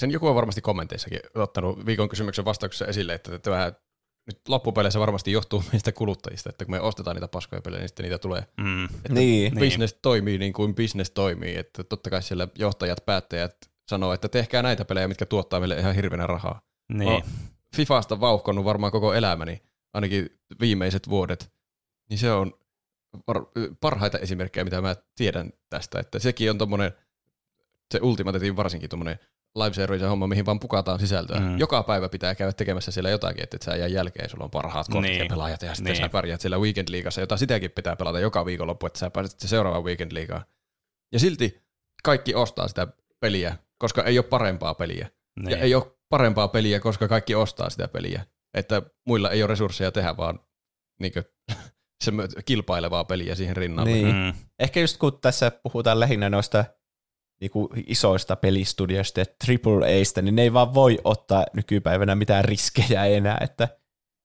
Sen 0.00 0.10
joku 0.10 0.26
on 0.26 0.34
varmasti 0.34 0.60
kommenteissakin 0.60 1.20
ottanut 1.34 1.86
viikon 1.86 2.08
kysymyksen 2.08 2.44
vastauksessa 2.44 2.86
esille, 2.86 3.14
että 3.14 3.38
tämä 3.38 3.72
nyt 4.26 4.48
loppupeleissä 4.48 5.00
varmasti 5.00 5.32
johtuu 5.32 5.64
meistä 5.72 5.92
kuluttajista, 5.92 6.50
että 6.50 6.64
kun 6.64 6.72
me 6.74 6.80
ostetaan 6.80 7.16
niitä 7.16 7.28
paskoja 7.28 7.62
pelejä, 7.62 7.80
niin 7.80 7.88
sitten 7.88 8.04
niitä 8.04 8.18
tulee. 8.18 8.46
Mm. 8.56 8.84
Että 8.84 9.12
Niin. 9.12 9.54
business 9.58 9.94
toimii 10.02 10.38
niin 10.38 10.52
kuin 10.52 10.74
business 10.74 11.10
toimii, 11.10 11.56
että 11.56 11.84
totta 11.84 12.10
kai 12.10 12.22
siellä 12.22 12.48
johtajat, 12.58 13.04
päättäjät 13.06 13.56
sanoo, 13.88 14.12
että 14.12 14.28
tehkää 14.28 14.62
näitä 14.62 14.84
pelejä, 14.84 15.08
mitkä 15.08 15.26
tuottaa 15.26 15.60
meille 15.60 15.78
ihan 15.78 15.94
hirveänä 15.94 16.26
rahaa. 16.26 16.60
Niin. 16.92 17.12
Mä 17.12 17.20
Fifasta 17.76 18.20
vauhkonnut 18.20 18.64
varmaan 18.64 18.92
koko 18.92 19.14
elämäni, 19.14 19.62
ainakin 19.94 20.38
viimeiset 20.60 21.08
vuodet, 21.08 21.52
niin 22.10 22.18
se 22.18 22.32
on 22.32 22.52
var- 23.28 23.46
parhaita 23.80 24.18
esimerkkejä, 24.18 24.64
mitä 24.64 24.80
mä 24.80 24.96
tiedän 25.16 25.52
tästä, 25.70 26.00
että 26.00 26.18
sekin 26.18 26.50
on 26.50 26.58
tommonen, 26.58 26.92
se 27.90 27.98
Ultimatetin 28.02 28.56
varsinkin 28.56 28.90
tommonen 28.90 29.18
live 29.56 29.74
service 29.74 30.06
homma, 30.06 30.26
mihin 30.26 30.46
vaan 30.46 30.60
pukataan 30.60 31.00
sisältöä. 31.00 31.40
Mm. 31.40 31.58
Joka 31.58 31.82
päivä 31.82 32.08
pitää 32.08 32.34
käydä 32.34 32.52
tekemässä 32.52 32.90
siellä 32.90 33.10
jotakin, 33.10 33.42
että 33.42 33.56
et 33.56 33.62
sä 33.62 33.76
jää 33.76 33.88
jälkeen, 33.88 34.30
sulla 34.30 34.44
on 34.44 34.50
parhaat 34.50 34.86
kortit 34.92 35.10
Niin. 35.10 35.22
ja 35.22 35.26
pelaajat, 35.28 35.62
ja 35.62 35.74
sitten 35.74 35.92
Niin. 35.92 36.02
sä 36.04 36.08
pärjäät 36.08 36.40
siellä 36.40 36.58
Weekend 36.58 36.88
Liigassa, 36.90 37.20
jota 37.20 37.36
sitäkin 37.36 37.70
pitää 37.70 37.96
pelata 37.96 38.20
joka 38.20 38.46
viikonloppu, 38.46 38.86
että 38.86 38.98
sä 38.98 39.10
pääset 39.10 39.40
seuraavaan 39.40 39.84
Weekend 39.84 40.12
Liigaan. 40.12 40.44
Ja 41.12 41.18
silti 41.18 41.62
kaikki 42.02 42.34
ostaa 42.34 42.68
sitä 42.68 42.86
peliä, 43.20 43.56
koska 43.78 44.02
ei 44.04 44.18
ole 44.18 44.26
parempaa 44.26 44.74
peliä. 44.74 45.10
Niin. 45.40 45.50
Ja 45.50 45.56
ei 45.56 45.74
ole 45.74 45.92
parempaa 46.08 46.48
peliä, 46.48 46.80
koska 46.80 47.08
kaikki 47.08 47.34
ostaa 47.34 47.70
sitä 47.70 47.88
peliä. 47.88 48.26
Että 48.54 48.82
muilla 49.06 49.30
ei 49.30 49.42
ole 49.42 49.48
resursseja 49.48 49.92
tehdä 49.92 50.16
vaan 50.16 50.40
niinkö, 51.00 51.24
se 52.04 52.12
kilpailevaa 52.44 53.04
peliä 53.04 53.34
siihen 53.34 53.56
rinnalle. 53.56 53.90
Niin. 53.90 54.14
Mm. 54.14 54.32
Ehkä 54.58 54.80
just 54.80 54.96
kun 54.96 55.18
tässä 55.20 55.52
puhutaan 55.62 56.00
lähinnä 56.00 56.30
noista 56.30 56.64
niinku 57.42 57.68
isoista 57.86 58.36
pelistudioista 58.36 59.20
ja 59.20 59.24
AAAista, 59.66 60.22
niin 60.22 60.36
ne 60.36 60.42
ei 60.42 60.52
vaan 60.52 60.74
voi 60.74 60.98
ottaa 61.04 61.44
nykypäivänä 61.52 62.14
mitään 62.14 62.44
riskejä 62.44 63.04
enää, 63.04 63.38
että 63.40 63.68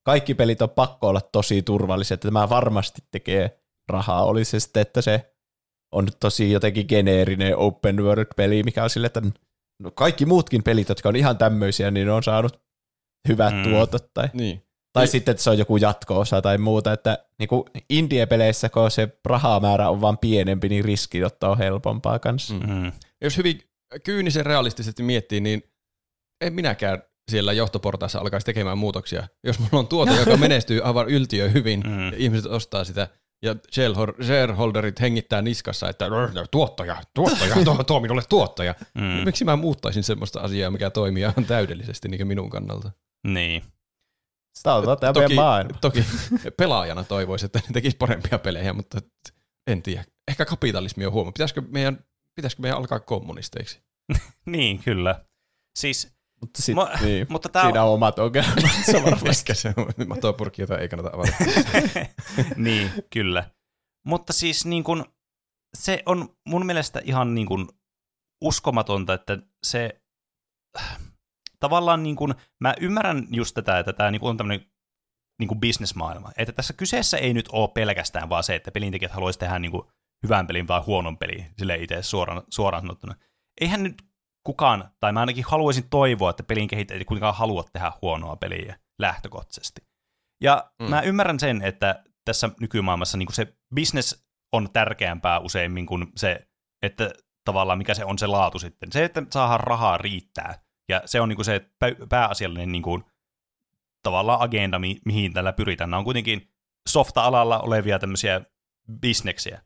kaikki 0.06 0.34
pelit 0.34 0.62
on 0.62 0.70
pakko 0.70 1.08
olla 1.08 1.22
tosi 1.22 1.62
turvalliset, 1.62 2.14
että 2.16 2.28
tämä 2.28 2.50
varmasti 2.50 3.02
tekee 3.12 3.60
rahaa, 3.90 4.24
oli 4.26 4.46
se 4.46 4.60
sitten, 4.60 4.82
että 4.82 5.02
se 5.02 5.34
on 5.92 6.08
tosi 6.20 6.52
jotenkin 6.52 6.86
geneerinen 6.90 7.58
open 7.58 8.04
world-peli, 8.04 8.64
mikä 8.64 8.84
on 8.84 8.90
sille, 8.90 9.08
että 9.08 9.22
no 9.84 9.92
kaikki 9.92 10.26
muutkin 10.26 10.64
pelit, 10.64 10.90
jotka 10.90 11.10
on 11.10 11.16
ihan 11.16 11.38
tämmöisiä, 11.38 11.92
niin 11.92 12.08
ne 12.08 12.14
on 12.14 12.24
saanut 12.24 12.62
hyvät 13.28 13.54
Mm. 13.56 13.64
tuotot 13.64 14.14
tai 14.14 14.30
Niin. 14.34 14.64
tai 14.94 15.04
Niin. 15.04 15.12
sitten, 15.12 15.32
että 15.32 15.44
se 15.44 15.50
on 15.50 15.58
joku 15.58 15.78
jatko-osa 15.78 16.42
tai 16.42 16.58
muuta, 16.58 16.94
että 16.94 17.26
niinku 17.40 17.66
indie-peleissä, 17.90 18.70
kun 18.70 18.92
se 18.92 19.18
rahamäärä 19.26 19.90
on 19.90 20.02
vaan 20.02 20.18
pienempi, 20.18 20.70
niin 20.70 20.86
riskinotto 20.86 21.52
on 21.52 21.58
helpompaa 21.58 22.20
kanssa. 22.20 22.54
Mm. 22.54 22.92
Jos 23.24 23.38
hyvin 23.38 23.62
kyynisen 24.04 24.46
realistisesti 24.46 25.04
miettii, 25.04 25.42
niin 25.42 25.64
en 26.42 26.54
minäkään 26.54 27.04
siellä 27.32 27.54
johtoportaassa 27.54 28.20
alkaisi 28.20 28.46
tekemään 28.46 28.78
muutoksia. 28.78 29.28
Jos 29.44 29.60
mulla 29.60 29.80
on 29.80 29.88
tuote, 29.88 30.16
joka 30.20 30.38
menestyy 30.38 30.82
aivan 30.82 31.10
yltiö 31.10 31.50
hyvin, 31.50 31.84
Mm. 31.88 32.06
ja 32.12 32.18
ihmiset 32.18 32.52
ostaa 32.52 32.84
sitä, 32.84 33.08
ja 33.44 33.54
shareholder- 33.54 34.24
shareholderit 34.24 35.00
hengittää 35.02 35.42
niskassa, 35.42 35.90
että 35.90 36.06
tuottoja, 36.52 37.02
tuottoja, 37.14 37.56
tuo, 37.64 37.84
tuo 37.88 38.00
minulle 38.00 38.22
tuottoja. 38.30 38.76
Mm. 38.96 39.02
Mm. 39.04 39.08
Miksi 39.26 39.46
mä 39.46 39.56
muuttaisin 39.56 40.04
semmoista 40.04 40.40
asiaa, 40.42 40.72
mikä 40.72 40.90
toimii 40.90 41.26
aivan 41.26 41.46
täydellisesti 41.46 42.08
niin 42.10 42.20
kuin 42.20 42.28
minun 42.28 42.50
kannalta? 42.50 42.92
Niin. 43.28 43.64
Sitä 44.58 44.74
on 44.74 44.98
tämä 45.00 45.14
meidän 45.14 45.34
maailma. 45.36 45.78
toki 45.82 46.04
pelaajana 46.58 47.04
toivoisi, 47.04 47.46
että 47.46 47.60
ne 47.60 47.74
tekisi 47.74 47.98
parempia 47.98 48.40
pelejä, 48.40 48.74
mutta 48.74 49.00
en 49.68 49.82
tiedä. 49.84 50.04
Ehkä 50.28 50.46
kapitalismi 50.46 51.06
on 51.06 51.12
huono. 51.14 51.32
Pitäisikö 51.32 51.62
meidän, 51.68 52.06
pitäisikö 52.38 52.62
meidän 52.62 52.78
alkaa 52.78 53.00
kommunisteiksi? 53.00 53.82
Niin, 54.46 54.80
kyllä. 54.84 55.26
Siis, 55.80 56.18
Mutta, 56.42 56.62
sit, 56.62 56.76
Mo- 56.78 57.02
niin, 57.06 57.28
mutta 57.34 57.50
tää 57.50 57.64
siinä 57.64 57.84
on- 57.84 57.88
on 57.90 57.94
omat 57.94 58.20
ongelmansa 58.20 59.04
varmasti. 59.04 59.30
Ehkä 59.30 59.54
se 59.54 59.74
on 59.78 60.08
matopurkki, 60.08 60.62
jota 60.62 60.78
ei 60.78 60.90
kannata 60.90 61.10
avata. 61.14 61.32
niin, 62.56 62.92
kyllä. 63.14 63.50
Mutta 64.06 64.34
siis 64.34 64.66
niin 64.66 64.84
kun, 64.84 65.06
se 65.78 66.04
on 66.06 66.30
mun 66.48 66.66
mielestä 66.66 67.02
ihan 67.04 67.36
niin 67.36 67.48
kun 67.48 67.70
uskomatonta, 68.44 69.14
että 69.14 69.38
se 69.66 70.02
tavallaan 71.60 72.04
niin 72.04 72.16
kun, 72.16 72.36
mä 72.60 72.74
ymmärrän 72.82 73.28
just 73.32 73.54
tätä, 73.56 73.80
että 73.80 73.94
tämä 73.94 74.12
niin 74.12 74.20
kun 74.20 74.30
on 74.30 74.38
tämmöinen 74.38 74.66
niin 75.40 75.48
kuin 75.48 75.60
bisnesmaailma. 75.60 76.32
Että 76.38 76.54
tässä 76.54 76.74
kyseessä 76.74 77.18
ei 77.18 77.34
nyt 77.34 77.50
ole 77.52 77.68
pelkästään 77.74 78.30
vaan 78.30 78.44
se, 78.44 78.56
että 78.56 78.72
pelintekijät 78.72 79.12
haluaisi 79.12 79.40
tehdä 79.40 79.60
niin 79.60 79.72
kuin 79.72 79.88
hyvän 80.24 80.48
pelin 80.48 80.68
vai 80.68 80.82
huonon 80.82 81.18
pelin, 81.18 81.46
sille 81.58 81.76
itse 81.76 82.04
suoraan, 82.04 82.44
suoraan 82.50 82.84
sanottuna. 82.84 83.16
Eihän 83.62 83.84
nyt 83.84 84.02
kukaan, 84.44 84.92
tai 85.00 85.14
mä 85.14 85.20
ainakin 85.20 85.46
haluaisin 85.48 85.90
toivoa, 85.90 86.30
että 86.30 86.44
pelin 86.44 86.68
kehittäjät 86.68 87.02
ei 87.02 87.06
kuitenkaan 87.06 87.36
halua 87.36 87.64
tehdä 87.74 87.92
huonoa 88.02 88.36
peliä 88.36 88.80
lähtökohtaisesti. 89.00 89.82
Ja 90.44 90.72
mm. 90.80 90.90
Mä 90.90 91.02
ymmärrän 91.02 91.40
sen, 91.40 91.62
että 91.62 92.04
tässä 92.26 92.50
nykymaailmassa 92.60 93.18
niin 93.18 93.34
se 93.34 93.58
business 93.76 94.28
on 94.54 94.70
tärkeämpää 94.74 95.40
useimmin 95.40 95.86
kuin 95.86 96.08
se, 96.16 96.48
että 96.82 97.12
tavallaan 97.46 97.78
mikä 97.78 97.94
se 97.94 98.06
on 98.06 98.18
se 98.18 98.28
laatu 98.28 98.60
sitten. 98.60 98.92
Se, 98.92 99.04
että 99.04 99.24
saadaan 99.32 99.60
rahaa 99.60 99.98
riittää. 99.98 100.62
Ja 100.90 101.02
se 101.06 101.22
on 101.22 101.30
niin 101.30 101.46
se 101.46 101.70
pä- 101.86 102.08
pääasiallinen 102.10 102.72
niin 102.72 102.82
kuin, 102.82 103.04
tavallaan 104.04 104.42
agenda, 104.42 104.80
mi- 104.80 105.02
mihin 105.06 105.34
tällä 105.34 105.54
pyritään. 105.54 105.90
Nämä 105.90 106.00
on 106.00 106.04
kuitenkin 106.06 106.52
softa-alalla 106.90 107.60
olevia 107.60 108.00
tämmöisiä 108.00 108.42
bisneksiä. 109.02 109.62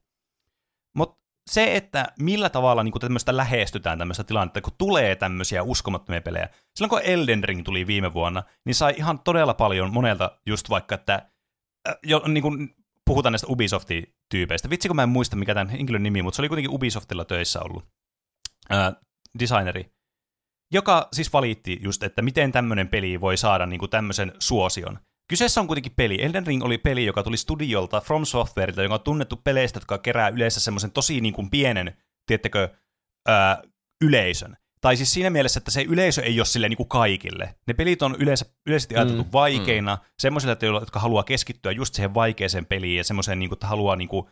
Mutta 0.95 1.22
se, 1.49 1.76
että 1.76 2.07
millä 2.19 2.49
tavalla 2.49 2.84
niin 2.84 2.93
tämmöistä 3.01 3.38
lähestytään 3.38 3.97
tämmöistä 3.97 4.23
tilannetta, 4.23 4.61
kun 4.61 4.73
tulee 4.77 5.15
tämmöisiä 5.15 5.63
uskomattomia 5.63 6.22
pelejä. 6.22 6.49
Silloin 6.76 6.89
kun 6.89 7.01
Elden 7.03 7.43
Ring 7.43 7.63
tuli 7.63 7.88
viime 7.88 8.13
vuonna, 8.13 8.43
niin 8.65 8.76
sai 8.76 8.93
ihan 8.97 9.19
todella 9.19 9.53
paljon 9.53 9.93
monelta 9.93 10.39
just 10.45 10.69
vaikka, 10.69 10.95
että 10.95 11.13
äh, 11.89 11.95
jo, 12.03 12.23
niin 12.27 12.41
kuin 12.41 12.76
puhutaan 13.05 13.34
näistä 13.34 13.47
Ubisoft-tyypeistä. 13.47 14.69
Vitsi, 14.69 14.88
kun 14.88 14.95
mä 14.95 15.03
en 15.03 15.09
muista 15.09 15.35
mikä 15.35 15.53
tämän 15.53 15.69
henkilön 15.69 16.03
nimi, 16.03 16.22
mutta 16.22 16.35
se 16.35 16.41
oli 16.41 16.49
kuitenkin 16.49 16.76
Ubisoftilla 16.76 17.26
töissä 17.26 17.59
ollut 17.61 17.85
äh, 18.73 18.93
designeri, 19.39 19.91
joka 20.72 21.07
siis 21.13 21.34
valitti 21.34 21.80
just, 21.81 22.03
että 22.03 22.22
miten 22.22 22.51
tämmöinen 22.51 22.88
peli 22.88 23.22
voi 23.22 23.38
saada 23.38 23.65
niin 23.65 23.80
kuin 23.80 23.89
tämmöisen 23.89 24.34
suosion. 24.39 24.99
Kyseessä 25.32 25.62
on 25.62 25.68
kuitenkin 25.68 25.94
peli. 25.95 26.24
Elden 26.24 26.48
Ring 26.48 26.64
oli 26.64 26.78
peli, 26.78 27.06
joka 27.06 27.24
tuli 27.24 27.38
studiolta 27.38 28.02
From 28.02 28.26
Softwareilta, 28.26 28.84
joka 28.84 28.94
on 28.94 29.02
tunnettu 29.02 29.36
peleistä, 29.44 29.78
jotka 29.78 29.98
kerää 29.98 30.30
yleensä 30.30 30.60
semmoisen 30.60 30.91
tosi 30.91 31.22
niin 31.22 31.34
kuin 31.34 31.49
pienen, 31.49 31.98
tiettäkö, 32.26 32.70
ää, 33.28 33.62
yleisön. 34.02 34.58
Tai 34.82 34.98
siis 34.98 35.14
siinä 35.14 35.30
mielessä, 35.30 35.58
että 35.58 35.72
se 35.72 35.82
yleisö 35.82 36.22
ei 36.22 36.40
ole 36.40 36.45
sille 36.45 36.70
niin 36.70 36.78
kuin 36.78 36.90
kaikille. 36.90 37.56
Ne 37.68 37.74
pelit 37.74 38.02
on 38.02 38.16
yleensä, 38.20 38.45
yleisesti 38.66 38.95
ajateltu 38.95 39.24
mm, 39.24 39.30
vaikeina, 39.34 39.95
mm. 39.95 40.02
semmoisille, 40.20 40.58
jotka 40.62 40.99
haluaa 40.99 41.24
keskittyä 41.24 41.72
just 41.72 41.94
siihen 41.94 42.14
vaikeeseen 42.14 42.66
peliin 42.66 42.98
ja 42.98 43.03
semmoiseen, 43.03 43.40
niin 43.40 43.49
kuin, 43.49 43.56
että 43.56 43.68
haluaa 43.68 43.95
niin 43.95 44.10
kuin, 44.10 44.26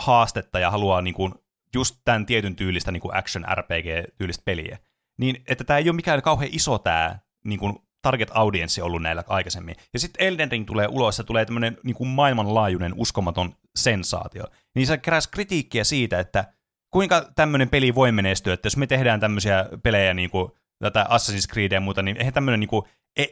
haastetta 0.00 0.58
ja 0.58 0.70
haluaa 0.70 1.02
niin 1.02 1.14
kuin, 1.14 1.34
just 1.74 1.96
tämän 2.04 2.26
tietyn 2.26 2.56
tyylistä 2.56 2.92
niin 2.92 3.00
kuin 3.00 3.16
action 3.16 3.44
RPG-tyylistä 3.54 4.42
peliä. 4.44 4.78
Niin, 5.18 5.42
että 5.48 5.64
tämä 5.64 5.78
ei 5.78 5.88
ole 5.88 5.96
mikään 5.96 6.22
kauhean 6.22 6.50
iso 6.52 6.78
tämä 6.78 7.18
niin 7.44 7.58
kuin 7.58 7.78
target 8.06 8.30
audience 8.34 8.82
ollut 8.82 9.02
näillä 9.02 9.24
aikaisemmin. 9.26 9.76
Ja 9.92 9.98
sitten 9.98 10.26
Elden 10.26 10.50
Ring 10.50 10.66
tulee 10.66 10.86
ulos 10.90 11.18
ja 11.18 11.24
tulee 11.24 11.44
tämmöinen 11.44 11.78
niin 11.82 11.96
kuin 11.96 12.08
maailmanlaajuinen 12.08 12.92
uskomaton 12.96 13.54
sensaatio. 13.76 14.44
Niin 14.74 14.86
se 14.86 14.98
keräsi 14.98 15.30
kritiikkiä 15.30 15.84
siitä, 15.84 16.20
että 16.20 16.44
kuinka 16.90 17.30
tämmöinen 17.34 17.68
peli 17.68 17.94
voi 17.94 18.12
menestyä, 18.12 18.54
että 18.54 18.66
jos 18.66 18.76
me 18.76 18.86
tehdään 18.86 19.20
tämmöisiä 19.20 19.68
pelejä 19.82 20.14
niin 20.14 20.30
kuin 20.30 20.52
tätä 20.78 21.06
Assassin's 21.08 21.52
Creed 21.52 21.72
ja 21.72 21.80
muuta, 21.80 22.02
niin 22.02 22.16
eihän 22.16 22.34
tämmöinen 22.34 22.60
niin 22.60 22.68
kuin, 22.68 22.82
e, 23.16 23.24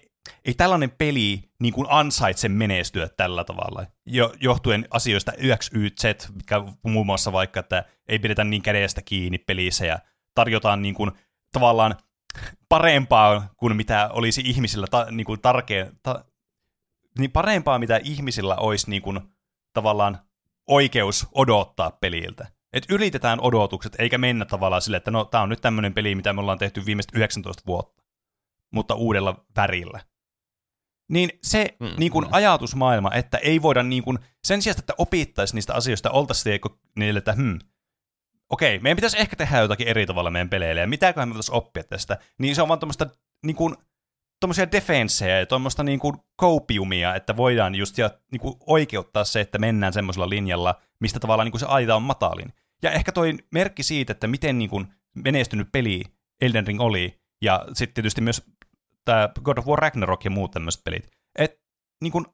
ei 0.45 0.55
tällainen 0.55 0.91
peli 0.91 1.43
niin 1.61 1.75
kuin 1.75 1.87
ansaitse 1.91 2.49
menestyä 2.49 3.09
tällä 3.17 3.45
tavalla, 3.45 3.87
jo, 4.07 4.35
johtuen 4.41 4.89
asioista 4.91 5.33
X, 5.57 5.71
Y, 5.75 5.91
Z, 5.91 6.05
mikä 6.35 6.63
muun 6.83 7.07
muassa 7.07 7.33
vaikka, 7.33 7.61
että 7.61 7.85
ei 8.09 8.19
pidetä 8.19 8.45
niin 8.45 8.63
kädestä 8.63 9.03
kiinni 9.03 9.39
pelissä 9.39 9.87
ja 9.87 9.99
tarjotaan 10.35 10.83
niin 10.83 10.95
kuin, 10.95 11.13
tavallaan 11.53 11.97
parempaa 12.69 13.49
kuin 13.57 13.77
mitä 13.77 14.11
olisi 14.13 14.43
ihmisillä 14.45 14.87
ta, 14.91 15.07
niin 15.11 15.25
kuin 15.25 15.41
tarkeen, 15.41 15.99
ta, 16.03 16.25
niin 17.19 17.31
parempaa 17.31 17.79
mitä 17.79 18.01
ihmisillä 18.05 18.57
olisi 18.57 18.91
niin 18.91 19.03
kuin, 19.03 19.21
tavallaan 19.73 20.19
oikeus 20.69 21.27
odottaa 21.33 21.91
peliltä. 21.91 22.47
Että 22.73 22.95
ylitetään 22.95 23.41
odotukset, 23.41 23.97
eikä 23.99 24.19
mennä 24.19 24.45
tavallaan 24.45 24.83
sille, 24.83 24.97
että 24.97 25.11
no, 25.11 25.25
tämä 25.25 25.43
on 25.43 25.49
nyt 25.49 25.61
tämmöinen 25.61 25.95
peli, 25.95 26.15
mitä 26.15 26.33
me 26.33 26.41
ollaan 26.41 26.59
tehty 26.59 26.87
viimeiset 26.87 27.13
19 27.15 27.63
vuotta, 27.67 28.03
mutta 28.73 28.95
uudella 28.95 29.45
värillä. 29.57 30.01
Niin 31.11 31.31
se 31.43 31.77
mm, 31.81 31.89
niin 31.99 32.13
kuin 32.13 32.25
mm. 32.25 32.33
ajatusmaailma, 32.33 33.11
että 33.15 33.39
ei 33.39 33.63
voida 33.63 33.83
niin 33.83 34.03
kuin, 34.03 34.19
sen 34.45 34.63
sijaan, 34.63 34.79
että 34.79 34.95
opittaisiin 34.99 35.57
niistä 35.57 35.75
asioista, 35.75 36.11
oltaisiin 36.11 36.61
niille, 36.97 37.19
että 37.19 37.33
hmm, 37.33 37.59
okei, 38.51 38.79
meidän 38.79 38.97
pitäisi 38.97 39.21
ehkä 39.21 39.37
tehdä 39.37 39.59
jotakin 39.59 39.89
eri 39.89 40.07
tavalla 40.07 40.31
meidän 40.31 40.51
peleille, 40.51 40.81
ja 40.81 40.87
mitäköhän 40.87 41.29
me 41.29 41.33
pitäisi 41.33 41.53
oppia 41.53 41.85
tästä, 41.85 42.19
niin 42.39 42.55
se 42.55 42.63
on 42.63 42.69
vaan 42.69 42.81
tuommoista 42.81 43.07
niin 43.47 43.57
kuin, 43.57 43.77
tuommoisia 44.41 44.73
defenssejä 44.73 45.39
ja 45.39 45.47
tuommoista 45.47 45.83
niin 45.83 45.99
kuin 45.99 46.17
koupiumia, 46.37 47.15
että 47.15 47.37
voidaan 47.37 47.75
just 47.75 47.99
ja, 47.99 48.11
niin 48.33 48.41
kuin 48.41 48.55
oikeuttaa 48.67 49.25
se, 49.25 49.41
että 49.41 49.59
mennään 49.59 49.93
semmoisella 49.93 50.29
linjalla, 50.29 50.81
mistä 51.01 51.21
tavallaan 51.21 51.47
niin 51.47 51.53
kuin 51.53 51.61
se 51.61 51.67
aita 51.67 51.97
on 51.97 52.03
matalin. 52.03 52.53
Ja 52.83 52.91
ehkä 52.91 53.13
toi 53.13 53.35
merkki 53.51 53.83
siitä, 53.83 54.13
että 54.13 54.27
miten 54.27 54.59
niin 54.59 54.71
kuin 54.71 54.87
menestynyt 55.15 55.69
peli 55.73 56.03
Elden 56.41 56.67
Ring 56.67 56.81
oli, 56.81 57.21
ja 57.43 57.65
sitten 57.73 57.95
tietysti 57.95 58.21
myös 58.21 58.43
tämä 59.05 59.29
God 59.43 59.59
of 59.59 59.67
War 59.67 59.79
Ragnarok 59.79 60.25
ja 60.25 60.31
muut 60.31 60.51
tämmöiset 60.51 60.85
pelit, 60.85 61.11
että 61.39 61.61
niin 62.03 62.13
kuin 62.13 62.27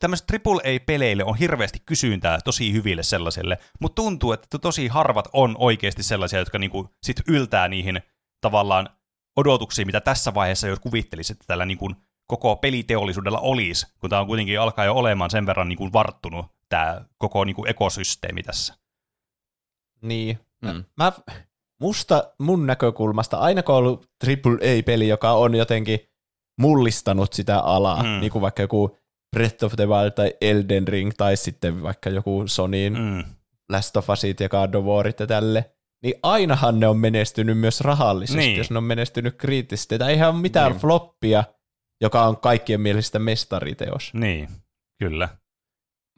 tämmöiset 0.00 0.26
AAA-peleille 0.30 1.24
on 1.24 1.36
hirveästi 1.36 1.82
kysyntää 1.86 2.38
tosi 2.44 2.72
hyville 2.72 3.02
sellaiselle, 3.02 3.58
mutta 3.80 4.02
tuntuu, 4.02 4.32
että 4.32 4.58
tosi 4.58 4.88
harvat 4.88 5.28
on 5.32 5.56
oikeasti 5.58 6.02
sellaisia, 6.02 6.38
jotka 6.38 6.58
niinku 6.58 6.90
sit 7.02 7.16
yltää 7.28 7.68
niihin 7.68 8.00
tavallaan 8.40 8.88
odotuksiin, 9.36 9.88
mitä 9.88 10.00
tässä 10.00 10.34
vaiheessa 10.34 10.68
jo 10.68 10.76
kuvittelisi, 10.80 11.32
että 11.32 11.44
tällä 11.46 11.66
niinku 11.66 11.90
koko 12.26 12.56
peliteollisuudella 12.56 13.38
olisi, 13.38 13.86
kun 13.98 14.10
tämä 14.10 14.20
on 14.20 14.26
kuitenkin 14.26 14.60
alkaa 14.60 14.84
jo 14.84 14.94
olemaan 14.94 15.30
sen 15.30 15.46
verran 15.46 15.68
niinku 15.68 15.92
varttunut 15.92 16.46
tämä 16.68 17.04
koko 17.18 17.44
niinku 17.44 17.64
ekosysteemi 17.64 18.42
tässä. 18.42 18.74
Niin. 20.02 20.38
Mm. 20.62 20.84
Mä, 20.96 21.12
musta 21.80 22.24
mun 22.38 22.66
näkökulmasta, 22.66 23.36
aina 23.38 23.62
kun 23.62 23.74
on 23.74 23.78
ollut 23.78 24.10
AAA-peli, 24.26 25.08
joka 25.08 25.32
on 25.32 25.54
jotenkin 25.54 26.00
mullistanut 26.58 27.32
sitä 27.32 27.60
alaa, 27.60 28.02
mm. 28.02 28.08
niin 28.20 28.32
kuin 28.32 28.42
vaikka 28.42 28.62
joku 28.62 28.98
Breath 29.36 29.64
of 29.64 29.72
the 29.76 29.88
Wild 29.88 30.10
tai 30.10 30.34
Elden 30.40 30.88
Ring 30.88 31.12
tai 31.16 31.36
sitten 31.36 31.82
vaikka 31.82 32.10
joku 32.10 32.42
Sonyin 32.46 32.98
mm. 32.98 33.24
Last 33.72 33.96
of 33.96 34.10
Usit 34.10 34.40
ja 34.40 34.48
God 34.48 34.74
of 34.74 34.84
Warit 34.84 35.20
ja 35.20 35.26
tälle, 35.26 35.70
niin 36.02 36.14
ainahan 36.22 36.80
ne 36.80 36.88
on 36.88 36.98
menestynyt 36.98 37.58
myös 37.58 37.80
rahallisesti, 37.80 38.38
niin. 38.38 38.56
jos 38.56 38.70
ne 38.70 38.78
on 38.78 38.84
menestynyt 38.84 39.36
kriittisesti. 39.36 39.98
Tai 39.98 40.10
eihän 40.10 40.30
ole 40.30 40.40
mitään 40.40 40.72
niin. 40.72 40.80
floppia, 40.80 41.44
joka 42.00 42.26
on 42.26 42.36
kaikkien 42.36 42.80
mielestä 42.80 43.18
mestariteos. 43.18 44.14
Niin, 44.14 44.48
kyllä. 44.98 45.28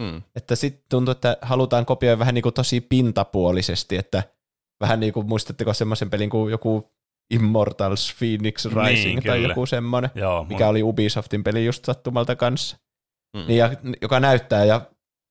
Mm. 0.02 0.22
Että 0.36 0.56
sitten 0.56 0.84
tuntuu, 0.90 1.12
että 1.12 1.36
halutaan 1.42 1.86
kopioida 1.86 2.18
vähän 2.18 2.34
niin 2.34 2.42
kuin 2.42 2.54
tosi 2.54 2.80
pintapuolisesti, 2.80 3.96
että 3.96 4.22
vähän 4.80 5.00
niin 5.00 5.12
kuin 5.12 5.26
muistatteko 5.26 5.74
semmoisen 5.74 6.10
pelin 6.10 6.30
kuin 6.30 6.50
joku 6.50 6.92
Immortals 7.34 8.14
Phoenix 8.18 8.64
Rising 8.64 9.14
niin, 9.14 9.22
tai 9.22 9.42
joku 9.42 9.66
semmoinen, 9.66 10.10
Joo, 10.14 10.44
mikä 10.44 10.64
mun... 10.64 10.70
oli 10.70 10.82
Ubisoftin 10.82 11.44
peli 11.44 11.66
just 11.66 11.84
sattumalta 11.84 12.36
kanssa. 12.36 12.76
Mm. 13.36 13.44
Niin, 13.46 13.58
ja, 13.58 13.70
joka 14.02 14.20
näyttää 14.20 14.64
ja 14.64 14.80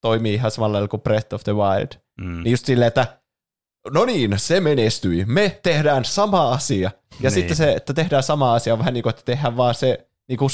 toimii 0.00 0.34
ihan 0.34 0.50
samalla 0.50 0.72
lailla 0.72 0.88
kuin 0.88 1.02
Breath 1.02 1.34
of 1.34 1.44
the 1.44 1.54
Wild. 1.54 1.88
Mm. 2.20 2.42
Niin 2.42 2.50
just 2.50 2.66
silleen, 2.66 2.88
että 2.88 3.18
no 3.92 4.04
niin, 4.04 4.34
se 4.36 4.60
menestyi. 4.60 5.24
Me 5.24 5.60
tehdään 5.62 6.04
sama 6.04 6.52
asia. 6.52 6.90
Ja 7.10 7.20
niin. 7.20 7.30
sitten 7.30 7.56
se, 7.56 7.72
että 7.72 7.94
tehdään 7.94 8.22
sama 8.22 8.54
asia 8.54 8.72
on 8.72 8.78
vähän 8.78 8.94
niin 8.94 9.02
kuin, 9.02 9.10
että 9.10 9.22
tehdään 9.24 9.56
vaan 9.56 9.74
se, 9.74 10.08
niin 10.28 10.38
kuin, 10.38 10.50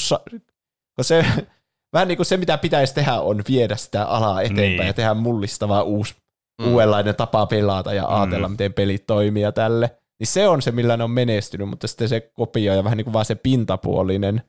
kun 0.95 1.05
se 1.05 1.25
vähän 1.93 2.07
niin 2.07 2.17
kuin 2.17 2.25
se, 2.25 2.37
mitä 2.37 2.57
pitäisi 2.57 2.95
tehdä, 2.95 3.19
on 3.19 3.41
viedä 3.47 3.75
sitä 3.75 4.05
alaa 4.05 4.41
eteenpäin 4.41 4.77
niin. 4.77 4.87
ja 4.87 4.93
tehdä 4.93 5.13
mullistavaa 5.13 5.83
uusi, 5.83 6.15
mm. 6.61 6.67
uudenlainen 6.67 7.15
tapa 7.15 7.45
pelata 7.45 7.93
ja 7.93 8.07
ajatella, 8.07 8.47
mm. 8.47 8.51
miten 8.51 8.73
pelit 8.73 9.07
toimii 9.07 9.43
ja 9.43 9.51
tälle. 9.51 9.97
Niin 10.19 10.27
se 10.27 10.47
on 10.47 10.61
se, 10.61 10.71
millä 10.71 10.97
ne 10.97 11.03
on 11.03 11.11
menestynyt, 11.11 11.69
mutta 11.69 11.87
sitten 11.87 12.09
se 12.09 12.19
kopio 12.19 12.73
ja 12.73 12.83
vähän 12.83 12.97
niin 12.97 13.05
kuin 13.05 13.13
vaan 13.13 13.25
se 13.25 13.35
pintapuolinen, 13.35 14.41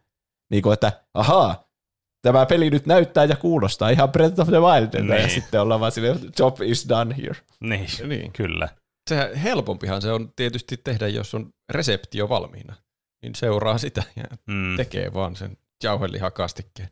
niin 0.50 0.62
kuin, 0.62 0.72
että 0.72 0.92
ahaa, 1.14 1.65
tämä 2.26 2.46
peli 2.46 2.70
nyt 2.70 2.86
näyttää 2.86 3.24
ja 3.24 3.36
kuulostaa 3.36 3.90
ihan 3.90 4.12
Breath 4.12 4.40
of 4.40 4.48
the 4.48 4.60
Wild, 4.60 5.02
niin. 5.02 5.22
ja 5.22 5.28
sitten 5.28 5.60
ollaan 5.60 5.80
vaan 5.80 5.92
silleen, 5.92 6.18
job 6.38 6.56
is 6.62 6.88
done 6.88 7.16
here. 7.16 7.36
Niin, 7.60 7.86
niin. 8.06 8.32
kyllä. 8.32 8.68
Sehän 9.10 9.34
helpompihan 9.34 10.02
se 10.02 10.12
on 10.12 10.32
tietysti 10.36 10.76
tehdä, 10.76 11.08
jos 11.08 11.34
on 11.34 11.50
reseptio 11.72 12.28
valmiina. 12.28 12.74
Niin 13.22 13.34
seuraa 13.34 13.78
sitä 13.78 14.02
ja 14.16 14.24
mm. 14.46 14.76
tekee 14.76 15.14
vaan 15.14 15.36
sen 15.36 15.56
jauhelihakastikkeen. 15.82 16.88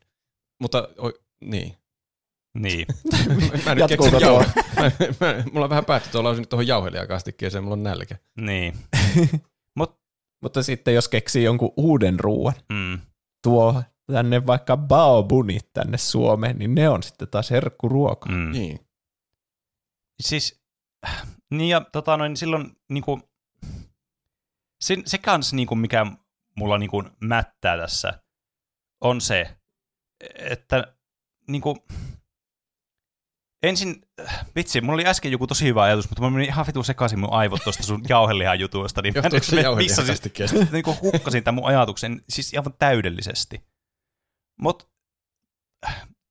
Mutta 0.62 0.88
o, 0.98 1.10
niin. 1.44 1.76
Niin. 2.58 2.86
mä 3.64 3.74
nyt 3.74 3.88
keksin 3.88 4.20
jauhe. 4.20 4.46
mä, 4.76 4.90
mä, 5.20 5.44
mulla 5.52 5.64
on 5.64 5.70
vähän 5.70 5.84
päätty 5.84 6.08
tuolla 6.12 6.34
nyt 6.34 6.48
tuohon 6.48 6.66
jauhelijakastikkeeseen, 6.66 7.64
mulla 7.64 7.74
on 7.74 7.82
nälkä. 7.82 8.16
Niin. 8.40 8.74
Mut, 9.78 10.00
mutta 10.42 10.62
sitten 10.62 10.94
jos 10.94 11.08
keksii 11.08 11.44
jonkun 11.44 11.72
uuden 11.76 12.20
ruoan, 12.20 12.54
mm. 12.72 12.98
tuo 13.42 13.82
tänne 14.12 14.46
vaikka 14.46 14.76
baobunit 14.76 15.72
tänne 15.72 15.98
Suomeen, 15.98 16.58
niin 16.58 16.74
ne 16.74 16.88
on 16.88 17.02
sitten 17.02 17.28
taas 17.28 17.50
herkkuruoka. 17.50 18.28
Mm. 18.28 18.52
Niin. 18.52 18.86
Siis, 20.20 20.62
niin 21.50 21.68
ja 21.68 21.80
tota 21.80 22.16
noin, 22.16 22.36
silloin 22.36 22.76
niinku, 22.88 23.20
se, 24.80 24.96
se 25.06 25.18
kans 25.18 25.52
niinku, 25.52 25.74
mikä 25.74 26.06
mulla 26.56 26.78
niinku 26.78 27.04
mättää 27.20 27.76
tässä, 27.76 28.22
on 29.00 29.20
se, 29.20 29.56
että 30.34 30.94
niinku, 31.48 31.76
ensin, 33.62 34.02
vitsi, 34.56 34.80
mulla 34.80 34.94
oli 34.94 35.06
äsken 35.06 35.32
joku 35.32 35.46
tosi 35.46 35.64
hyvä 35.64 35.82
ajatus, 35.82 36.10
mutta 36.10 36.22
mä 36.22 36.30
menin 36.30 36.48
ihan 36.48 36.66
vitu 36.66 36.82
sekaisin 36.82 37.18
mun 37.18 37.32
aivot 37.32 37.64
tuosta 37.64 37.82
sun 37.82 38.02
jauhelihan 38.08 38.60
jutuista, 38.60 39.02
niin 39.02 39.14
Johtuuko 39.14 39.44
se 39.44 39.60
jauhelihan 39.60 40.06
niinku 40.72 40.96
hukkasin 41.02 41.44
tämän 41.44 41.54
mun 41.54 41.68
ajatuksen 41.68 42.22
siis 42.28 42.52
ihan 42.52 42.74
täydellisesti. 42.78 43.73
Mutta 44.60 44.86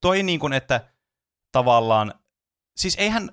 toi 0.01 0.23
niin 0.23 0.39
kuin, 0.39 0.53
että 0.53 0.89
tavallaan, 1.51 2.13
siis 2.77 2.95
eihän, 2.95 3.29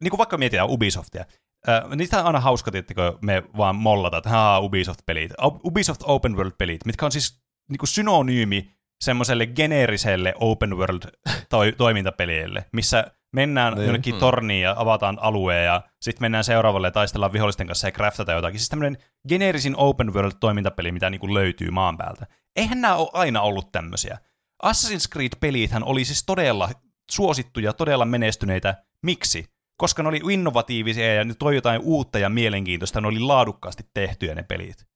niin 0.00 0.10
kuin 0.10 0.18
vaikka 0.18 0.38
mietitään 0.38 0.70
Ubisoftia, 0.70 1.24
äh, 1.68 1.90
niitä 1.96 2.20
on 2.20 2.26
aina 2.26 2.40
hauska, 2.40 2.70
että 2.74 2.94
me 3.22 3.42
vaan 3.56 3.76
mollata, 3.76 4.16
että 4.16 4.30
haa, 4.30 4.60
Ubisoft-pelit, 4.60 5.32
Ubisoft 5.64 6.00
Open 6.04 6.36
World-pelit, 6.36 6.84
mitkä 6.86 7.06
on 7.06 7.12
siis 7.12 7.42
niin 7.68 7.78
kuin 7.78 7.88
synonyymi 7.88 8.70
semmoiselle 9.00 9.46
geneeriselle 9.46 10.34
open 10.40 10.76
world 10.76 11.02
toi, 11.48 11.72
toimintapelille, 11.72 12.64
missä 12.72 13.04
mennään 13.32 13.74
niin. 13.74 13.84
jonnekin 13.84 14.14
hmm. 14.14 14.20
torniin 14.20 14.62
ja 14.62 14.74
avataan 14.78 15.18
alue 15.20 15.62
ja 15.62 15.82
sitten 16.00 16.24
mennään 16.24 16.44
seuraavalle 16.44 16.86
ja 16.86 16.90
taistellaan 16.90 17.32
vihollisten 17.32 17.66
kanssa 17.66 17.88
ja 17.88 17.92
craftata 17.92 18.32
jotakin. 18.32 18.60
Siis 18.60 18.68
tämmöinen 18.68 18.98
geneerisin 19.28 19.76
open 19.76 20.14
world 20.14 20.32
toimintapeli, 20.40 20.92
mitä 20.92 21.10
niinku 21.10 21.34
löytyy 21.34 21.70
maan 21.70 21.96
päältä. 21.96 22.26
Eihän 22.56 22.80
nämä 22.80 22.94
ole 22.94 23.10
aina 23.12 23.40
ollut 23.40 23.72
tämmöisiä. 23.72 24.18
Assassin's 24.64 25.12
Creed-pelithän 25.12 25.84
oli 25.84 26.04
siis 26.04 26.24
todella 26.26 26.68
suosittuja, 27.10 27.72
todella 27.72 28.04
menestyneitä. 28.04 28.84
Miksi? 29.02 29.44
Koska 29.76 30.02
ne 30.02 30.08
oli 30.08 30.20
innovatiivisia 30.30 31.14
ja 31.14 31.24
ne 31.24 31.34
toi 31.34 31.54
jotain 31.54 31.80
uutta 31.84 32.18
ja 32.18 32.28
mielenkiintoista, 32.28 33.00
ne 33.00 33.08
oli 33.08 33.20
laadukkaasti 33.20 33.82
tehtyjä 33.94 34.34
ne 34.34 34.42
pelit. 34.42 34.86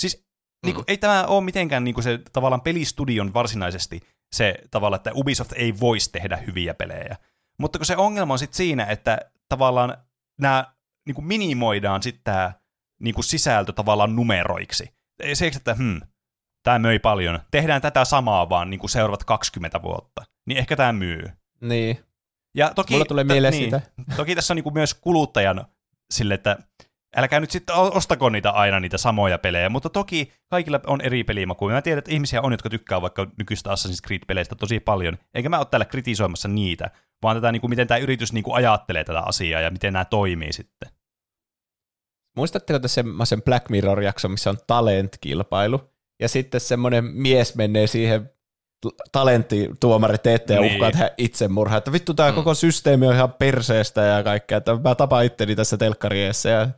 Siis 0.00 0.16
mm. 0.16 0.66
niin 0.66 0.74
kuin, 0.74 0.84
ei 0.88 0.98
tämä 0.98 1.24
ole 1.26 1.44
mitenkään 1.44 1.84
niin 1.84 1.94
kuin 1.94 2.04
se 2.04 2.20
tavallaan 2.32 2.60
pelistudion 2.60 3.34
varsinaisesti 3.34 4.00
se 4.34 4.58
tavalla, 4.70 4.96
että 4.96 5.10
Ubisoft 5.14 5.52
ei 5.52 5.80
voisi 5.80 6.12
tehdä 6.12 6.36
hyviä 6.36 6.74
pelejä. 6.74 7.16
Mutta 7.58 7.78
kun 7.78 7.86
se 7.86 7.96
ongelma 7.96 8.32
on 8.32 8.38
sitten 8.38 8.56
siinä, 8.56 8.84
että 8.84 9.18
tavallaan 9.48 9.96
nämä 10.40 10.74
niin 11.06 11.14
kuin 11.14 11.24
minimoidaan 11.24 12.02
sitten 12.02 12.24
tämä 12.24 12.52
niin 13.00 13.14
kuin 13.14 13.24
sisältö 13.24 13.72
tavallaan 13.72 14.16
numeroiksi. 14.16 14.94
Se, 15.34 15.46
että 15.46 15.74
hmm, 15.74 16.00
tämä 16.62 16.78
möi 16.78 16.98
paljon, 16.98 17.40
tehdään 17.50 17.82
tätä 17.82 18.04
samaa 18.04 18.48
vaan 18.48 18.70
niin 18.70 18.80
kuin 18.80 18.90
seuraavat 18.90 19.24
20 19.24 19.82
vuotta, 19.82 20.24
niin 20.46 20.58
ehkä 20.58 20.76
tämä 20.76 20.92
myy. 20.92 21.30
Niin. 21.60 22.04
Ja 22.54 22.72
toki, 22.74 22.94
Mulla 22.94 23.04
tulee 23.04 23.24
mieleen 23.24 23.54
t- 23.54 23.56
niin, 23.56 23.64
sitä. 23.64 23.80
Toki 24.16 24.34
tässä 24.34 24.54
on 24.54 24.56
niin 24.56 24.64
kuin 24.64 24.74
myös 24.74 24.94
kuluttajan 24.94 25.66
sille, 26.10 26.34
että 26.34 26.58
älkää 27.16 27.40
nyt 27.40 27.50
sitten 27.50 27.76
ostako 27.76 28.28
niitä 28.28 28.50
aina 28.50 28.80
niitä 28.80 28.98
samoja 28.98 29.38
pelejä, 29.38 29.68
mutta 29.68 29.90
toki 29.90 30.32
kaikilla 30.48 30.80
on 30.86 31.00
eri 31.00 31.24
pelimakuja. 31.24 31.74
Mä 31.74 31.82
tiedän, 31.82 31.98
että 31.98 32.10
ihmisiä 32.10 32.42
on, 32.42 32.52
jotka 32.52 32.70
tykkää 32.70 33.02
vaikka 33.02 33.26
nykyistä 33.38 33.70
Assassin's 33.70 34.06
Creed-peleistä 34.06 34.54
tosi 34.54 34.80
paljon, 34.80 35.18
eikä 35.34 35.48
mä 35.48 35.58
ole 35.58 35.66
täällä 35.70 35.84
kritisoimassa 35.84 36.48
niitä, 36.48 36.90
vaan 37.22 37.36
tätä, 37.36 37.52
niin 37.52 37.60
kuin, 37.60 37.70
miten 37.70 37.86
tämä 37.86 37.98
yritys 37.98 38.32
niin 38.32 38.44
kuin 38.44 38.54
ajattelee 38.54 39.04
tätä 39.04 39.20
asiaa 39.20 39.60
ja 39.60 39.70
miten 39.70 39.92
nämä 39.92 40.04
toimii 40.04 40.52
sitten. 40.52 40.88
Muistatteko 42.36 42.78
te 42.78 42.88
semmoisen 42.88 43.42
Black 43.42 43.68
Mirror-jakson, 43.68 44.30
missä 44.30 44.50
on 44.50 44.58
talent-kilpailu? 44.66 45.94
ja 46.20 46.28
sitten 46.28 46.60
semmoinen 46.60 47.04
mies 47.04 47.54
menee 47.54 47.86
siihen 47.86 48.30
talenttituomarit 49.12 50.26
eteen 50.26 50.56
ja 50.56 50.60
Niin. 50.60 50.74
uhkaa 50.74 50.92
tehdä 50.92 51.10
itsemurhaa, 51.18 51.78
että 51.78 51.92
vittu 51.92 52.14
tämä 52.14 52.30
mm. 52.30 52.34
koko 52.34 52.54
systeemi 52.54 53.06
on 53.06 53.14
ihan 53.14 53.32
perseestä 53.32 54.00
ja 54.00 54.22
kaikkea, 54.22 54.58
että 54.58 54.76
mä 54.84 54.94
tapaan 54.94 55.24
itteni 55.24 55.56
tässä 55.56 55.76
telkkariessa 55.76 56.48
ja 56.48 56.68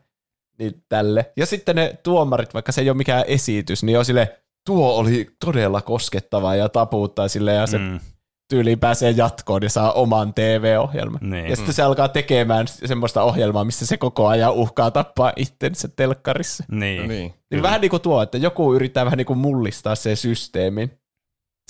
niin 0.59 0.85
tälle. 0.89 1.33
Ja 1.37 1.47
sitten 1.47 1.77
ne 1.77 1.99
tuomarit, 2.03 2.55
vaikka 2.55 2.73
se 2.73 2.81
ei 2.81 2.91
ole 2.91 2.97
mikään 2.97 3.25
esitys, 3.27 3.83
niin 3.83 3.99
on 3.99 4.05
sille 4.05 4.37
tuo 4.67 4.97
oli 4.97 5.31
todella 5.45 5.83
koskettava 5.83 6.55
ja 6.55 6.69
taputtaa 6.69 7.29
sille 7.29 7.53
ja 7.53 7.67
se 7.67 7.79
mm. 7.79 8.01
Tyyliin 8.49 8.79
pääsee 8.81 9.11
jatkoon 9.11 9.63
ja 9.63 9.71
saa 9.71 9.93
oman 9.93 10.35
TV-ohjelman. 10.35 11.21
Niin. 11.23 11.47
Ja 11.47 11.57
sitten 11.57 11.75
se 11.75 11.83
alkaa 11.83 12.09
tekemään 12.09 12.67
semmoista 12.69 13.23
ohjelmaa, 13.23 13.65
missä 13.65 13.87
se 13.87 13.97
koko 13.97 14.27
ajan 14.27 14.53
uhkaa 14.53 14.91
tappaa 14.91 15.33
itsensä 15.37 15.89
telkkarissa. 15.97 16.65
niin. 16.71 17.09
Niin. 17.09 17.35
Niin 17.51 17.63
vähän 17.63 17.81
niin 17.81 17.91
kuin 17.91 18.03
tuo, 18.03 18.23
että 18.23 18.39
joku 18.39 18.75
yrittää 18.75 19.05
vähän 19.05 19.17
niin 19.17 19.27
kuin 19.27 19.39
mullistaa 19.39 19.95
se 19.95 20.17
systeemin 20.17 20.91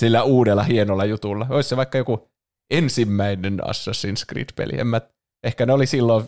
sillä 0.01 0.23
uudella 0.23 0.63
hienolla 0.63 1.05
jutulla. 1.05 1.47
Olisi 1.51 1.69
se 1.69 1.77
vaikka 1.77 1.99
joku 1.99 2.29
ensimmäinen 2.71 3.59
Assassin's 3.65 4.25
Creed-peli. 4.33 4.81
En 4.81 4.87
mä, 4.87 5.01
ehkä 5.45 5.67
ne 5.67 5.73
oli 5.73 5.87
silloin, 5.87 6.25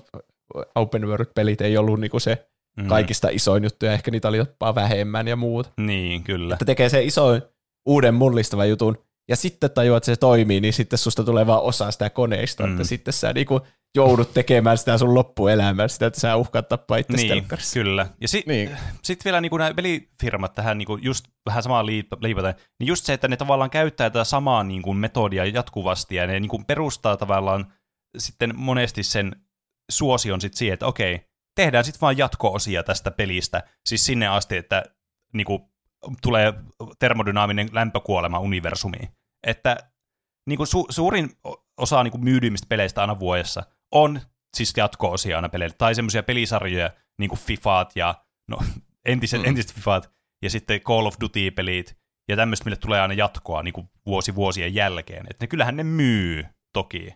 open 0.75 1.03
world-pelit 1.09 1.61
ei 1.61 1.77
ollut 1.77 2.01
niin 2.01 2.11
kuin 2.11 2.21
se 2.21 2.49
Mm. 2.79 2.87
kaikista 2.89 3.29
isoin 3.29 3.65
juttu, 3.65 3.87
ja 3.87 3.93
ehkä 3.93 4.11
niitä 4.11 4.29
oli 4.29 4.37
jopa 4.37 4.75
vähemmän 4.75 5.29
ja 5.29 5.37
muuta. 5.37 5.71
Niin, 5.81 6.25
kyllä. 6.25 6.55
Että 6.55 6.65
tekee 6.65 6.89
se 6.89 7.03
isoin 7.05 7.43
uuden 7.89 8.15
mullistavan 8.15 8.69
jutun, 8.69 8.99
ja 9.29 9.37
sitten 9.37 9.71
tajuat, 9.71 9.97
että 9.97 10.07
se 10.07 10.17
toimii, 10.17 10.61
niin 10.61 10.73
sitten 10.73 10.99
susta 10.99 11.25
tulee 11.25 11.47
vaan 11.47 11.63
osa 11.63 11.91
sitä 11.91 12.11
koneistoa, 12.11 12.67
Mm. 12.67 12.73
että 12.73 12.85
sitten 12.85 13.15
sä 13.15 13.33
niinku 13.33 13.61
joudut 13.97 14.35
tekemään 14.35 14.79
sitä 14.79 14.99
sun 14.99 15.15
loppuelämää, 15.15 15.89
sitä, 15.89 16.07
että 16.07 16.21
sä 16.21 16.37
uhkaat 16.37 16.69
tappaa 16.69 16.97
itse 16.97 17.17
Niin, 17.17 17.29
telkkarissa. 17.29 17.75
kyllä. 17.75 18.07
Ja 18.21 18.29
si- 18.29 18.45
Niin. 18.47 18.71
sitten 19.03 19.25
vielä 19.25 19.41
niin 19.41 19.51
nämä 19.59 19.75
pelifirmat 19.75 20.55
tähän 20.55 20.79
niin 20.79 20.87
kuin 20.87 21.05
just 21.05 21.25
vähän 21.47 21.63
samaa 21.63 21.83
liip- 21.83 22.19
liipaten, 22.23 22.55
niin 22.81 22.89
just 22.89 23.05
se, 23.05 23.13
että 23.13 23.29
ne 23.29 23.37
tavallaan 23.37 23.71
käyttää 23.71 24.11
tätä 24.11 24.25
samaa 24.25 24.65
niin 24.65 24.83
kuin 24.83 24.97
metodia 24.97 25.45
jatkuvasti 25.45 26.15
ja 26.15 26.27
ne 26.27 26.41
niin 26.41 26.49
kuin 26.51 26.65
perustaa 26.65 27.17
tavallaan 27.17 27.73
sitten 28.19 28.53
monesti 28.57 29.03
sen 29.03 29.37
suosion 29.91 30.41
sitten 30.41 30.59
siihen, 30.59 30.75
että 30.75 30.87
okei, 30.87 31.21
tehdään 31.57 31.85
sitten 31.85 32.01
vaan 32.01 32.19
jatko-osia 32.19 32.83
tästä 32.83 33.11
pelistä, 33.11 33.63
siis 33.87 34.07
sinne 34.07 34.27
asti, 34.27 34.57
että 34.57 34.83
niin 35.33 35.45
kuin, 35.45 35.63
tulee 36.23 36.55
termodynaaminen 36.99 37.69
lämpökuolema 37.73 38.39
universumiin. 38.39 39.09
Että 39.47 39.77
niin 40.49 40.57
kuin 40.57 40.69
su- 40.69 40.93
suurin 40.93 41.31
osa 41.81 42.03
niin 42.03 42.13
kuin 42.13 42.25
myydyimmistä 42.25 42.67
peleistä 42.69 43.01
aina 43.01 43.19
vuodessa 43.19 43.63
on 43.95 44.21
siis 44.57 44.73
jatko-osia 44.77 45.37
aina 45.37 45.49
peleille, 45.49 45.75
tai 45.79 45.95
semmoisia 45.95 46.23
pelisarjoja, 46.23 46.91
niin 47.19 47.29
kuin 47.29 47.39
Fifaat 47.39 47.97
ja 47.97 48.15
no, 48.51 48.59
entiset, 49.13 49.41
mm. 49.41 49.49
entiset 49.49 49.75
Fifaat, 49.75 50.11
ja 50.43 50.51
sitten 50.51 50.81
Call 50.81 51.07
of 51.07 51.15
Duty-pelit, 51.21 51.97
ja 52.29 52.37
tämmöistä, 52.37 52.65
mille 52.65 52.77
tulee 52.77 53.01
aina 53.01 53.15
jatkoa 53.15 53.63
niin 53.63 53.73
kuin 53.75 53.91
vuosi 54.07 54.35
vuosien 54.35 54.75
jälkeen. 54.75 55.27
Että 55.31 55.43
ne, 55.43 55.49
kyllähän 55.49 55.77
ne 55.77 55.85
myy, 55.85 56.47
toki. 56.73 57.15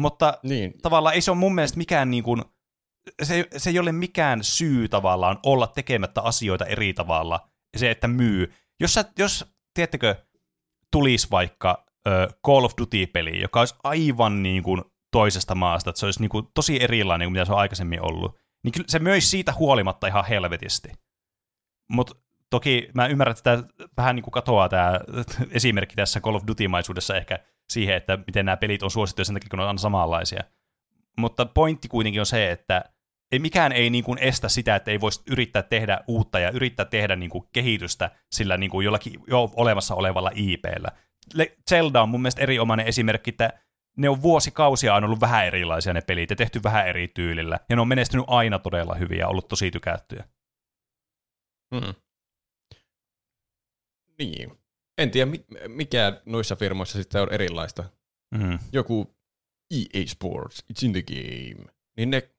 Mutta 0.00 0.38
Niin. 0.42 0.78
tavallaan 0.82 1.14
ei 1.14 1.20
se 1.20 1.30
ole 1.30 1.38
mun 1.38 1.54
mielestä 1.54 1.78
mikään 1.78 2.10
niin 2.10 2.22
kuin, 2.22 2.42
se, 3.22 3.48
se 3.56 3.70
ei 3.70 3.78
ole 3.78 3.92
mikään 3.92 4.44
syy 4.44 4.88
tavallaan 4.88 5.38
olla 5.42 5.66
tekemättä 5.66 6.22
asioita 6.22 6.64
eri 6.64 6.92
tavalla, 6.94 7.48
se, 7.78 7.90
että 7.90 8.08
myy. 8.08 8.52
Jos, 8.80 8.94
sä, 8.94 9.04
jos 9.18 9.44
tiedättekö, 9.74 10.14
tulisi 10.90 11.28
vaikka 11.30 11.86
ö, 12.06 12.28
Call 12.46 12.64
of 12.64 12.72
Duty-peli, 12.80 13.40
joka 13.40 13.60
olisi 13.60 13.74
aivan 13.84 14.42
niin 14.42 14.62
kuin 14.62 14.82
toisesta 15.10 15.54
maasta, 15.54 15.90
että 15.90 16.00
se 16.00 16.06
olisi 16.06 16.20
niin 16.20 16.28
kuin 16.28 16.46
tosi 16.54 16.82
erilainen 16.82 17.26
kuin 17.26 17.32
mitä 17.32 17.44
se 17.44 17.52
on 17.52 17.58
aikaisemmin 17.58 18.02
ollut, 18.02 18.38
niin 18.64 18.72
kyllä 18.72 18.88
se 18.88 18.98
möisi 18.98 19.26
siitä 19.26 19.52
huolimatta 19.52 20.06
ihan 20.06 20.24
helvetisti. 20.24 20.92
Mutta 21.88 22.14
toki 22.50 22.88
mä 22.94 23.06
ymmärrän, 23.06 23.36
että 23.36 23.56
tämä 23.56 23.88
vähän 23.96 24.16
niin 24.16 24.24
kuin 24.24 24.32
katoaa 24.32 24.68
tämä 24.68 25.00
esimerkki 25.50 25.96
tässä 25.96 26.20
Call 26.20 26.34
of 26.34 26.42
Duty-maisuudessa 26.46 27.16
ehkä 27.16 27.38
siihen, 27.70 27.96
että 27.96 28.18
miten 28.26 28.46
nämä 28.46 28.56
pelit 28.56 28.82
on 28.82 28.90
suosittuja 28.90 29.24
sen 29.24 29.34
takia, 29.34 29.48
kun 29.50 29.58
ne 29.58 29.64
on 29.64 29.78
samanlaisia. 29.78 30.44
Mutta 31.18 31.46
pointti 31.46 31.88
kuitenkin 31.88 32.20
on 32.20 32.26
se, 32.26 32.50
että 32.50 32.84
ei, 33.32 33.38
mikään 33.38 33.72
ei 33.72 33.90
niin 33.90 34.04
kuin 34.04 34.18
estä 34.18 34.48
sitä, 34.48 34.76
että 34.76 34.90
ei 34.90 35.00
voisi 35.00 35.22
yrittää 35.30 35.62
tehdä 35.62 36.00
uutta 36.08 36.38
ja 36.38 36.50
yrittää 36.50 36.84
tehdä 36.84 37.16
niin 37.16 37.30
kuin 37.30 37.48
kehitystä 37.52 38.10
sillä 38.32 38.56
niin 38.56 38.70
kuin 38.70 38.84
jollakin 38.84 39.20
jo 39.26 39.52
olemassa 39.56 39.94
olevalla 39.94 40.30
IPllä. 40.34 40.88
Zelda 41.70 42.02
on 42.02 42.08
mun 42.08 42.22
mielestä 42.22 42.42
erinomainen 42.42 42.86
esimerkki, 42.86 43.30
että 43.30 43.52
ne 43.96 44.08
on 44.08 44.22
vuosikausia 44.22 44.94
aina 44.94 45.06
ollut 45.06 45.20
vähän 45.20 45.46
erilaisia 45.46 45.92
ne 45.92 46.00
pelit 46.00 46.30
ja 46.30 46.36
tehty 46.36 46.62
vähän 46.62 46.88
eri 46.88 47.08
tyylillä. 47.08 47.60
Ja 47.68 47.76
ne 47.76 47.82
on 47.82 47.88
menestynyt 47.88 48.24
aina 48.28 48.58
todella 48.58 48.94
hyvin 48.94 49.18
ja 49.18 49.28
ollut 49.28 49.48
tosi 49.48 49.70
tykättyjä. 49.70 50.24
Mm. 51.70 51.94
Niin. 54.18 54.58
En 54.98 55.10
tiedä, 55.10 55.30
mi- 55.30 55.44
mikä 55.68 56.22
noissa 56.26 56.56
firmoissa 56.56 56.98
sitten 56.98 57.22
on 57.22 57.32
erilaista. 57.32 57.84
Mm. 58.34 58.58
Joku 58.72 59.16
EA 59.70 60.06
Sports, 60.06 60.64
it's 60.72 60.86
in 60.86 60.92
the 60.92 61.02
game. 61.02 61.72
Niin 61.96 62.10
ne, 62.10 62.30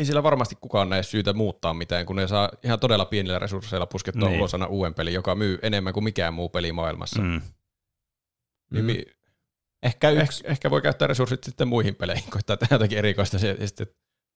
ei 0.00 0.04
sillä 0.06 0.22
varmasti 0.22 0.56
kukaan 0.60 0.90
näe 0.90 1.02
syytä 1.02 1.32
muuttaa 1.32 1.74
mitään, 1.74 2.06
kun 2.06 2.16
ne 2.16 2.28
saa 2.28 2.48
ihan 2.64 2.80
todella 2.80 3.04
pienillä 3.04 3.38
resursseilla 3.38 3.86
puskettua 3.86 4.28
Niin. 4.28 4.40
ulos 4.40 4.54
aina 4.54 4.66
uuden 4.66 4.94
pelin, 4.94 5.14
joka 5.14 5.34
myy 5.34 5.58
enemmän 5.62 5.92
kuin 5.92 6.04
mikään 6.04 6.34
muu 6.34 6.48
peli 6.48 6.72
maailmassa. 6.72 7.22
Mm. 7.22 7.28
Mm. 7.28 7.40
Niin 8.72 8.84
mi- 8.84 9.04
Ehkä 9.82 10.10
eh, 10.10 10.22
yksi, 10.24 10.44
ehkä 10.46 10.70
voi 10.70 10.82
käyttää 10.82 11.08
resurssit 11.08 11.44
sitten 11.44 11.68
muihin 11.68 11.94
peleihin, 11.94 12.30
koittaa 12.30 12.56
tehdä 12.56 12.74
jotakin 12.74 12.98
erikoista 12.98 13.38
se- 13.38 13.56
ja 13.60 13.66
sitten 13.66 13.86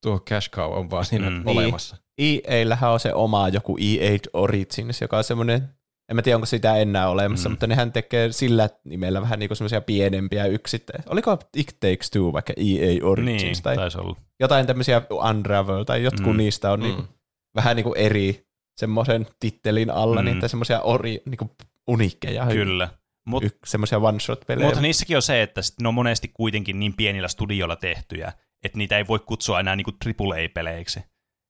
tuo 0.03 0.19
cash 0.19 0.49
cow 0.49 0.73
on 0.73 0.89
vaan 0.91 1.05
siinä 1.05 1.29
Mm. 1.29 1.35
mm. 1.35 1.47
olemassa. 1.47 1.97
EAllähän 2.17 2.91
on 2.91 2.99
se 2.99 3.13
oma 3.13 3.49
joku 3.49 3.77
EA 3.81 4.17
Origins, 4.33 5.01
joka 5.01 5.17
on 5.17 5.23
semmoinen, 5.23 5.69
en 6.09 6.15
mä 6.15 6.21
tiedä 6.21 6.35
onko 6.37 6.45
sitä 6.45 6.75
enää 6.77 7.09
olemassa, 7.09 7.49
Mm. 7.49 7.53
mutta 7.53 7.67
nehän 7.67 7.91
tekee 7.91 8.31
sillä 8.31 8.69
nimellä 8.83 9.21
vähän 9.21 9.39
niinku 9.39 9.55
semmoisia 9.55 9.81
pienempiä 9.81 10.45
yksittäisiä. 10.45 11.11
Oliko 11.11 11.37
It 11.57 11.77
Takes 11.79 12.11
Two 12.11 12.33
vaikka 12.33 12.53
EA 12.57 12.99
Origins 13.05 13.43
Niin, 13.43 13.63
tai 13.63 13.75
taisi 13.75 13.97
olla. 13.97 14.15
jotain 14.39 14.67
tämmöisiä 14.67 15.01
Unravel 15.29 15.83
tai 15.83 16.03
jotkut 16.03 16.33
Mm. 16.33 16.37
niistä 16.37 16.71
on 16.71 16.79
Mm. 16.79 16.83
niinku, 16.85 17.03
vähän 17.55 17.75
niinku 17.75 17.93
eri 17.93 18.45
semmoisen 18.77 19.27
tittelin 19.39 19.89
alla, 19.91 20.21
Mm. 20.21 20.27
mm. 20.27 20.33
niitä 20.33 20.47
semmoisia 20.47 20.81
ori, 20.81 21.21
niinku 21.25 21.51
uniikkeja, 21.87 22.45
Kyllä. 22.45 22.89
Mut, 23.27 23.43
y- 23.43 23.49
semmoisia 23.65 23.97
one-shot-pelejä. 23.99 24.65
mutta 24.67 24.81
niissäkin 24.81 25.15
on 25.15 25.21
se, 25.21 25.41
että 25.41 25.61
sit 25.61 25.75
ne 25.81 25.87
on 25.87 25.93
monesti 25.93 26.27
kuitenkin 26.33 26.79
niin 26.79 26.93
pienillä 26.93 27.27
studioilla 27.27 27.75
tehtyjä, 27.75 28.33
että 28.63 28.77
niitä 28.77 28.97
ei 28.97 29.07
voi 29.07 29.19
kutsua 29.19 29.59
enää 29.59 29.75
niinku 29.75 29.91
AAA-peleiksi. 30.05 30.99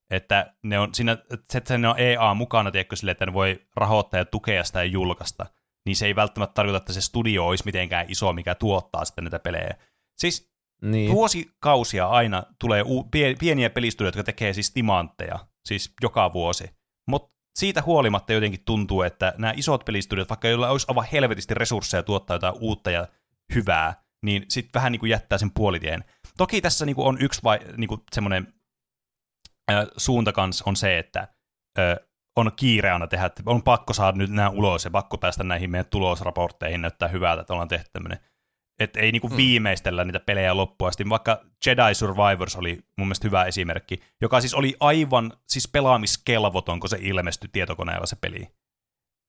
Että 0.10 0.54
ne 0.64 0.80
on, 0.80 0.94
siinä, 0.94 1.18
se, 1.52 1.58
että 1.58 1.78
ne 1.78 1.88
on 1.88 2.00
EA 2.00 2.34
mukana, 2.34 2.72
tiedätkö, 2.72 2.96
sille, 2.96 3.12
että 3.12 3.26
ne 3.26 3.34
voi 3.34 3.68
rahoittaa 3.76 4.20
ja 4.20 4.26
tukea 4.26 4.64
sitä 4.64 4.80
ja 4.80 4.86
julkaista, 4.86 5.46
niin 5.86 5.96
se 5.96 6.06
ei 6.06 6.16
välttämättä 6.16 6.54
tarkoita, 6.54 6.78
että 6.78 6.94
se 6.94 7.02
studio 7.02 7.48
olisi 7.48 7.66
mitenkään 7.66 8.06
iso, 8.10 8.34
mikä 8.34 8.56
tuottaa 8.56 9.06
sitten 9.06 9.24
näitä 9.24 9.40
pelejä. 9.40 9.76
Siis 10.18 10.56
niin. 10.82 11.12
vuosikausia 11.12 12.08
aina 12.08 12.44
tulee 12.60 12.84
u- 12.86 13.04
pie- 13.04 13.36
pieniä 13.40 13.70
pelistudioita, 13.70 14.20
jotka 14.20 14.32
tekee 14.32 14.54
siis 14.54 14.72
timantteja, 14.72 15.40
siis 15.66 15.94
joka 16.02 16.34
vuosi. 16.34 16.70
Mutta 17.08 17.36
siitä 17.56 17.82
huolimatta 17.82 18.34
jotenkin 18.34 18.66
tuntuu, 18.66 19.02
että 19.02 19.34
nämä 19.38 19.54
isot 19.58 19.86
pelistudiot, 19.86 20.30
vaikka 20.30 20.48
joilla 20.48 20.70
olisi 20.70 20.86
aivan 20.90 21.08
helvetisti 21.12 21.54
resursseja 21.54 22.04
tuottaa 22.04 22.36
jotain 22.36 22.56
uutta 22.60 22.92
ja 22.92 23.08
hyvää, 23.56 24.04
niin 24.24 24.46
sitten 24.48 24.74
vähän 24.74 24.92
niin 24.92 25.00
kuin 25.00 25.10
jättää 25.10 25.38
sen 25.38 25.52
puolitien. 25.52 26.04
Toki 26.38 26.62
tässä 26.62 26.86
niin 26.86 26.96
kuin 26.96 27.08
on 27.08 27.22
yksi 27.22 27.44
vai, 27.44 27.60
niin 27.78 27.88
kuin 27.88 28.02
semmoinen 28.14 28.54
suunta 29.98 30.32
kanssa 30.32 30.64
on 30.68 30.76
se, 30.76 31.00
että 31.00 31.28
on 32.36 32.52
kiire 32.56 32.92
aina 32.92 33.08
tehdä, 33.08 33.26
että 33.26 33.44
on 33.46 33.64
pakko 33.64 33.94
saada 33.94 34.18
nyt 34.18 34.30
nämä 34.30 34.50
ulos 34.50 34.86
ja 34.86 34.92
pakko 34.92 35.18
päästä 35.18 35.44
näihin 35.44 35.70
meidän 35.70 35.86
tulosraportteihin 35.90 36.82
näyttää 36.82 37.08
hyvältä, 37.08 37.42
että 37.42 37.54
ollaan 37.54 37.68
tehty 37.68 37.90
tämmöinen. 37.94 38.20
Että 38.80 39.00
ei 39.00 39.12
niinku 39.12 39.28
Hmm. 39.28 39.38
viimeistellä 39.38 40.06
niitä 40.06 40.20
pelejä 40.20 40.58
loppuun 40.58 40.88
asti. 40.88 41.10
Vaikka 41.10 41.42
Jedi 41.66 41.96
Survivors 41.96 42.56
oli 42.56 42.84
mun 42.98 43.08
mielestä 43.08 43.28
hyvä 43.28 43.44
esimerkki, 43.44 44.00
joka 44.22 44.42
siis 44.42 44.54
oli 44.54 44.76
aivan 44.80 45.34
siis 45.48 45.68
pelaamiskelvoton, 45.68 46.80
kun 46.80 46.90
se 46.90 46.98
ilmestyi 47.02 47.50
tietokoneella 47.54 48.06
se 48.06 48.16
peli. 48.22 48.48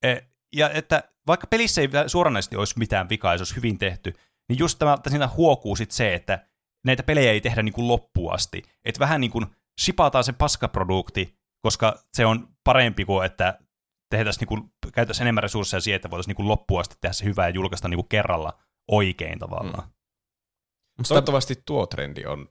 E, 0.04 0.16
ja 0.56 0.70
että 0.70 1.02
vaikka 1.26 1.46
pelissä 1.46 1.80
ei 1.80 1.88
suoranaisesti 2.06 2.56
olisi 2.56 2.78
mitään 2.78 3.08
vikaa, 3.08 3.34
ja 3.34 3.38
se 3.38 3.42
olisi 3.42 3.56
hyvin 3.56 3.78
tehty, 3.78 4.12
niin 4.48 4.58
just 4.58 4.78
tämä, 4.78 4.92
että 4.92 5.10
siinä 5.10 5.28
huokuu 5.36 5.76
sit 5.76 5.90
se, 5.90 6.14
että 6.14 6.46
näitä 6.84 7.02
pelejä 7.02 7.32
ei 7.32 7.40
tehdä 7.40 7.62
niinku 7.62 7.88
loppuun 7.88 8.34
asti. 8.34 8.62
Että 8.84 9.00
vähän 9.00 9.20
niin 9.20 9.30
kuin 9.30 9.46
shipataan 9.81 10.24
se 10.24 10.32
paskaprodukti, 10.32 11.39
koska 11.62 12.03
se 12.12 12.27
on 12.27 12.48
parempi 12.65 13.05
kuin, 13.05 13.27
että 13.27 13.59
tehtäisiin 14.11 14.47
niinku, 14.51 14.70
käytäisiin 14.94 15.23
enemmän 15.24 15.43
resursseja 15.43 15.81
siihen, 15.81 15.97
että 15.97 16.11
voitaisiin 16.11 16.31
niinku 16.31 16.48
loppuun 16.48 16.81
asti 16.81 16.97
tehdä 17.01 17.12
se 17.12 17.24
hyvä 17.24 17.44
ja 17.48 17.55
julkaista 17.55 17.89
niinku 17.89 18.03
kerralla 18.09 18.59
oikein 18.90 19.39
tavallaan. 19.39 19.89
Musta- 20.98 21.15
Toivottavasti 21.15 21.62
tuo 21.66 21.86
trendi 21.86 22.24
on 22.27 22.48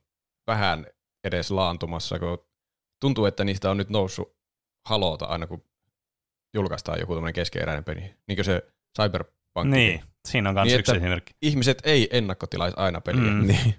vähän 0.48 0.88
edes 1.24 1.52
laantumassa, 1.52 2.20
kun 2.20 2.46
tuntuu, 3.02 3.26
että 3.26 3.44
niistä 3.44 3.72
on 3.72 3.78
nyt 3.78 3.90
noussut 3.90 4.36
halota 4.88 5.26
aina, 5.26 5.48
kun 5.48 5.64
julkaistaan 6.56 7.00
joku 7.00 7.14
tämmöinen 7.14 7.34
keskeeräinen 7.34 7.84
peli. 7.84 8.00
Niin 8.28 8.36
kuin 8.36 8.46
se 8.46 8.62
Cyberpunk. 9.02 9.36
Niin, 9.72 10.04
siinä 10.28 10.50
on 10.50 10.56
myös 10.56 10.66
Niin, 10.68 10.80
yksi 10.80 10.92
esimerkki. 10.98 11.34
Ihmiset 11.42 11.82
ei 11.84 12.10
ennakkotilaisi 12.12 12.78
aina 12.80 13.02
peliä. 13.02 13.32
Mm. 13.32 13.48
niin. 13.48 13.76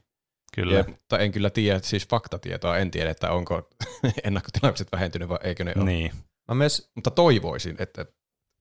Kyllä. 0.56 0.74
Ja, 0.74 0.84
mutta 0.88 1.18
en 1.18 1.32
kyllä 1.32 1.50
tiedä, 1.50 1.80
siis 1.82 2.08
faktatietoa 2.08 2.78
en 2.78 2.90
tiedä, 2.90 3.10
että 3.10 3.30
onko 3.30 3.70
ennakkotilaukset 4.24 4.88
vähentynyt 4.92 5.28
vai 5.28 5.38
eikö 5.42 5.64
ne 5.64 5.72
ole. 5.76 5.84
Niin. 5.84 6.12
Mä 6.48 6.54
myös, 6.54 6.90
Mutta 6.94 7.10
toivoisin, 7.10 7.76
että 7.78 8.06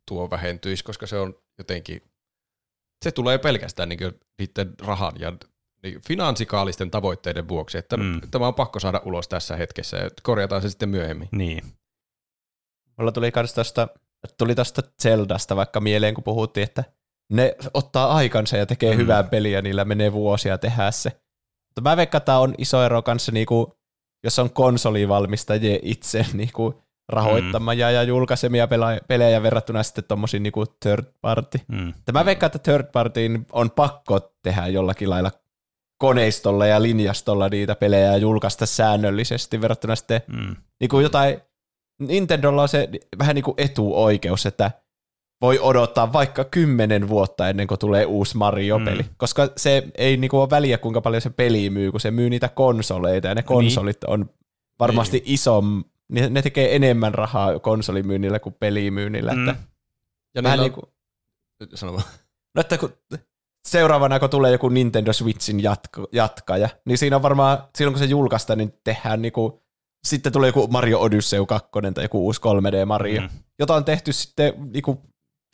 tuo 0.07 0.29
vähentyisi, 0.29 0.83
koska 0.83 1.07
se 1.07 1.19
on 1.19 1.35
jotenkin, 1.57 2.01
se 3.03 3.11
tulee 3.11 3.37
pelkästään 3.37 3.89
niin 3.89 3.99
niiden 4.39 4.73
rahan 4.81 5.13
ja 5.19 5.33
niin 5.83 6.01
finanssikaalisten 6.07 6.91
tavoitteiden 6.91 7.47
vuoksi, 7.47 7.77
että 7.77 7.97
Mm. 7.97 8.21
tämä 8.31 8.47
on 8.47 8.55
pakko 8.55 8.79
saada 8.79 9.01
ulos 9.05 9.27
tässä 9.27 9.55
hetkessä 9.55 9.97
ja 9.97 10.09
korjataan 10.23 10.61
se 10.61 10.69
sitten 10.69 10.89
myöhemmin. 10.89 11.29
Niin. 11.31 11.63
mulla 12.97 13.11
tuli 13.11 13.31
kans 13.31 13.53
tosta, 13.53 13.87
tuli 14.37 14.55
tosta 14.55 14.81
Zeldasta 15.01 15.55
vaikka 15.55 15.79
mieleen, 15.79 16.13
kun 16.13 16.23
puhuttiin, 16.23 16.63
että 16.63 16.83
ne 17.31 17.55
ottaa 17.73 18.15
aikansa 18.15 18.57
ja 18.57 18.65
tekee 18.65 18.93
mm. 18.93 18.97
hyvää 18.97 19.23
peliä, 19.23 19.61
niillä 19.61 19.85
menee 19.85 20.13
vuosia 20.13 20.57
tehdä 20.57 20.91
se. 20.91 21.11
Mutta 21.75 21.89
mä 21.89 21.97
veikkaan, 21.97 22.19
että 22.19 22.37
on 22.37 22.55
iso 22.57 22.83
ero 22.83 23.01
kanssa, 23.01 23.31
niinku, 23.31 23.77
jos 24.23 24.39
on 24.39 24.49
konsolivalmistajia 24.49 25.79
itse 25.81 26.25
niinku, 26.33 26.81
rahoittamia 27.09 27.87
mm. 27.87 27.93
ja 27.93 28.03
julkaisemia 28.03 28.67
pelejä 29.07 29.43
verrattuna 29.43 29.83
sitten 29.83 30.03
tommosiin 30.03 30.43
niinku 30.43 30.65
third 30.65 31.05
party. 31.21 31.59
Mm. 31.67 31.93
Mä 32.13 32.25
veikkaan, 32.25 32.47
että 32.47 32.71
third 32.71 32.87
partyin 32.91 33.45
on 33.51 33.71
pakko 33.71 34.19
tehdä 34.43 34.67
jollakin 34.67 35.09
lailla 35.09 35.31
koneistolla 35.97 36.65
ja 36.65 36.81
linjastolla 36.81 37.49
niitä 37.49 37.75
pelejä 37.75 38.05
ja 38.05 38.17
julkaista 38.17 38.65
säännöllisesti 38.65 39.61
verrattuna 39.61 39.95
sitten 39.95 40.21
Mm. 40.27 40.55
niin 40.79 40.89
kuin 40.89 41.03
jotain, 41.03 41.41
Nintendolla 41.99 42.61
on 42.61 42.69
se 42.69 42.89
vähän 43.19 43.35
niin 43.35 43.43
kuin 43.43 43.55
etuoikeus, 43.57 44.45
että 44.45 44.71
voi 45.41 45.59
odottaa 45.59 46.13
vaikka 46.13 46.43
kymmenen 46.43 47.07
vuotta 47.09 47.49
ennen 47.49 47.67
kuin 47.67 47.79
tulee 47.79 48.05
uusi 48.05 48.37
Mario-peli, 48.37 49.01
Mm. 49.03 49.09
koska 49.17 49.49
se 49.57 49.83
ei 49.97 50.17
niin 50.17 50.29
kuin 50.29 50.41
ole 50.41 50.49
väliä, 50.49 50.77
kuinka 50.77 51.01
paljon 51.01 51.21
se 51.21 51.29
peli 51.29 51.69
myy, 51.69 51.91
kun 51.91 51.99
se 52.01 52.11
myy 52.11 52.29
niitä 52.29 52.49
konsoleita, 52.49 53.27
ja 53.27 53.35
ne 53.35 53.43
konsolit 53.43 54.03
on 54.03 54.29
varmasti 54.79 55.17
Niin. 55.17 55.33
iso, 55.33 55.63
ne 56.11 56.29
ne 56.29 56.41
tekee 56.41 56.75
enemmän 56.75 57.13
rahaa 57.13 57.59
konsolimyynnillä 57.59 58.39
kuin 58.39 58.55
pelimyynnillä, 58.59 59.33
Mm. 59.33 59.49
että 59.49 59.61
Ja 60.35 60.43
vähän 60.43 60.59
niin 60.59 60.71
kuin, 60.71 60.85
sano 61.73 61.93
vaan. 61.93 62.03
no, 62.55 62.59
että 62.61 62.77
kun 62.77 62.93
seuraavana, 63.67 64.19
kun 64.19 64.29
tulee 64.29 64.51
joku 64.51 64.69
Nintendo 64.69 65.13
Switchin 65.13 65.63
jatko, 65.63 66.07
jatkaja, 66.11 66.69
niin 66.85 66.97
siinä 66.97 67.15
on 67.15 67.21
varmaan, 67.21 67.57
silloin 67.77 67.93
kun 67.93 67.99
se 67.99 68.05
julkaistaan, 68.05 68.57
niin 68.59 68.73
tehdään 68.83 69.21
niinku, 69.21 69.61
sitten 70.07 70.31
tulee 70.33 70.49
joku 70.49 70.67
Mario 70.67 70.99
Odyssey 71.01 71.45
2 71.45 71.69
tai 71.93 72.03
joku 72.03 72.25
uusi 72.25 72.41
3D 72.41 72.85
Mario, 72.85 73.21
mm. 73.21 73.29
jota 73.59 73.75
on 73.75 73.85
tehty 73.85 74.13
sitten 74.13 74.53
niinku, 74.73 75.01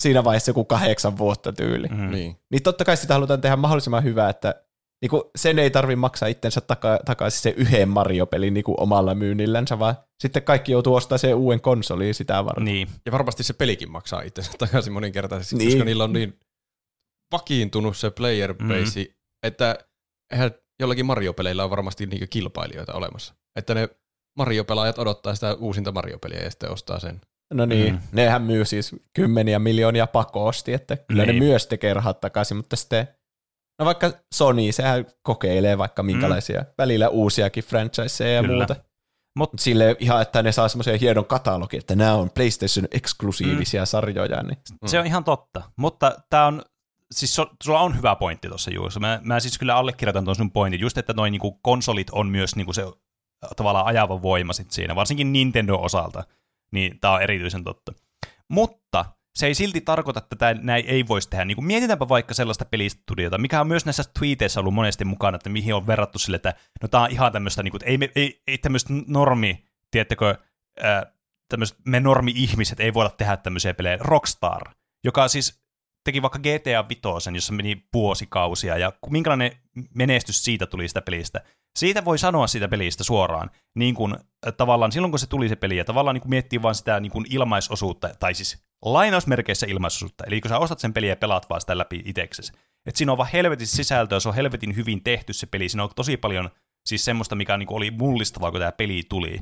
siinä 0.02 0.24
vaiheessa 0.24 0.50
joku 0.50 0.66
kahdeksan 0.66 1.18
vuotta 1.18 1.54
tyyli. 1.54 1.88
Mm. 1.88 2.12
Niin. 2.12 2.38
Niin 2.52 2.64
totta 2.64 2.86
kai 2.86 2.98
sitä 2.98 3.14
halutaan 3.14 3.42
tehdä 3.42 3.56
mahdollisimman 3.56 4.04
hyvää, 4.04 4.30
että 4.30 4.64
niinku, 5.02 5.32
sen 5.36 5.60
ei 5.60 5.72
tarvi 5.72 5.96
maksaa 5.96 6.30
itsensä 6.30 6.62
taka, 6.62 7.00
takaisin 7.06 7.42
se 7.42 7.54
yhden 7.58 7.90
Mario-pelin 7.90 8.54
niinku, 8.54 8.76
omalla 8.78 9.16
myynnillänsä, 9.16 9.80
vaan 9.80 9.96
sitten 10.24 10.44
kaikki 10.44 10.72
joutuu 10.72 10.96
ostamaan 10.96 11.20
sen 11.20 11.36
uuden 11.36 11.62
konsoliin 11.62 12.16
sitä 12.16 12.46
varten. 12.46 12.66
Niin. 12.66 12.88
Ja 13.06 13.12
varmasti 13.12 13.44
se 13.44 13.54
pelikin 13.54 13.92
maksaa 13.92 14.22
itsensä 14.22 14.52
takaisin 14.58 14.94
moninkertaisesti, 14.94 15.56
Niin. 15.56 15.72
koska 15.72 15.86
niillä 15.86 16.04
on 16.04 16.14
niin 16.14 16.40
vakiintunut 17.32 17.98
se 17.98 18.12
player 18.12 18.54
base, 18.54 19.00
mm. 19.00 19.14
että 19.44 19.76
eihän 20.32 20.52
jollakin 20.80 21.06
Mario-peleillä 21.06 21.64
on 21.64 21.70
varmasti 21.70 22.06
niinku 22.06 22.26
kilpailijoita 22.30 22.94
olemassa. 22.94 23.34
Että 23.56 23.74
ne 23.74 23.90
Mario-pelaajat 24.40 25.00
odottaa 25.00 25.36
sitä 25.36 25.54
uusinta 25.54 25.92
Mario-peliä 25.92 26.40
ja 26.44 26.52
sitten 26.52 26.72
ostaa 26.72 27.00
sen. 27.00 27.22
No 27.54 27.66
niin, 27.66 27.94
Mm. 27.94 28.00
mm. 28.00 28.08
nehän 28.12 28.42
myy 28.42 28.66
siis 28.66 28.96
kymmeniä 29.16 29.60
miljoonia 29.60 30.08
pakosti, 30.08 30.74
että 30.74 30.98
kyllä 30.98 31.26
Niin. 31.26 31.40
ne 31.40 31.46
myös 31.46 31.68
tekee 31.68 31.94
rahat 31.94 32.20
takaisin, 32.20 32.58
mutta 32.58 32.76
sitten, 32.76 33.08
no 33.80 33.86
vaikka 33.86 34.12
Sony, 34.34 34.72
sehän 34.72 35.06
kokeilee 35.24 35.78
vaikka 35.78 36.04
minkälaisia, 36.04 36.60
mm. 36.62 36.68
välillä 36.78 37.10
uusiakin 37.10 37.64
franchiseja 37.64 38.34
ja 38.36 38.42
Kyllä. 38.42 38.56
muuta. 38.58 38.74
Mut- 38.76 38.92
Mutta 39.36 39.64
sille 39.64 39.96
ihan, 40.00 40.22
että 40.22 40.44
ne 40.44 40.52
saa 40.52 40.68
semmoisen 40.68 41.00
hienon 41.00 41.26
katalogin, 41.26 41.80
että 41.80 41.96
nämä 41.96 42.14
on 42.14 42.30
PlayStation-eksklusiivisia 42.30 43.82
mm. 43.82 43.86
sarjoja, 43.86 44.44
niin 44.44 44.58
Se 44.86 45.00
on 45.00 45.06
ihan 45.06 45.24
totta, 45.24 45.62
mutta 45.78 46.16
tämä 46.30 46.46
on, 46.48 46.62
siis 47.12 47.36
so, 47.36 47.48
sulla 47.64 47.80
on 47.82 47.98
hyvä 47.98 48.16
pointti 48.16 48.48
tuossa 48.48 48.72
Juuso. 48.72 49.00
Mä, 49.00 49.20
mä 49.24 49.40
siis 49.40 49.58
kyllä 49.58 49.76
allekirjoitan 49.76 50.24
tuon 50.26 50.36
sun 50.36 50.52
pointin, 50.52 50.80
just 50.82 50.98
että 50.98 51.14
noin 51.14 51.32
niinku 51.32 51.52
konsolit 51.52 52.10
on 52.12 52.28
myös 52.28 52.56
niinku 52.56 52.74
se 52.74 52.84
tavallaan 53.56 53.86
ajava 53.86 54.22
voima 54.22 54.54
sit 54.54 54.72
siinä, 54.72 54.96
varsinkin 54.96 55.34
Nintendo 55.34 55.76
osalta, 55.76 56.24
niin 56.72 57.00
tämä 57.00 57.14
on 57.14 57.22
erityisen 57.22 57.64
totta. 57.64 57.94
Mutta 58.48 59.06
se 59.36 59.48
ei 59.48 59.56
silti 59.56 59.82
tarkoita, 59.82 60.20
että 60.20 60.36
tää, 60.36 60.54
näin 60.54 60.86
ei 60.88 61.08
voisi 61.08 61.30
tehdä. 61.30 61.46
Niin 61.46 61.66
mietitäänpä 61.66 62.10
vaikka 62.10 62.34
sellaista 62.34 62.66
pelistudiota, 62.66 63.38
mikä 63.38 63.62
on 63.62 63.68
myös 63.68 63.86
näissä 63.86 64.04
tweeteissä 64.20 64.60
ollut 64.60 64.74
monesti 64.74 65.06
mukana, 65.06 65.36
että 65.36 65.50
mihin 65.50 65.76
on 65.76 65.88
verrattu 65.88 66.20
sille, 66.20 66.36
että 66.36 66.54
no 66.82 66.88
tämä 66.88 67.04
on 67.04 67.12
ihan 67.12 67.32
tämmöistä, 67.32 67.64
niin 67.64 67.72
kuin, 67.72 67.82
ei, 67.86 67.98
ei, 68.16 68.42
ei 68.48 68.58
tämmöistä 68.58 68.94
normi, 69.08 69.66
tiedättekö, 69.92 70.36
ää, 70.82 71.14
tämmöiset, 71.50 71.78
me 71.86 72.00
normi-ihmiset 72.00 72.80
ei 72.80 72.94
voida 72.94 73.10
tehdä 73.10 73.38
tämmöisiä 73.38 73.74
pelejä. 73.74 73.98
Rockstar, 74.02 74.62
joka 75.04 75.28
siis 75.28 75.62
teki 76.04 76.22
vaikka 76.22 76.40
GTA 76.40 76.90
5, 76.90 77.02
jossa 77.36 77.54
meni 77.54 77.88
vuosikausia, 77.94 78.78
ja 78.78 78.94
minkälainen 79.10 79.52
menestys 79.96 80.44
siitä 80.44 80.66
tuli 80.66 80.88
sitä 80.88 81.02
pelistä. 81.02 81.42
Siitä 81.76 82.06
voi 82.06 82.18
sanoa 82.18 82.48
siitä 82.48 82.68
pelistä 82.68 83.04
suoraan, 83.04 83.50
niin 83.76 83.96
kuin 83.96 84.16
tavallaan 84.58 84.92
silloin 84.92 85.12
kun 85.12 85.20
se 85.20 85.28
tuli 85.28 85.50
se 85.50 85.56
peli, 85.56 85.78
ja 85.78 85.86
tavallaan 85.86 86.14
niin 86.14 86.22
kuin 86.22 86.30
miettii 86.30 86.62
vaan 86.62 86.76
sitä 86.76 87.00
niin 87.00 87.12
kuin 87.12 87.26
ilmaisosuutta, 87.30 88.10
tai 88.20 88.34
siis 88.34 88.64
lainausmerkeissä 88.86 89.66
ilmaisosuutta, 89.70 90.24
eli 90.28 90.42
kun 90.42 90.50
sä 90.50 90.60
ostat 90.60 90.80
sen 90.80 90.94
peliä 90.94 91.10
ja 91.10 91.16
pelaat 91.16 91.50
vaan 91.50 91.62
sitä 91.62 91.78
läpi 91.78 92.02
itseksesi. 92.06 92.54
Että 92.86 92.98
siinä 92.98 93.12
on 93.12 93.18
vaan 93.18 93.30
helvetin 93.34 93.68
sisältöä, 93.68 94.20
se 94.20 94.30
on 94.30 94.36
helvetin 94.36 94.76
hyvin 94.76 95.04
tehty 95.04 95.34
se 95.34 95.48
peli, 95.48 95.70
siinä 95.70 95.84
on 95.84 95.90
tosi 95.96 96.18
paljon 96.18 96.50
siis 96.86 97.06
semmoista, 97.06 97.36
mikä 97.36 97.58
niin 97.58 97.68
kuin 97.68 97.78
oli 97.78 97.92
mullistavaa, 97.92 98.52
kun 98.52 98.60
tämä 98.60 98.72
peli 98.72 99.04
tuli. 99.10 99.40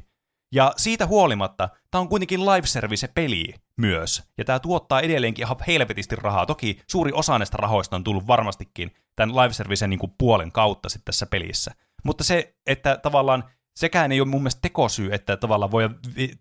Ja 0.51 0.73
siitä 0.77 1.05
huolimatta, 1.05 1.69
tämä 1.91 1.99
on 2.01 2.09
kuitenkin 2.09 2.45
live 2.45 2.67
service 2.67 3.07
peli 3.07 3.53
myös, 3.77 4.23
ja 4.37 4.45
tämä 4.45 4.59
tuottaa 4.59 5.01
edelleenkin 5.01 5.45
ihan 5.45 5.57
helvetisti 5.67 6.15
rahaa. 6.15 6.45
Toki 6.45 6.81
suuri 6.87 7.11
osa 7.13 7.37
näistä 7.37 7.57
rahoista 7.57 7.95
on 7.95 8.03
tullut 8.03 8.27
varmastikin 8.27 8.91
tämän 9.15 9.35
live 9.35 9.53
servicen 9.53 9.89
niin 9.89 10.13
puolen 10.17 10.51
kautta 10.51 10.89
sitten 10.89 11.05
tässä 11.05 11.25
pelissä. 11.25 11.71
Mutta 12.03 12.23
se, 12.23 12.55
että 12.67 12.97
tavallaan 12.97 13.43
sekään 13.79 14.11
ei 14.11 14.21
ole 14.21 14.29
mun 14.29 14.41
mielestä 14.41 14.61
tekosyy, 14.61 15.13
että 15.13 15.37
tavallaan 15.37 15.71
voi 15.71 15.89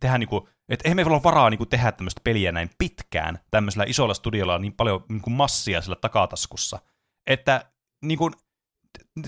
tehdä 0.01 0.19
niin 0.19 0.29
kuin, 0.29 0.49
että 0.69 0.83
eihän 0.89 0.97
meillä 0.97 1.13
ole 1.13 1.23
varaa 1.23 1.51
niin 1.51 1.59
kuin 1.59 1.69
tehdä 1.69 1.93
tämmöistä 1.93 2.21
peliä 2.25 2.53
näin 2.53 2.71
pitkään 2.79 3.39
tämmöisellä 3.51 3.85
isolla 3.89 4.15
studiolla 4.15 4.59
niin 4.59 4.73
paljon 4.73 5.05
niin 5.09 5.23
kuin 5.23 5.35
massia 5.35 5.83
sillä 5.83 5.97
takataskussa, 6.01 6.79
että 7.27 7.71
niin 8.05 8.19
kuin, 8.19 8.33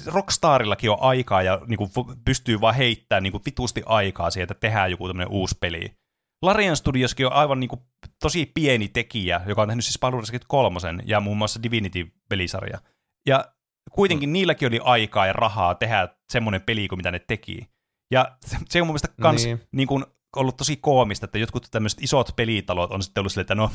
Rockstarillakin 0.07 0.91
on 0.91 0.97
aikaa 1.01 1.43
ja 1.43 1.61
niin 1.67 1.79
kuin, 1.79 1.91
pystyy 2.25 2.61
vaan 2.61 2.75
heittämään 2.75 3.23
niin 3.23 3.33
kuin, 3.33 3.43
vitusti 3.47 3.83
aikaa 3.87 4.31
siihen, 4.31 4.45
että 4.45 4.61
tehdään 4.61 4.91
joku 4.91 5.07
tämmöinen 5.07 5.33
uusi 5.33 5.57
peli. 5.61 5.95
Larian 6.43 6.77
Studioskin 6.77 7.27
on 7.27 7.33
aivan 7.33 7.61
niin 7.61 7.69
kuin, 7.69 7.81
tosi 8.23 8.51
pieni 8.55 8.89
tekijä, 8.89 9.41
joka 9.47 9.63
on 9.63 9.69
tehnyt 9.69 9.85
siis 9.85 9.99
Gate 10.33 10.45
3 10.49 10.79
ja 11.05 11.21
muun 11.21 11.37
muassa 11.37 11.63
Divinity-pelisarja. 11.63 12.79
Ja 13.27 13.45
kuitenkin 13.91 14.29
mm. 14.29 14.33
niilläkin 14.33 14.69
oli 14.69 14.81
aikaa 14.85 15.27
ja 15.27 15.33
rahaa 15.33 15.75
tehdä 15.75 16.09
semmoinen 16.33 16.63
peli 16.63 16.89
kuin 16.89 16.97
mitä 16.99 17.11
ne 17.11 17.19
teki. 17.19 17.69
Ja 18.11 18.37
se 18.69 18.81
on 18.81 18.87
mun 18.87 18.93
mielestä 18.93 19.09
kans 19.23 19.45
niin. 19.45 19.61
Niin. 19.73 19.89
Kuin, 19.89 20.05
ollut 20.37 20.57
tosi 20.57 20.77
koomista, 20.77 21.25
että 21.25 21.39
jotkut 21.39 21.67
tämmöiset 21.71 22.03
isot 22.03 22.37
pelitalot 22.37 22.91
on 22.91 23.03
sitten 23.03 23.21
ollut 23.21 23.33
silleen, 23.33 23.45
että 23.45 23.55
no 23.55 23.71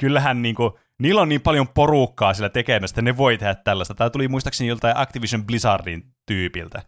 kyllähän 0.00 0.42
niin 0.42 0.54
kuin, 0.54 0.72
niillä 0.98 1.20
on 1.20 1.28
niin 1.28 1.40
paljon 1.40 1.68
porukkaa 1.68 2.34
sillä 2.34 2.48
tekemästä, 2.48 2.92
että 2.92 3.02
ne 3.02 3.16
voi 3.16 3.38
tehdä 3.38 3.54
tällaista. 3.54 3.94
Tämä 3.94 4.10
tuli 4.10 4.28
muistaakseni 4.28 4.68
joltain 4.68 4.96
Activision 4.96 5.46
Blizzardin 5.46 6.04
tyypiltä. 6.26 6.82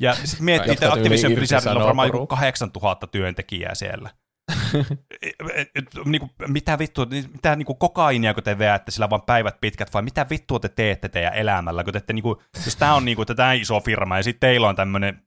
Ja 0.00 0.14
sitten 0.14 0.44
miettii, 0.44 0.72
että 0.72 0.92
Activision 0.92 1.32
Blizzardilla 1.32 1.80
on 1.80 1.86
varmaan 1.86 2.08
joku 2.08 2.18
porukkaa. 2.18 2.38
8000 2.38 3.06
työntekijää 3.06 3.74
siellä. 3.74 4.10
Niin 6.04 6.20
kuin, 6.20 6.30
mitä 6.46 6.78
vittua, 6.78 7.06
mitä 7.32 7.56
niin 7.56 7.66
kuin 7.66 7.78
kokainia, 7.78 8.34
kun 8.34 8.42
te 8.42 8.58
veätte 8.58 8.90
sillä 8.90 9.10
vaan 9.10 9.22
päivät 9.22 9.60
pitkät, 9.60 9.94
vai 9.94 10.02
mitä 10.02 10.26
vittua 10.30 10.60
te 10.60 10.68
teette 10.68 11.08
teidän 11.08 11.34
elämällä, 11.34 11.84
kun 11.84 11.92
te 11.92 11.98
ette, 11.98 12.12
niin 12.12 12.22
kuin, 12.22 12.36
jos 12.64 12.76
tämä 12.76 12.94
on 12.94 13.04
niin 13.04 13.16
kuin, 13.16 13.26
tämä 13.36 13.52
iso 13.52 13.80
firma, 13.80 14.16
ja 14.16 14.22
sitten 14.22 14.48
teillä 14.48 14.68
on 14.68 14.76
tämmöinen, 14.76 15.22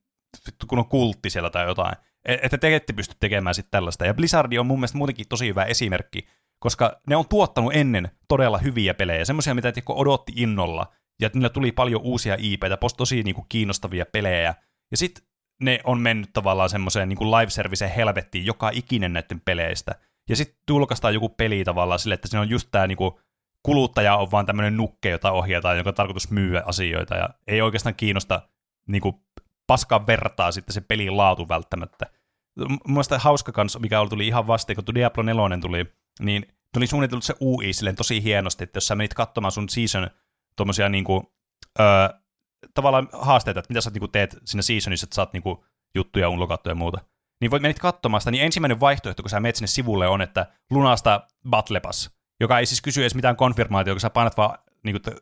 kun 0.68 0.80
on 0.80 0.90
kultti 0.90 1.30
siellä 1.30 1.50
tai 1.50 1.66
jotain, 1.66 1.96
e- 2.26 2.38
että 2.42 2.58
te 2.58 2.76
ette 2.76 2.94
pysty 2.94 3.16
tekemään 3.20 3.56
sitten 3.56 3.72
tällaista. 3.72 4.06
Ja 4.06 4.14
Blizzard 4.14 4.54
on 4.54 4.66
mun 4.66 4.80
mielestä 4.80 4.98
muutenkin 4.98 5.28
tosi 5.30 5.48
hyvä 5.48 5.64
esimerkki, 5.64 6.28
koska 6.60 7.02
ne 7.08 7.16
on 7.16 7.28
tuottanut 7.28 7.76
ennen 7.76 8.12
todella 8.28 8.58
hyviä 8.58 8.94
pelejä, 8.94 9.26
semmoisia, 9.26 9.56
mitä 9.56 9.72
tiedätkö, 9.72 9.94
odotti 9.94 10.34
innolla, 10.36 10.94
ja 11.22 11.30
niillä 11.34 11.50
tuli 11.50 11.72
paljon 11.72 12.02
uusia 12.02 12.36
IPitä, 12.40 12.76
pos- 12.76 12.96
tosi 12.98 13.24
niin 13.24 13.36
kuin, 13.36 13.46
kiinnostavia 13.50 14.06
pelejä, 14.12 14.56
ja 14.92 14.98
sitten 14.98 15.24
ne 15.62 15.80
on 15.84 16.02
mennyt 16.02 16.30
tavallaan 16.34 16.70
semmoiseen 16.70 17.10
niin 17.10 17.32
live 17.32 17.50
serviceen 17.50 17.92
helvettiin 17.92 18.46
joka 18.46 18.70
ikinen 18.74 19.14
näiden 19.14 19.42
peleistä. 19.46 19.96
Ja 20.30 20.36
sitten 20.36 20.58
julkaistaan 20.70 21.14
joku 21.14 21.30
peli 21.30 21.64
tavallaan 21.64 22.00
sille, 22.00 22.16
että 22.16 22.28
se 22.28 22.40
on 22.40 22.50
just 22.50 22.68
tämä 22.72 22.88
niin 22.88 22.98
kuluttaja 23.64 24.18
on 24.18 24.32
vaan 24.32 24.46
tämmöinen 24.46 24.78
nukke, 24.78 25.10
jota 25.10 25.32
ohjataan, 25.32 25.78
jonka 25.78 25.90
on 25.90 25.96
tarkoitus 25.96 26.32
myyä 26.32 26.64
asioita, 26.66 27.16
ja 27.16 27.30
ei 27.48 27.62
oikeastaan 27.62 27.96
kiinnosta 27.96 28.42
niin 28.88 29.02
kuin, 29.02 29.16
paskaa 29.68 30.08
vertaa 30.08 30.52
sitten 30.52 30.74
se 30.74 30.82
pelin 30.82 31.18
laatu 31.18 31.50
välttämättä. 31.50 32.06
Mun 32.70 32.80
mielestä 32.88 33.20
hauska 33.20 33.52
kans, 33.52 33.80
mikä 33.80 33.98
tuli 34.10 34.28
ihan 34.28 34.48
vasta, 34.48 34.76
kun 34.76 34.96
Diablo 34.96 35.24
4 35.24 35.58
tuli, 35.62 35.86
niin 36.20 36.46
tuli 36.74 36.88
suunniteltu 36.88 37.26
se 37.26 37.36
UI 37.42 37.74
silleen 37.74 37.96
tosi 37.96 38.24
hienosti, 38.24 38.64
että 38.64 38.78
jos 38.78 38.88
sä 38.88 38.96
menit 38.96 39.14
katsomaan 39.14 39.52
sun 39.52 39.70
season 39.70 40.10
tuommoisia 40.56 40.90
niinku, 40.90 41.34
öö, 41.80 41.86
tavallaan 42.74 43.10
haasteita, 43.14 43.60
että 43.60 43.70
mitä 43.74 43.82
sä 43.82 43.90
niinku 43.90 44.08
teet 44.08 44.38
siinä 44.46 44.62
seasonissa, 44.62 45.06
että 45.06 45.16
saat 45.16 45.34
niinku 45.34 45.66
juttuja 45.96 46.30
unlokattua 46.30 46.72
ja 46.72 46.76
muuta, 46.76 47.02
niin 47.42 47.52
voit 47.52 47.62
menit 47.62 47.80
katsomaan 47.80 48.22
sitä, 48.22 48.32
niin 48.32 48.44
ensimmäinen 48.44 48.80
vaihtoehto, 48.80 49.24
kun 49.24 49.30
sä 49.30 49.40
menet 49.40 49.56
sinne 49.56 49.68
sivulle, 49.68 50.08
on, 50.08 50.22
että 50.22 50.46
lunasta 50.72 51.22
Battle 51.50 51.80
Pass, 51.80 52.10
joka 52.40 52.60
ei 52.60 52.66
siis 52.66 52.82
kysy 52.82 53.02
edes 53.02 53.16
mitään 53.16 53.36
konfirmaatiota, 53.36 53.96
kun 53.96 54.02
sä 54.02 54.10
painat 54.10 54.38
vaan 54.38 54.58
niin 54.84 55.02
kuin, 55.02 55.16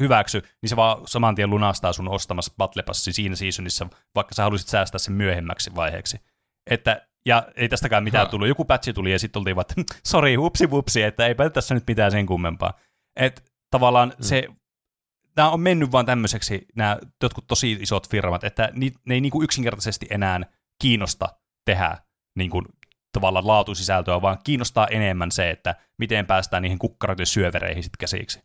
hyväksy, 0.00 0.42
niin 0.62 0.68
se 0.68 0.76
vaan 0.76 1.02
saman 1.06 1.34
tien 1.34 1.50
lunastaa 1.50 1.92
sun 1.92 2.08
ostamassa 2.08 2.52
Battle 2.58 2.82
Passin 2.82 3.14
siinä 3.14 3.36
seasonissa, 3.36 3.86
vaikka 4.14 4.34
sä 4.34 4.42
haluaisit 4.42 4.68
säästää 4.68 4.98
sen 4.98 5.14
myöhemmäksi 5.14 5.74
vaiheeksi. 5.74 6.20
Että, 6.70 7.06
ja 7.26 7.48
ei 7.56 7.68
tästäkään 7.68 8.04
mitään 8.04 8.26
Ha. 8.26 8.30
tullut. 8.30 8.48
Joku 8.48 8.64
patchi 8.64 8.92
tuli 8.92 9.12
ja 9.12 9.18
sitten 9.18 9.40
oltiin 9.40 9.56
vaan, 9.56 9.64
että 9.70 9.94
sori, 10.06 10.34
hupsi 10.34 10.70
vupsi, 10.70 11.02
että 11.02 11.26
eipä 11.26 11.50
tässä 11.50 11.74
nyt 11.74 11.84
mitään 11.88 12.10
sen 12.10 12.26
kummempaa. 12.26 12.78
Että 13.16 13.42
tavallaan 13.70 14.08
mm. 14.08 14.22
se, 14.22 14.48
nämä 15.38 15.50
on 15.50 15.60
mennyt 15.60 15.92
vaan 15.92 16.06
tämmöiseksi, 16.06 16.66
nämä 16.76 16.98
jotkut 17.22 17.46
tosi 17.46 17.72
isot 17.80 18.08
firmat, 18.10 18.44
että 18.44 18.70
ni, 18.72 18.92
ne 19.04 19.14
ei 19.14 19.20
niinku 19.20 19.42
yksinkertaisesti 19.42 20.06
enää 20.10 20.40
kiinnosta 20.82 21.28
tehdä 21.64 21.96
niinku, 22.36 22.62
tavallaan 23.12 23.46
laatusisältöä, 23.46 24.22
vaan 24.22 24.38
kiinnostaa 24.44 24.86
enemmän 24.86 25.30
se, 25.32 25.50
että 25.50 25.74
miten 25.98 26.26
päästään 26.26 26.62
niihin 26.62 26.78
kukkaroiden 26.78 27.26
syövereihin 27.26 27.82
sitten 27.82 27.98
käsiksi. 27.98 28.42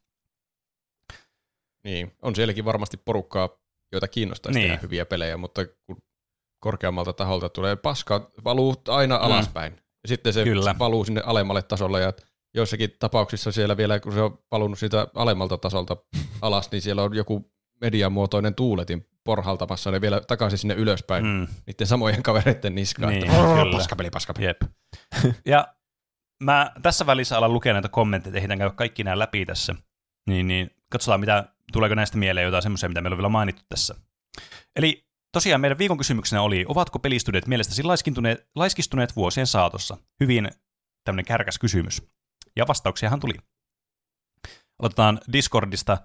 Niin, 1.84 2.16
on 2.22 2.36
sielläkin 2.36 2.66
varmasti 2.66 2.98
porukkaa, 2.98 3.50
joita 3.92 4.08
kiinnostaisi 4.08 4.60
Niin. 4.60 4.64
niin. 4.64 4.72
tehdä 4.72 4.82
hyviä 4.82 5.06
pelejä, 5.06 5.38
mutta 5.38 5.62
kun 5.86 5.98
korkeammalta 6.60 7.14
taholta 7.14 7.50
tulee 7.50 7.76
paska, 7.76 8.32
valuu 8.44 8.76
aina 8.88 9.18
Mm. 9.18 9.24
alaspäin. 9.24 9.74
Ja 10.04 10.08
sitten 10.08 10.34
se 10.34 10.44
Kyllä. 10.44 10.76
valuu 10.80 11.06
sinne 11.06 11.22
alemmalle 11.26 11.62
tasolle 11.62 12.02
ja 12.02 12.14
joissakin 12.54 12.90
tapauksissa 13.00 13.52
siellä 13.52 13.78
vielä, 13.78 14.00
kun 14.00 14.14
se 14.14 14.22
on 14.22 14.40
valunut 14.52 14.80
siitä 14.80 15.08
alemmalta 15.16 15.58
tasolta 15.58 15.98
alas, 16.42 16.72
niin 16.72 16.82
siellä 16.82 17.04
on 17.04 17.16
joku 17.16 17.52
mediamuotoinen 17.82 18.56
tuuletin 18.56 19.08
porhaltamassa 19.24 19.92
ne 19.92 20.02
vielä 20.02 20.22
takaisin 20.22 20.60
sinne 20.60 20.74
ylöspäin 20.74 21.26
Mm. 21.26 21.48
niiden 21.68 21.88
samojen 21.88 22.24
kavereiden 22.24 22.76
niskaan. 22.76 23.14
Niin, 23.14 23.26
että, 23.26 23.38
"Brrr, 23.38 23.58
kyllä. 23.64 23.78
paskapeli, 23.78 24.10
paskapeli. 24.10 24.46
Jep. 24.46 24.62
Ja 25.46 25.76
mä 26.44 26.72
tässä 26.82 27.06
välissä 27.06 27.38
alan 27.38 27.54
lukea 27.54 27.74
näitä 27.74 27.90
kommentteja, 27.90 28.36
ehditään 28.38 28.60
käydä 28.60 28.74
kaikki 28.76 29.04
nämä 29.04 29.20
läpi 29.20 29.46
tässä. 29.46 29.76
Niin, 30.30 30.48
niin 30.48 30.72
katsotaan, 30.92 31.20
mitä, 31.20 31.44
tuleeko 31.72 31.96
näistä 31.96 32.18
mieleen 32.18 32.46
jotain 32.46 32.64
semmoisia, 32.64 32.90
mitä 32.90 33.02
meillä 33.02 33.14
on 33.16 33.18
vielä 33.18 33.30
mainittu 33.30 33.62
tässä. 33.70 33.96
Eli 34.76 35.06
tosiaan 35.32 35.62
meidän 35.62 35.78
viikon 35.78 35.98
kysymyksenä 35.98 36.42
oli, 36.42 36.66
ovatko 36.68 37.00
pelistudiot 37.00 37.48
mielestäsi 37.48 37.84
laiskistuneet, 37.84 38.48
laiskistuneet 38.56 39.16
vuosien 39.16 39.48
saatossa? 39.48 39.98
Hyvin 40.20 40.52
tämmöinen 41.06 41.26
kärkäs 41.26 41.60
kysymys. 41.60 42.02
Ja 42.56 42.66
vastauksiahan 42.68 43.20
tuli. 43.20 43.34
Otetaan 44.80 45.20
Discordista. 45.34 45.98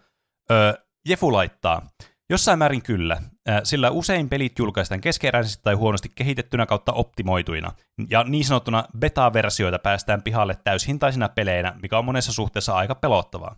Öö, 0.50 0.72
Jefu 1.08 1.32
laittaa. 1.32 1.90
Jossain 2.30 2.58
määrin 2.58 2.82
kyllä, 2.82 3.22
sillä 3.64 3.90
usein 3.90 4.28
pelit 4.28 4.58
julkaistaan 4.58 5.00
keskeräisesti 5.00 5.62
tai 5.62 5.74
huonosti 5.74 6.08
kehitettynä 6.14 6.66
kautta 6.66 6.92
optimoituina, 6.92 7.72
ja 8.10 8.24
niin 8.24 8.44
sanottuna 8.44 8.84
beta-versioita 8.98 9.78
päästään 9.78 10.22
pihalle 10.22 10.58
täyshintaisina 10.64 11.28
peleinä, 11.28 11.76
mikä 11.82 11.98
on 11.98 12.04
monessa 12.04 12.32
suhteessa 12.32 12.74
aika 12.74 12.94
pelottavaa. 12.94 13.56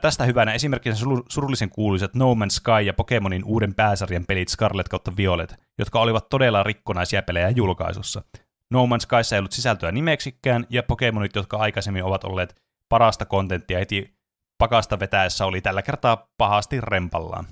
Tästä 0.00 0.24
hyvänä 0.24 0.52
esimerkkinä 0.52 0.94
suru- 0.94 1.24
surullisen 1.28 1.70
kuuluisat 1.70 2.14
No 2.14 2.34
Man's 2.34 2.50
Sky 2.50 2.82
ja 2.86 2.94
Pokemonin 2.94 3.44
uuden 3.44 3.74
pääsarjan 3.74 4.24
pelit 4.28 4.48
Scarlet 4.48 4.88
kautta 4.88 5.16
Violet, 5.16 5.54
jotka 5.78 6.00
olivat 6.00 6.28
todella 6.28 6.62
rikkonaisia 6.62 7.22
pelejä 7.22 7.48
julkaisussa. 7.48 8.22
No 8.70 8.86
Man's 8.86 9.00
Skyssa 9.00 9.36
ei 9.36 9.38
ollut 9.38 9.52
sisältöä 9.52 9.92
nimeksikään, 9.92 10.66
ja 10.70 10.82
Pokemonit, 10.82 11.34
jotka 11.34 11.56
aikaisemmin 11.56 12.04
ovat 12.04 12.24
olleet 12.24 12.62
parasta 12.88 13.24
kontenttia 13.24 13.78
heti 13.78 14.14
pakasta 14.58 15.00
vetäessä, 15.00 15.46
oli 15.46 15.60
tällä 15.60 15.82
kertaa 15.82 16.28
pahasti 16.38 16.80
rempallaan. 16.80 17.46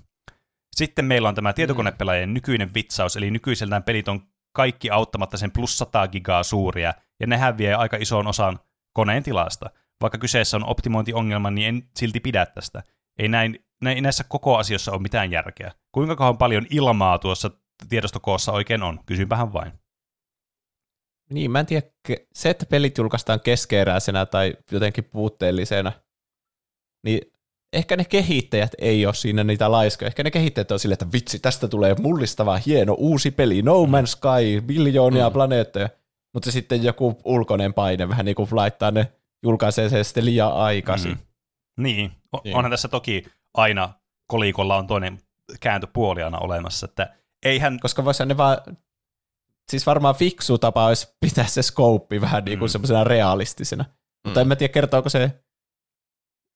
Sitten 0.77 1.05
meillä 1.05 1.28
on 1.28 1.35
tämä 1.35 1.53
tietokonepelaajien 1.53 2.35
nykyinen 2.35 2.74
vitsaus, 2.74 3.16
eli 3.16 3.31
nykyisellään 3.31 3.82
pelit 3.82 4.09
on 4.09 4.23
kaikki 4.53 4.90
auttamatta 4.90 5.36
sen 5.36 5.51
plus 5.51 5.78
100 5.78 6.09
gigaa 6.09 6.43
suuria, 6.43 6.95
ja 7.20 7.27
ne 7.27 7.36
häviää 7.36 7.78
aika 7.78 7.97
ison 8.01 8.27
osan 8.27 8.59
koneen 8.93 9.23
tilasta. 9.23 9.70
Vaikka 10.01 10.19
kyseessä 10.19 10.57
on 10.57 10.65
optimointiongelma, 10.65 11.51
niin 11.51 11.69
en 11.69 11.89
silti 11.97 12.20
pidä 12.20 12.47
tästä. 12.47 12.82
Ei 13.19 13.28
näin, 13.28 13.65
nä- 13.82 14.01
näissä 14.01 14.24
koko 14.24 14.57
asioissa 14.57 14.93
ole 14.93 15.03
mitään 15.03 15.31
järkeä. 15.31 15.73
Kuinka 15.93 16.16
kauan 16.16 16.39
paljon 16.39 16.66
ilmaa 16.70 17.19
tuossa 17.19 17.51
tiedostokoossa 17.89 18.53
oikein 18.53 18.82
on? 18.82 19.01
Kysynpähän 19.07 19.53
vain. 19.53 19.73
Niin, 21.32 21.50
mä 21.50 21.60
en 21.60 21.66
tiedä, 21.66 21.86
se, 22.34 22.50
että 22.50 22.66
pelit 22.66 22.98
julkaistaan 22.98 23.40
keskeeräisenä 23.40 24.26
tai 24.26 24.55
jotenkin 24.70 25.05
puutteellisena, 25.05 25.92
niin 27.05 27.32
ehkä 27.72 27.96
ne 27.96 28.05
kehittäjät 28.05 28.72
ei 28.78 29.06
ole 29.06 29.14
siinä 29.14 29.44
niitä 29.44 29.72
laiskoja. 29.72 30.06
Ehkä 30.06 30.22
ne 30.22 30.30
kehittäjät 30.30 30.70
on 30.70 30.78
silleen, 30.78 30.94
että 30.94 31.12
vitsi, 31.12 31.38
tästä 31.38 31.68
tulee 31.68 31.94
mullistava, 32.00 32.60
hieno, 32.66 32.94
uusi 32.98 33.30
peli, 33.30 33.62
No 33.62 33.84
Man's 33.84 34.06
Sky, 34.06 34.60
miljoonia 34.68 35.28
mm. 35.28 35.32
planeettoja. 35.32 35.88
Mutta 36.34 36.52
sitten 36.52 36.82
joku 36.84 37.20
ulkoinen 37.24 37.74
paine 37.74 38.09
vähän 38.09 38.24
niin 38.24 38.34
kuin 38.34 38.48
laittaa 38.52 38.90
ne, 38.90 39.12
julkaisee 39.42 39.88
se 39.88 40.05
sitten 40.05 40.24
liian 40.24 40.52
aikaisin. 40.52 41.12
Mm. 41.12 41.18
Niin. 41.82 42.12
O- 42.32 42.40
Niin. 42.44 42.56
onhan 42.56 42.70
tässä 42.70 42.88
toki 42.88 43.24
aina 43.55 43.92
kolikolla 44.26 44.76
on 44.76 44.86
toinen 44.86 45.18
kääntöpuoli 45.60 46.22
aina 46.22 46.38
olemassa, 46.38 46.84
että 46.84 47.14
eihän 47.44 47.78
Koska 47.80 48.05
voisi 48.05 48.26
ne 48.26 48.36
vaan, 48.36 48.59
siis 49.70 49.86
varmaan 49.86 50.15
fiksu 50.15 50.59
tapa 50.59 50.86
olisi 50.86 51.09
pitää 51.20 51.47
se 51.47 51.62
skouppi 51.62 52.20
vähän 52.20 52.45
niin 52.45 52.59
kuin 52.59 52.69
Mm. 52.69 52.73
semmoisena 52.73 53.05
realistisena. 53.05 53.85
Mutta 54.24 54.40
Mm. 54.40 54.43
en 54.43 54.49
mä 54.49 54.57
tiedä, 54.57 54.73
kertooko 54.73 55.09
se, 55.09 55.31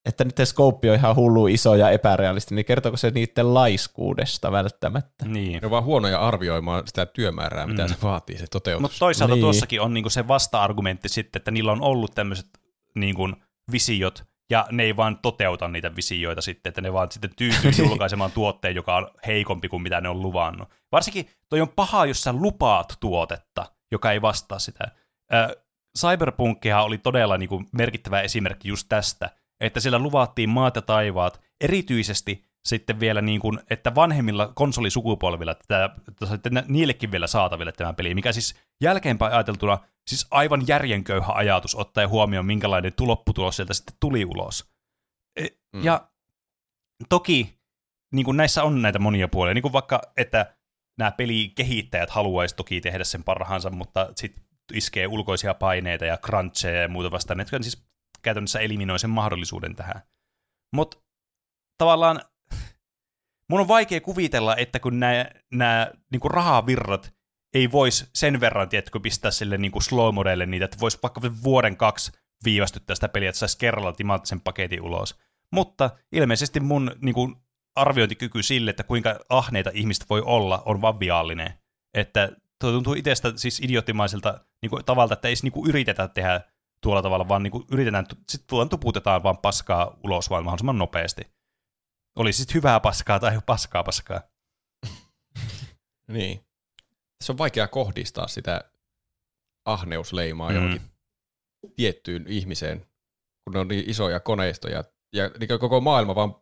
että 0.09 0.25
niiden 0.25 0.47
skouppi 0.47 0.91
on 0.91 0.97
ihan 0.97 1.17
hullu 1.17 1.47
iso 1.47 1.75
ja 1.75 1.91
epärealistinen, 1.91 2.57
niin 2.57 2.65
kertooko 2.67 2.97
se 2.97 3.11
niiden 3.11 3.55
laiskuudesta 3.55 4.53
välttämättä? 4.53 5.25
niin. 5.25 5.53
Ne 5.53 5.67
on 5.67 5.71
vaan 5.71 5.85
huonoja 5.85 6.19
arvioimaan 6.19 6.83
sitä 6.87 7.07
työmäärää, 7.07 7.67
mitä 7.67 7.83
Mm. 7.83 7.89
se 7.89 7.95
vaatii, 8.03 8.39
se 8.39 8.47
toteutus. 8.47 8.81
Mutta 8.83 8.99
toisaalta 8.99 9.35
niin. 9.35 9.43
tuossakin 9.43 9.81
on 9.81 9.95
niinku 9.95 10.11
se 10.11 10.29
vasta-argumentti 10.29 11.09
sitten, 11.09 11.41
että 11.41 11.51
niillä 11.51 11.73
on 11.73 11.83
ollut 11.83 12.15
tämmöiset 12.15 12.47
niinku 12.95 13.29
visiot, 13.73 14.25
ja 14.53 14.67
ne 14.73 14.83
ei 14.83 14.97
vaan 14.97 15.19
toteuta 15.19 15.69
niitä 15.69 15.97
visioita 15.97 16.43
sitten, 16.43 16.71
että 16.71 16.81
ne 16.81 16.93
vaan 16.93 17.13
sitten 17.13 17.31
tyytyy 17.37 17.71
julkaisemaan 17.87 18.33
tuotteen, 18.33 18.75
joka 18.75 18.97
on 18.97 19.11
heikompi 19.27 19.69
kuin 19.69 19.83
mitä 19.83 20.01
ne 20.01 20.09
on 20.09 20.23
luvannut. 20.23 20.69
Varsinkin 20.93 21.29
toi 21.49 21.61
on 21.61 21.69
paha, 21.69 22.07
jos 22.07 22.23
sä 22.23 22.33
lupaat 22.33 22.97
tuotetta, 23.01 23.67
joka 23.93 24.13
ei 24.13 24.23
vastaa 24.23 24.59
sitä. 24.59 24.85
Ö, 25.35 25.63
Cyberpunkkihan 25.99 26.85
oli 26.85 26.99
todella 26.99 27.39
niinku 27.39 27.65
merkittävä 27.73 28.21
esimerkki 28.21 28.69
just 28.69 28.87
tästä, 28.89 29.31
että 29.61 29.81
siellä 29.81 29.99
luvattiin 29.99 30.49
maat 30.49 30.77
ja 30.77 30.83
taivaat, 30.83 31.41
erityisesti 31.61 32.45
sitten 32.65 33.01
vielä 33.01 33.23
niin 33.23 33.41
kuin, 33.41 33.61
että 33.71 33.95
vanhemmilla 33.95 34.53
konsolisukupolvilla, 34.55 35.53
että, 35.53 35.91
että 36.09 36.27
sitten 36.27 36.65
niillekin 36.69 37.11
vielä 37.11 37.27
saataville 37.27 37.73
tämä 37.73 37.93
peli, 37.93 38.15
mikä 38.15 38.33
siis 38.33 38.55
jälkeenpäin 38.83 39.33
ajateltuna 39.33 39.79
siis 40.07 40.27
aivan 40.31 40.63
järjenköyhä 40.67 41.33
ajatus 41.33 41.75
ottaen 41.75 42.09
huomioon, 42.09 42.47
minkälainen 42.47 42.93
lopputulos 43.01 43.57
sieltä 43.57 43.75
sitten 43.75 43.97
tuli 44.01 44.25
ulos. 44.25 44.73
E- 45.37 45.47
Mm. 45.77 45.85
Ja 45.85 46.09
toki 47.09 47.59
niin 48.13 48.25
kuin 48.25 48.37
näissä 48.37 48.63
on 48.63 48.83
näitä 48.83 48.99
monia 48.99 49.29
puolia, 49.29 49.55
niin 49.55 49.63
kuin 49.63 49.73
vaikka, 49.73 50.03
että 50.17 50.57
nämä 50.99 51.11
pelikehittäjät 51.11 52.11
haluaisi 52.11 52.57
toki 52.57 52.81
tehdä 52.81 53.05
sen 53.05 53.25
parhaansa, 53.25 53.71
mutta 53.71 54.13
sitten 54.17 54.45
iskee 54.73 55.07
ulkoisia 55.07 55.55
paineita 55.55 56.05
ja 56.05 56.19
cruncheja 56.19 56.83
ja 56.83 56.89
muuta 56.89 57.11
vastaan, 57.11 57.39
jotka 57.39 57.63
siis 57.63 57.85
käytännössä 58.23 58.61
eliminoi 58.61 58.99
sen 58.99 59.11
mahdollisuuden 59.11 59.77
tähän. 59.77 60.03
Mutta 60.75 60.97
tavallaan 61.79 62.21
mun 63.51 63.61
on 63.61 63.69
vaikea 63.69 64.01
kuvitella, 64.01 64.57
että 64.57 64.81
kun 64.81 65.01
nämä, 65.01 65.27
nämä 65.53 65.91
niin 66.11 66.31
rahavirrat 66.31 67.15
ei 67.55 67.73
voisi 67.73 68.07
sen 68.15 68.41
verran, 68.41 68.69
tiedätkö, 68.69 69.01
pistää 69.01 69.31
sille 69.31 69.59
niin 69.59 69.73
kuin 69.73 69.83
slow-modelle 69.83 70.47
niitä, 70.47 70.65
että 70.65 70.81
voisi 70.81 70.99
vaikka 71.03 71.21
vuoden 71.43 71.77
kaksi 71.77 72.13
viivästyttää 72.45 72.95
sitä 72.95 73.09
peliä, 73.09 73.29
että 73.29 73.39
saisi 73.39 73.59
kerralla 73.59 73.93
timanttisen 73.93 74.41
paketin 74.41 74.83
ulos. 74.83 75.19
Mutta 75.53 75.91
ilmeisesti 76.13 76.61
mun 76.61 76.91
niin 77.01 77.15
kuin, 77.15 77.37
arviointikyky 77.77 78.43
sille, 78.43 78.71
että 78.71 78.83
kuinka 78.83 79.19
ahneita 79.29 79.71
ihmiset 79.75 80.11
voi 80.11 80.23
olla, 80.25 80.63
on 80.67 80.81
vaan 80.81 81.01
viallinen. 81.01 81.55
Että 81.95 82.29
tuo 82.61 82.71
tuntuu 82.71 82.95
itsestä 82.95 83.33
siis 83.37 83.61
idioottimaiselta 83.61 84.41
niin 84.63 84.71
kuin, 84.71 84.85
tavalta, 84.85 85.15
että 85.15 85.29
ei 85.29 85.31
edes 85.31 85.43
niin 85.43 85.53
kuin, 85.53 85.71
yritetä 85.71 86.09
tehdä 86.09 86.41
tuolla 86.83 87.03
tavalla, 87.03 87.29
vaan 87.29 87.43
niin 87.43 87.51
kuin, 87.51 87.65
yritetään, 87.71 88.07
sitten 88.29 88.69
tuputetaan 88.69 89.23
vaan 89.23 89.39
paskaa 89.39 89.97
ulos 90.05 90.31
vaan 90.31 90.45
mahdollisimman 90.45 90.79
nopeasti. 90.79 91.23
Oli 92.17 92.33
sitten 92.33 92.55
hyvää 92.55 92.81
paskaa 92.81 93.21
tai 93.21 93.41
paskaa 93.47 93.85
paskaa. 93.85 94.21
Niin. 96.09 96.41
Se 97.25 97.33
on 97.33 97.39
vaikea 97.39 97.69
kohdistaa 97.69 98.29
sitä 98.29 98.71
ahneusleimaa 99.65 100.49
Mm. 100.51 100.55
johonkin 100.55 100.83
tiettyyn 101.77 102.25
ihmiseen, 102.29 102.79
kun 103.45 103.53
ne 103.53 103.59
on 103.59 103.69
niin 103.69 103.91
isoja 103.91 104.21
koneistoja. 104.21 104.85
Ja 105.13 105.31
niin 105.41 105.61
koko 105.61 105.81
maailma 105.81 106.15
vaan 106.15 106.35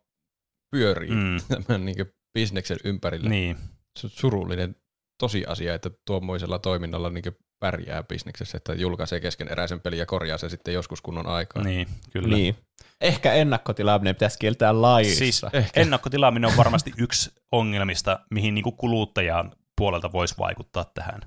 pyörii 0.71 1.09
mm. 1.11 1.37
tämän 1.67 1.85
niin 1.85 2.13
bisneksen 2.33 2.77
ympärillä. 2.83 3.29
Niin. 3.29 3.57
Se 3.99 4.07
on 4.07 4.11
surullinen 4.11 4.75
tosiasia, 5.19 5.73
että 5.73 5.89
tuommoisella 6.07 6.59
toiminnalla 6.59 7.09
niin 7.09 7.23
pärjää 7.61 8.03
bisneksessä, 8.03 8.57
että 8.57 8.73
julkaisee 8.73 9.19
keskeneräisen 9.19 9.81
pelin 9.81 9.99
ja 9.99 10.05
korjaa 10.05 10.37
sen 10.37 10.49
sitten 10.49 10.73
joskus 10.73 11.01
kunnon 11.01 11.27
aikaa. 11.27 11.63
Niin, 11.63 11.87
kyllä. 12.11 12.35
Niin. 12.35 12.55
Ehkä 13.01 13.33
ennakkotilaaminen 13.33 14.15
pitäisi 14.15 14.39
kieltää 14.39 14.81
laissa. 14.81 15.17
Siis 15.17 15.41
Ehkä. 15.53 15.81
ennakkotilaaminen 15.81 16.49
on 16.49 16.57
varmasti 16.57 16.93
yksi 17.03 17.31
ongelmista, 17.51 18.19
mihin 18.29 18.55
niin 18.55 18.75
kuluttajan 18.77 19.51
puolelta 19.77 20.11
voisi 20.11 20.35
vaikuttaa 20.39 20.85
tähän. 20.93 21.21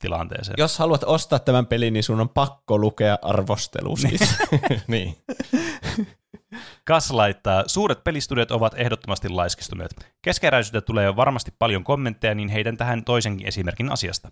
tilanteeseen. 0.00 0.54
Jos 0.58 0.78
haluat 0.78 1.04
ostaa 1.04 1.38
tämän 1.38 1.66
pelin, 1.66 1.92
niin 1.92 2.04
sun 2.04 2.20
on 2.20 2.28
pakko 2.28 2.78
lukea 2.78 3.18
arvostelu 3.22 3.96
siitä. 3.96 4.26
niin. 4.86 5.16
Kas 6.88 7.10
laittaa, 7.10 7.64
suuret 7.66 8.04
pelistudiot 8.04 8.50
ovat 8.50 8.74
ehdottomasti 8.76 9.28
laiskistuneet. 9.28 9.90
Keskeräisyyttä 10.22 10.80
tulee 10.80 11.16
varmasti 11.16 11.50
paljon 11.58 11.84
kommentteja, 11.84 12.34
niin 12.34 12.48
heidän 12.48 12.76
tähän 12.76 13.04
toisenkin 13.04 13.46
esimerkin 13.46 13.92
asiasta. 13.92 14.28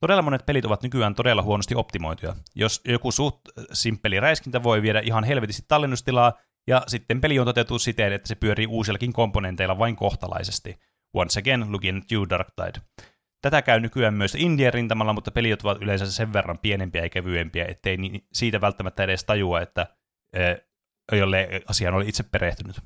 Todella 0.00 0.22
monet 0.22 0.46
pelit 0.46 0.64
ovat 0.64 0.82
nykyään 0.82 1.14
todella 1.14 1.42
huonosti 1.42 1.74
optimoituja. 1.74 2.34
Jos 2.54 2.80
joku 2.84 3.12
suht 3.12 3.40
simppeli 3.72 4.20
räiskintä 4.20 4.62
voi 4.62 4.82
viedä 4.82 5.00
ihan 5.00 5.24
helvetisti 5.24 5.62
tallennustilaa, 5.68 6.32
ja 6.66 6.82
sitten 6.86 7.20
peli 7.20 7.38
on 7.38 7.46
toteutettu 7.46 7.78
siten, 7.78 8.12
että 8.12 8.28
se 8.28 8.34
pyörii 8.34 8.66
uusillakin 8.66 9.12
komponenteilla 9.12 9.78
vain 9.78 9.96
kohtalaisesti. 9.96 10.78
Once 11.14 11.40
again, 11.40 11.72
looking 11.72 11.98
at 11.98 12.12
you, 12.12 12.28
Dark 12.30 12.48
Tide. 12.56 13.06
Tätä 13.42 13.62
käy 13.62 13.80
nykyään 13.80 14.14
myös 14.14 14.34
Indian 14.34 14.74
rintamalla, 14.74 15.12
mutta 15.12 15.30
pelit 15.30 15.62
ovat 15.64 15.82
yleensä 15.82 16.12
sen 16.12 16.32
verran 16.32 16.58
pienempiä 16.58 17.02
ja 17.02 17.08
kevyempiä, 17.08 17.64
ettei 17.68 17.98
siitä 18.32 18.60
välttämättä 18.60 19.04
edes 19.04 19.24
tajua, 19.24 19.60
että 19.60 19.86
jolle 21.16 21.48
asiaan 21.66 21.94
oli 21.94 22.08
itse 22.08 22.22
perehtynyt. 22.22 22.76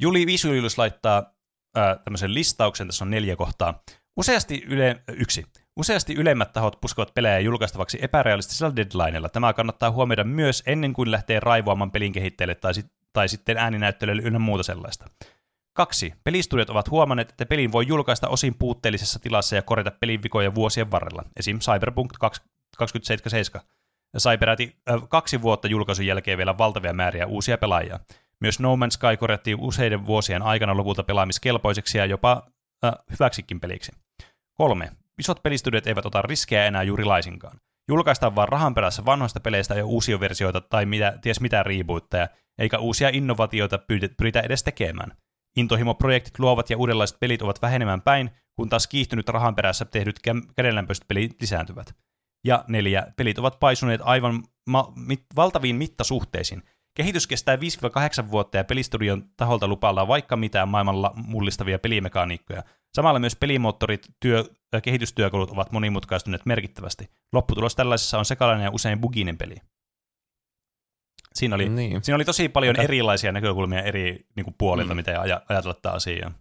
Juli 0.00 0.26
Visuilus 0.26 0.78
laittaa 0.78 1.34
ää, 1.76 1.96
tämmöisen 1.96 2.34
listauksen, 2.34 2.86
tässä 2.86 3.04
on 3.04 3.10
neljä 3.10 3.36
kohtaa. 3.36 3.82
Useasti, 4.16 4.62
yle, 4.66 5.02
yksi. 5.08 5.46
Useasti 5.76 6.14
ylemmät 6.14 6.52
tahot 6.52 6.80
puskovat 6.80 7.14
pelejä 7.14 7.38
julkaistavaksi 7.38 7.98
epärealistisella 8.02 8.76
deadlineilla. 8.76 9.28
Tämä 9.28 9.52
kannattaa 9.52 9.90
huomioida 9.90 10.24
myös 10.24 10.62
ennen 10.66 10.92
kuin 10.92 11.10
lähtee 11.10 11.40
raivoamaan 11.40 11.90
pelin 11.90 12.12
kehittäjille 12.12 12.54
tai, 12.54 12.74
sit, 12.74 12.86
tai 13.12 13.28
sitten 13.28 13.56
ääninäyttelylle 13.56 14.22
ynnä 14.22 14.38
muuta 14.38 14.62
sellaista. 14.62 15.04
Kaksi. 15.72 16.14
Pelistudiot 16.24 16.70
ovat 16.70 16.90
huomanneet, 16.90 17.30
että 17.30 17.46
pelin 17.46 17.72
voi 17.72 17.86
julkaista 17.86 18.28
osin 18.28 18.54
puutteellisessa 18.54 19.18
tilassa 19.18 19.56
ja 19.56 19.62
korjata 19.62 19.90
pelin 19.90 20.22
vikoja 20.22 20.54
vuosien 20.54 20.90
varrella. 20.90 21.22
Esim. 21.36 21.58
Cyberpunk 21.58 22.12
2077 22.76 23.62
sai 24.20 24.38
peräti 24.38 24.76
kaksi 25.08 25.42
vuotta 25.42 25.68
julkaisun 25.68 26.06
jälkeen 26.06 26.38
vielä 26.38 26.58
valtavia 26.58 26.92
määriä 26.92 27.26
uusia 27.26 27.58
pelaajia. 27.58 28.00
Myös 28.40 28.60
No 28.60 28.76
Man's 28.76 28.90
Sky 28.90 29.16
korjattiin 29.18 29.60
useiden 29.60 30.06
vuosien 30.06 30.42
aikana 30.42 30.76
lopulta 30.76 31.02
pelaamiskelpoiseksi 31.02 31.98
ja 31.98 32.06
jopa 32.06 32.42
äh, 32.84 32.92
hyväksikin 33.10 33.60
peliksi. 33.60 33.92
Kolme. 34.54 34.90
Isot 35.18 35.42
pelistudiot 35.42 35.86
eivät 35.86 36.06
ota 36.06 36.22
riskejä 36.22 36.66
enää 36.66 36.82
juuri 36.82 37.04
laisinkaan. 37.04 37.56
Julkaistaan 37.88 38.34
vaan 38.36 38.48
rahan 38.48 38.74
perässä 38.74 39.04
vanhoista 39.04 39.40
peleistä 39.40 39.74
ja 39.74 39.86
uusia 39.86 40.20
versioita 40.20 40.60
tai 40.60 40.86
mitä, 40.86 41.18
ties 41.20 41.40
mitä 41.40 41.62
rebootteja, 41.62 42.28
eikä 42.58 42.78
uusia 42.78 43.08
innovaatioita 43.08 43.78
pyritä 44.16 44.40
edes 44.40 44.62
tekemään. 44.62 45.16
Intohimo-projektit 45.56 46.38
luovat 46.38 46.70
ja 46.70 46.78
uudenlaiset 46.78 47.20
pelit 47.20 47.42
ovat 47.42 47.62
vähenemään 47.62 48.02
päin, 48.02 48.30
kun 48.56 48.68
taas 48.68 48.86
kiihtynyt 48.86 49.28
rahan 49.28 49.54
perässä 49.54 49.84
tehdyt 49.84 50.20
kädenlämpöiset 50.56 51.04
pelit 51.08 51.36
lisääntyvät. 51.40 51.94
Ja 52.44 52.64
neljä, 52.68 53.06
pelit 53.16 53.38
ovat 53.38 53.60
paisuneet 53.60 54.00
aivan 54.04 54.44
ma- 54.66 54.92
mit- 54.96 55.26
valtaviin 55.36 55.76
mittasuhteisiin. 55.76 56.62
Kehitys 56.96 57.26
kestää 57.26 57.56
5-8 57.56 58.30
vuotta 58.30 58.56
ja 58.56 58.64
pelistudion 58.64 59.24
taholta 59.36 59.68
lupaillaan 59.68 60.08
vaikka 60.08 60.36
mitään 60.36 60.68
maailmalla 60.68 61.12
mullistavia 61.16 61.78
pelimekaniikkoja. 61.78 62.62
Samalla 62.94 63.18
myös 63.18 63.36
pelimoottorit, 63.36 64.06
työ, 64.20 64.44
ja 64.72 64.80
kehitystyökalut 64.80 65.50
ovat 65.50 65.72
monimutkaistuneet 65.72 66.46
merkittävästi. 66.46 67.10
Lopputulos 67.32 67.76
tällaisessa 67.76 68.18
on 68.18 68.24
sekalainen 68.24 68.64
ja 68.64 68.70
usein 68.70 69.00
buginen 69.00 69.38
peli. 69.38 69.56
Siinä 71.34 71.54
oli, 71.54 71.68
niin. 71.68 72.04
siinä 72.04 72.14
oli 72.16 72.24
tosi 72.24 72.48
paljon 72.48 72.74
Aika. 72.74 72.82
erilaisia 72.82 73.32
näkökulmia 73.32 73.82
eri 73.82 74.26
niin 74.36 74.44
kuin 74.44 74.54
puolilta, 74.58 74.94
mm. 74.94 74.96
miten 74.96 75.16
aj- 75.16 75.44
ajatella 75.48 75.74
tätä 75.74 75.92
asiaa. 75.92 76.32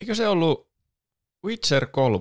Eikö 0.00 0.14
se 0.14 0.28
ollut 0.28 0.70
Witcher 1.46 1.86
3 1.86 2.18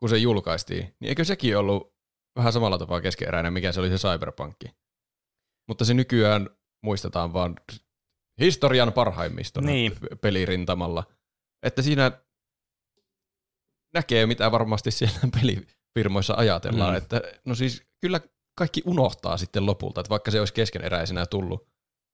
kun 0.00 0.08
se 0.08 0.16
julkaistiin, 0.16 0.94
niin 1.00 1.08
eikö 1.08 1.24
sekin 1.24 1.56
ollut 1.56 1.94
vähän 2.36 2.52
samalla 2.52 2.78
tapaa 2.78 3.00
keskeeräinen, 3.00 3.52
mikä 3.52 3.72
se 3.72 3.80
oli 3.80 3.88
se 3.88 4.08
Cyberpunkki? 4.08 4.66
Mutta 5.68 5.84
se 5.84 5.94
nykyään 5.94 6.50
muistetaan 6.84 7.32
vaan 7.32 7.56
historian 8.40 8.92
parhaimmista 8.92 9.60
niin. 9.60 9.92
pelirintamalla. 10.20 11.04
Että 11.66 11.82
siinä 11.82 12.12
näkee, 13.94 14.26
mitä 14.26 14.52
varmasti 14.52 14.90
siellä 14.90 15.18
pelifirmoissa 15.40 16.34
ajatellaan. 16.36 16.90
Mm. 16.90 16.96
Että, 16.98 17.22
no 17.44 17.54
siis 17.54 17.82
kyllä 18.00 18.20
kaikki 18.58 18.82
unohtaa 18.84 19.36
sitten 19.36 19.66
lopulta, 19.66 20.00
että 20.00 20.10
vaikka 20.10 20.30
se 20.30 20.38
olisi 20.38 20.54
keskeneräisenä 20.54 21.26
tullut, 21.26 21.68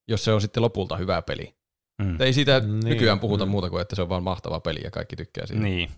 jos 0.09 0.25
se 0.25 0.33
on 0.33 0.41
sitten 0.41 0.63
lopulta 0.63 0.97
hyvä 0.97 1.23
peli. 1.23 1.57
Mm. 2.03 2.21
Ei 2.21 2.33
siitä 2.33 2.61
niin. 2.61 2.81
nykyään 2.81 3.21
puhuta 3.21 3.47
mm. 3.47 3.51
muuta 3.51 3.71
kuin, 3.71 3.83
että 3.83 3.97
se 3.97 4.03
on 4.03 4.09
vaan 4.09 4.23
mahtava 4.23 4.61
peli 4.61 4.81
ja 4.85 4.91
kaikki 4.91 5.17
tykkää 5.17 5.47
siitä. 5.47 5.63
Niin. 5.63 5.91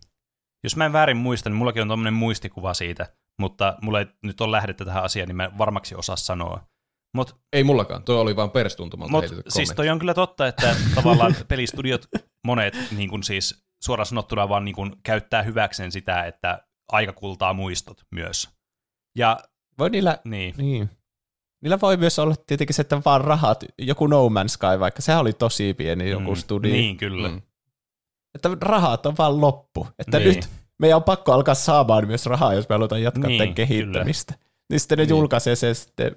Jos 0.65 0.77
mä 0.77 0.87
en 0.87 0.93
väärin 0.93 1.17
muista, 1.17 1.51
niin 1.51 1.57
mullakin 1.57 1.83
on 1.83 1.89
tommonen 1.89 2.15
muistikuva 2.15 2.75
siitä, 2.75 3.13
mutta 3.41 3.77
mulla 3.83 4.01
ei 4.01 4.07
nyt 4.23 4.41
ole 4.41 4.53
lähdettä 4.57 4.85
tähän 4.85 5.05
asiaan, 5.05 5.29
niin 5.29 5.37
mä 5.37 5.51
varmaksi 5.59 5.95
osaa 5.95 6.17
sanoa. 6.17 6.61
Mut, 7.15 7.37
ei 7.53 7.65
mullakaan, 7.65 8.03
tuo 8.03 8.21
oli 8.21 8.37
vaan 8.37 8.51
peristuntumalta 8.51 9.13
mut, 9.13 9.25
Siis 9.49 9.73
toi 9.77 9.89
on 9.89 9.99
kyllä 9.99 10.15
totta, 10.15 10.47
että 10.47 10.77
tavallaan 10.95 11.35
pelistudiot 11.49 12.09
monet 12.47 12.75
niin 12.97 13.11
kun 13.11 13.23
siis 13.23 13.65
suoraan 13.85 14.07
sanottuna 14.07 14.49
vaan 14.49 14.65
niin 14.65 14.75
kun 14.75 14.97
käyttää 15.03 15.43
hyväkseen 15.43 15.93
sitä, 15.93 16.25
että 16.25 16.63
aika 16.93 17.13
kultaa 17.13 17.55
muistot 17.55 18.03
myös. 18.11 18.49
Ja, 19.19 19.39
voi 19.79 19.91
niillä, 19.91 20.19
niin. 20.25 20.55
niin. 20.57 20.91
Niillä 21.63 21.79
voi 21.81 21.97
myös 21.97 22.19
olla 22.19 22.35
tietenkin 22.47 22.75
se, 22.75 22.83
että 22.83 23.03
vaan 23.05 23.21
rahat, 23.21 23.65
joku 23.79 24.07
No 24.07 24.29
Man's 24.29 24.49
Sky 24.49 24.81
vaikka, 24.81 25.03
se 25.03 25.17
oli 25.17 25.33
tosi 25.33 25.75
pieni 25.75 26.11
joku 26.11 26.31
mm, 26.31 26.37
studio. 26.37 26.73
Niin, 26.73 26.97
kyllä. 26.97 27.29
Mm 27.29 27.43
että 28.47 28.67
rahat 28.67 29.07
on 29.07 29.15
vaan 29.19 29.41
loppu. 29.41 29.87
Että 29.99 30.19
niin. 30.19 30.35
nyt 30.35 30.49
meidän 30.79 30.97
on 30.97 31.05
pakko 31.05 31.33
alkaa 31.33 31.55
saamaan 31.55 32.07
myös 32.07 32.27
rahaa, 32.27 32.55
jos 32.55 32.69
me 32.69 32.75
halutaan 32.75 33.03
jatkaa 33.03 33.29
niin, 33.29 33.39
tämän 33.39 33.55
kehittämistä. 33.55 34.35
Kyllä. 34.35 34.49
Niin 34.71 34.81
sitten 34.81 34.99
ne 34.99 35.05
niin. 35.05 35.11
julkaisee 35.11 35.57
se 35.57 35.75
sitten 35.75 36.17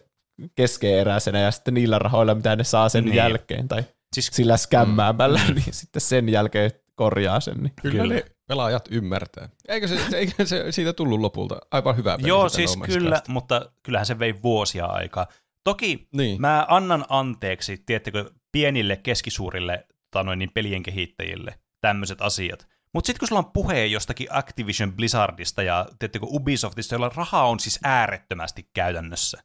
keskeeräisenä 0.56 1.40
ja 1.40 1.52
sitten 1.52 1.74
niillä 1.74 2.00
rahoilla, 2.00 2.36
mitä 2.36 2.56
ne 2.56 2.64
saa 2.64 2.90
sen 2.90 3.06
niin. 3.06 3.16
jälkeen, 3.16 3.68
tai 3.68 3.84
siis, 4.16 4.30
sillä 4.34 4.58
skämmäämällä, 4.58 5.40
mm. 5.48 5.56
niin 5.56 5.74
sitten 5.74 6.02
sen 6.02 6.30
jälkeen 6.30 6.72
korjaa 6.96 7.40
sen. 7.40 7.58
Niin. 7.58 7.74
Kyllä, 7.82 8.02
kyllä 8.02 8.14
ne 8.14 8.26
pelaajat 8.48 8.88
ymmärtää. 8.92 9.50
Eikö 9.68 9.88
se, 9.88 10.18
eikö 10.18 10.46
se 10.46 10.72
siitä 10.72 10.94
tullut 10.94 11.20
lopulta 11.20 11.58
aivan 11.72 11.98
hyvä 11.98 12.18
peli? 12.18 12.28
Joo, 12.28 12.50
siis 12.50 12.78
kyllä, 12.86 13.22
mutta 13.28 13.72
kyllähän 13.84 14.06
se 14.06 14.20
vei 14.20 14.42
vuosia 14.44 14.86
aikaa. 14.86 15.28
Toki 15.64 16.08
niin. 16.16 16.42
mä 16.42 16.66
annan 16.70 17.06
anteeksi, 17.10 17.84
tiettekö, 17.86 18.32
pienille, 18.52 18.98
keskisuurille 18.98 19.88
tanoin, 20.12 20.40
niin 20.40 20.52
pelien 20.54 20.84
kehittäjille, 20.84 21.56
tämmöiset 21.82 22.22
asiat. 22.22 22.68
Mutta 22.94 23.08
sitten 23.08 23.20
kun 23.20 23.28
sulla 23.28 23.40
on 23.40 23.52
puhe 23.52 23.86
jostakin 23.86 24.28
Activision 24.30 24.94
Blizzardista 24.94 25.64
ja 25.64 25.86
teettekö 26.00 26.26
Ubisoftista, 26.30 26.96
jolla 26.96 27.12
rahaa 27.16 27.50
on 27.50 27.60
siis 27.60 27.80
äärettömästi 27.84 28.70
käytännössä, 28.74 29.44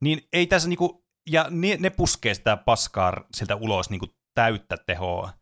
niin 0.00 0.28
ei 0.32 0.46
tässä 0.46 0.68
niinku, 0.68 1.06
ja 1.30 1.46
ne, 1.50 1.76
ne 1.80 1.90
puskee 1.90 2.34
sitä 2.34 2.56
paskaa 2.56 3.12
sieltä 3.34 3.56
ulos 3.56 3.90
niinku 3.90 4.06
täyttä 4.34 4.76
tehoa, 4.86 5.32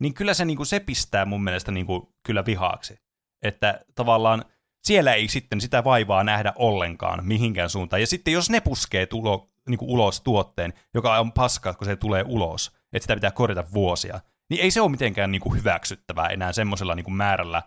niin 0.00 0.14
kyllä 0.14 0.34
se, 0.34 0.44
niinku, 0.44 0.64
se 0.64 0.80
pistää 0.80 1.24
mun 1.24 1.44
mielestä 1.44 1.72
niinku, 1.72 2.14
kyllä 2.26 2.46
vihaaksi. 2.46 2.98
Että 3.42 3.80
tavallaan 3.94 4.44
siellä 4.82 5.14
ei 5.14 5.28
sitten 5.28 5.60
sitä 5.60 5.84
vaivaa 5.84 6.24
nähdä 6.24 6.52
ollenkaan 6.56 7.26
mihinkään 7.26 7.70
suuntaan. 7.70 8.00
Ja 8.00 8.06
sitten 8.06 8.34
jos 8.34 8.50
ne 8.50 8.60
puskee 8.60 9.06
tulo, 9.06 9.50
niinku, 9.68 9.92
ulos 9.92 10.20
tuotteen, 10.20 10.72
joka 10.94 11.18
on 11.18 11.32
paskaa, 11.32 11.74
kun 11.74 11.84
se 11.84 11.96
tulee 11.96 12.24
ulos, 12.26 12.72
että 12.92 13.04
sitä 13.04 13.14
pitää 13.14 13.30
korjata 13.30 13.64
vuosia, 13.74 14.20
niin 14.50 14.62
ei 14.62 14.70
se 14.70 14.80
ole 14.80 14.90
mitenkään 14.90 15.32
niin 15.32 15.40
kuin 15.40 15.58
hyväksyttävää 15.58 16.28
enää 16.28 16.52
semmoisella 16.52 16.94
niin 16.94 17.04
kuin 17.04 17.14
määrällä 17.14 17.62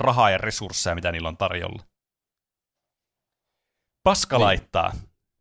rahaa 0.00 0.30
ja 0.30 0.38
resursseja, 0.38 0.94
mitä 0.94 1.12
niillä 1.12 1.28
on 1.28 1.36
tarjolla. 1.36 1.82
Paska 4.02 4.36
niin. 4.36 4.44
laittaa. 4.44 4.92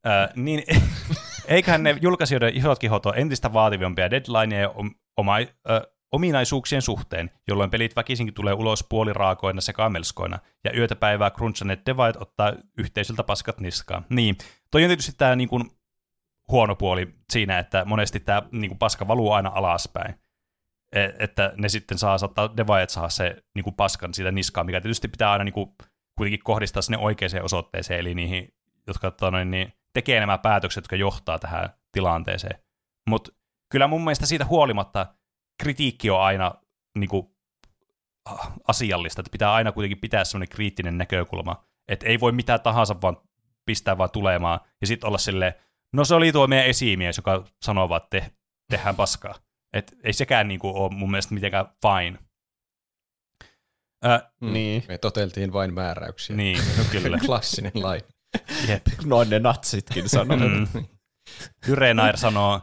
Ö, 0.05 0.09
niin, 0.35 0.63
eiköhän 1.47 1.83
ne 1.83 1.97
julkaisijoiden 2.01 2.57
isot 2.57 2.79
kihot 2.79 3.05
ole 3.05 3.15
entistä 3.17 3.53
vaativampia 3.53 4.11
deadlineja 4.11 4.73
oma, 5.17 5.39
ö, 5.39 5.91
ominaisuuksien 6.11 6.81
suhteen, 6.81 7.31
jolloin 7.47 7.69
pelit 7.69 7.95
väkisinkin 7.95 8.33
tulee 8.33 8.53
ulos 8.53 8.85
puoliraakoina 8.89 9.61
sekä 9.61 9.89
melskoina, 9.89 10.39
ja 10.63 10.77
yötä 10.77 10.95
päivää 10.95 11.31
crunchaneet 11.31 11.85
devait 11.85 12.15
ottaa 12.15 12.53
yhteisöltä 12.77 13.23
paskat 13.23 13.59
niskaan. 13.59 14.05
Niin, 14.09 14.37
toi 14.71 14.83
on 14.83 14.89
tietysti 14.89 15.13
tämä 15.17 15.35
niin 15.35 15.49
kuin, 15.49 15.71
huono 16.51 16.75
puoli 16.75 17.15
siinä, 17.29 17.59
että 17.59 17.85
monesti 17.85 18.19
tämä 18.19 18.41
niin 18.51 18.69
kuin, 18.69 18.79
paska 18.79 19.07
valuu 19.07 19.31
aina 19.31 19.51
alaspäin. 19.53 20.15
E, 20.95 21.03
että 21.19 21.53
ne 21.57 21.69
sitten 21.69 21.97
saa, 21.97 22.17
saattaa 22.17 22.57
devaajat 22.57 22.89
saa 22.89 23.09
se 23.09 23.43
niin 23.55 23.63
kuin 23.63 23.75
paskan 23.75 24.13
siitä 24.13 24.31
niskaan, 24.31 24.65
mikä 24.65 24.81
tietysti 24.81 25.07
pitää 25.07 25.31
aina 25.31 25.43
niin 25.43 25.53
kuin, 25.53 25.75
kuitenkin 26.17 26.43
kohdistaa 26.43 26.81
sinne 26.81 26.97
oikeaan 26.97 27.43
osoitteeseen, 27.43 27.99
eli 27.99 28.15
niihin, 28.15 28.53
jotka 28.87 29.11
tota 29.11 29.31
noin, 29.31 29.51
niin, 29.51 29.73
tekee 29.93 30.19
nämä 30.19 30.37
päätökset, 30.37 30.81
jotka 30.81 30.95
johtaa 30.95 31.39
tähän 31.39 31.69
tilanteeseen. 31.91 32.59
Mutta 33.09 33.31
kyllä 33.71 33.87
mun 33.87 34.03
mielestä 34.03 34.25
siitä 34.25 34.45
huolimatta 34.45 35.05
kritiikki 35.63 36.09
on 36.09 36.21
aina 36.21 36.53
niin 36.97 37.09
kuin, 37.09 37.27
asiallista, 38.67 39.21
että 39.21 39.31
pitää 39.31 39.53
aina 39.53 39.71
kuitenkin 39.71 39.99
pitää 39.99 40.25
semmoinen 40.25 40.49
kriittinen 40.49 40.97
näkökulma, 40.97 41.63
että 41.87 42.07
ei 42.07 42.19
voi 42.19 42.31
mitään 42.31 42.61
tahansa 42.61 43.01
vaan 43.01 43.17
pistää 43.65 43.97
vaan 43.97 44.11
tulemaan, 44.11 44.59
ja 44.81 44.87
sitten 44.87 45.07
olla 45.07 45.17
silleen, 45.17 45.53
no 45.93 46.05
se 46.05 46.15
oli 46.15 46.31
tuo 46.31 46.47
meidän 46.47 46.67
esimies, 46.67 47.17
joka 47.17 47.43
sanoo 47.61 47.89
vaan, 47.89 48.01
että 48.03 48.19
te, 48.19 48.31
tehdään 48.69 48.95
paskaa. 48.95 49.35
Et 49.73 49.95
ei 50.03 50.13
sekään 50.13 50.47
niinku 50.47 50.83
ole 50.83 50.93
mun 50.93 51.11
mielestä 51.11 51.33
mitenkään 51.33 51.65
fine. 51.81 52.19
Ö, 54.05 54.29
Niin. 54.41 54.83
Me 54.87 54.97
toteltiin 54.97 55.53
vain 55.53 55.73
määräyksiä. 55.73 56.35
niin, 56.35 56.61
kyllä. 56.91 57.17
Klassinen 57.25 57.71
lain. 57.75 58.01
Jep. 58.67 58.87
Noin 59.05 59.29
ne 59.29 59.39
natsitkin 59.39 60.09
sanoo. 60.09 60.37
Mm. 60.37 60.67
Yrenair 61.67 62.17
sanoo, 62.17 62.61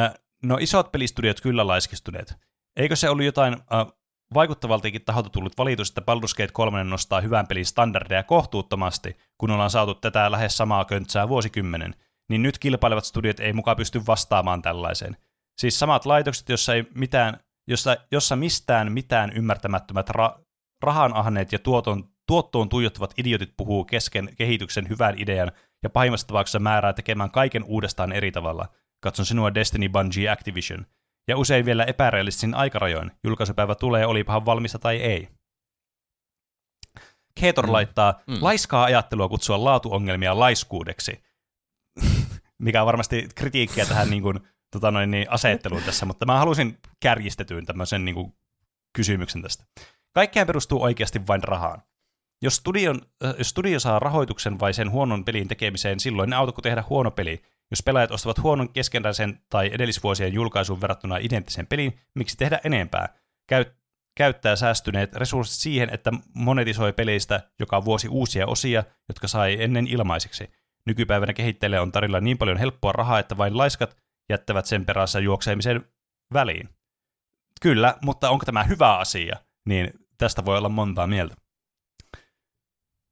äh, 0.00 0.14
no 0.42 0.56
isot 0.60 0.92
pelistudiot 0.92 1.40
kyllä 1.40 1.66
laiskistuneet. 1.66 2.34
Eikö 2.76 2.96
se 2.96 3.10
ollut 3.10 3.24
jotain 3.24 3.54
äh, 3.54 3.86
vaikuttavaltakin 4.34 5.04
taholta 5.04 5.28
tullut 5.28 5.58
valitus, 5.58 5.88
että 5.88 6.00
Baldur's 6.00 6.36
Gate 6.36 6.52
3 6.52 6.84
nostaa 6.84 7.20
hyvän 7.20 7.46
pelin 7.46 7.66
standardeja 7.66 8.22
kohtuuttomasti, 8.22 9.16
kun 9.38 9.50
ollaan 9.50 9.70
saatu 9.70 9.94
tätä 9.94 10.30
lähes 10.30 10.56
samaa 10.56 10.84
köntsää 10.84 11.28
vuosikymmenen, 11.28 11.94
niin 12.28 12.42
nyt 12.42 12.58
kilpailevat 12.58 13.04
studiot 13.04 13.40
ei 13.40 13.52
mukaan 13.52 13.76
pysty 13.76 14.06
vastaamaan 14.06 14.62
tällaiseen. 14.62 15.16
Siis 15.60 15.78
samat 15.78 16.06
laitokset, 16.06 16.48
jossa, 16.48 16.74
ei 16.74 16.84
mitään, 16.94 17.40
jossa, 17.68 17.96
jossa 18.10 18.36
mistään 18.36 18.92
mitään 18.92 19.32
ymmärtämättömät 19.32 20.10
ra- 20.10 20.40
rahanahneet 20.82 21.52
ja 21.52 21.58
tuoton, 21.58 22.08
tuottoon 22.26 22.68
tuijottavat 22.68 23.14
idiotit 23.18 23.54
puhuu 23.56 23.84
kesken 23.84 24.36
kehityksen 24.36 24.88
hyvän 24.88 25.18
idean 25.18 25.52
ja 25.82 25.90
pahimmassa 25.90 26.26
tapauksessa 26.26 26.58
määrää 26.58 26.92
tekemään 26.92 27.30
kaiken 27.30 27.64
uudestaan 27.64 28.12
eri 28.12 28.32
tavalla. 28.32 28.68
Katson 29.00 29.26
sinua 29.26 29.54
Destiny 29.54 29.88
Bungie 29.88 30.30
Activision. 30.30 30.86
Ja 31.28 31.36
usein 31.36 31.64
vielä 31.64 31.84
epärealistisin 31.84 32.54
aikarajoin. 32.54 33.10
Julkaisupäivä 33.24 33.74
tulee, 33.74 34.06
olipahan 34.06 34.46
valmista 34.46 34.78
tai 34.78 34.96
ei. 34.96 35.28
Keetor 37.40 37.66
mm. 37.66 37.72
laittaa 37.72 38.20
mm. 38.26 38.36
laiskaa 38.40 38.84
ajattelua 38.84 39.28
kutsua 39.28 39.64
laatuongelmia 39.64 40.38
laiskuudeksi, 40.38 41.22
mikä 42.58 42.82
on 42.82 42.86
varmasti 42.86 43.28
kritiikkiä 43.34 43.86
tähän 43.86 44.10
niin 44.10 44.22
kuin, 44.22 44.40
tota 44.70 44.90
noin, 44.90 45.10
niin 45.10 45.30
asetteluun 45.30 45.82
tässä, 45.82 46.06
mutta 46.06 46.26
mä 46.26 46.38
halusin 46.38 46.78
kärjistetyyn 47.00 47.66
tämmöisen 47.66 48.04
niin 48.04 48.14
kuin, 48.14 48.32
kysymyksen 48.92 49.42
tästä. 49.42 49.64
Kaikkeen 50.12 50.46
perustuu 50.46 50.82
oikeasti 50.82 51.26
vain 51.26 51.44
rahaan. 51.44 51.82
Jos, 52.42 52.56
studion, 52.56 53.00
äh, 53.24 53.34
jos 53.38 53.48
studio 53.48 53.80
saa 53.80 53.98
rahoituksen 53.98 54.60
vai 54.60 54.74
sen 54.74 54.90
huonon 54.90 55.24
pelin 55.24 55.48
tekemiseen, 55.48 56.00
silloin 56.00 56.30
ne 56.30 56.36
autako 56.36 56.62
tehdä 56.62 56.84
huono 56.90 57.10
peli. 57.10 57.42
Jos 57.70 57.82
pelaajat 57.82 58.10
ostavat 58.10 58.42
huonon 58.42 58.72
keskenäisen 58.72 59.40
tai 59.48 59.70
edellisvuosien 59.72 60.32
julkaisuun 60.32 60.80
verrattuna 60.80 61.16
identtisen 61.16 61.66
pelin, 61.66 61.98
miksi 62.14 62.36
tehdä 62.36 62.60
enempää? 62.64 63.08
Käy, 63.48 63.64
käyttää 64.16 64.56
säästyneet 64.56 65.14
resurssit 65.14 65.60
siihen, 65.60 65.90
että 65.94 66.10
monetisoi 66.34 66.92
peleistä 66.92 67.40
joka 67.58 67.84
vuosi 67.84 68.08
uusia 68.08 68.46
osia, 68.46 68.84
jotka 69.08 69.28
sai 69.28 69.62
ennen 69.62 69.86
ilmaiseksi. 69.86 70.50
Nykypäivänä 70.86 71.32
kehittäjille 71.32 71.80
on 71.80 71.92
tarjolla 71.92 72.20
niin 72.20 72.38
paljon 72.38 72.56
helppoa 72.56 72.92
rahaa, 72.92 73.18
että 73.18 73.36
vain 73.36 73.58
laiskat 73.58 73.96
jättävät 74.30 74.66
sen 74.66 74.86
perässä 74.86 75.20
juokseemisen 75.20 75.84
väliin. 76.34 76.68
Kyllä, 77.60 77.94
mutta 78.02 78.30
onko 78.30 78.44
tämä 78.44 78.64
hyvä 78.64 78.96
asia? 78.98 79.36
Niin 79.68 79.90
tästä 80.18 80.44
voi 80.44 80.58
olla 80.58 80.68
montaa 80.68 81.06
mieltä. 81.06 81.34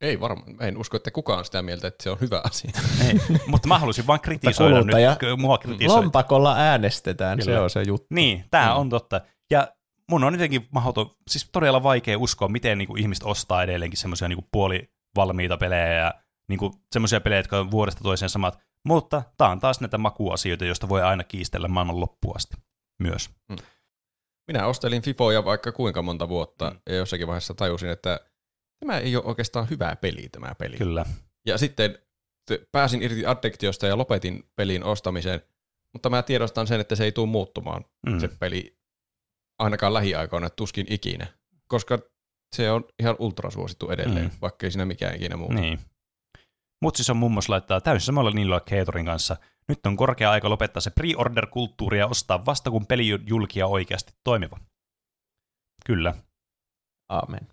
Ei 0.00 0.20
varmaan. 0.20 0.62
En 0.62 0.78
usko, 0.78 0.96
että 0.96 1.10
kukaan 1.10 1.38
on 1.38 1.44
sitä 1.44 1.62
mieltä, 1.62 1.88
että 1.88 2.02
se 2.02 2.10
on 2.10 2.20
hyvä 2.20 2.40
asia. 2.44 2.70
Ei, 3.08 3.14
mutta 3.46 3.68
mä 3.68 3.78
halusin 3.78 4.06
vain 4.06 4.20
kritisoida 4.20 4.76
kuluttaja- 4.80 5.16
nyt, 5.22 5.38
mua 5.38 5.58
kritisoida. 5.58 6.02
Lompakolla 6.02 6.56
äänestetään, 6.56 7.38
Kyllä. 7.38 7.52
se 7.52 7.60
on 7.60 7.70
se 7.70 7.82
juttu. 7.82 8.06
Niin, 8.10 8.44
tämä 8.50 8.74
on 8.74 8.88
totta. 8.88 9.20
Ja 9.50 9.68
mun 10.10 10.24
on 10.24 10.34
jotenkin 10.34 10.66
mahdoton, 10.70 11.10
siis 11.28 11.48
todella 11.52 11.82
vaikea 11.82 12.18
uskoa, 12.18 12.48
miten 12.48 12.78
niinku 12.78 12.96
ihmiset 12.96 13.24
ostaa 13.24 13.62
edelleenkin 13.62 13.98
semmoisia 13.98 14.28
niinku 14.28 14.44
puolivalmiita 14.52 15.56
pelejä 15.56 15.94
ja 15.94 16.14
niinku 16.48 16.74
semmoisia 16.92 17.20
pelejä, 17.20 17.38
jotka 17.38 17.58
on 17.58 17.70
vuodesta 17.70 18.02
toiseen 18.02 18.30
samat. 18.30 18.58
Mutta 18.84 19.22
tämä 19.38 19.50
on 19.50 19.60
taas 19.60 19.80
näitä 19.80 19.98
makuasioita, 19.98 20.64
joista 20.64 20.88
voi 20.88 21.02
aina 21.02 21.24
kiistellä 21.24 21.68
maailman 21.68 22.00
loppuun 22.00 22.36
asti 22.36 22.56
myös. 23.02 23.30
Minä 24.48 24.66
ostelin 24.66 25.02
Fifoja 25.02 25.44
vaikka 25.44 25.72
kuinka 25.72 26.02
monta 26.02 26.28
vuotta, 26.28 26.70
mm. 26.70 26.80
ja 26.86 26.94
jossakin 26.96 27.26
vaiheessa 27.26 27.54
tajusin, 27.54 27.90
että 27.90 28.20
tämä 28.80 28.98
ei 28.98 29.16
ole 29.16 29.24
oikeastaan 29.24 29.70
hyvä 29.70 29.96
peli, 29.96 30.28
tämä 30.28 30.54
peli. 30.58 30.76
Kyllä. 30.76 31.04
Ja 31.46 31.58
sitten 31.58 31.98
pääsin 32.72 33.02
irti 33.02 33.26
addiktiosta 33.26 33.86
ja 33.86 33.98
lopetin 33.98 34.50
pelin 34.56 34.84
ostamisen, 34.84 35.42
mutta 35.92 36.10
mä 36.10 36.22
tiedostan 36.22 36.66
sen, 36.66 36.80
että 36.80 36.96
se 36.96 37.04
ei 37.04 37.12
tule 37.12 37.26
muuttumaan, 37.28 37.84
Mm. 38.06 38.12
mm. 38.12 38.20
se 38.20 38.28
peli, 38.28 38.78
ainakaan 39.58 39.94
lähiaikoina, 39.94 40.50
tuskin 40.50 40.86
ikinä. 40.90 41.26
Koska 41.68 41.98
se 42.56 42.70
on 42.70 42.84
ihan 42.98 43.16
ultrasuosittu 43.18 43.90
edelleen, 43.90 44.26
Mm. 44.26 44.32
mm. 44.32 44.38
vaikka 44.40 44.66
ei 44.66 44.70
siinä 44.70 44.84
mikään 44.84 45.16
ikinä 45.16 45.36
muuta. 45.36 45.54
Niin. 45.54 45.78
Mutsis 46.82 47.10
on 47.10 47.16
mummos 47.16 47.48
laittaa 47.48 47.80
täysin 47.80 48.06
samalla 48.06 48.30
niillä 48.30 48.60
Keetorin 48.60 49.06
kanssa. 49.06 49.36
Nyt 49.68 49.86
on 49.86 49.96
korkea 49.96 50.30
aika 50.30 50.50
lopettaa 50.50 50.80
se 50.80 50.90
pre-order-kulttuuri 50.90 51.98
ja 51.98 52.06
ostaa 52.06 52.46
vasta 52.46 52.70
kun 52.70 52.86
peli 52.86 53.08
julkia 53.26 53.66
oikeasti 53.66 54.12
toimiva. 54.24 54.58
Kyllä. 55.86 56.14
Aamen. 57.08 57.48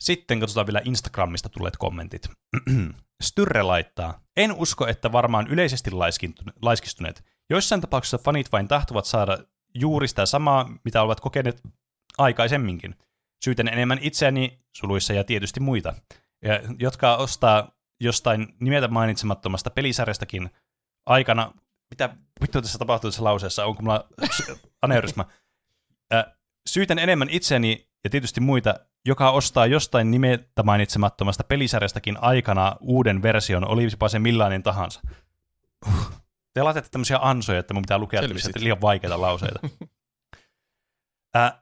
Sitten 0.00 0.40
katsotaan 0.40 0.66
vielä 0.66 0.80
Instagramista 0.84 1.48
tulleet 1.48 1.76
kommentit. 1.76 2.28
Styrre 3.22 3.62
laittaa, 3.62 4.20
en 4.36 4.52
usko, 4.52 4.86
että 4.86 5.12
varmaan 5.12 5.46
yleisesti 5.46 5.90
laiskistuneet. 6.62 7.24
Joissain 7.50 7.80
tapauksissa 7.80 8.18
fanit 8.18 8.52
vain 8.52 8.68
tahtovat 8.68 9.04
saada 9.04 9.38
juuri 9.74 10.08
sitä 10.08 10.26
samaa, 10.26 10.70
mitä 10.84 11.02
ovat 11.02 11.20
kokeneet 11.20 11.62
aikaisemminkin. 12.18 12.94
Syytän 13.44 13.68
enemmän 13.68 13.98
itseäni, 14.02 14.64
suluissa 14.76 15.12
ja 15.12 15.24
tietysti 15.24 15.60
muita, 15.60 15.94
ja, 16.42 16.60
jotka 16.78 17.16
ostaa 17.16 17.79
jostain 18.00 18.56
nimeltä 18.60 18.88
mainitsemattomasta 18.88 19.70
pelisarjastakin 19.70 20.50
aikana, 21.06 21.52
mitä 21.90 22.08
vittu 22.42 22.62
tässä 22.62 22.78
tapahtuu 22.78 23.10
tässä 23.10 23.24
lauseessa, 23.24 23.64
onko 23.64 23.82
mulla 23.82 24.08
aneurysma? 24.82 25.24
Ä, 26.12 26.34
Syytän 26.68 26.98
enemmän 26.98 27.28
itseäni 27.30 27.88
ja 28.04 28.10
tietysti 28.10 28.40
muita, 28.40 28.74
joka 29.06 29.30
ostaa 29.30 29.66
jostain 29.66 30.10
nimeltä 30.10 30.62
mainitsemattomasta 30.62 31.44
pelisarjastakin 31.44 32.18
aikana 32.20 32.76
uuden 32.80 33.22
version, 33.22 33.68
olipa 33.68 34.08
se 34.08 34.18
millainen 34.18 34.62
tahansa. 34.62 35.00
Te 36.54 36.62
laitatte 36.62 36.90
tämmöisiä 36.90 37.18
ansoja, 37.22 37.58
että 37.58 37.74
mun 37.74 37.82
pitää 37.82 37.98
lukea 37.98 38.20
tämmöisiä 38.20 38.52
liian 38.56 38.80
vaikeita 38.80 39.20
lauseita. 39.20 39.68
Ä, 41.36 41.52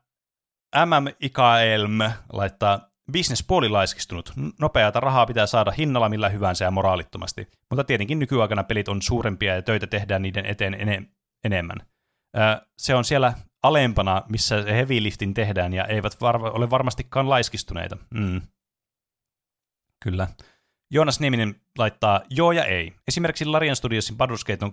MM 0.86 1.14
Ikaelm 1.20 1.98
laittaa 2.32 2.87
bisnespuoli 3.12 3.68
laiskistunut. 3.68 4.32
Nopeata 4.60 5.00
rahaa 5.00 5.26
pitää 5.26 5.46
saada 5.46 5.70
hinnalla 5.70 6.08
millä 6.08 6.28
hyvänsä 6.28 6.64
ja 6.64 6.70
moraalittomasti. 6.70 7.48
Mutta 7.70 7.84
tietenkin 7.84 8.18
nykyaikana 8.18 8.64
pelit 8.64 8.88
on 8.88 9.02
suurempia 9.02 9.54
ja 9.54 9.62
töitä 9.62 9.86
tehdään 9.86 10.22
niiden 10.22 10.46
eteen 10.46 10.74
ene- 10.74 11.06
enemmän. 11.44 11.76
Ö, 12.36 12.66
se 12.78 12.94
on 12.94 13.04
siellä 13.04 13.32
alempana, 13.62 14.22
missä 14.28 14.62
heavy 14.62 15.02
liftin 15.02 15.34
tehdään 15.34 15.74
ja 15.74 15.84
eivät 15.84 16.20
var- 16.20 16.56
ole 16.56 16.70
varmastikaan 16.70 17.28
laiskistuneita. 17.28 17.96
Mm. 18.14 18.40
Kyllä. 20.04 20.28
Joonas 20.90 21.20
Nieminen 21.20 21.60
laittaa 21.78 22.20
joo 22.30 22.52
ja 22.52 22.64
ei. 22.64 22.94
Esimerkiksi 23.08 23.44
Larian 23.44 23.76
Studiosin 23.76 24.16
Baldur's 24.16 24.64
on, 24.64 24.72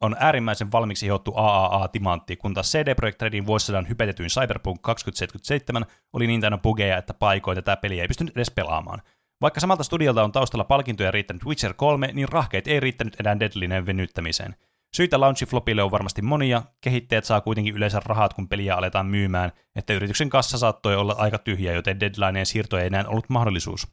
on 0.00 0.16
äärimmäisen 0.20 0.72
valmiiksi 0.72 1.06
hiottu 1.06 1.32
AAA-timantti, 1.36 2.36
kun 2.36 2.54
taas 2.54 2.72
CD 2.72 2.94
Projekt 2.94 3.22
Redin 3.22 3.46
vuosisadan 3.46 3.88
hypetetyin 3.88 4.28
Cyberpunk 4.28 4.82
2077 4.82 5.86
oli 6.12 6.26
niin 6.26 6.40
täynnä 6.40 6.58
bugeja, 6.58 6.98
että 6.98 7.14
paikoin 7.14 7.54
tätä 7.54 7.76
peliä 7.76 8.02
ei 8.02 8.08
pystynyt 8.08 8.36
edes 8.36 8.50
pelaamaan. 8.50 9.02
Vaikka 9.40 9.60
samalta 9.60 9.82
studiolta 9.82 10.24
on 10.24 10.32
taustalla 10.32 10.64
palkintoja 10.64 11.10
riittänyt 11.10 11.44
Witcher 11.44 11.74
3, 11.74 12.10
niin 12.12 12.28
rahkeet 12.28 12.68
ei 12.68 12.80
riittänyt 12.80 13.20
enää 13.20 13.40
Deadlinen 13.40 13.86
venyttämiseen. 13.86 14.56
Syitä 14.96 15.20
launchiflopille 15.20 15.82
on 15.82 15.90
varmasti 15.90 16.22
monia, 16.22 16.62
kehittäjät 16.80 17.24
saa 17.24 17.40
kuitenkin 17.40 17.76
yleensä 17.76 18.00
rahat, 18.04 18.34
kun 18.34 18.48
peliä 18.48 18.76
aletaan 18.76 19.06
myymään, 19.06 19.52
että 19.76 19.92
yrityksen 19.92 20.30
kassa 20.30 20.58
saattoi 20.58 20.96
olla 20.96 21.14
aika 21.18 21.38
tyhjä, 21.38 21.72
joten 21.72 22.00
deadlineen 22.00 22.46
siirto 22.46 22.78
ei 22.78 22.86
enää 22.86 23.04
ollut 23.06 23.28
mahdollisuus. 23.28 23.88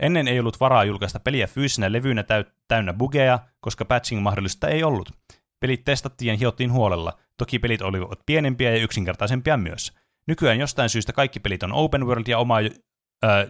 Ennen 0.00 0.28
ei 0.28 0.40
ollut 0.40 0.60
varaa 0.60 0.84
julkaista 0.84 1.20
peliä 1.20 1.46
fyysisenä 1.46 1.92
levyynä 1.92 2.22
täy- 2.22 2.50
täynnä 2.68 2.92
bugeja, 2.92 3.38
koska 3.60 3.84
patching-mahdollista 3.84 4.68
ei 4.68 4.82
ollut. 4.82 5.12
Pelit 5.60 5.84
testattiin 5.84 6.28
ja 6.28 6.36
hiottiin 6.36 6.72
huolella, 6.72 7.18
toki 7.36 7.58
pelit 7.58 7.82
olivat 7.82 8.20
pienempiä 8.26 8.70
ja 8.70 8.82
yksinkertaisempia 8.82 9.56
myös. 9.56 9.92
Nykyään 10.26 10.58
jostain 10.58 10.88
syystä 10.88 11.12
kaikki 11.12 11.40
pelit 11.40 11.62
on 11.62 11.72
open 11.72 12.06
world 12.06 12.26
ja 12.28 12.38
oma 12.38 12.56
ö, 12.58 12.68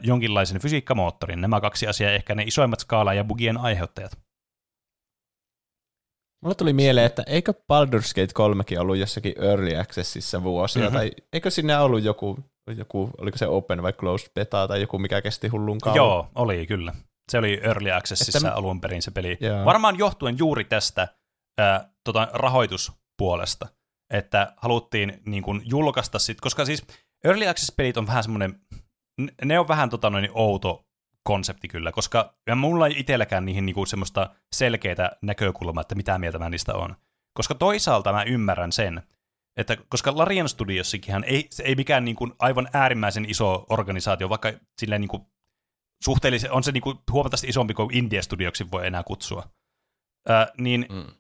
jonkinlaisen 0.03 0.61
fysiikkamoottorin. 0.61 1.41
Nämä 1.41 1.61
kaksi 1.61 1.87
asiaa 1.87 2.11
ehkä 2.11 2.35
ne 2.35 2.43
isoimmat 2.43 2.81
skaala- 2.81 3.15
ja 3.15 3.24
bugien 3.24 3.57
aiheuttajat. 3.59 4.19
Mulle 6.43 6.55
tuli 6.55 6.73
mieleen, 6.73 7.07
että 7.07 7.23
eikö 7.27 7.53
Baldur's 7.53 8.15
Gate 8.15 8.32
3 8.35 8.65
ollut 8.78 8.97
jossakin 8.97 9.35
Early 9.45 9.77
Accessissa 9.77 10.43
vuosia, 10.43 10.82
Mhm. 10.82 10.95
mm-hmm. 10.95 10.99
tai 11.11 11.11
eikö 11.32 11.51
siinä 11.51 11.82
ollut 11.82 12.03
joku, 12.03 12.39
joku, 12.77 13.11
oliko 13.19 13.39
se 13.39 13.47
Open 13.47 13.82
vai 13.82 13.93
Closed 13.93 14.28
Beta 14.35 14.69
tai 14.69 14.81
joku, 14.81 14.99
mikä 14.99 15.23
kesti 15.23 15.49
hullun 15.49 15.78
kauan? 15.78 15.97
Joo, 15.97 16.28
oli 16.35 16.66
kyllä. 16.66 16.93
Se 17.32 17.39
oli 17.39 17.61
Early 17.62 17.91
Accessissa 17.93 18.39
Että- 18.49 18.55
alun 18.59 18.81
perin 18.81 19.03
se 19.03 19.11
peli. 19.11 19.37
Joo. 19.41 19.65
Varmaan 19.65 19.99
johtuen 19.99 20.39
juuri 20.39 20.65
tästä 20.65 21.09
tota, 22.05 22.28
rahoituspuolesta, 22.32 23.68
että 24.12 24.52
haluttiin 24.56 25.22
niin 25.27 25.43
kuin, 25.43 25.62
julkaista 25.64 26.18
sit, 26.18 26.40
koska 26.40 26.64
siis 26.64 26.86
Early 27.24 27.47
Access-pelit 27.47 27.97
on 27.97 28.06
vähän 28.06 28.22
semmoinen, 28.22 28.60
ne 29.44 29.59
on 29.59 29.68
vähän 29.68 29.90
tota, 29.90 30.10
noin, 30.10 30.28
outo 30.35 30.86
konsepti 31.24 31.68
kyllä, 31.68 31.93
koska 31.93 32.35
ja 32.47 32.56
mulla 32.56 32.86
ei 32.86 32.94
itselläkään 32.97 33.47
niihin 33.47 33.66
niin 33.66 33.74
kuin, 33.74 33.86
semmoista 33.86 34.31
selkeää 34.52 35.10
näkökulmaa, 35.22 35.81
että 35.81 35.94
mitä 35.94 36.18
mieltä 36.18 36.39
mä 36.39 36.51
niistä 36.51 36.74
on. 36.74 36.97
Koska 37.35 37.55
toisaalta 37.55 38.12
mä 38.12 38.22
ymmärrän 38.22 38.72
sen, 38.72 39.02
Että 39.56 39.77
koska 39.89 40.16
Larian 40.16 40.48
Studiossakin 40.48 41.24
ei, 41.24 41.47
se 41.51 41.62
ei 41.62 41.74
mikään 41.74 42.05
niin 42.05 42.16
kuin 42.16 42.32
aivan 42.39 42.68
äärimmäisen 42.72 43.31
iso 43.31 43.66
organisaatio, 43.68 44.28
vaikka 44.28 44.52
silleen 44.81 45.01
niin 45.01 45.09
kuin 45.09 45.22
suhteellisen, 46.05 46.52
on 46.52 46.62
se 46.62 46.72
niin 46.72 46.82
kuin 46.82 46.98
huomattavasti 47.12 47.47
isompi 47.47 47.74
kuin 47.74 47.97
India 47.97 48.22
Studioksi 48.22 48.70
voi 48.70 48.86
enää 48.86 49.02
kutsua. 49.02 49.48
Ö, 50.31 50.47
niin 50.59 50.86
Mm. 50.90 51.19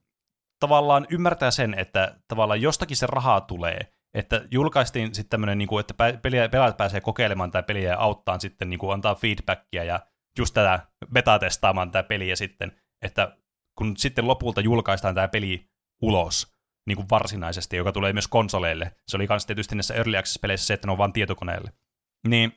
Tavallaan 0.60 1.06
ymmärtää 1.10 1.50
sen, 1.50 1.74
että 1.78 2.20
tavallaan 2.28 2.62
jostakin 2.62 2.96
se 2.96 3.06
rahaa 3.06 3.40
tulee, 3.40 3.92
että 4.14 4.44
julkaistiin 4.50 5.14
sitten 5.14 5.30
tämmöinen, 5.30 5.58
niin 5.58 5.68
kuin, 5.68 5.80
että 5.80 5.94
peliä, 6.22 6.48
pelaajat 6.48 6.76
pääsee 6.76 7.00
kokeilemaan 7.00 7.50
tätä 7.50 7.66
peliä 7.66 7.88
ja 7.88 7.98
auttaa 7.98 8.38
sitten 8.38 8.70
niin 8.70 8.78
kuin 8.78 8.92
antaa 8.92 9.14
feedbackia 9.14 9.84
ja 9.84 10.00
just 10.38 10.54
tätä 10.54 10.86
betatestaamaan 11.12 11.90
tätä 11.90 12.08
peliä 12.08 12.36
sitten, 12.36 12.80
että 13.02 13.36
kun 13.78 13.96
sitten 13.96 14.26
lopulta 14.26 14.60
julkaistaan 14.60 15.14
tämä 15.14 15.28
peli 15.28 15.70
ulos 16.02 16.54
niin 16.86 16.96
kuin 16.96 17.10
varsinaisesti, 17.10 17.76
joka 17.76 17.92
tulee 17.92 18.12
myös 18.12 18.28
konsoleille, 18.28 18.96
se 19.08 19.16
oli 19.16 19.26
myös 19.28 19.46
tietysti 19.46 19.74
näissä 19.74 19.94
Early 19.94 20.16
Access-peleissä 20.16 20.66
se, 20.66 20.74
että 20.74 20.86
ne 20.86 20.92
on 20.92 20.98
vain 20.98 21.12
tietokoneelle, 21.12 21.72
niin 22.28 22.52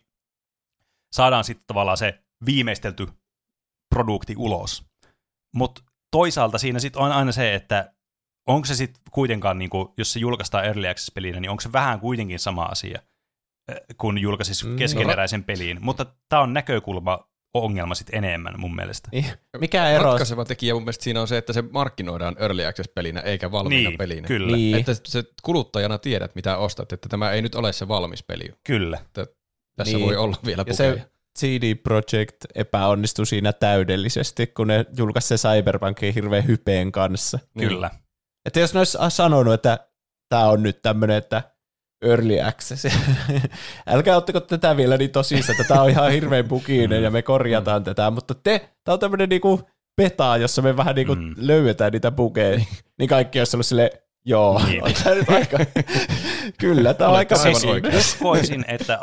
saadaan 1.12 1.44
sitten 1.44 1.68
tavallaan 1.68 1.98
se 1.98 2.24
viimeistelty 2.46 3.08
produkti 3.96 4.36
ulos. 4.38 4.86
Mutta 5.56 5.82
toisaalta 6.14 6.58
siinä 6.58 6.80
sitten 6.80 7.02
on 7.02 7.12
aina 7.12 7.32
se, 7.32 7.56
että 7.56 7.94
onko 8.48 8.66
se 8.66 8.76
sitten 8.76 9.02
kuitenkaan, 9.12 9.60
niin 9.60 9.70
kuin, 9.70 9.88
jos 9.98 10.14
se 10.14 10.20
julkaistaan 10.20 10.66
Early 10.66 10.88
Access-pelinä, 10.88 11.40
niin 11.40 11.50
onko 11.50 11.62
se 11.62 11.72
vähän 11.72 12.00
kuitenkin 12.00 12.40
sama 12.40 12.64
asia, 12.66 13.00
eh, 13.72 13.78
kun 13.98 14.18
julkaisisi 14.18 14.66
Mm. 14.68 14.76
keskeneräisen 14.76 15.44
peliin. 15.44 15.78
Mutta 15.82 16.06
tämä 16.30 16.42
on 16.42 16.54
näkökulma 16.54 17.20
ongelma 17.54 17.96
sitten 17.96 18.24
enemmän 18.24 18.54
mun 18.60 18.76
mielestä. 18.76 19.10
Niin, 19.12 19.26
Mikä 19.60 19.90
ero? 19.90 20.04
Ratkaiseva 20.04 20.46
tekijä 20.46 20.74
mun 20.74 20.84
mielestä 20.84 21.04
siinä 21.04 21.22
on 21.22 21.28
se, 21.28 21.38
että 21.38 21.54
se 21.54 21.62
markkinoidaan 21.62 22.36
Early 22.40 22.66
Access-pelinä 22.66 23.20
eikä 23.20 23.52
valmiina 23.52 23.90
Niin, 23.90 23.98
pelinä. 23.98 24.28
kyllä. 24.28 24.58
Niin. 24.58 24.76
Että 24.76 24.96
se 25.08 25.24
kuluttajana 25.44 25.98
tiedät, 25.98 26.36
mitä 26.36 26.58
ostat, 26.58 26.94
että 26.94 27.10
tämä 27.10 27.32
ei 27.32 27.42
nyt 27.42 27.56
ole 27.56 27.74
se 27.74 27.88
valmis 27.88 28.24
peli. 28.24 28.50
Kyllä. 28.64 29.00
Tässä 29.76 29.98
Niin. 29.98 30.06
voi 30.06 30.16
olla 30.16 30.38
vielä 30.46 30.60
Ja 30.62 30.66
pukeja. 30.66 30.94
se 30.96 31.12
CD 31.40 31.76
Projekt 31.76 32.36
epäonnistui 32.56 33.26
siinä 33.26 33.54
täydellisesti, 33.54 34.48
kun 34.48 34.68
ne 34.68 34.86
julkaisi 34.98 35.38
se 35.38 35.48
Cyberpunkin 35.50 36.14
hirveän 36.14 36.48
hypeen 36.48 36.92
kanssa. 36.92 37.40
Kyllä. 37.60 37.90
Että 38.46 38.60
jos 38.60 38.74
ne 38.74 38.80
olisi 38.80 38.98
sanonut, 39.10 39.54
että 39.54 39.80
tämä 40.30 40.46
on 40.48 40.64
nyt 40.64 40.82
tämmöinen, 40.82 41.18
että 41.18 41.44
early 42.06 42.42
access. 42.42 42.88
Älkää 43.88 44.18
ottako 44.18 44.40
tätä 44.40 44.78
vielä 44.78 44.98
niin 44.98 45.12
tosissaan, 45.12 45.52
että 45.62 45.68
tämä 45.74 45.82
on 45.82 45.90
ihan 45.90 46.12
hirveän 46.12 46.48
buginen 46.48 47.04
ja 47.04 47.12
me 47.12 47.22
korjataan 47.22 47.84
tätä, 47.84 48.12
mutta 48.12 48.36
te, 48.36 48.70
tämä 48.84 48.94
on 48.94 49.00
tämmöinen 49.00 49.30
niinku 49.30 49.62
beta, 50.02 50.38
jossa 50.38 50.62
me 50.62 50.78
vähän 50.78 50.96
niinku 50.96 51.16
Mm. 51.16 51.36
löydetään 51.38 51.92
niitä 51.92 52.12
bugeja, 52.12 52.60
niin 53.00 53.10
kaikki 53.10 53.40
olisi 53.40 53.56
ollut 53.56 53.66
silleen, 53.66 53.90
joo, 54.26 54.62
Niin. 54.66 54.84
on 54.84 54.92
tämä 55.04 55.16
nyt 55.16 55.30
aika, 55.30 55.58
kyllä, 56.60 56.94
tämä 56.94 57.10
on 57.10 57.16
aika 57.18 57.36
aivan 57.36 57.54
vesinen. 57.54 57.74
oikeassa. 57.74 58.00
Uskoisin, 58.00 58.66
että 58.68 59.00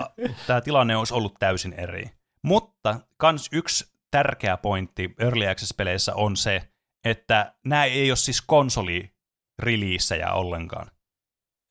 tämä 0.46 0.60
tilanne 0.60 0.96
olisi 0.96 1.14
ollut 1.14 1.34
täysin 1.38 1.72
eri. 1.72 2.10
Mutta 2.44 3.00
kans 3.16 3.48
yksi 3.52 3.92
tärkeä 4.10 4.56
pointti 4.56 5.14
Early 5.18 5.46
Access-peleissä 5.46 6.14
on 6.14 6.36
se, 6.36 6.68
että 7.04 7.54
nämä 7.64 7.84
ei 7.84 8.10
ole 8.10 8.16
siis 8.16 8.42
konsoli-releasejä 8.42 10.32
ollenkaan. 10.32 10.90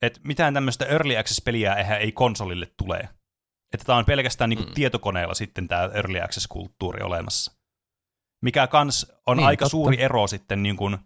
Et 0.02 0.20
mitään 0.24 0.54
tämmöistä 0.54 0.84
Early 0.86 1.16
Access-peliä 1.16 1.74
eihän 1.74 2.00
ei 2.00 2.12
konsolille 2.12 2.66
tule. 2.76 2.98
Että 3.74 3.84
tämä 3.86 3.98
on 3.98 4.04
pelkästään 4.04 4.50
niinku 4.50 4.64
Mm. 4.64 4.74
tietokoneella 4.74 5.34
sitten 5.34 5.68
tämä 5.68 5.90
Early 5.94 6.20
Access-kulttuuri 6.20 7.02
olemassa. 7.02 7.52
Mikä 8.42 8.66
kans 8.66 9.12
on 9.26 9.36
Niin, 9.36 9.46
aika 9.46 9.64
totta. 9.64 9.70
suuri 9.70 10.02
ero 10.02 10.26
sitten, 10.26 10.62
niin 10.62 10.76
kun, 10.76 10.98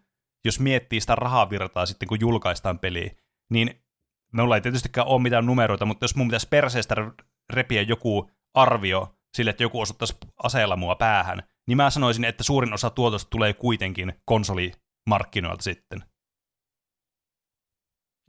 jos 0.44 0.60
miettii 0.60 1.00
sitä 1.00 1.14
rahavirtaa 1.14 1.86
sitten, 1.86 2.08
kun 2.08 2.20
julkaistaan 2.20 2.78
peliä, 2.78 3.10
niin 3.50 3.80
Mulla 4.32 4.54
ei 4.54 4.60
tietystikään 4.60 5.06
ole 5.06 5.22
mitään 5.22 5.46
numeroita, 5.46 5.84
mutta 5.86 6.04
jos 6.04 6.16
mun 6.16 6.26
pitäisi 6.28 6.48
perseestä 6.48 6.94
repiä 7.52 7.82
joku 7.82 8.30
arvio 8.54 9.14
sille, 9.34 9.50
että 9.50 9.62
joku 9.62 9.80
osoittaisi 9.80 10.16
aseella 10.42 10.76
mua 10.76 10.94
päähän, 10.94 11.42
niin 11.66 11.76
mä 11.76 11.90
sanoisin, 11.90 12.24
että 12.24 12.44
suurin 12.44 12.72
osa 12.72 12.90
tuotosta 12.90 13.30
tulee 13.30 13.54
kuitenkin 13.54 14.12
konsolimarkkinoilta 14.24 15.62
sitten. 15.62 16.04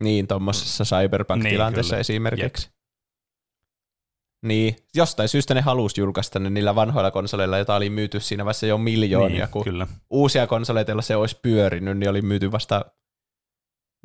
Niin, 0.04 0.28
tuommoisessa 0.28 0.84
Cyberpunk-tilanteessa 0.84 1.96
Niin, 1.96 2.00
esimerkiksi. 2.00 2.70
Niin, 4.46 4.76
jostain 4.96 5.30
syystä 5.30 5.54
ne 5.54 5.62
halusi 5.62 6.02
julkaista 6.02 6.40
ne 6.40 6.50
niillä 6.50 6.76
vanhoilla 6.76 7.12
konsoleilla, 7.12 7.58
joita 7.58 7.76
oli 7.76 7.90
myyty 7.90 8.20
siinä 8.20 8.46
vaiheessa 8.46 8.66
jo 8.66 8.78
miljoonia, 8.78 9.46
niin, 9.46 9.52
kun 9.52 9.64
kyllä. 9.64 9.88
uusia 10.10 10.48
konsoleita, 10.48 10.92
joilla 10.92 11.02
se 11.02 11.16
olisi 11.16 11.40
pyörinyt, 11.42 11.98
niin 11.98 12.10
oli 12.10 12.22
myyty 12.22 12.52
vasta 12.52 12.86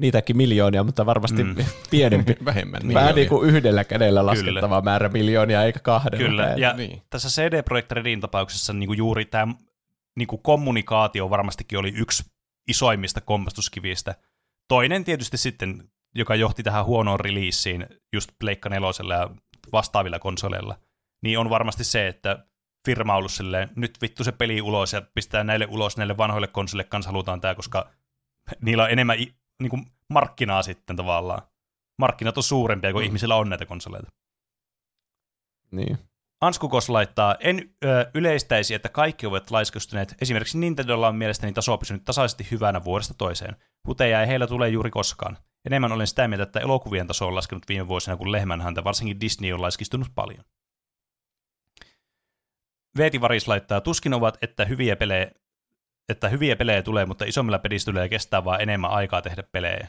niitäkin 0.01 0.37
miljoonia, 0.37 0.85
mutta 0.85 1.07
varmasti 1.07 1.45
Mm. 1.45 1.55
pienempi. 1.91 2.37
Vähemmän. 2.45 2.81
Vähän 2.95 3.15
niin 3.15 3.29
kuin 3.29 3.49
yhdellä 3.49 3.85
kädellä 3.85 4.21
Kyllä. 4.21 4.31
laskettava 4.31 4.81
määrä 4.81 5.09
miljoonia, 5.09 5.65
eikä 5.65 5.79
kahdella. 5.79 6.27
Kyllä, 6.27 6.55
ja 6.57 6.73
Niin. 6.73 7.03
tässä 7.11 7.29
CD 7.29 7.63
Projekt 7.63 7.93
Redin 7.93 8.21
tapauksessa 8.21 8.73
niin 8.73 8.87
kuin 8.87 8.99
juuri 8.99 9.25
tämä 9.25 9.55
niin 10.17 10.27
kuin 10.29 10.43
kommunikaatio 10.43 11.31
varmastikin 11.31 11.79
oli 11.79 11.93
yksi 11.97 12.23
isoimmista 12.69 13.21
kompastuskivistä. 13.21 14.15
Toinen 14.69 15.05
tietysti 15.05 15.37
sitten, 15.37 15.89
joka 16.15 16.35
johti 16.35 16.63
tähän 16.63 16.85
huonoon 16.85 17.21
releaseen 17.21 17.89
just 18.13 18.31
Pleikka 18.39 18.69
nelosella 18.69 19.15
ja 19.15 19.31
vastaavilla 19.73 20.19
konsoleilla, 20.19 20.79
niin 21.23 21.39
on 21.39 21.51
varmasti 21.51 21.85
se, 21.85 22.09
että 22.09 22.45
firma 22.87 23.13
on 23.13 23.19
ollut 23.19 23.33
silleen, 23.33 23.71
nyt 23.77 23.99
vittu 24.03 24.25
se 24.25 24.33
peli 24.33 24.63
ulos 24.63 24.93
ja 24.93 25.03
pistää 25.15 25.45
näille 25.45 25.67
ulos 25.71 25.97
näille 25.97 26.17
vanhoille 26.17 26.47
konsoleille 26.47 26.89
kanssa 26.89 27.11
halutaan 27.11 27.41
tämä, 27.41 27.55
koska 27.55 27.91
niillä 28.61 28.85
on 28.85 28.91
enemmän 28.91 29.17
niin 29.61 29.71
kuin 29.71 29.87
markkinaa 30.09 30.63
sitten 30.63 30.97
tavallaan. 30.97 31.43
Markkinat 31.99 32.37
on 32.37 32.43
suurempia 32.43 32.93
kuin 32.93 33.03
Mm. 33.03 33.07
ihmisillä 33.07 33.37
on 33.37 33.49
näitä 33.49 33.67
konsoleita. 33.67 34.09
Niin. 35.71 35.99
Anskukos 36.41 36.89
laittaa, 36.89 37.37
en 37.41 37.75
ö, 37.85 38.11
yleistäisi, 38.15 38.75
että 38.75 38.89
kaikki 38.89 39.27
ovat 39.27 39.51
laiskostuneet. 39.51 40.15
Esimerkiksi 40.21 40.59
Nintendolla 40.59 41.09
on 41.09 41.17
mielestäni 41.17 41.53
taso 41.53 41.79
pysynyt 41.79 42.05
tasaisesti 42.05 42.47
hyvänä 42.51 42.85
vuodesta 42.85 43.15
toiseen. 43.15 43.57
Huteja 43.87 44.21
ei 44.21 44.27
heillä 44.27 44.47
tule 44.47 44.69
juuri 44.69 44.91
koskaan. 44.91 45.39
Enemmän 45.67 45.93
olen 45.93 46.07
sitä 46.07 46.29
mieltä, 46.29 46.43
että 46.43 46.61
elokuvien 46.61 47.07
taso 47.07 47.27
on 47.27 47.35
laskenut 47.35 47.69
viime 47.69 47.89
vuosina 47.89 48.17
kuin 48.17 48.33
lehmänhäntä, 48.33 48.85
varsinkin 48.85 49.21
Disney 49.21 49.53
on 49.53 49.63
laiskistunut 49.63 50.09
paljon. 50.15 50.45
Veeti 52.97 53.21
Varis 53.21 53.49
laittaa, 53.49 53.81
tuskin 53.81 54.15
ovat, 54.15 54.39
että 54.43 54.65
hyviä 54.65 54.97
pelejä, 54.97 55.31
että 56.11 56.29
hyviä 56.29 56.57
pelejä 56.57 56.83
tulee, 56.83 57.07
mutta 57.07 57.25
isommilla 57.25 57.59
pedistyillä 57.59 58.09
kestää 58.09 58.45
vaan 58.45 58.61
enemmän 58.61 58.91
aikaa 58.91 59.23
tehdä 59.23 59.43
pelejä. 59.53 59.89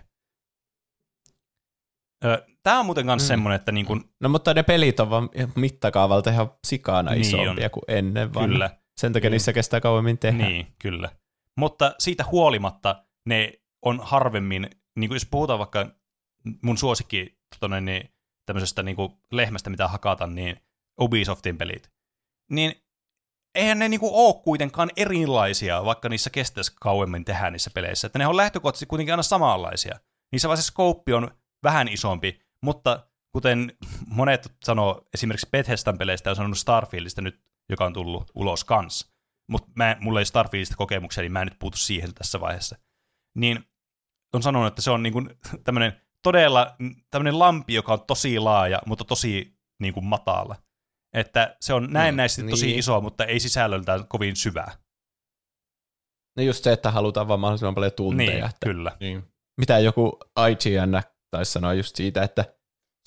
Tämä 2.63 2.79
on 2.79 2.85
muuten 2.85 3.05
myös 3.05 3.21
Mm. 3.21 3.25
mm. 3.25 3.27
semmoinen, 3.27 3.55
että 3.55 3.71
niin 3.71 3.85
kun, 3.85 4.09
No 4.19 4.29
mutta 4.29 4.53
ne 4.53 4.63
pelit 4.63 4.99
on 4.99 5.09
vaan 5.09 5.29
mittakaavalta 5.55 6.29
ihan 6.29 6.51
sikana 6.67 7.11
Niin 7.11 7.21
isompia 7.21 7.65
on. 7.65 7.71
kuin 7.71 7.83
ennen 7.87 8.33
vaan. 8.33 8.49
kyllä, 8.49 8.69
Sen 8.99 9.13
takia 9.13 9.29
Mm. 9.29 9.31
niissä 9.31 9.53
kestää 9.53 9.81
kauemmin 9.81 10.17
tehdä. 10.17 10.43
Niin, 10.47 10.67
kyllä. 10.81 11.09
Mutta 11.59 11.95
siitä 11.99 12.25
huolimatta 12.31 13.05
ne 13.25 13.53
on 13.85 13.99
harvemmin, 14.03 14.69
niin 14.99 15.07
kuin 15.09 15.15
jos 15.15 15.25
puhutaan 15.31 15.59
vaikka 15.59 15.91
mun 16.61 16.77
suosikki 16.77 17.37
tonne, 17.59 17.81
niin 17.81 18.09
tämmöisestä 18.45 18.83
niin 18.83 18.95
kuin 18.95 19.11
lehmästä, 19.31 19.69
mitä 19.69 19.87
hakata, 19.87 20.27
niin 20.27 20.57
Ubisoftin 21.01 21.57
pelit, 21.57 21.91
niin 22.51 22.73
eihän 23.55 23.79
ne 23.79 23.89
niinku 23.89 24.27
ole 24.27 24.41
kuitenkaan 24.43 24.89
erilaisia, 24.97 25.85
vaikka 25.85 26.09
niissä 26.09 26.29
kestäisi 26.29 26.73
kauemmin 26.81 27.25
tehdä 27.25 27.51
niissä 27.51 27.71
peleissä. 27.73 28.07
Että 28.07 28.19
ne 28.19 28.27
on 28.27 28.37
lähtökohtaisesti 28.37 28.85
kuitenkin 28.85 29.13
aina 29.13 29.23
samanlaisia. 29.23 29.99
Niissä 30.31 30.47
vaan 30.47 30.57
se 30.57 30.63
skouppi 30.63 31.13
on 31.13 31.31
vähän 31.63 31.87
isompi, 31.87 32.39
mutta 32.63 33.07
kuten 33.31 33.77
monet 34.07 34.51
sanoo, 34.63 35.07
esimerkiksi 35.13 35.49
Bethesdan 35.51 35.97
peleistä 35.97 36.29
on 36.29 36.35
sanonut 36.35 36.57
Starfieldista 36.57 37.21
nyt, 37.21 37.41
joka 37.69 37.85
on 37.85 37.93
tullut 37.93 38.31
ulos 38.35 38.63
kans. 38.63 39.11
Mutta 39.49 39.71
mulla 39.99 40.19
ei 40.19 40.25
Starfieldista 40.25 40.75
kokemuksia, 40.75 41.21
niin 41.21 41.31
mä 41.31 41.41
en 41.41 41.47
nyt 41.47 41.59
puutu 41.59 41.77
siihen 41.77 42.13
tässä 42.13 42.39
vaiheessa. 42.39 42.75
Niin 43.37 43.63
on 44.33 44.43
sanonut, 44.43 44.67
että 44.67 44.81
se 44.81 44.91
on 44.91 45.03
niinku 45.03 45.21
tämmöinen 45.63 46.01
todella 46.23 46.75
tämmöinen 47.11 47.39
lampi, 47.39 47.73
joka 47.73 47.93
on 47.93 48.05
tosi 48.07 48.39
laaja, 48.39 48.81
mutta 48.85 49.05
tosi 49.05 49.57
niinku 49.79 50.01
matala. 50.01 50.55
Että 51.13 51.55
se 51.61 51.73
on 51.73 51.87
näennäisesti 51.93 52.43
Mm, 52.43 52.49
tosi 52.49 52.65
niin. 52.65 52.79
iso, 52.79 53.01
mutta 53.01 53.25
ei 53.25 53.39
sisällöltään 53.39 54.07
kovin 54.07 54.35
syvää. 54.35 54.71
No 56.37 56.43
just 56.43 56.63
se, 56.63 56.71
että 56.71 56.91
halutaan 56.91 57.27
vaan 57.27 57.39
mahdollisimman 57.39 57.75
paljon 57.75 57.91
tunteja. 57.91 58.31
Niin, 58.31 58.45
että 58.45 58.57
kyllä. 58.65 58.91
Niin. 58.99 59.23
mitä 59.59 59.79
joku 59.79 60.19
IGN 60.51 61.01
taisi 61.31 61.51
sanoa 61.51 61.73
just 61.73 61.95
siitä, 61.95 62.23
että 62.23 62.45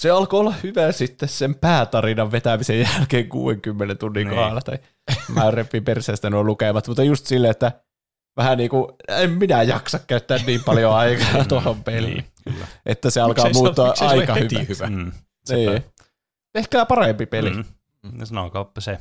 se 0.03 0.11
alkoi 0.11 0.41
olla 0.41 0.55
hyvä 0.63 0.93
sitten 0.93 1.29
sen 1.29 1.55
päätarinan 1.55 2.33
vetämisen 2.33 2.81
jälkeen 2.81 3.29
60 3.29 3.95
tunnin 3.95 4.27
Niin. 4.27 4.37
kohdalla. 4.37 4.61
Tai 4.61 4.79
mä 5.35 5.51
repin 5.51 5.85
perseestä 5.85 6.31
nuo 6.31 6.45
lukemat, 6.45 6.89
mutta 6.89 7.03
just 7.03 7.27
silleen, 7.27 7.51
että 7.51 7.73
vähän 8.37 8.59
niin 8.59 8.71
kuin, 8.71 8.93
en 9.09 9.31
minä 9.31 9.63
jaksa 9.63 9.99
käyttää 9.99 10.39
niin 10.47 10.65
paljon 10.65 10.95
aikaa 11.03 11.45
tuohon 11.45 11.85
peliin. 11.85 12.15
Niin, 12.15 12.25
kyllä. 12.45 12.67
Että 12.87 13.11
se 13.11 13.21
alkaa 13.21 13.45
Miksei 13.45 13.55
se 13.55 13.61
muuttua 13.61 13.95
se 13.97 14.05
aika 14.05 14.35
heti 14.35 14.55
hyvä. 14.69 14.87
hyvä. 14.87 14.87
Mm. 14.87 15.13
Niin. 15.49 15.85
Ehkä 16.55 16.87
parempi 16.87 17.27
peli. 17.27 17.51
Mm. 17.51 17.65
No 18.13 18.27
sanokaappa 18.27 18.81
se. 18.81 18.99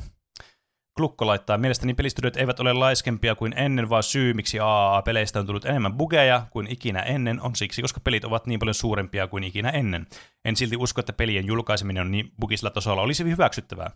Klukko 0.96 1.26
laittaa, 1.26 1.58
mielestäni 1.58 1.94
pelistudiot 1.94 2.36
eivät 2.36 2.60
ole 2.60 2.72
laiskempia 2.72 3.34
kuin 3.34 3.52
ennen, 3.56 3.90
vaan 3.90 4.02
syy, 4.02 4.34
miksi 4.34 4.60
AAA-peleistä 4.60 5.40
on 5.40 5.46
tullut 5.46 5.64
enemmän 5.64 5.94
bugeja 5.94 6.46
kuin 6.50 6.66
ikinä 6.66 7.00
ennen, 7.00 7.40
on 7.40 7.56
siksi, 7.56 7.82
koska 7.82 8.00
pelit 8.00 8.24
ovat 8.24 8.46
niin 8.46 8.60
paljon 8.60 8.74
suurempia 8.74 9.26
kuin 9.26 9.44
ikinä 9.44 9.70
ennen. 9.70 10.06
En 10.44 10.56
silti 10.56 10.76
usko, 10.76 11.00
että 11.00 11.12
pelien 11.12 11.46
julkaiseminen 11.46 12.00
on 12.00 12.10
niin 12.10 12.32
bugisella 12.40 12.70
tasolla 12.70 13.02
olisi 13.02 13.24
hyväksyttävää. 13.24 13.90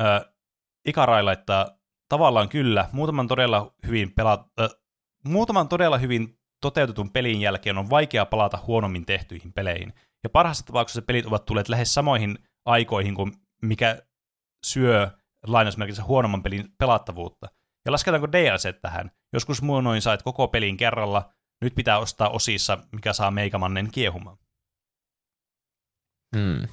Öö, 0.00 0.20
Ikarai 0.86 1.22
laittaa, 1.22 1.78
tavallaan 2.08 2.48
kyllä, 2.48 2.88
muutaman 2.92 3.28
todella 3.28 3.74
hyvin 3.86 4.12
pela, 4.12 4.48
äh, 4.60 4.68
muutaman 5.24 5.68
todella 5.68 5.98
hyvin 5.98 6.38
toteutetun 6.60 7.10
pelin 7.10 7.40
jälkeen 7.40 7.78
on 7.78 7.90
vaikea 7.90 8.26
palata 8.26 8.58
huonommin 8.66 9.06
tehtyihin 9.06 9.52
peleihin. 9.52 9.92
Ja 10.24 10.30
parhaassa 10.30 10.66
tapauksessa 10.66 11.02
pelit 11.02 11.26
ovat 11.26 11.44
tulleet 11.44 11.68
lähes 11.68 11.94
samoihin 11.94 12.38
aikoihin 12.64 13.14
kuin 13.14 13.32
mikä 13.62 14.02
syö 14.66 15.10
lainausmerkissä 15.46 16.04
huonomman 16.04 16.42
pelin 16.42 16.68
pelattavuutta. 16.78 17.48
Ja 17.86 17.92
lasketaanko 17.92 18.32
DLC 18.32 18.80
tähän? 18.82 19.10
Joskus 19.32 19.62
muonoin 19.62 20.02
sait 20.02 20.22
koko 20.22 20.48
pelin 20.48 20.76
kerralla, 20.76 21.32
nyt 21.62 21.74
pitää 21.74 21.98
ostaa 21.98 22.28
osissa, 22.28 22.78
mikä 22.92 23.12
saa 23.12 23.30
meikamannen 23.30 23.90
kiehumaan. 23.92 24.36
Hmm. 26.36 26.68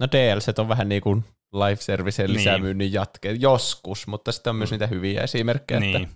No 0.00 0.06
DLC 0.12 0.58
on 0.58 0.68
vähän 0.68 0.88
niin 0.88 1.02
kuin 1.02 1.24
live 1.52 1.76
serviceen 1.76 2.28
Niin. 2.30 2.38
lisämyynnin 2.38 2.92
jatke. 2.92 3.32
Joskus, 3.32 4.06
mutta 4.06 4.32
sitten 4.32 4.50
on 4.50 4.56
myös 4.56 4.70
niitä 4.70 4.86
hyviä 4.86 5.22
esimerkkejä. 5.22 5.80
Niin. 5.80 6.02
Että, 6.02 6.14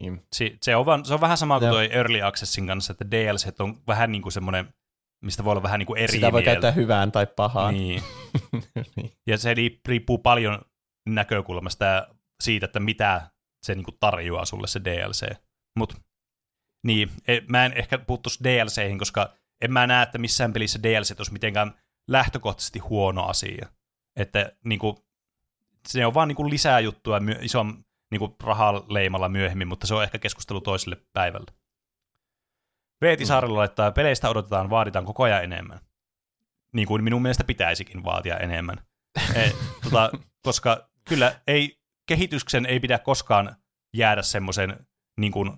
Niin. 0.00 0.22
Si- 0.32 0.58
se, 0.62 0.76
on 0.76 0.86
vaan, 0.86 1.04
se 1.04 1.14
on 1.14 1.20
vähän 1.20 1.36
sama 1.38 1.58
kuin 1.58 1.70
toi 1.70 1.88
Early 1.92 2.22
Accessin 2.22 2.66
kanssa, 2.66 2.92
että 2.92 3.10
DLC 3.10 3.60
on 3.60 3.82
vähän 3.86 4.12
niin 4.12 4.22
kuin 4.22 4.32
semmoinen, 4.32 4.74
mistä 5.24 5.44
voi 5.44 5.50
olla 5.50 5.62
vähän 5.62 5.78
niin 5.78 5.86
kuin 5.86 5.98
eri 5.98 6.12
sitä 6.12 6.32
voi 6.32 6.42
mieltä. 6.42 6.50
käyttää 6.50 6.82
hyvään 6.82 7.12
tai 7.12 7.26
pahaan. 7.26 7.74
Niin. 7.74 8.02
niin. 8.96 9.12
Ja 9.26 9.38
se 9.38 9.54
riip- 9.54 9.80
riippuu 9.88 10.18
paljon 10.18 10.62
näkökulmasta 11.08 11.84
ja 11.84 12.08
siitä, 12.42 12.66
että 12.66 12.80
mitä 12.80 13.30
se 13.62 13.74
niinku 13.74 13.92
tarjoaa 13.92 14.44
sulle 14.44 14.66
se 14.66 14.80
DLC. 14.84 15.36
Mut 15.78 15.94
niin, 16.86 17.10
e- 17.28 17.40
mä 17.48 17.64
en 17.66 17.72
ehkä 17.72 17.98
puuttuisi 17.98 18.44
DLCihin, 18.44 18.98
koska 18.98 19.32
en 19.60 19.72
mä 19.72 19.86
näe, 19.86 20.02
että 20.02 20.18
missään 20.18 20.52
pelissä 20.52 20.82
DLC 20.82 21.14
olisi 21.18 21.32
mitenkään 21.32 21.74
lähtökohtaisesti 22.08 22.78
huono 22.78 23.26
asia. 23.26 23.68
Että 24.16 24.52
niinku, 24.64 25.04
se 25.88 26.06
on 26.06 26.14
vaan 26.14 26.28
niinku 26.28 26.50
lisää 26.50 26.80
juttua 26.80 27.20
ison 27.40 27.84
niinku 28.10 28.36
rahaleimalla 28.44 29.28
myöhemmin, 29.28 29.68
mutta 29.68 29.86
se 29.86 29.94
on 29.94 30.02
ehkä 30.02 30.18
keskustelu 30.18 30.60
toiselle 30.60 30.96
päivälle. 31.12 31.52
Veeti 33.00 33.26
Saarella 33.26 33.58
laittaa, 33.58 33.92
peleistä 33.92 34.30
odotetaan, 34.30 34.70
vaaditaan 34.70 35.04
koko 35.04 35.22
ajan 35.22 35.44
enemmän. 35.44 35.80
Niin 36.72 36.88
kuin 36.88 37.04
minun 37.04 37.22
mielestä 37.22 37.44
pitäisikin 37.44 38.04
vaatia 38.04 38.36
enemmän. 38.36 38.76
E, 39.34 39.50
tota, 39.84 40.10
koska 40.42 40.90
kyllä 41.08 41.40
ei, 41.46 41.80
kehityksen 42.06 42.66
ei 42.66 42.80
pidä 42.80 42.98
koskaan 42.98 43.56
jäädä 43.94 44.22
semmoisen, 44.22 44.86
niin 45.20 45.32
kuin, 45.32 45.52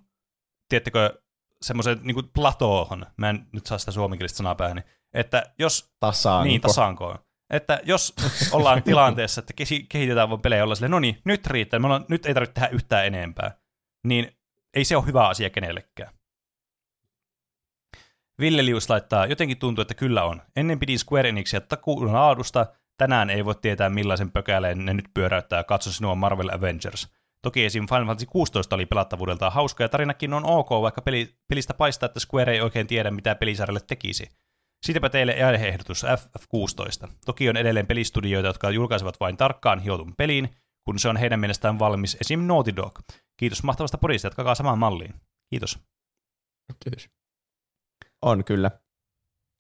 tiedättekö, 0.69 1.23
semmoisen 1.63 2.01
niin 2.03 2.15
kuin 2.15 2.29
platoohon. 2.35 3.07
Mä 3.17 3.31
en 3.31 3.47
nyt 3.53 3.67
saa 3.67 3.79
sitä 3.79 3.91
suomenkielistä 3.91 4.37
sanaa 4.37 4.55
pääni. 4.55 4.81
Että 5.15 5.43
jos 5.59 5.95
Tasaanko. 6.01 6.45
niin, 6.45 6.61
tasankoon. 6.61 7.19
Että 7.51 7.81
jos 7.85 8.15
ollaan 8.53 8.83
tilanteessa, 8.93 9.41
että 9.41 9.53
kehitetään 9.89 10.29
vaan 10.29 10.41
pelejä 10.41 10.65
olla 10.65 10.75
silleen, 10.75 10.91
no 10.91 10.99
niin, 10.99 11.19
nyt 11.25 11.47
riittää, 11.47 11.81
me 11.81 11.87
ollaan, 11.87 12.05
nyt 12.09 12.27
ei 12.27 12.35
tarvitse 12.35 12.55
tehdä 12.55 12.69
yhtään 12.69 13.07
enempää, 13.07 13.59
niin 14.05 14.37
ei 14.75 14.85
se 14.85 14.97
ole 14.97 15.07
hyvä 15.07 15.29
asia 15.29 15.51
kenellekään. 15.51 16.13
Ville 18.41 18.65
Lius 18.65 18.91
laittaa, 18.91 19.27
jotenkin 19.27 19.59
tuntuu, 19.59 19.83
että 19.83 19.95
kyllä 19.95 20.25
on. 20.25 20.43
Ennen 20.57 20.79
pidin 20.79 20.99
Square 20.99 21.29
Enixia 21.29 21.61
takuun 21.61 22.13
laadusta, 22.13 22.67
tänään 22.97 23.31
ei 23.31 23.45
voi 23.45 23.55
tietää 23.55 23.91
millaisen 23.91 24.33
pökäleen 24.33 24.85
ne 24.85 24.95
nyt 24.95 25.09
pyöräyttää, 25.15 25.65
katso 25.65 25.93
sinua 25.93 26.15
Marvel 26.15 26.51
Avengers. 26.53 27.09
Toki 27.43 27.65
esim. 27.65 27.87
Final 27.87 28.07
Fantasy 28.07 28.27
16 28.27 28.75
oli 28.75 28.87
pelattavuudeltaan 28.87 29.53
hauska 29.53 29.85
ja 29.85 29.89
tarinakin 29.89 30.33
on 30.35 30.45
ok, 30.45 30.71
vaikka 30.71 31.03
peli, 31.03 31.35
pelistä 31.49 31.75
paistaa, 31.75 32.07
että 32.07 32.21
Square 32.21 32.53
ei 32.53 32.61
oikein 32.61 32.87
tiedä, 32.87 33.11
mitä 33.11 33.35
pelisarjalle 33.35 33.81
tekisi. 33.87 34.29
Siitäpä 34.87 35.09
teille 35.09 35.45
aiheehdotus 35.45 36.05
FF16. 36.05 37.09
Toki 37.27 37.49
on 37.49 37.57
edelleen 37.57 37.87
pelistudioita, 37.87 38.49
jotka 38.49 38.71
julkaisevat 38.71 39.21
vain 39.21 39.37
tarkkaan 39.37 39.79
hiotun 39.79 40.15
peliin, 40.17 40.49
kun 40.85 40.99
se 40.99 41.09
on 41.09 41.17
heidän 41.17 41.41
mielestään 41.41 41.79
valmis, 41.79 42.17
esim. 42.21 42.41
Naughty 42.41 42.77
Dog. 42.77 42.99
Kiitos 43.37 43.63
mahtavasta 43.63 43.99
podista, 43.99 44.27
jatkakaa 44.27 44.55
samaan 44.55 44.79
malliin. 44.79 45.15
Kiitos. 45.51 45.79
Kiitos. 46.85 47.22
On 48.23 48.45
kyllä 48.45 48.71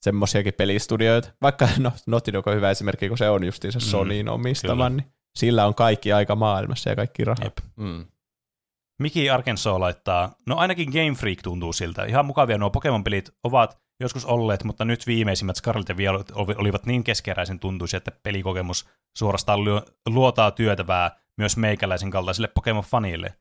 semmosiakin 0.04 0.54
pelistudioita. 0.54 1.30
Vaikka 1.42 1.68
no, 1.78 1.92
Naughty 2.06 2.32
Dog 2.32 2.46
on 2.46 2.54
hyvä 2.54 2.70
esimerkki, 2.70 3.08
kun 3.08 3.18
se 3.18 3.30
on 3.30 3.44
justiinsa 3.44 3.78
Mm, 3.78 3.82
Sonyin 3.82 4.28
omistama, 4.28 4.74
kyllä. 4.74 4.88
niin 4.90 5.12
sillä 5.38 5.66
on 5.66 5.74
kaikki 5.74 6.12
aika 6.12 6.36
maailmassa 6.36 6.90
ja 6.90 6.96
kaikki 6.96 7.24
rahat. 7.24 7.44
Jep. 7.44 7.58
Mm. 7.76 8.06
Miki 9.02 9.30
Arkansas 9.30 9.78
laittaa, 9.78 10.34
no 10.46 10.56
ainakin 10.56 10.88
Game 10.90 11.14
Freak 11.18 11.38
tuntuu 11.42 11.72
siltä. 11.72 12.04
Ihan 12.04 12.26
mukavia 12.26 12.58
nuo 12.58 12.70
Pokemon-pelit 12.70 13.30
ovat 13.44 13.78
joskus 14.00 14.24
olleet, 14.24 14.64
mutta 14.64 14.84
nyt 14.84 15.06
viimeisimmät 15.06 15.56
Scarlet 15.56 15.88
ja 15.88 15.96
Violet 15.96 16.30
oli- 16.30 16.54
olivat 16.58 16.86
niin 16.86 17.04
keskeräisen 17.04 17.58
tuntuisia, 17.58 17.96
että 17.96 18.10
pelikokemus 18.22 18.88
suorastaan 19.18 19.60
luotaa 20.08 20.50
työtävää 20.50 21.10
myös 21.38 21.56
meikäläisen 21.56 22.10
kaltaisille 22.10 22.48
Pokemon-fanille. 22.48 23.32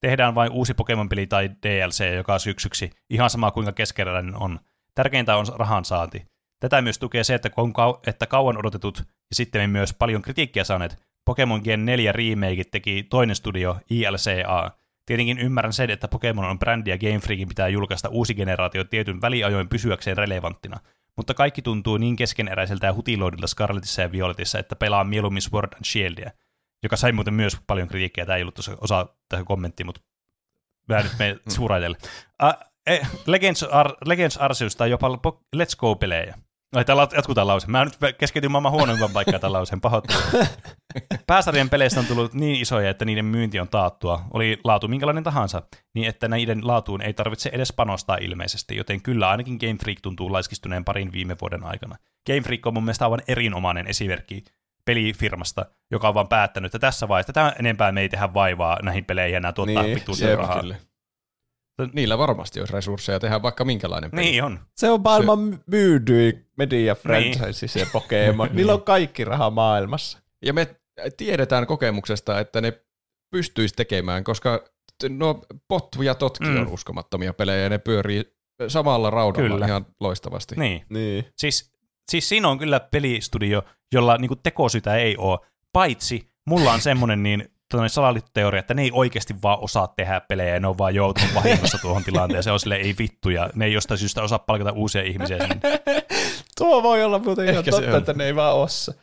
Tehdään 0.00 0.34
vain 0.34 0.52
uusi 0.52 0.74
Pokemon-peli 0.74 1.26
tai 1.26 1.50
DLC 1.66 2.14
joka 2.16 2.38
syksyksi, 2.38 2.90
ihan 3.10 3.30
sama 3.30 3.50
kuinka 3.50 3.72
keskeräinen 3.72 4.36
on. 4.36 4.60
Tärkeintä 4.98 5.36
on 5.36 5.46
rahan 5.56 5.84
saanti. 5.84 6.26
Tätä 6.60 6.82
myös 6.82 6.98
tukee 6.98 7.24
se, 7.24 7.34
että, 7.34 7.50
kun 7.50 7.70
kau- 7.70 8.00
että 8.06 8.26
kauan 8.26 8.58
odotetut 8.58 8.98
ja 8.98 9.34
sitten 9.34 9.70
myös 9.70 9.94
paljon 9.94 10.22
kritiikkiä 10.22 10.64
saaneet 10.64 11.02
Pokemon 11.24 11.60
Gen 11.64 11.84
4 11.84 12.12
remake 12.12 12.64
teki 12.70 13.02
toinen 13.10 13.36
studio 13.36 13.76
ILCA. 13.90 14.70
Tietenkin 15.06 15.38
ymmärrän 15.38 15.72
sen, 15.72 15.90
että 15.90 16.08
Pokemon 16.08 16.44
on 16.44 16.58
brändi 16.58 16.90
ja 16.90 16.98
Game 16.98 17.18
Freakin 17.18 17.48
pitää 17.48 17.68
julkaista 17.68 18.08
uusi 18.08 18.34
generaatio 18.34 18.84
tietyn 18.84 19.20
väliajoin 19.20 19.68
pysyäkseen 19.68 20.16
relevanttina. 20.16 20.80
Mutta 21.16 21.34
kaikki 21.34 21.62
tuntuu 21.62 21.96
niin 21.96 22.16
keskeneräiseltä 22.16 22.86
ja 22.86 22.94
hutiloidilta 22.94 23.46
Scarletissa 23.46 24.02
ja 24.02 24.12
Violetissa, 24.12 24.58
että 24.58 24.76
pelaa 24.76 25.04
mieluummin 25.04 25.42
Sword 25.42 25.72
and 25.72 25.84
Shieldia, 25.84 26.30
joka 26.82 26.96
sai 26.96 27.12
muuten 27.12 27.34
myös 27.34 27.56
paljon 27.66 27.88
kritiikkiä. 27.88 28.26
Tämä 28.26 28.36
ei 28.36 28.42
ollut 28.42 28.54
tuossa 28.54 28.76
osa 28.80 29.06
tähän 29.28 29.44
kommenttiin, 29.44 29.86
mutta 29.86 30.00
vähän 30.88 31.04
nyt 31.04 31.18
me 31.18 31.36
suuraitelle. 31.48 31.96
Uh, 32.42 32.67
eh, 32.88 33.08
Legends, 33.26 33.62
Ar- 33.62 33.96
Legends 34.04 34.36
Arceus 34.36 34.76
tai 34.76 34.90
jopa 34.90 35.08
Let's 35.56 35.76
Go-pelejä. 35.78 36.38
Ai, 36.72 36.84
täällä 36.84 37.08
jatkuu 37.16 37.34
tämä 37.34 37.46
lause. 37.46 37.66
Mä 37.66 37.84
nyt 37.84 37.98
keskityn 38.18 38.50
maailman 38.50 38.72
huonoimpaan 38.72 39.10
paikkaan 39.12 39.40
tämän 39.40 39.52
lauseen 39.52 39.80
pahoittelen. 39.80 40.22
Pääsarjan 41.26 41.70
peleistä 41.70 42.00
on 42.00 42.06
tullut 42.06 42.34
niin 42.34 42.60
isoja, 42.60 42.90
että 42.90 43.04
niiden 43.04 43.24
myynti 43.24 43.60
on 43.60 43.68
taattua. 43.68 44.22
Oli 44.30 44.60
laatu 44.64 44.88
minkälainen 44.88 45.24
tahansa, 45.24 45.62
niin 45.94 46.08
että 46.08 46.28
näiden 46.28 46.66
laatuun 46.66 47.02
ei 47.02 47.12
tarvitse 47.12 47.50
edes 47.52 47.72
panostaa 47.72 48.16
ilmeisesti, 48.20 48.76
joten 48.76 49.02
kyllä 49.02 49.28
ainakin 49.28 49.58
Game 49.60 49.76
Freak 49.82 49.98
tuntuu 50.02 50.32
laiskistuneen 50.32 50.84
parin 50.84 51.12
viime 51.12 51.36
vuoden 51.40 51.64
aikana. 51.64 51.96
Game 52.26 52.40
Freak 52.40 52.66
on 52.66 52.74
mun 52.74 52.84
mielestä 52.84 53.04
aivan 53.04 53.22
erinomainen 53.28 53.86
esimerkki 53.86 54.44
pelifirmasta, 54.84 55.66
joka 55.90 56.08
on 56.08 56.14
vaan 56.14 56.28
päättänyt, 56.28 56.68
että 56.74 56.86
tässä 56.86 57.08
vaiheessa 57.08 57.32
tämän 57.32 57.52
enempää 57.58 57.92
me 57.92 58.00
ei 58.00 58.08
tehdä 58.08 58.34
vaivaa 58.34 58.78
näihin 58.82 59.04
peleihin 59.04 59.34
ja 59.34 59.40
nämä 59.40 59.52
tuottaa 59.52 59.82
Niin, 59.82 59.94
vittuun 59.94 60.18
rahaa. 60.36 60.60
Kyllä. 60.60 60.76
Niillä 61.92 62.18
varmasti 62.18 62.60
olisi 62.60 62.72
resursseja 62.72 63.20
tehdä 63.20 63.42
vaikka 63.42 63.64
minkälainen 63.64 64.10
peli. 64.10 64.22
Niin 64.22 64.44
on. 64.44 64.60
Se 64.76 64.90
on 64.90 65.00
maailman 65.02 65.60
myydyin 65.66 66.46
media 66.56 66.94
franchise 66.94 67.68
se 67.68 67.86
Pokemon. 67.92 68.48
Niillä 68.52 68.74
on 68.74 68.82
kaikki 68.82 69.24
raha 69.24 69.50
maailmassa. 69.50 70.18
Ja 70.44 70.52
me 70.52 70.76
tiedetään 71.16 71.66
kokemuksesta, 71.66 72.40
että 72.40 72.60
ne 72.60 72.72
pystyisi 73.30 73.74
tekemään, 73.74 74.24
koska 74.24 74.64
t- 75.02 75.08
nuo 75.08 75.44
pot 75.68 75.88
ja 76.02 76.14
totki 76.14 76.44
mm. 76.44 76.60
on 76.60 76.68
uskomattomia 76.68 77.32
pelejä 77.32 77.62
ja 77.62 77.68
ne 77.68 77.78
pyörii 77.78 78.24
samalla 78.68 79.10
raudalla 79.10 79.48
Kyllä. 79.48 79.66
ihan 79.66 79.86
loistavasti. 80.00 80.54
Niin. 80.56 80.84
Niin. 80.88 81.24
Siis, 81.36 81.72
siis 82.10 82.28
siinä 82.28 82.48
on 82.48 82.58
kyllä 82.58 82.80
pelistudio, 82.80 83.62
jolla 83.92 84.16
niinku 84.16 84.36
tekosytä 84.36 84.96
ei 84.96 85.16
ole, 85.16 85.38
paitsi 85.72 86.32
mulla 86.46 86.72
on 86.72 86.80
semmoinen 86.80 87.22
niin 87.22 87.50
tällainen 87.68 87.90
salaliitto 87.90 88.30
teoria, 88.34 88.58
että 88.60 88.74
ne 88.74 88.82
ei 88.82 88.90
oikeasti 88.92 89.34
vaan 89.42 89.58
osaa 89.60 89.88
tehdä 89.88 90.20
pelejä 90.20 90.54
ja 90.54 90.60
ne 90.60 90.68
on 90.68 90.78
vaan 90.78 90.94
joutunut 90.94 91.34
vahingossa 91.34 91.78
tuohon 91.82 92.04
tilanteeseen. 92.04 92.54
On 92.54 92.60
silleen, 92.60 92.80
ei 92.80 92.94
vittu, 92.98 93.30
ja 93.30 93.50
ne 93.54 93.64
ei 93.64 93.72
jostain 93.72 93.98
syystä 93.98 94.22
osaa 94.22 94.38
palkata 94.38 94.72
uusia 94.72 95.02
ihmisiä 95.02 95.38
sinne. 95.38 95.60
Tuo 96.58 96.82
voi 96.82 97.04
olla 97.04 97.18
muuten 97.18 97.48
ihan 97.48 97.64
totta, 97.64 97.90
on. 97.90 97.98
että 97.98 98.12
ne 98.12 98.24
ei 98.26 98.36
vaan 98.36 98.54
ossa. 98.56 98.94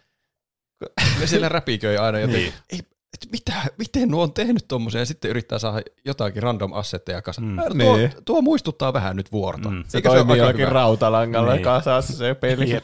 Ne 1.20 1.28
siellä 1.28 1.50
räpiköi 1.50 1.98
aina 1.98 2.20
joten, 2.20 2.36
Niin. 2.36 2.54
ei, 2.72 2.80
et 3.14 3.32
mitä, 3.32 3.54
miten 3.78 4.10
nuo 4.10 4.24
on 4.24 4.34
tehnyt 4.34 4.66
tommosen 4.68 5.00
ja 5.00 5.06
sitten 5.06 5.32
yrittää 5.32 5.60
saada 5.60 5.82
jotakin 6.06 6.44
random 6.44 6.74
assetteja 6.74 7.22
kasaan. 7.22 7.48
Mm. 7.48 7.56
Tuo, 7.80 7.98
Niin. 7.98 8.12
tuo, 8.26 8.42
muistuttaa 8.42 8.94
vähän 8.94 9.16
nyt 9.16 9.32
vuorta. 9.32 9.70
Mm. 9.70 9.84
Se 9.88 9.98
Eikö 9.98 10.10
toimii 10.10 10.38
jollakin 10.38 10.68
rautalangalla 10.68 11.54
Niin. 11.54 11.64
kasassa 11.64 12.14
se 12.14 12.34
peli. 12.36 12.70
Jep. 12.70 12.84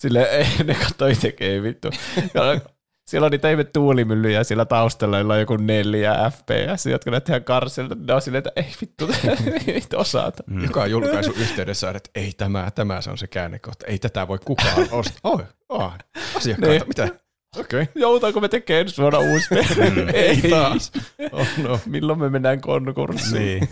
Sille 0.00 0.22
ei 0.22 0.46
ne 0.64 0.74
katso 0.74 1.06
itsekin, 1.06 1.46
ei 1.46 1.62
vittu. 1.62 1.90
Siellä 3.10 3.24
on 3.24 3.30
niitä 3.30 3.50
ihme 3.50 3.64
tuulimyllyjä 3.64 4.44
siellä 4.44 4.64
taustalla, 4.64 5.16
joilla 5.18 5.34
on 5.34 5.40
joku 5.40 5.56
neljä 5.56 6.30
FPS, 6.30 6.86
jotka 6.86 7.10
näyttää 7.10 7.34
ihan 7.36 7.44
karsilta. 7.44 7.94
Ne 8.06 8.14
on 8.14 8.22
silleen, 8.22 8.38
että 8.46 8.60
ei 8.60 8.72
vittu, 8.80 9.08
ei 9.66 9.82
osata. 9.94 10.42
Mm. 10.46 10.64
Joka 10.64 10.86
julkaisu 10.86 11.32
yhteydessä 11.32 11.88
on, 11.88 11.96
että 11.96 12.10
ei 12.14 12.32
tämä, 12.36 12.70
tämä 12.74 13.00
se 13.00 13.10
on 13.10 13.18
se 13.18 13.26
käännekohta. 13.26 13.86
Ei 13.86 13.98
tätä 13.98 14.28
voi 14.28 14.38
kukaan 14.44 14.78
ostaa. 14.90 15.20
Oi, 15.24 15.44
oh, 15.68 15.92
asiakkaita, 16.36 16.72
Niin. 16.74 16.88
mitä? 16.88 17.08
Okei. 17.56 17.82
Okay. 17.82 17.86
Joutaanko 17.94 18.40
me 18.40 18.48
tekemään 18.48 18.80
ensi 18.80 19.02
vuonna 19.02 19.18
uusi 19.18 19.48
peli? 19.48 19.90
Mm. 19.90 20.08
Ei 20.14 20.42
taas. 20.50 20.92
Oh 21.32 21.48
no. 21.62 21.80
Milloin 21.86 22.18
me 22.18 22.28
mennään 22.30 22.60
konkurssiin? 22.60 23.42
Niin. 23.42 23.68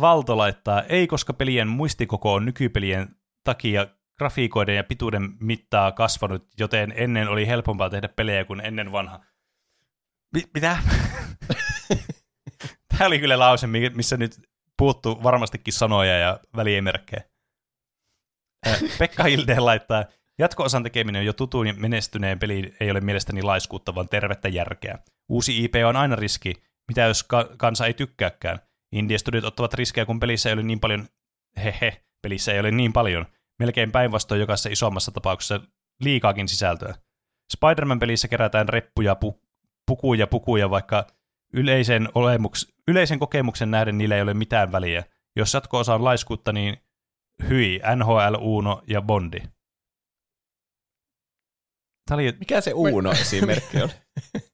Valto 0.00 0.36
laittaa, 0.36 0.82
ei 0.82 1.06
koska 1.06 1.32
pelien 1.32 1.68
muistikoko 1.68 2.34
on 2.34 2.44
nykypelien 2.44 3.08
takia 3.44 3.86
grafiikoiden 4.22 4.76
ja 4.76 4.84
pituuden 4.84 5.36
mittaa 5.40 5.92
kasvanut, 5.92 6.48
joten 6.58 6.92
ennen 6.96 7.28
oli 7.28 7.46
helpompaa 7.46 7.90
tehdä 7.90 8.08
pelejä 8.08 8.44
kuin 8.44 8.60
ennen 8.60 8.92
vanha. 8.92 9.20
Mi- 10.34 10.50
mitä? 10.54 10.78
Tämä 12.88 13.06
oli 13.06 13.18
kyllä 13.18 13.38
lause, 13.38 13.66
mi- 13.66 13.90
missä 13.90 14.16
nyt 14.16 14.40
puuttuu 14.78 15.22
varmastikin 15.22 15.74
sanoja 15.74 16.18
ja 16.18 16.40
väliemerkkejä. 16.56 17.22
Pekka 18.98 19.24
Hilde 19.24 19.58
laittaa, 19.60 20.04
jatko-osan 20.38 20.82
tekeminen 20.82 21.20
on 21.20 21.26
jo 21.26 21.32
tutun 21.32 21.66
ja 21.66 21.74
menestyneen 21.74 22.38
peliin 22.38 22.76
ei 22.80 22.90
ole 22.90 23.00
mielestäni 23.00 23.42
laiskuutta, 23.42 23.94
vaan 23.94 24.08
tervettä 24.08 24.48
järkeä. 24.48 24.98
Uusi 25.28 25.64
IP 25.64 25.74
on 25.86 25.96
aina 25.96 26.16
riski, 26.16 26.54
mitä 26.88 27.00
jos 27.00 27.22
ka- 27.22 27.48
kansa 27.56 27.86
ei 27.86 27.94
tykkääkään. 27.94 28.58
Indie-studiot 28.92 29.44
ottavat 29.44 29.74
riskejä, 29.74 30.06
kun 30.06 30.20
pelissä 30.20 30.48
ei 30.48 30.52
ole 30.52 30.62
niin 30.62 30.80
paljon, 30.80 31.08
hehe, 31.64 32.04
pelissä 32.22 32.52
ei 32.52 32.60
ole 32.60 32.70
niin 32.70 32.92
paljon. 32.92 33.26
Melkein 33.58 33.92
päinvastoin 33.92 34.40
jokaisessa 34.40 34.68
isommassa 34.68 35.12
tapauksessa 35.12 35.60
liikaakin 36.00 36.48
sisältöä. 36.48 36.94
Spider-Man-pelissä 37.52 38.28
kerätään 38.28 38.68
reppuja, 38.68 39.16
pu- 39.24 39.40
pukuja, 39.86 40.26
pukuja, 40.26 40.70
vaikka 40.70 41.06
yleisen, 41.52 42.06
olemuks- 42.08 42.72
yleisen 42.88 43.18
kokemuksen 43.18 43.70
nähden 43.70 43.98
niillä 43.98 44.16
ei 44.16 44.22
ole 44.22 44.34
mitään 44.34 44.72
väliä. 44.72 45.04
Jos 45.36 45.54
jatko-osa 45.54 45.94
on 45.94 46.04
laiskuutta, 46.04 46.52
niin 46.52 46.76
hyi, 47.48 47.80
NHL, 47.96 48.34
Uno 48.40 48.82
ja 48.86 49.02
Bondi. 49.02 49.38
Tämä 52.08 52.14
oli, 52.14 52.36
Mikä 52.38 52.60
se 52.60 52.72
Uuno-esimerkki 52.72 53.82
on? 53.82 53.90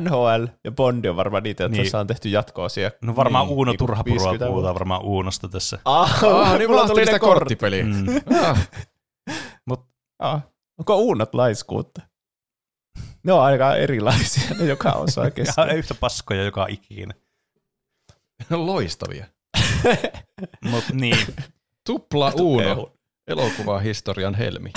NHL 0.00 0.44
ja 0.64 0.70
Bondi 0.70 1.08
on 1.08 1.16
varmaan 1.16 1.42
niitä, 1.42 1.68
Niin. 1.68 1.76
joissa 1.78 2.00
on 2.00 2.06
tehty 2.06 2.28
jatko-osia. 2.28 2.90
no 3.02 3.16
varmaan 3.16 3.46
niin, 3.46 3.56
Uuno 3.56 3.72
niinku 3.72 3.86
turhapurua 3.86 4.16
50 4.24 4.46
puhutaan 4.46 4.74
varmaan 4.74 5.02
Uunosta 5.02 5.48
tässä. 5.48 5.78
Ah, 5.84 6.24
Ah, 6.24 6.52
niin 6.58 6.70
mulla 6.70 6.86
tuli 6.88 7.04
sitä 7.06 7.18
korttipeliä. 7.18 7.84
Mm. 7.84 8.06
Ah, 8.48 8.68
Ah, 10.18 10.42
onko 10.78 10.96
Uunot 10.96 11.34
laiskuutta? 11.34 12.02
Ne 13.24 13.32
on 13.32 13.42
aika 13.42 13.74
erilaisia 13.76 14.50
ne 14.58 14.64
joka 14.64 14.92
osa 14.92 15.24
Ja 15.24 15.30
kesken. 15.30 15.76
yhtä 15.76 15.94
paskoja 15.94 16.44
joka 16.44 16.66
ikinä. 16.68 17.14
loistavia. 18.50 19.26
Mut 20.70 20.84
niin, 20.92 21.26
Tupla 21.86 22.32
Uno. 22.34 22.92
Elokuvahistorian 23.28 24.34
helmi. 24.34 24.70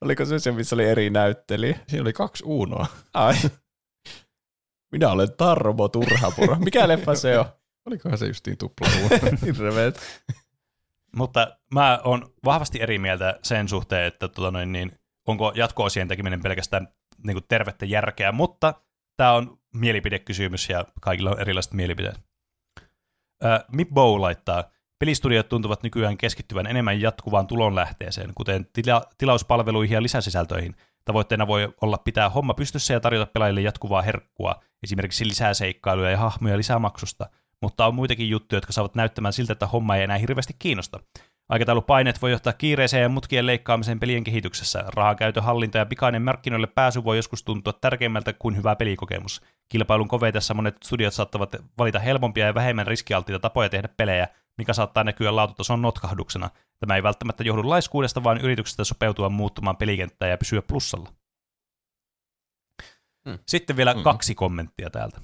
Oliko 0.00 0.24
se 0.24 0.38
se, 0.38 0.52
missä 0.52 0.76
oli 0.76 0.84
eri 0.84 1.10
näyttelijä? 1.10 1.78
Siinä 1.88 2.02
oli 2.02 2.12
kaksi 2.12 2.42
Unoa. 2.46 2.86
Ai. 3.14 3.34
Minä 4.92 5.08
olen 5.08 5.32
Tarmo 5.36 5.88
Turhapuro. 5.88 6.56
Mikä 6.56 6.88
leffa 6.88 7.14
se 7.14 7.38
on? 7.38 7.44
Olikohan 7.86 8.18
se 8.18 8.26
justiin 8.26 8.58
tupla? 8.58 8.88
Hirveet. 9.46 10.00
mutta 11.16 11.56
mä 11.74 12.00
oon 12.04 12.32
vahvasti 12.44 12.82
eri 12.82 12.98
mieltä 12.98 13.38
sen 13.42 13.68
suhteen, 13.68 14.06
että 14.06 14.28
tota 14.28 14.50
noin, 14.50 14.72
niin, 14.72 14.92
onko 15.28 15.52
jatko-osien 15.54 16.08
tekeminen 16.08 16.42
pelkästään 16.42 16.88
niin 17.24 17.34
kuin 17.34 17.44
tervettä 17.48 17.86
järkeä, 17.86 18.32
mutta 18.32 18.74
tämä 19.16 19.32
on 19.32 19.58
mielipidekysymys 19.74 20.68
ja 20.68 20.84
kaikilla 21.00 21.30
on 21.30 21.40
erilaiset 21.40 21.72
mielipiteet. 21.72 22.20
Äh, 23.44 23.64
Mip 23.72 23.88
Bow 23.88 24.20
laittaa, 24.20 24.64
pelistudiot 24.98 25.48
tuntuvat 25.48 25.82
nykyään 25.82 26.16
keskittyvän 26.16 26.66
enemmän 26.66 27.00
jatkuvaan 27.00 27.46
tulonlähteeseen, 27.46 28.30
kuten 28.34 28.66
tila- 28.72 29.06
tilauspalveluihin 29.18 29.94
ja 29.94 30.02
lisäsisältöihin. 30.02 30.76
Tavoitteena 31.04 31.46
voi 31.46 31.74
olla 31.80 31.98
pitää 31.98 32.30
homma 32.30 32.54
pystyssä 32.54 32.94
ja 32.94 33.00
tarjota 33.00 33.30
pelaajille 33.32 33.60
jatkuvaa 33.60 34.02
herkkua, 34.02 34.62
esimerkiksi 34.82 35.26
lisää 35.26 35.54
seikkailuja 35.54 36.10
ja 36.10 36.18
hahmoja 36.18 36.56
lisämaksusta, 36.56 37.26
mutta 37.62 37.86
on 37.86 37.94
muitakin 37.94 38.30
juttuja, 38.30 38.56
jotka 38.56 38.72
saavat 38.72 38.94
näyttämään 38.94 39.32
siltä, 39.32 39.52
että 39.52 39.66
homma 39.66 39.96
ei 39.96 40.02
enää 40.02 40.18
hirveästi 40.18 40.56
kiinnosta. 40.58 41.00
Aikataulupaineet 41.48 42.22
voi 42.22 42.30
johtaa 42.30 42.52
kiireeseen 42.52 43.02
ja 43.02 43.08
mutkien 43.08 43.46
leikkaamiseen 43.46 44.00
pelien 44.00 44.24
kehityksessä. 44.24 44.84
Rahan 44.94 45.16
käytön 45.16 45.42
hallinta 45.42 45.78
ja 45.78 45.86
pikainen 45.86 46.22
markkinoille 46.22 46.66
pääsy 46.66 47.04
voi 47.04 47.16
joskus 47.16 47.42
tuntua 47.42 47.72
tärkeimmältä 47.72 48.32
kuin 48.32 48.56
hyvä 48.56 48.76
pelikokemus. 48.76 49.40
Kilpailun 49.68 50.08
kovetessa 50.08 50.54
monet 50.54 50.76
studiot 50.84 51.14
saattavat 51.14 51.56
valita 51.78 51.98
helpompia 51.98 52.46
ja 52.46 52.54
vähemmän 52.54 52.86
riskialttiita 52.86 53.38
tapoja 53.38 53.68
tehdä 53.68 53.88
pelejä, 53.96 54.28
mikä 54.58 54.72
saattaa 54.72 55.04
näkyä 55.04 55.36
laatutason 55.36 55.82
notkahduksena. 55.82 56.50
Tämä 56.78 56.96
ei 56.96 57.02
välttämättä 57.02 57.44
johdu 57.44 57.68
laiskuudesta, 57.68 58.24
vaan 58.24 58.40
yrityksestä 58.40 58.84
sopeutua 58.84 59.28
muuttumaan 59.28 59.76
pelikenttään 59.76 60.30
ja 60.30 60.38
pysyä 60.38 60.62
plussalla. 60.62 61.12
Hmm. 63.28 63.38
Sitten 63.46 63.76
vielä 63.76 63.92
Hmm. 63.92 64.02
kaksi 64.02 64.34
kommenttia 64.34 64.90
täältä. 64.90 65.20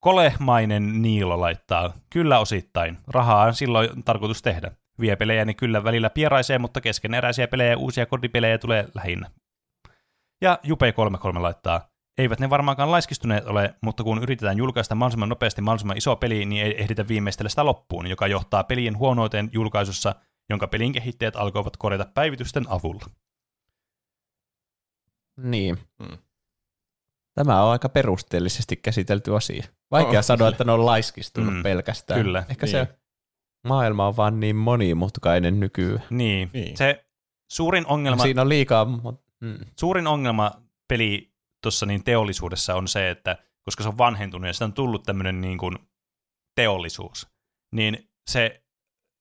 Kolehmainen 0.00 1.02
Niilo 1.02 1.40
laittaa, 1.40 1.92
kyllä 2.10 2.38
osittain. 2.38 2.98
Rahaa 3.06 3.44
on 3.44 3.54
silloin 3.54 4.04
tarkoitus 4.04 4.42
tehdä. 4.42 4.70
Vie 5.00 5.16
pelejä 5.16 5.44
niin 5.44 5.56
kyllä 5.56 5.84
välillä 5.84 6.10
pieraisee, 6.10 6.58
mutta 6.58 6.80
keskeneräisiä 6.80 7.48
pelejä 7.48 7.70
ja 7.70 7.78
uusia 7.78 8.06
kodipelejä 8.06 8.58
tulee 8.58 8.88
lähinnä. 8.94 9.30
Ja 10.40 10.58
Jupe33 10.66 11.38
laittaa, 11.38 11.89
eivät 12.18 12.40
ne 12.40 12.50
varmaankaan 12.50 12.90
laiskistuneet 12.90 13.46
ole, 13.46 13.74
mutta 13.82 14.02
kun 14.04 14.22
yritetään 14.22 14.58
julkaista 14.58 14.94
mahdollisimman 14.94 15.28
nopeasti 15.28 15.60
mahdollisimman 15.62 15.96
iso 15.96 16.16
peli, 16.16 16.44
niin 16.46 16.66
ei 16.66 16.82
ehditä 16.82 17.08
viimeistellä 17.08 17.48
sitä 17.48 17.64
loppuun, 17.64 18.06
joka 18.06 18.26
johtaa 18.26 18.64
pelien 18.64 18.98
huonouteen 18.98 19.50
julkaisussa, 19.52 20.14
jonka 20.50 20.66
pelin 20.66 20.92
kehittäjät 20.92 21.36
alkoivat 21.36 21.76
korjata 21.76 22.06
päivitysten 22.14 22.64
avulla. 22.68 23.04
Niin. 25.36 25.78
Hmm. 26.02 26.18
Tämä 27.34 27.62
on 27.64 27.72
aika 27.72 27.88
perusteellisesti 27.88 28.76
käsitelty 28.76 29.36
asia. 29.36 29.64
Vaikea 29.90 30.18
Oh, 30.18 30.24
sanoa, 30.24 30.48
että 30.48 30.64
ne 30.64 30.72
on 30.72 30.86
laiskistunut 30.86 31.54
Mm, 31.54 31.62
pelkästään. 31.62 32.20
kyllä, 32.22 32.44
Ehkä 32.50 32.66
niin. 32.66 32.70
se 32.70 32.88
maailma 33.68 34.06
on 34.06 34.16
vaan 34.16 34.40
niin 34.40 34.56
monimutkainen 34.56 35.60
nykyään. 35.60 36.02
Niin, 36.10 36.50
Niin. 36.52 36.76
se 36.76 37.04
suurin 37.50 37.86
ongelma... 37.86 38.22
Siinä 38.22 38.42
on 38.42 38.48
liikaa... 38.48 38.84
Mm. 39.40 39.58
suurin 39.78 40.06
ongelma 40.06 40.52
peli 40.88 41.29
tuossa 41.62 41.86
niin 41.86 42.04
teollisuudessa 42.04 42.74
on 42.74 42.88
se, 42.88 43.10
että 43.10 43.36
koska 43.62 43.82
se 43.82 43.88
on 43.88 43.98
vanhentunut 43.98 44.46
ja 44.46 44.52
sitä 44.52 44.64
on 44.64 44.72
tullut 44.72 45.02
tämmöinen 45.02 45.40
niin 45.40 45.58
kuin 45.58 45.78
teollisuus, 46.56 47.28
niin 47.74 48.10
se 48.30 48.62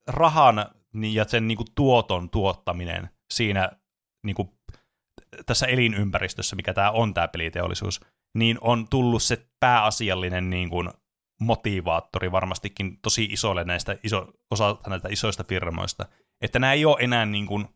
rahan 0.08 0.66
niin- 0.94 1.16
ja 1.16 1.26
sen 1.26 1.48
niin 1.48 1.58
kuin 1.58 1.68
tuoton 1.76 2.30
tuottaminen 2.30 3.10
siinä 3.34 3.72
niin 4.26 4.36
kuin 4.36 4.50
tässä 5.46 5.66
elinympäristössä, 5.66 6.56
mikä 6.56 6.74
tämä 6.74 6.92
on 6.92 7.14
tämä 7.14 7.28
peliteollisuus, 7.28 8.02
niin 8.38 8.58
on 8.62 8.88
tullut 8.90 9.24
se 9.24 9.48
pääasiallinen 9.60 10.50
niin 10.50 10.70
kuin 10.70 10.90
motivaattori 11.42 12.32
varmastikin 12.32 13.00
tosi 13.02 13.24
isolle 13.24 13.64
näistä 13.64 13.98
iso, 14.04 14.34
osalta 14.52 14.90
näitä 14.90 15.10
isoista 15.12 15.44
firmoista, 15.44 16.06
että 16.42 16.60
nämä 16.60 16.74
ei 16.74 16.86
ole 16.86 16.98
enää 17.00 17.26
niin 17.26 17.48
kuin 17.48 17.68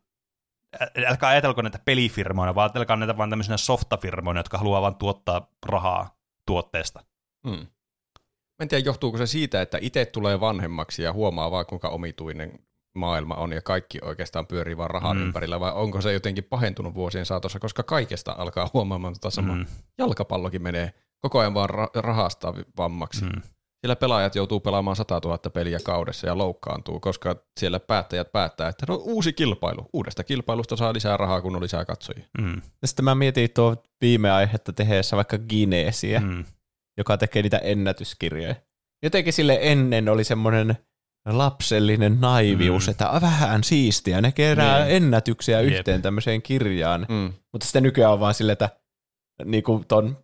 älkää 1.07 1.29
ajatelko 1.29 1.61
näitä 1.61 1.79
pelifirmoina, 1.85 2.55
vaan 2.55 2.63
ajatelkaa 2.69 2.95
näitä 2.95 3.17
vaan 3.17 3.29
tämmöisenä 3.29 3.57
softafirmoina, 3.57 4.39
jotka 4.39 4.57
haluaa 4.57 4.81
vaan 4.81 4.95
tuottaa 4.95 5.47
rahaa 5.65 6.15
tuotteesta. 6.47 7.03
Hmm. 7.47 7.57
Mä 8.59 8.63
en 8.63 8.67
tiedä, 8.67 8.85
johtuuko 8.85 9.17
se 9.17 9.27
siitä, 9.27 9.61
että 9.61 9.77
itse 9.81 10.05
tulee 10.05 10.39
vanhemmaksi 10.39 11.03
ja 11.03 11.13
huomaa 11.13 11.51
vaan, 11.51 11.65
kuinka 11.65 11.89
omituinen 11.89 12.59
maailma 12.95 13.35
on 13.35 13.51
ja 13.51 13.61
kaikki 13.61 13.99
oikeastaan 14.01 14.47
pyörii 14.47 14.77
vaan 14.77 14.89
rahan 14.89 15.17
Mm. 15.17 15.23
ympärillä, 15.23 15.59
vai 15.59 15.71
onko 15.73 16.01
se 16.01 16.13
jotenkin 16.13 16.43
pahentunut 16.43 16.93
vuosien 16.93 17.25
saatossa, 17.25 17.59
koska 17.59 17.83
kaikesta 17.83 18.35
alkaa 18.37 18.69
huomaamaan 18.73 19.13
tota 19.13 19.29
samaa. 19.29 19.55
Mm. 19.55 19.65
Jalkapallokin 19.97 20.61
menee 20.61 20.93
koko 21.19 21.39
ajan 21.39 21.53
vaan 21.53 21.69
ra- 21.69 21.89
rahasta 22.01 22.53
vammaksi. 22.77 23.25
Mm. 23.25 23.41
Siellä 23.83 23.95
pelaajat 23.95 24.35
joutuu 24.35 24.59
pelaamaan 24.59 24.95
100 24.95 25.19
000 25.25 25.37
peliä 25.37 25.79
kaudessa 25.83 26.27
ja 26.27 26.37
loukkaantuu, 26.37 26.99
koska 26.99 27.35
siellä 27.59 27.79
päättäjät 27.79 28.31
päättää, 28.31 28.69
että 28.69 28.85
no 28.89 28.95
uusi 28.95 29.33
kilpailu. 29.33 29.89
Uudesta 29.93 30.23
kilpailusta 30.23 30.75
saa 30.75 30.93
lisää 30.93 31.17
rahaa, 31.17 31.41
kun 31.41 31.55
on 31.55 31.61
lisää 31.61 31.85
katsojia. 31.85 32.25
Mm. 32.41 32.61
Ja 32.81 32.87
Sitten 32.87 33.05
mä 33.05 33.15
mietin 33.15 33.49
tuo 33.55 33.75
viime 34.01 34.31
aihetta 34.31 34.73
tehdessä 34.73 35.15
vaikka 35.15 35.37
Guinnessia, 35.37 36.19
mm. 36.19 36.45
Joka 36.97 37.17
tekee 37.17 37.41
niitä 37.41 37.57
ennätyskirjoja. 37.57 38.55
Jotenkin 39.03 39.33
sille 39.33 39.57
ennen 39.61 40.09
oli 40.09 40.23
semmoinen 40.23 40.77
lapsellinen 41.25 42.21
naivius, 42.21 42.87
Mm. 42.87 42.91
että 42.91 43.09
"Ah, 43.09 43.21
vähän 43.21 43.63
siistiä, 43.63 44.21
ne 44.21 44.31
kerää 44.31 44.83
Niin. 44.85 44.95
ennätyksiä 44.95 45.61
Jep. 45.61 45.73
yhteen 45.73 46.01
tämmöiseen 46.01 46.41
kirjaan. 46.41 47.05
Mm. 47.09 47.33
Mutta 47.51 47.65
sitten 47.65 47.83
nykyään 47.83 48.13
on 48.13 48.19
vaan 48.19 48.33
silleen, 48.33 48.53
että 48.53 48.69
niin 49.45 49.63
kuin 49.63 49.85
ton 49.87 50.17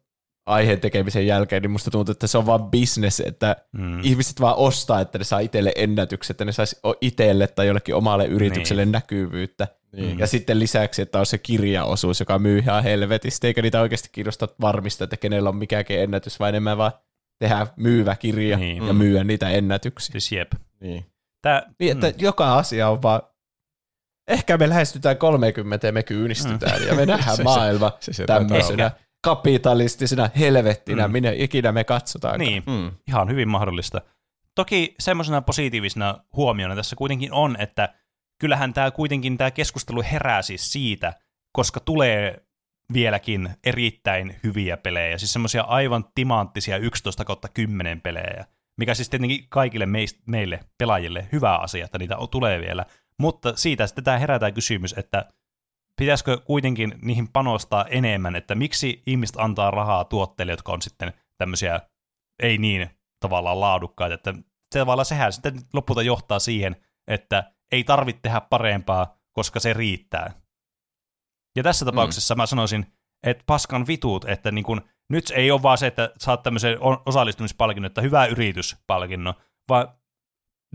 aiheen 0.49 0.79
tekemisen 0.79 1.27
jälkeen, 1.27 1.61
niin 1.61 1.71
musta 1.71 1.91
tuntuu, 1.91 2.11
että 2.11 2.27
se 2.27 2.37
on 2.37 2.45
vaan 2.45 2.63
business, 2.71 3.19
että 3.19 3.55
Mm. 3.71 3.81
mm. 3.83 3.99
ihmiset 4.03 4.41
vaan 4.41 4.55
ostaa, 4.55 5.01
että 5.01 5.17
ne 5.17 5.23
saa 5.23 5.39
itselle 5.39 5.71
ennätykset, 5.75 6.33
että 6.33 6.45
ne 6.45 6.51
saisi 6.51 6.75
itselle 7.01 7.47
tai 7.47 7.67
jollekin 7.67 7.95
omalle 7.95 8.25
yritykselle 8.25 8.85
niin. 8.85 8.91
näkyvyyttä. 8.91 9.67
Niin. 9.95 10.19
Ja 10.19 10.27
sitten 10.27 10.59
lisäksi, 10.59 11.01
että 11.01 11.19
on 11.19 11.25
se 11.25 11.37
kirjaosuus, 11.37 12.19
joka 12.19 12.39
myy 12.39 12.57
ihan 12.59 12.83
helvetisti, 12.83 13.47
eikä 13.47 13.61
niitä 13.61 13.81
oikeasti 13.81 14.09
kiinnosta 14.11 14.47
varmistaa, 14.61 15.03
että 15.03 15.17
kenellä 15.17 15.49
on 15.49 15.55
mikäkin 15.55 15.99
ennätys, 15.99 16.39
vaan 16.39 16.49
enemmän 16.49 16.77
vaan 16.77 16.91
tehdä 17.39 17.67
myyvä 17.75 18.15
kirja 18.15 18.57
Niin. 18.57 18.77
niin. 18.77 18.87
ja 18.87 18.93
myyä 18.93 19.23
niitä 19.23 19.49
ennätyksiä. 19.49 20.11
Siis 20.11 20.31
jep. 20.31 20.51
Niin. 20.79 21.05
Tää, 21.41 21.63
Niin, 21.79 21.91
että 21.91 22.07
mm. 22.07 22.13
joka 22.19 22.57
asia 22.57 22.89
on 22.89 23.01
vaan, 23.01 23.21
Ehkä 24.27 24.57
me 24.57 24.69
lähestytään 24.69 25.17
30 25.17 25.87
ja 25.87 25.93
me 25.93 26.03
kyynistytään 26.03 26.87
ja 26.87 26.95
me 26.95 27.05
nähdään 27.15 27.29
Se- 27.29 27.35
se- 27.37 27.43
maailma 27.43 27.91
se- 27.99 28.13
se 28.13 28.25
taitaa 28.25 28.47
tämmöisenä 28.47 28.91
kapitalistisena 29.21 30.29
helvettinä, 30.39 31.07
Mm. 31.07 31.11
minä 31.11 31.31
ikinä 31.35 31.71
me 31.71 31.83
katsotaan. 31.83 32.39
Niin, 32.39 32.63
Mm. 32.65 32.91
ihan 33.07 33.29
hyvin 33.29 33.47
mahdollista. 33.49 34.01
Toki 34.55 34.95
semmoisena 34.99 35.41
positiivisena 35.41 36.19
huomiona 36.35 36.75
tässä 36.75 36.95
kuitenkin 36.95 37.33
on, 37.33 37.55
että 37.59 37.93
kyllähän 38.39 38.73
tämä 38.73 38.91
kuitenkin 38.91 39.37
tämä 39.37 39.51
keskustelu 39.51 40.03
herää 40.11 40.41
siis 40.41 40.71
siitä, 40.71 41.13
koska 41.51 41.79
tulee 41.79 42.43
vieläkin 42.93 43.49
erittäin 43.63 44.35
hyviä 44.43 44.77
pelejä, 44.77 45.17
siis 45.17 45.33
semmoisia 45.33 45.61
aivan 45.63 46.05
timanttisia 46.15 46.77
11 46.77 47.25
kautta 47.25 47.47
10 47.47 48.01
pelejä, 48.01 48.45
mikä 48.77 48.93
siis 48.93 49.09
tietenkin 49.09 49.45
kaikille 49.49 49.85
meist, 49.85 50.17
meille 50.27 50.59
pelaajille 50.77 51.27
hyvä 51.31 51.55
asia, 51.57 51.85
että 51.85 51.97
niitä 51.97 52.17
o- 52.17 52.27
tulee 52.27 52.61
vielä, 52.61 52.85
mutta 53.17 53.55
siitä 53.55 53.87
sitten 53.87 54.03
tämä 54.03 54.19
herätään 54.19 54.53
kysymys, 54.53 54.93
että 54.97 55.25
pitäisikö 55.99 56.37
kuitenkin 56.37 56.95
niihin 57.01 57.27
panostaa 57.27 57.85
enemmän, 57.85 58.35
että 58.35 58.55
miksi 58.55 59.03
ihmiset 59.05 59.35
antaa 59.39 59.71
rahaa 59.71 60.03
tuotteille, 60.03 60.53
jotka 60.53 60.71
on 60.71 60.81
sitten 60.81 61.13
tämmöisiä 61.37 61.79
ei 62.43 62.57
niin 62.57 62.89
tavallaan 63.19 63.59
laadukkaita, 63.59 64.15
että 64.15 64.33
se 64.73 64.79
tavallaan 64.79 65.05
sehän 65.05 65.33
sitten 65.33 65.61
lopulta 65.73 66.01
johtaa 66.01 66.39
siihen, 66.39 66.75
että 67.07 67.53
ei 67.71 67.83
tarvitse 67.83 68.21
tehdä 68.21 68.41
parempaa, 68.41 69.17
koska 69.33 69.59
se 69.59 69.73
riittää. 69.73 70.33
Ja 71.55 71.63
tässä 71.63 71.85
tapauksessa 71.85 72.35
mm. 72.35 72.37
mä 72.37 72.45
sanoisin, 72.45 72.85
että 73.23 73.43
paskan 73.47 73.87
vitut, 73.87 74.25
että 74.25 74.51
niin 74.51 74.65
kun, 74.65 74.81
nyt 75.09 75.31
ei 75.35 75.51
ole 75.51 75.61
vaan 75.61 75.77
se, 75.77 75.87
että 75.87 76.11
saat 76.17 76.43
tämmöisen 76.43 76.77
osallistumispalkinnon, 77.05 77.87
että 77.87 78.01
hyvä 78.01 78.25
yrityspalkinnon, 78.25 79.33
vaan 79.69 79.87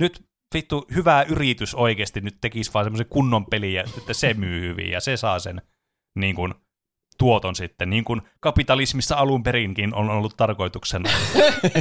nyt 0.01 0.29
vittu 0.55 0.87
hyvä 0.95 1.23
yritys 1.29 1.75
oikeasti 1.75 2.21
nyt 2.21 2.37
tekisi 2.41 2.71
vaan 2.75 2.85
semmoisen 2.85 3.07
kunnon 3.11 3.47
peliä, 3.47 3.85
että 3.99 4.15
se 4.15 4.35
myy 4.35 4.69
hyvin 4.69 4.91
ja 4.91 5.01
se 5.01 5.17
saa 5.17 5.39
sen 5.39 5.63
niin 6.19 6.35
kun, 6.37 6.55
tuoton 7.19 7.55
sitten, 7.55 7.91
niin 7.91 8.05
kuin 8.05 8.23
kapitalismissa 8.41 9.17
alun 9.17 9.43
perinkin 9.43 9.95
on 9.95 10.11
ollut 10.11 10.37
tarkoituksena. 10.37 11.11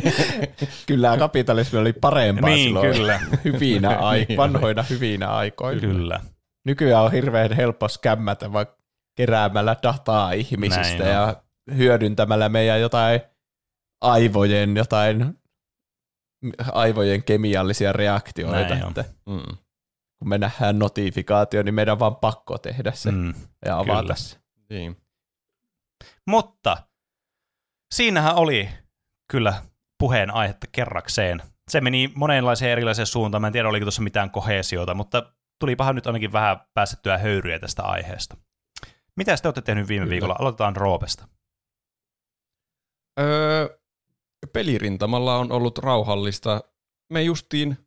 Kyllä 0.88 1.18
kapitalismi 1.18 1.80
oli 1.80 1.94
parempaa 1.94 2.50
Niin, 2.50 2.68
silloin 2.68 2.94
kyllä. 2.94 3.20
hyvinä 3.44 3.98
ai- 3.98 4.28
vanhoina 4.38 4.84
hyvinä 4.90 5.28
aikoina. 5.30 5.80
Kyllä. 5.82 6.20
Nykyään 6.66 7.04
on 7.04 7.12
hirveän 7.12 7.52
helppo 7.52 7.88
skämmätä 7.88 8.54
vaan 8.54 8.66
keräämällä 9.18 9.76
dataa 9.84 10.32
ihmisistä 10.32 10.82
Näin 10.82 11.02
on. 11.02 11.08
ja 11.08 11.36
hyödyntämällä 11.78 12.50
meidän 12.50 12.82
jotain 12.82 13.22
aivojen 14.02 14.78
jotain 14.78 15.40
aivojen 16.72 17.24
kemiallisia 17.24 17.94
reaktioita. 17.94 18.70
Näin 18.76 18.84
on. 18.84 18.90
Että 18.90 19.06
Mm. 19.26 19.58
kun 20.20 20.30
me 20.30 20.38
nähdään 20.38 20.80
notifikaatio, 20.80 21.64
niin 21.64 21.74
meidän 21.76 21.92
on 21.92 22.00
vaan 22.00 22.16
pakko 22.16 22.58
tehdä 22.58 22.92
se 22.92 23.12
Mm. 23.12 23.34
ja 23.66 23.80
avata 23.80 24.16
se. 24.16 24.38
Niin. 24.70 24.98
Mutta 26.28 26.78
siinähän 27.94 28.36
oli 28.36 28.70
kyllä 29.32 29.54
puheen 30.00 30.32
aihetta 30.32 30.68
kerrakseen. 30.72 31.42
Se 31.70 31.82
meni 31.82 32.12
monenlaiseen 32.16 32.72
erilaiseen 32.72 33.06
suuntaan. 33.06 33.42
Mä 33.42 33.48
en 33.48 33.54
tiedä, 33.54 33.70
oliko 33.70 33.86
tuossa 33.86 34.02
mitään 34.02 34.32
kohesiota, 34.32 34.94
mutta 34.94 35.34
tulipahan 35.60 35.96
nyt 35.96 36.08
ainakin 36.08 36.32
vähän 36.34 36.58
päästettyä 36.74 37.18
höyryä 37.18 37.60
tästä 37.60 37.84
aiheesta. 37.84 38.38
Mitä 39.18 39.36
te 39.42 39.48
olette 39.48 39.62
tehnyt 39.62 39.88
viime 39.88 40.04
Kyllä. 40.04 40.12
viikolla? 40.12 40.36
Aloitetaan 40.40 40.76
Roopesta. 40.76 41.28
Öö, 43.20 43.78
pelirintamalla 44.54 45.38
on 45.38 45.52
ollut 45.52 45.78
rauhallista. 45.78 46.62
Me 47.14 47.24
justiin 47.24 47.78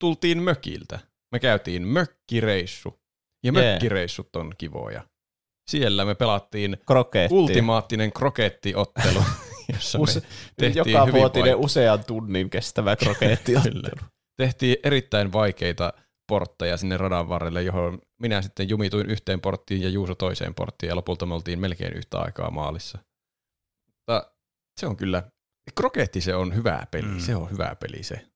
tultiin 0.00 0.42
mökiltä. 0.42 0.98
Me 1.32 1.38
käytiin 1.40 1.86
mökkireissu. 1.88 3.00
Ja 3.44 3.52
Jee. 3.54 3.72
mökkireissut 3.72 4.36
on 4.36 4.52
kivoja. 4.58 5.02
Siellä 5.70 6.04
me 6.04 6.14
pelattiin 6.14 6.76
Kroketti. 6.86 7.34
ultimaattinen 7.34 8.12
krokettiottelu, 8.12 9.24
jossa 9.72 9.98
me 9.98 10.02
Use- 10.02 10.22
tehtiin 10.56 10.92
joka 10.92 11.12
vuotinen 11.12 11.56
usean 11.56 12.04
tunnin 12.04 12.50
kestävä 12.50 12.96
krokettiottelu. 12.96 14.00
tehtiin 14.36 14.76
erittäin 14.82 15.32
vaikeita 15.32 15.92
portteja 16.28 16.76
sinne 16.76 16.96
radan 16.96 17.28
varrelle, 17.28 17.62
johon 17.62 17.98
minä 18.22 18.42
sitten 18.42 18.68
jumituin 18.68 19.10
yhteen 19.10 19.40
porttiin 19.40 19.82
ja 19.82 19.88
Juuso 19.88 20.14
toiseen 20.14 20.54
porttiin, 20.54 20.88
ja 20.88 20.96
lopulta 20.96 21.26
me 21.26 21.34
oltiin 21.34 21.58
melkein 21.60 21.92
yhtä 21.96 22.18
aikaa 22.18 22.50
maalissa. 22.50 22.98
Mutta 23.86 24.32
se 24.80 24.86
on 24.86 24.96
kyllä, 24.96 25.22
kroketti 25.74 26.20
se 26.20 26.34
on 26.34 26.54
hyvä 26.54 26.86
peli, 26.90 27.06
Mm. 27.08 27.18
se 27.18 27.36
on 27.36 27.50
hyvä 27.50 27.76
peli 27.80 28.02
se. 28.02 28.26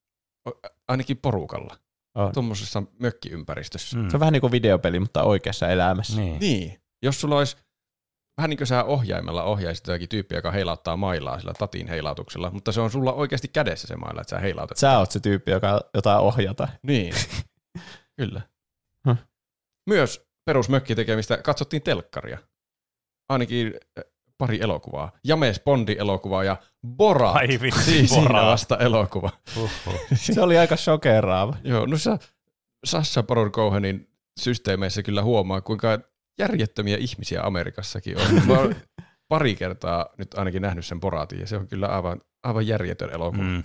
Ainakin 0.89 1.17
porukalla, 1.17 1.77
On. 2.15 2.33
tuommoisessa 2.33 2.83
mökkiympäristössä. 2.99 3.97
Mm. 3.97 4.11
Se 4.11 4.17
on 4.17 4.21
vähän 4.21 4.33
niin 4.33 4.41
kuin 4.41 4.51
videopeli, 4.53 5.01
mutta 5.01 5.23
oikeassa 5.23 5.69
elämässä. 5.69 6.21
Niin. 6.21 6.41
Niin, 6.41 6.83
jos 7.03 7.21
sulla 7.21 7.39
olisi 7.39 7.57
vähän 8.37 8.51
niin 8.51 8.59
kuin 8.59 8.67
sä 8.69 8.85
ohjaimella 8.85 9.43
ohjaisit 9.45 9.87
jotakin 9.87 10.09
tyyppiä, 10.09 10.39
joka 10.39 10.51
heilauttaa 10.51 10.97
mailaa 10.97 11.39
sillä 11.39 11.53
tatin 11.59 11.89
heilautuksella, 11.89 12.51
mutta 12.51 12.73
se 12.73 12.81
on 12.81 12.91
sulla 12.91 13.13
oikeasti 13.13 13.49
kädessä 13.49 13.87
se 13.87 13.97
maila, 13.97 14.21
että 14.21 14.31
sä 14.31 14.39
heilautat. 14.41 14.77
Sä 14.77 14.99
oot 14.99 15.11
se 15.11 15.21
tyyppi, 15.21 15.51
joka 15.51 15.81
jota 15.95 16.19
ohjata. 16.19 16.69
Niin, 16.83 17.15
kyllä. 18.19 18.41
Häh. 19.07 19.19
Myös 19.87 20.27
perusmökkitekemistä 20.45 21.37
katsottiin 21.39 21.83
telkkaria. 21.83 22.39
Ainakin 23.29 23.75
pari 24.47 24.59
elokuvaa. 24.63 25.13
James 25.25 25.61
Bondi-elokuva 25.61 26.45
ja 26.45 26.57
Borat. 26.87 27.37
Ai 27.37 27.47
vitsi, 27.63 28.09
siinä 28.09 28.23
Borat. 28.23 28.47
vasta 28.47 28.77
elokuva. 28.79 29.31
Uhuh. 29.57 29.71
Se 30.15 30.41
oli 30.41 30.59
aika 30.59 30.77
shokeraava. 30.77 31.57
Joo, 31.65 31.87
no 31.87 31.99
sä 31.99 32.19
Sassa 32.85 33.23
Baron 33.23 33.53
Cohenin 33.53 34.11
systeemeissä 34.41 35.03
kyllä 35.03 35.23
huomaa, 35.23 35.61
kuinka 35.61 35.99
järjettömiä 36.39 36.97
ihmisiä 36.97 37.43
Amerikassakin 37.43 38.19
on. 38.19 38.47
Mä 38.47 38.59
oon 38.59 38.75
pari 39.29 39.55
kertaa 39.57 40.07
nyt 40.19 40.35
ainakin 40.35 40.63
nähnyt 40.63 40.87
sen 40.87 41.01
Boratin, 41.01 41.41
ja 41.41 41.47
se 41.47 41.57
on 41.57 41.69
kyllä 41.69 41.87
aivan, 41.89 42.21
aivan 42.43 42.67
järjetön 42.67 43.11
elokuva. 43.11 43.43
Mm. 43.43 43.49
Mm. 43.49 43.63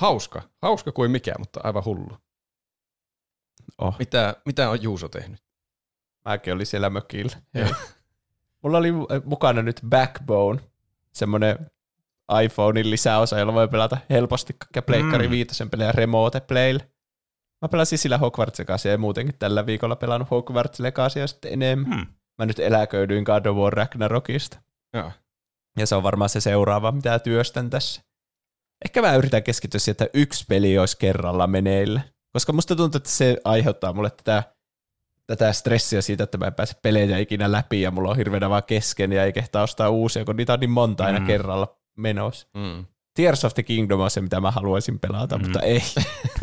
Hauska. 0.00 0.42
Hauska 0.62 0.92
kuin 0.92 1.10
mikä, 1.10 1.34
mutta 1.38 1.60
aivan 1.64 1.84
hullu. 1.84 2.16
Oh. 3.78 3.98
Mitä, 3.98 4.36
mitä 4.46 4.70
on 4.70 4.82
Juuso 4.82 5.08
tehnyt? 5.08 5.40
Mäkin 6.28 6.52
olin 6.52 6.66
siellä 6.66 6.90
mökillä. 6.90 7.36
Mulla 8.62 8.78
oli 8.78 8.92
mukana 9.24 9.62
nyt 9.62 9.80
Backbone, 9.88 10.60
semmoinen 11.12 11.58
iPhonein 12.44 12.90
lisäosa, 12.90 13.38
jolla 13.38 13.54
voi 13.54 13.68
pelata 13.68 13.98
helposti 14.10 14.52
kaikkia 14.58 14.82
Pleikkari 14.82 15.26
Mm. 15.26 15.30
viitosen 15.30 15.70
pelejä 15.70 15.92
Remote 15.92 16.40
Playlle. 16.40 16.90
Mä 17.62 17.68
pelasin 17.68 17.98
sillä 17.98 18.18
Hogwarts 18.18 18.58
Legacy 18.58 18.88
ja 18.88 18.98
muutenkin 18.98 19.34
tällä 19.38 19.66
viikolla 19.66 19.96
pelannut 19.96 20.30
Hogwarts 20.30 20.80
Legacy 20.80 21.26
sitten 21.28 21.52
enemmän. 21.52 21.92
Hmm. 21.94 22.06
Mä 22.38 22.46
nyt 22.46 22.58
eläköidyin 22.58 23.22
God 23.22 23.46
of 23.46 23.56
War 23.56 23.72
Ragnarokista. 23.72 24.58
Joo. 24.94 25.12
Ja 25.78 25.86
se 25.86 25.94
on 25.94 26.02
varmaan 26.02 26.28
se 26.28 26.40
seuraava, 26.40 26.92
mitä 26.92 27.18
työstän 27.18 27.70
tässä. 27.70 28.02
Ehkä 28.84 29.02
mä 29.02 29.14
yritän 29.16 29.42
keskittyä 29.42 29.78
siihen, 29.80 29.92
että 29.92 30.08
yksi 30.14 30.44
peli 30.48 30.78
olisi 30.78 30.96
kerralla 30.98 31.46
meneillä. 31.46 32.00
Koska 32.32 32.52
musta 32.52 32.76
tuntuu, 32.76 32.96
että 32.96 33.10
se 33.10 33.36
aiheuttaa 33.44 33.92
mulle 33.92 34.10
tätä, 34.10 34.42
tätä 35.26 35.52
stressiä 35.52 36.02
siitä, 36.02 36.24
että 36.24 36.38
mä 36.38 36.46
en 36.46 36.54
pääse 36.54 36.74
pelejä 36.82 37.18
ikinä 37.18 37.52
läpi 37.52 37.80
ja 37.82 37.90
mulla 37.90 38.10
on 38.10 38.16
hirveänä 38.16 38.50
vaan 38.50 38.62
kesken 38.66 39.12
ja 39.12 39.24
ei 39.24 39.32
kehtaa 39.32 39.62
ostaa 39.62 39.88
uusia, 39.90 40.24
kun 40.24 40.36
niitä 40.36 40.52
on 40.52 40.60
niin 40.60 40.70
monta 40.70 41.04
aina 41.04 41.20
Mm. 41.20 41.26
kerralla 41.26 41.76
menossa. 41.96 42.48
Mm. 42.54 42.84
Tears 43.16 43.44
of 43.44 43.54
the 43.54 43.62
Kingdom 43.62 44.00
on 44.00 44.10
se, 44.10 44.20
mitä 44.20 44.40
mä 44.40 44.50
haluaisin 44.50 44.98
pelata, 44.98 45.38
Mm. 45.38 45.44
mutta 45.44 45.60
ei. 45.60 45.82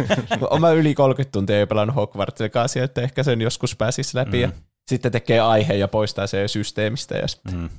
Mä 0.59 0.71
yli 0.71 0.95
30 0.95 1.31
tuntia 1.31 1.59
jo 1.59 1.67
pelannut 1.67 1.95
Hogwarts 1.95 2.39
Legacy, 2.41 2.79
että 2.79 3.01
ehkä 3.01 3.23
sen 3.23 3.41
joskus 3.41 3.75
pääsis 3.75 4.13
läpi. 4.13 4.41
Ja 4.41 4.47
Mm. 4.47 4.53
sitten 4.87 5.11
tekee 5.11 5.39
aiheen 5.39 5.79
ja 5.79 5.87
poistaa 5.87 6.27
se 6.27 6.47
systeemistä 6.47 7.15
ja 7.17 7.27
sitten 7.27 7.53
Mm. 7.55 7.69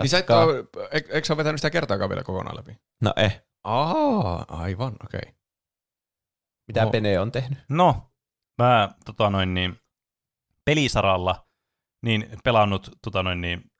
Niin 0.00 0.08
sä 0.08 0.18
et 0.18 0.22
jatkaa. 0.28 0.44
ole, 0.44 0.64
eikö 0.92 1.24
sä 1.24 1.32
ole 1.32 1.36
vetänyt 1.38 1.60
sitä 1.60 1.70
kertaakaan 1.70 2.08
vielä 2.10 2.22
kokonaan 2.22 2.56
läpi? 2.56 2.76
No 3.02 3.12
eh, 3.16 3.42
Aa, 3.64 4.44
aivan, 4.48 4.92
okei. 5.04 5.20
Okay. 5.22 5.32
mitä 6.68 6.84
No. 6.84 6.90
Pene 6.90 7.20
on 7.20 7.32
tehnyt? 7.32 7.58
No, 7.68 8.10
mä 8.62 8.88
tota 9.04 9.30
noin 9.30 9.54
niin, 9.54 9.78
pelisaralla 10.70 11.46
niin 12.02 12.30
pelannut 12.44 12.90
tota 13.02 13.22
noin 13.22 13.40
niin, 13.40 13.70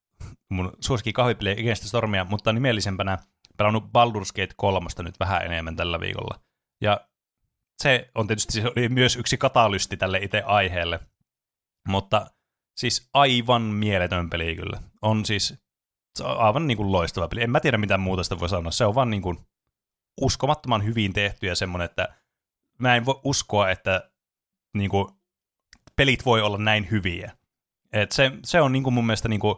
mun 0.51 0.73
suosikin 0.81 1.13
kahvipeliä 1.13 1.53
Against 1.53 1.85
Stormia, 1.85 2.25
mutta 2.25 2.53
nimellisempänä 2.53 3.19
pelannut 3.57 3.85
Baldur's 3.85 4.33
Gate 4.37 4.55
3 4.57 4.89
nyt 4.99 5.21
vähän 5.21 5.43
enemmän 5.43 5.77
tällä 5.77 6.01
viikolla. 6.01 6.41
Ja 6.81 7.09
se 7.83 8.11
on 8.15 8.27
tietysti 8.27 8.53
se 8.53 8.67
oli 8.77 8.89
myös 8.89 9.17
yksi 9.17 9.39
katalysti 9.39 9.97
tälle 9.97 10.19
itse 10.19 10.43
aiheelle. 10.43 11.01
Mutta 11.89 12.31
siis 12.77 13.09
aivan 13.15 13.63
mieletön 13.63 14.31
peli 14.31 14.57
kyllä. 14.57 14.83
On 15.03 15.25
siis 15.27 15.55
se 16.19 16.25
on 16.25 16.39
aivan 16.39 16.67
niin 16.67 16.77
kuin 16.77 16.93
loistava 16.93 17.29
peli. 17.29 17.43
En 17.43 17.51
mä 17.51 17.61
tiedä 17.61 17.79
mitä 17.79 17.99
muuta 17.99 18.23
sitä 18.23 18.41
voi 18.41 18.49
sanoa. 18.49 18.71
Se 18.73 18.85
on 18.85 18.95
vaan 18.95 19.11
niin 19.11 19.23
kuin 19.23 19.39
uskomattoman 20.21 20.85
hyvin 20.85 21.13
tehty 21.13 21.47
ja 21.47 21.57
semmoinen, 21.57 21.85
että 21.85 22.17
mä 22.79 22.97
en 22.97 23.07
voi 23.07 23.21
uskoa, 23.25 23.71
että 23.71 24.11
niin 24.77 24.91
kuin, 24.91 25.20
pelit 26.01 26.25
voi 26.25 26.43
olla 26.43 26.59
näin 26.59 26.91
hyviä. 26.91 27.33
Et 27.93 28.13
se, 28.13 28.33
se 28.45 28.61
on 28.61 28.73
niin 28.73 28.83
kuin 28.83 28.95
mun 28.95 29.07
mielestä 29.07 29.29
niin 29.29 29.41
kuin, 29.41 29.57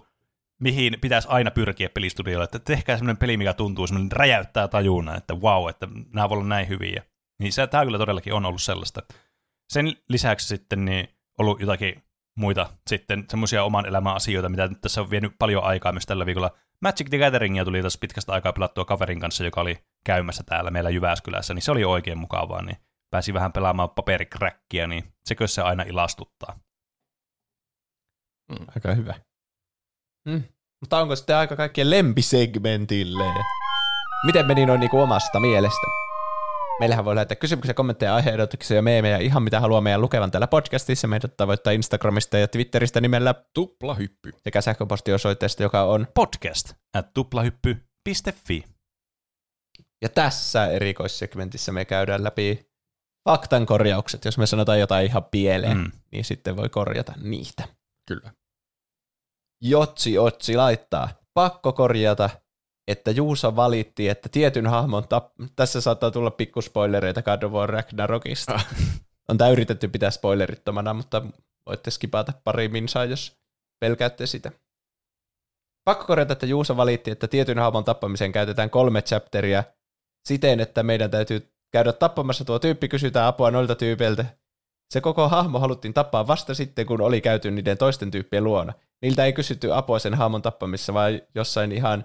mihin 0.60 0.96
pitäisi 1.00 1.28
aina 1.30 1.50
pyrkiä 1.50 1.88
pelistudioille, 1.88 2.44
että 2.44 2.58
tehkää 2.58 2.96
semmoinen 2.96 3.16
peli, 3.16 3.36
mikä 3.36 3.52
tuntuu 3.52 3.86
semmoinen 3.86 4.12
räjäyttää 4.12 4.68
tajunnan, 4.68 5.16
että 5.16 5.34
wow, 5.34 5.68
että 5.68 5.88
nämä 6.12 6.28
voi 6.28 6.36
olla 6.36 6.46
näin 6.46 6.68
hyviä. 6.68 7.02
Niin 7.38 7.52
se, 7.52 7.66
tämä 7.66 7.84
kyllä 7.84 7.98
todellakin 7.98 8.34
on 8.34 8.46
ollut 8.46 8.62
sellaista. 8.62 9.02
Sen 9.68 9.96
lisäksi 10.08 10.46
sitten 10.46 10.84
niin 10.84 11.08
ollut 11.38 11.60
jotakin 11.60 12.02
muita 12.36 12.66
sitten 12.86 13.24
semmoisia 13.28 13.64
oman 13.64 13.86
elämän 13.86 14.14
asioita, 14.14 14.48
mitä 14.48 14.68
nyt 14.68 14.80
tässä 14.80 15.00
on 15.00 15.10
vienyt 15.10 15.32
paljon 15.38 15.64
aikaa 15.64 15.92
myös 15.92 16.06
tällä 16.06 16.26
viikolla. 16.26 16.50
Magic 16.80 17.10
the 17.10 17.18
Gatheringia 17.18 17.64
tuli 17.64 17.82
tässä 17.82 17.98
pitkästä 18.00 18.32
aikaa 18.32 18.52
pelattua 18.52 18.84
kaverin 18.84 19.20
kanssa, 19.20 19.44
joka 19.44 19.60
oli 19.60 19.78
käymässä 20.04 20.42
täällä 20.46 20.70
meillä 20.70 20.90
Jyväskylässä, 20.90 21.54
niin 21.54 21.62
se 21.62 21.72
oli 21.72 21.84
oikein 21.84 22.18
mukavaa, 22.18 22.62
niin 22.62 22.76
pääsi 23.12 23.34
vähän 23.34 23.52
pelaamaan 23.52 23.90
paperikräkkiä, 23.90 24.86
niin 24.86 25.04
sekö 25.24 25.46
se 25.46 25.62
aina 25.62 25.82
ilastuttaa. 25.82 26.60
Aika 28.74 28.94
hyvä. 28.94 29.14
Hmm. 30.30 30.42
Mutta 30.80 30.98
onko 30.98 31.16
sitten 31.16 31.36
aika 31.36 31.56
kaikkien 31.56 31.90
lempisegmentille? 31.90 33.24
Miten 34.26 34.46
meni 34.46 34.66
noin 34.66 34.80
niinku 34.80 35.00
omasta 35.00 35.40
mielestä? 35.40 35.86
Meillähän 36.80 37.04
voi 37.04 37.14
lähettää 37.14 37.36
kysymyksiä, 37.36 37.74
kommentteja, 37.74 38.14
aiheehdotuksia 38.14 38.76
ja 38.76 38.82
meemejä 38.82 39.18
ihan 39.18 39.42
mitä 39.42 39.60
haluaa 39.60 39.80
meidän 39.80 40.00
lukevan 40.00 40.30
täällä 40.30 40.46
podcastissa. 40.46 41.08
Meidät 41.08 41.36
tavoittaa 41.36 41.72
Instagramista 41.72 42.38
ja 42.38 42.48
Twitteristä 42.48 43.00
nimellä 43.00 43.34
Tuplahyppy. 43.54 44.32
sekä 44.36 44.60
sähköpostiosoitteesta, 44.60 45.62
joka 45.62 45.82
on. 45.82 46.06
Podcast 46.14 46.74
at 46.94 47.14
tuplahyppy.fi. 47.14 48.64
Ja 50.02 50.08
tässä 50.08 50.66
erikoissegmentissä 50.66 51.72
me 51.72 51.84
käydään 51.84 52.24
läpi 52.24 52.71
faktan 53.28 53.66
korjaukset. 53.66 54.24
Jos 54.24 54.38
me 54.38 54.46
sanotaan 54.46 54.80
jotain 54.80 55.06
ihan 55.06 55.24
pieleen, 55.24 55.76
Mm. 55.78 55.92
niin 56.12 56.24
sitten 56.24 56.56
voi 56.56 56.68
korjata 56.68 57.12
niitä. 57.22 57.68
Kyllä. 58.08 58.32
Jotsi 59.60 60.18
Otsi 60.18 60.56
laittaa. 60.56 61.08
Pakko 61.34 61.72
korjata, 61.72 62.30
että 62.88 63.10
Juuso 63.10 63.56
valitti, 63.56 64.08
että 64.08 64.28
tietyn 64.28 64.66
hahmon 64.66 65.04
tap- 65.04 65.46
Tässä 65.56 65.80
saattaa 65.80 66.10
tulla 66.10 66.30
pikkuspoilereita 66.30 67.22
God 67.22 67.42
of 67.42 67.52
War 67.52 67.70
Ragnarokista. 67.70 68.60
On 69.28 69.38
tämä 69.38 69.50
yritetty 69.50 69.88
pitää 69.88 70.10
spoilerittomana, 70.10 70.94
mutta 70.94 71.22
voitte 71.66 71.90
skipata 71.90 72.32
pari 72.44 72.68
minsaa, 72.68 73.04
jos 73.04 73.36
pelkäätte 73.80 74.26
sitä. 74.26 74.52
Pakko 75.84 76.04
korjata, 76.06 76.32
että 76.32 76.46
Juuso 76.46 76.76
valitti, 76.76 77.10
että 77.10 77.28
tietyn 77.28 77.58
hahmon 77.58 77.84
tappamiseen 77.84 78.32
käytetään 78.32 78.70
kolme 78.70 79.02
chapteria 79.02 79.64
siten, 80.28 80.60
että 80.60 80.82
meidän 80.82 81.10
täytyy 81.10 81.52
käydä 81.72 81.92
tappamassa 81.92 82.44
tuo 82.44 82.58
tyyppi, 82.58 82.88
kysytään 82.88 83.26
apua 83.26 83.50
noilta 83.50 83.74
tyypeiltä. 83.74 84.24
Se 84.90 85.00
koko 85.00 85.28
hahmo 85.28 85.58
haluttiin 85.58 85.94
tappaa 85.94 86.26
vasta 86.26 86.54
sitten, 86.54 86.86
kun 86.86 87.00
oli 87.00 87.20
käyty 87.20 87.50
niiden 87.50 87.78
toisten 87.78 88.10
tyyppien 88.10 88.44
luona. 88.44 88.72
Niiltä 89.02 89.24
ei 89.24 89.32
kysytty 89.32 89.74
apua 89.74 89.98
sen 89.98 90.14
hahmon 90.14 90.42
tappamisessa, 90.42 90.94
vaan 90.94 91.20
jossain 91.34 91.72
ihan 91.72 92.04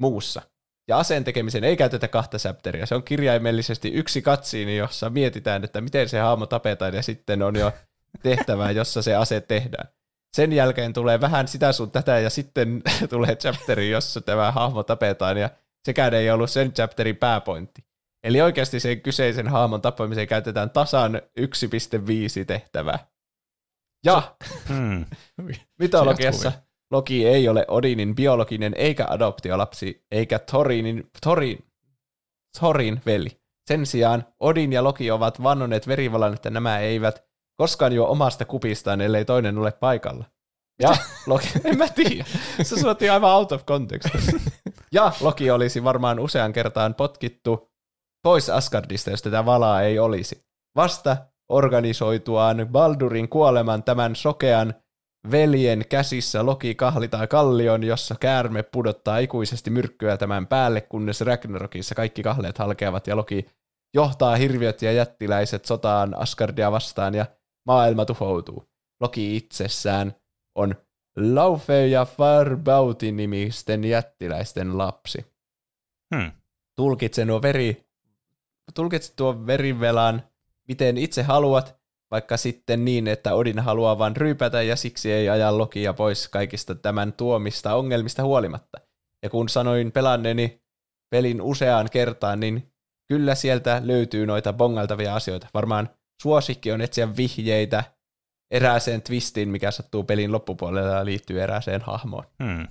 muussa. 0.00 0.42
Ja 0.88 0.98
aseen 0.98 1.24
tekemiseen 1.24 1.64
ei 1.64 1.76
käytetä 1.76 2.08
kahta 2.08 2.38
chapteria. 2.38 2.86
Se 2.86 2.94
on 2.94 3.02
kirjaimellisesti 3.02 3.88
yksi 3.88 4.22
katsiini, 4.22 4.76
jossa 4.76 5.10
mietitään, 5.10 5.64
että 5.64 5.80
miten 5.80 6.08
se 6.08 6.18
hahmo 6.18 6.46
tapetaan, 6.46 6.94
ja 6.94 7.02
sitten 7.02 7.42
on 7.42 7.56
jo 7.56 7.72
tehtävää, 8.22 8.70
jossa 8.70 9.02
se 9.02 9.14
ase 9.14 9.40
tehdään. 9.40 9.88
Sen 10.36 10.52
jälkeen 10.52 10.92
tulee 10.92 11.20
vähän 11.20 11.48
sitä 11.48 11.72
sun 11.72 11.90
tätä, 11.90 12.18
ja 12.18 12.30
sitten 12.30 12.82
tulee 13.10 13.36
chapteri, 13.36 13.90
jossa 13.90 14.20
tämä 14.20 14.52
hahmo 14.52 14.82
tapetaan, 14.82 15.36
ja 15.36 15.50
sekään 15.84 16.14
ei 16.14 16.30
ollut 16.30 16.50
sen 16.50 16.72
chapterin 16.72 17.16
pääpointti. 17.16 17.87
Eli 18.24 18.40
oikeasti 18.40 18.80
sen 18.80 19.00
kyseisen 19.00 19.48
hahmon 19.48 19.80
tappamiseen 19.80 20.28
käytetään 20.28 20.70
tasan 20.70 21.22
1.5 21.40 22.44
tehtävää. 22.46 23.06
Ja 24.04 24.36
Hmm. 24.68 25.04
mytologiassa 25.80 26.48
jatkuu 26.48 26.68
Loki 26.90 27.26
ei 27.26 27.48
ole 27.48 27.64
Odinin 27.68 28.14
biologinen 28.14 28.74
eikä 28.76 29.06
adoptiolapsi, 29.08 30.04
eikä 30.10 30.38
Thorinin, 30.38 31.10
Thorin, 31.22 31.64
Thorin 32.58 33.00
veli. 33.06 33.28
Sen 33.68 33.86
sijaan 33.86 34.24
Odin 34.40 34.72
ja 34.72 34.84
Loki 34.84 35.10
ovat 35.10 35.42
vannoneet 35.42 35.88
verivallan, 35.88 36.34
että 36.34 36.50
nämä 36.50 36.78
eivät 36.78 37.24
koskaan 37.56 37.92
juo 37.92 38.08
omasta 38.08 38.44
kupistaan, 38.44 39.00
ellei 39.00 39.24
toinen 39.24 39.58
ole 39.58 39.72
paikalla. 39.72 40.24
Ja 40.82 40.96
Loki, 41.26 41.48
en 41.64 41.78
mä 41.78 41.88
tiedä. 41.88 42.24
Se 42.62 42.76
sanottiin 42.76 43.12
aivan 43.12 43.34
out 43.34 43.52
of 43.52 43.64
context. 43.64 44.08
Ja 44.92 45.12
Loki 45.20 45.50
olisi 45.50 45.84
varmaan 45.84 46.20
usean 46.20 46.52
kertaan 46.52 46.94
potkittu 46.94 47.67
pois 48.28 48.50
Asgardista, 48.50 49.10
jos 49.10 49.22
tätä 49.22 49.46
valaa 49.46 49.82
ei 49.82 49.98
olisi. 49.98 50.44
Vasta 50.76 51.16
organisoituaan 51.52 52.68
Baldurin 52.72 53.28
kuoleman 53.28 53.82
tämän 53.82 54.16
sokean 54.16 54.74
veljen 55.30 55.84
käsissä 55.88 56.46
Loki 56.46 56.74
kahlitaa 56.74 57.26
kallion, 57.26 57.84
jossa 57.84 58.14
käärme 58.20 58.62
pudottaa 58.62 59.18
ikuisesti 59.18 59.70
myrkkyä 59.70 60.16
tämän 60.16 60.46
päälle, 60.46 60.80
kunnes 60.80 61.20
Ragnarokissa 61.20 61.94
kaikki 61.94 62.22
kahleet 62.22 62.58
halkeavat 62.58 63.06
ja 63.06 63.16
Loki 63.16 63.46
johtaa 63.94 64.36
hirviöt 64.36 64.82
ja 64.82 64.92
jättiläiset 64.92 65.64
sotaan 65.64 66.18
Asgardia 66.18 66.72
vastaan 66.72 67.14
ja 67.14 67.26
maailma 67.66 68.04
tuhoutuu. 68.04 68.64
Loki 69.00 69.36
itsessään 69.36 70.14
on 70.58 70.74
Laufe 71.16 71.86
ja 71.86 72.04
Farbautin 72.04 73.16
nimisten 73.16 73.84
jättiläisten 73.84 74.78
lapsi. 74.78 75.26
Hmm. 76.14 76.32
Tulkitse 76.76 77.24
nuo 77.24 77.42
veri, 77.42 77.87
tulkitse 78.74 79.12
tuon 79.16 79.46
verivelan, 79.46 80.22
miten 80.68 80.98
itse 80.98 81.22
haluat, 81.22 81.78
vaikka 82.10 82.36
sitten 82.36 82.84
niin, 82.84 83.08
että 83.08 83.34
Odin 83.34 83.58
haluaa 83.58 83.98
vain 83.98 84.16
ryypätä 84.16 84.62
ja 84.62 84.76
siksi 84.76 85.12
ei 85.12 85.28
aja 85.28 85.58
Lokia 85.58 85.94
pois 85.94 86.28
kaikista 86.28 86.74
tämän 86.74 87.12
tuomista 87.12 87.74
ongelmista 87.74 88.22
huolimatta. 88.22 88.78
Ja 89.22 89.30
kun 89.30 89.48
sanoin 89.48 89.92
pelanneeni 89.92 90.62
pelin 91.10 91.42
useaan 91.42 91.90
kertaan, 91.90 92.40
niin 92.40 92.72
kyllä 93.08 93.34
sieltä 93.34 93.82
löytyy 93.84 94.26
noita 94.26 94.52
bongaltavia 94.52 95.14
asioita. 95.14 95.48
Varmaan 95.54 95.88
suosikki 96.22 96.72
on 96.72 96.80
etsiä 96.80 97.16
vihjeitä 97.16 97.84
erääseen 98.50 99.02
twistiin, 99.02 99.48
mikä 99.48 99.70
sattuu 99.70 100.04
pelin 100.04 100.32
loppupuolella 100.32 100.90
ja 100.90 101.04
liittyy 101.04 101.42
erääseen 101.42 101.80
hahmoon. 101.80 102.24
Hmm. 102.42 102.68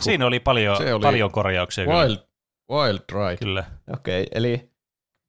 Siinä 0.00 0.26
oli 0.26 0.40
paljon, 0.40 0.76
Se 0.76 0.94
oli 0.94 1.02
paljon 1.02 1.30
korjauksia. 1.30 1.84
kyllä. 1.84 2.33
Wild, 2.72 2.98
Ride. 3.12 3.36
Kyllä. 3.36 3.64
Okei, 3.92 4.26
eli 4.34 4.70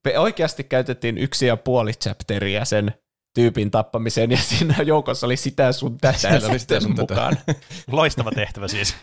me 0.04 0.18
oikeasti 0.18 0.64
käytettiin 0.64 1.18
yksi 1.18 1.46
ja 1.46 1.56
puoli 1.56 1.92
chapteria 1.92 2.64
sen 2.64 2.94
tyypin 3.34 3.70
tappamiseen, 3.70 4.30
ja 4.30 4.36
siinä 4.38 4.82
joukossa 4.82 5.26
oli 5.26 5.36
sitä 5.36 5.72
sun 5.72 5.98
tätä 5.98 6.18
Siellä 6.18 6.48
oli 6.48 6.58
sitä 6.58 6.80
sun 6.80 6.94
tätä. 6.94 7.02
mukaan. 7.02 7.36
Loistava 7.92 8.30
tehtävä 8.30 8.68
siis. 8.68 8.96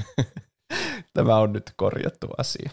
Tämä 1.14 1.36
on 1.36 1.52
nyt 1.52 1.72
korjattu 1.76 2.26
asia. 2.38 2.70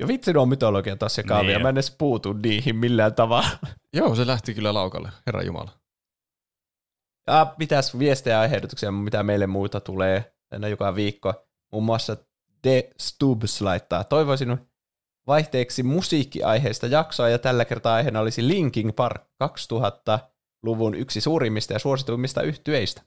Ja 0.00 0.08
vitsi 0.08 0.32
nuo 0.32 0.46
mytologia 0.46 0.96
taas 0.96 1.14
sekaavia, 1.14 1.42
Niin 1.46 1.54
niin 1.54 1.62
mä 1.62 1.68
en 1.68 1.74
edes 1.74 1.90
puutu 1.98 2.32
niihin 2.32 2.76
millään 2.76 3.14
tavalla. 3.14 3.48
Joo, 3.96 4.14
se 4.14 4.26
lähti 4.26 4.54
kyllä 4.54 4.74
laukalle, 4.74 5.10
herra 5.26 5.42
Jumala. 5.42 5.70
Ja 7.26 7.54
mitäs 7.58 7.98
viestejä 7.98 8.36
ja 8.36 8.44
ehdotuksia, 8.44 8.92
mitä 8.92 9.22
meille 9.22 9.46
muuta 9.46 9.80
tulee 9.80 10.34
aina 10.50 10.68
joka 10.68 10.94
viikko. 10.94 11.46
Muun 11.72 11.84
muassa 11.84 12.16
The 12.62 12.90
Stubbs 13.00 13.60
laittaa. 13.60 14.04
Toivoisin 14.04 14.58
vaihteeksi 15.26 15.82
musiikkiaiheista 15.82 16.86
jaksoa, 16.86 17.28
ja 17.28 17.38
tällä 17.38 17.64
kertaa 17.64 17.94
aiheena 17.94 18.20
olisi 18.20 18.48
Linkin 18.48 18.92
Park 18.94 19.22
2000-luvun 19.44 20.94
yksi 20.94 21.20
suurimmista 21.20 21.72
ja 21.72 21.78
suosituimmista 21.78 22.42
yhtyeistä. 22.42 23.02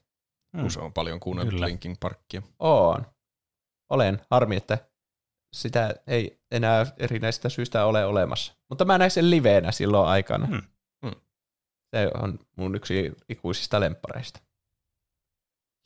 Hmm. 0.56 0.68
Se 0.68 0.80
on 0.80 0.92
paljon 0.92 1.20
kuunneltu 1.20 1.50
Kyllä. 1.50 1.66
Linkin 1.66 1.96
Parkia. 2.00 2.42
Oon. 2.58 3.06
Olen. 3.90 4.20
Harmi, 4.30 4.56
että 4.56 4.78
sitä 5.56 5.94
ei 6.06 6.40
enää 6.50 6.86
erinäisistä 6.98 7.48
syistä 7.48 7.84
ole 7.84 8.04
olemassa. 8.04 8.54
Mutta 8.68 8.84
mä 8.84 8.98
näin 8.98 9.10
sen 9.10 9.30
liveenä 9.30 9.72
silloin 9.72 10.08
aikana. 10.08 10.46
Hmm. 10.46 10.62
Hmm. 11.06 11.20
Se 11.96 12.10
on 12.14 12.38
mun 12.56 12.74
yksi 12.74 13.12
ikuisista 13.28 13.80
lemppareista. 13.80 14.40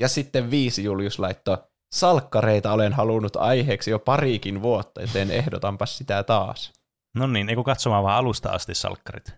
Ja 0.00 0.08
sitten 0.08 0.50
viisi 0.50 0.84
Julius 0.84 1.18
laittoi, 1.18 1.58
salkkareita 1.92 2.72
olen 2.72 2.92
halunnut 2.92 3.36
aiheeksi 3.36 3.90
jo 3.90 3.98
parikin 3.98 4.62
vuotta, 4.62 5.00
joten 5.00 5.30
ehdotanpa 5.30 5.86
sitä 5.86 6.22
taas. 6.22 6.72
No 7.14 7.26
niin, 7.26 7.48
eikö 7.48 7.62
katsomaan 7.62 8.04
vaan 8.04 8.16
alusta 8.16 8.48
asti 8.50 8.74
salkkarit? 8.74 9.34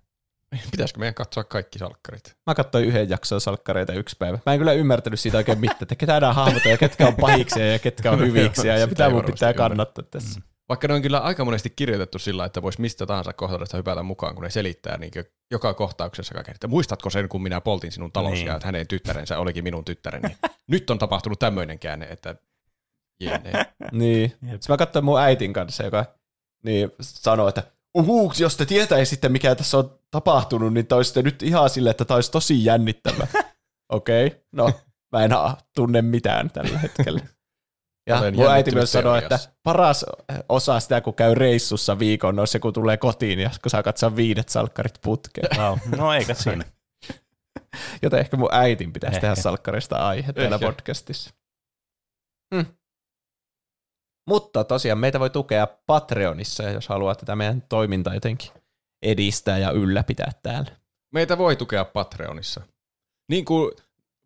Pitäisikö 0.71 1.01
meidän 1.01 1.15
katsoa 1.15 1.45
kaikki 1.45 1.79
salkkarit? 1.79 2.37
Mä 2.47 2.55
katsoin 2.55 2.85
yhden 2.85 3.11
jakson 3.11 3.41
salkkareita 3.41 3.93
yksi 3.93 4.17
päivä. 4.19 4.39
Mä 4.47 4.53
en 4.53 4.59
kyllä 4.59 4.73
ymmärtänyt 4.73 5.21
siitä 5.21 5.39
oikein 5.39 5.61
mitään, 5.61 5.83
että 5.83 5.95
ketä 5.95 6.21
nämä 6.21 6.33
hahmot 6.33 6.65
ja 6.65 6.79
ketkä 6.79 7.07
on 7.07 7.17
pahiksia 7.17 7.73
ja 7.73 7.79
ketkä 7.79 8.11
on 8.11 8.21
hyviksiä 8.27 8.77
ja 8.77 8.87
mitä 8.87 9.11
mun 9.11 9.25
pitää 9.25 9.55
kannattaa 9.55 10.05
tässä. 10.11 10.41
Vaikka 10.73 10.89
ne 10.89 10.95
on 10.95 11.03
kyllä 11.03 11.19
aika 11.19 11.45
monesti 11.45 11.71
kirjoitettu 11.71 12.19
sillä, 12.19 12.45
että 12.45 12.63
voisi 12.63 12.81
mistä 12.81 13.07
tahansa 13.07 13.33
kohdasta 13.33 13.77
hypätä 13.77 14.03
mukaan, 14.03 14.35
kun 14.35 14.45
ne 14.45 14.51
selittää 14.51 14.99
niin 14.99 15.13
joka 15.51 15.75
kohtauksessa 15.75 16.35
kaiken, 16.35 16.55
että 16.55 16.69
muistatko 16.69 17.11
sen, 17.11 17.29
kun 17.29 17.43
minä 17.43 17.61
poltin 17.61 17.93
sinun 17.93 18.13
talosi 18.13 18.35
Niin. 18.35 18.47
ja 18.47 18.55
että 18.55 18.69
hänen 18.69 18.89
tyttärensä 18.89 19.39
olikin 19.39 19.65
minun 19.65 19.85
tyttäreni. 19.85 20.37
Nyt 20.67 20.91
on 20.91 20.99
tapahtunut 20.99 21.39
tämmöinen 21.39 21.79
käänne, 21.79 22.07
että 22.07 22.35
jene. 23.21 23.53
Niin. 23.93 24.31
Sitten 24.31 24.59
mä 24.69 24.77
katsoin 24.77 25.05
mun 25.05 25.21
äitin 25.21 25.53
kanssa, 25.53 25.85
joka 25.85 26.05
niin 26.65 26.93
sanoi, 27.01 27.49
että 27.49 27.63
uhuu, 27.95 28.33
jos 28.39 28.57
te 28.57 28.67
tietäisitte, 28.67 29.29
mikä 29.29 29.55
tässä 29.55 29.79
on 29.79 29.99
tapahtunut, 30.11 30.75
niin 30.75 30.87
te 30.87 30.95
olisitte 30.95 31.23
nyt 31.23 31.43
ihan 31.43 31.71
silleen, 31.71 31.91
että 31.91 32.05
tämä 32.05 32.17
olisi 32.17 32.33
tosi 32.33 32.65
jännittävä. 32.65 33.27
Okei, 33.89 34.27
okay. 34.27 34.41
no 34.53 34.73
mä 35.13 35.25
en 35.25 35.33
ha- 35.33 35.57
tunne 35.75 36.03
mitään 36.03 36.51
tällä 36.51 36.79
hetkellä. 36.79 37.21
Ja 38.07 38.19
Olen 38.19 38.37
mun 38.37 38.51
äiti 38.51 38.71
myös 38.71 38.93
sanoi, 38.93 39.19
että 39.19 39.39
paras 39.63 40.05
osa 40.49 40.81
sitä, 40.81 41.01
kun 41.01 41.15
käy 41.15 41.35
reissussa 41.35 41.99
viikon, 41.99 42.39
on 42.39 42.47
se, 42.47 42.59
kun 42.59 42.73
tulee 42.73 42.97
kotiin 42.97 43.39
ja 43.39 43.51
kun 43.63 43.71
saa 43.71 43.83
katsoa 43.83 44.17
viidet 44.17 44.49
salkkarit 44.49 44.99
putkeen. 45.03 45.59
Wow. 45.59 45.79
No 45.97 46.13
eikä 46.13 46.35
siinä. 46.35 46.65
Joten 48.03 48.21
ehkä 48.21 48.37
mun 48.37 48.49
äitin 48.53 48.93
pitäisi 48.93 49.17
Ehkä. 49.17 49.21
tehdä 49.21 49.43
salkkarista 49.43 49.97
aihe 49.97 50.33
täällä 50.33 50.55
Ehkä. 50.55 50.67
podcastissa. 50.67 51.31
Hmm. 52.55 52.67
Mutta 54.29 54.65
tosiaan 54.65 54.99
meitä 54.99 55.21
voi 55.21 55.31
tukea 55.31 55.67
Patreonissa, 55.87 56.63
jos 56.63 56.89
haluaa 56.89 57.15
tätä 57.15 57.37
meidän 57.37 57.63
toimintaa 57.69 58.15
jotenkin 58.15 58.51
edistää 59.03 59.59
ja 59.59 59.71
ylläpitää 59.71 60.31
täällä. 60.43 60.71
Meitä 61.15 61.39
voi 61.39 61.57
tukea 61.57 61.85
Patreonissa. 61.85 62.61
Niin 63.31 63.45
kuin 63.45 63.73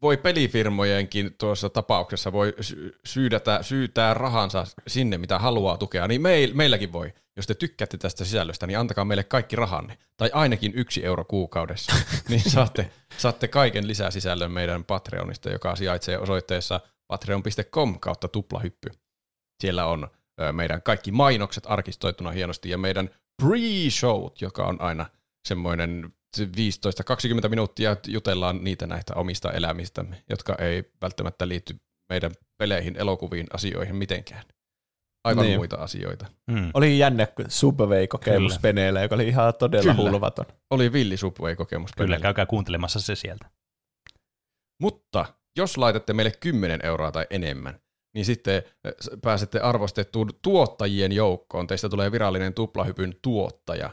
voi 0.02 0.16
pelifirmojenkin 0.16 1.34
tuossa 1.38 1.70
tapauksessa 1.70 2.32
voi 2.32 2.54
sy- 2.60 2.98
syydätä, 3.04 3.58
syytää 3.62 4.14
rahansa 4.14 4.64
sinne, 4.86 5.18
mitä 5.18 5.38
haluaa 5.38 5.76
tukea, 5.76 6.08
niin 6.08 6.22
meil, 6.22 6.54
meilläkin 6.54 6.92
voi. 6.92 7.12
Jos 7.36 7.46
te 7.46 7.54
tykkäätte 7.54 7.96
tästä 7.96 8.24
sisällöstä, 8.24 8.66
niin 8.66 8.78
antakaa 8.78 9.04
meille 9.04 9.24
kaikki 9.24 9.56
rahanne. 9.56 9.98
Tai 10.16 10.30
ainakin 10.32 10.72
yksi 10.74 11.04
euro 11.04 11.24
kuukaudessa. 11.24 11.92
niin 12.28 12.50
saatte, 12.50 12.90
saatte 13.16 13.48
kaiken 13.48 13.88
lisäsisällön 13.88 14.52
meidän 14.52 14.84
Patreonista, 14.84 15.50
joka 15.50 15.76
sijaitsee 15.76 16.18
osoitteessa 16.18 16.80
patreon.com 17.06 18.00
kautta 18.00 18.28
tuplahyppy. 18.28 18.90
Siellä 19.60 19.86
on 19.86 20.08
meidän 20.52 20.82
kaikki 20.82 21.12
mainokset 21.12 21.64
arkistoituna 21.66 22.30
hienosti 22.30 22.70
ja 22.70 22.78
meidän 22.78 23.10
pre-showt, 23.42 24.36
joka 24.40 24.66
on 24.66 24.80
aina 24.80 25.06
semmoinen 25.48 26.12
15-20 27.46 27.48
minuuttia 27.48 27.96
jutellaan 28.06 28.64
niitä 28.64 28.86
näistä 28.86 29.14
omista 29.14 29.52
elämistämme, 29.52 30.22
jotka 30.30 30.54
ei 30.58 30.92
välttämättä 31.02 31.48
liity 31.48 31.76
meidän 32.08 32.30
peleihin, 32.58 32.96
elokuviin, 32.96 33.46
asioihin 33.52 33.96
mitenkään. 33.96 34.42
Aivan 35.24 35.44
Niin. 35.44 35.58
muita 35.58 35.76
asioita. 35.76 36.26
Mm. 36.50 36.70
Oli 36.74 36.98
jännä 36.98 37.28
Subway-kokemus 37.48 38.52
Kyllä. 38.52 38.62
Peneellä, 38.62 39.02
joka 39.02 39.14
oli 39.14 39.28
ihan 39.28 39.54
todella 39.58 39.94
Kyllä. 39.94 40.10
hulvaton. 40.10 40.46
Oli 40.70 40.92
villi 40.92 41.16
Subway-kokemus. 41.16 41.90
Kyllä, 41.96 42.06
Penelle. 42.06 42.22
käykää 42.22 42.46
kuuntelemassa 42.46 43.00
se 43.00 43.14
sieltä. 43.14 43.50
Mutta 44.82 45.24
jos 45.58 45.76
laitatte 45.78 46.12
meille 46.12 46.32
10 46.40 46.80
euroa 46.86 47.12
tai 47.12 47.26
enemmän, 47.30 47.80
niin 48.14 48.24
sitten 48.24 48.62
s- 49.02 49.10
pääsette 49.22 49.60
arvostettuun 49.60 50.30
tuottajien 50.42 51.12
joukkoon. 51.12 51.66
Teistä 51.66 51.88
tulee 51.88 52.12
virallinen 52.12 52.54
tuplahypyn 52.54 53.14
tuottaja, 53.22 53.90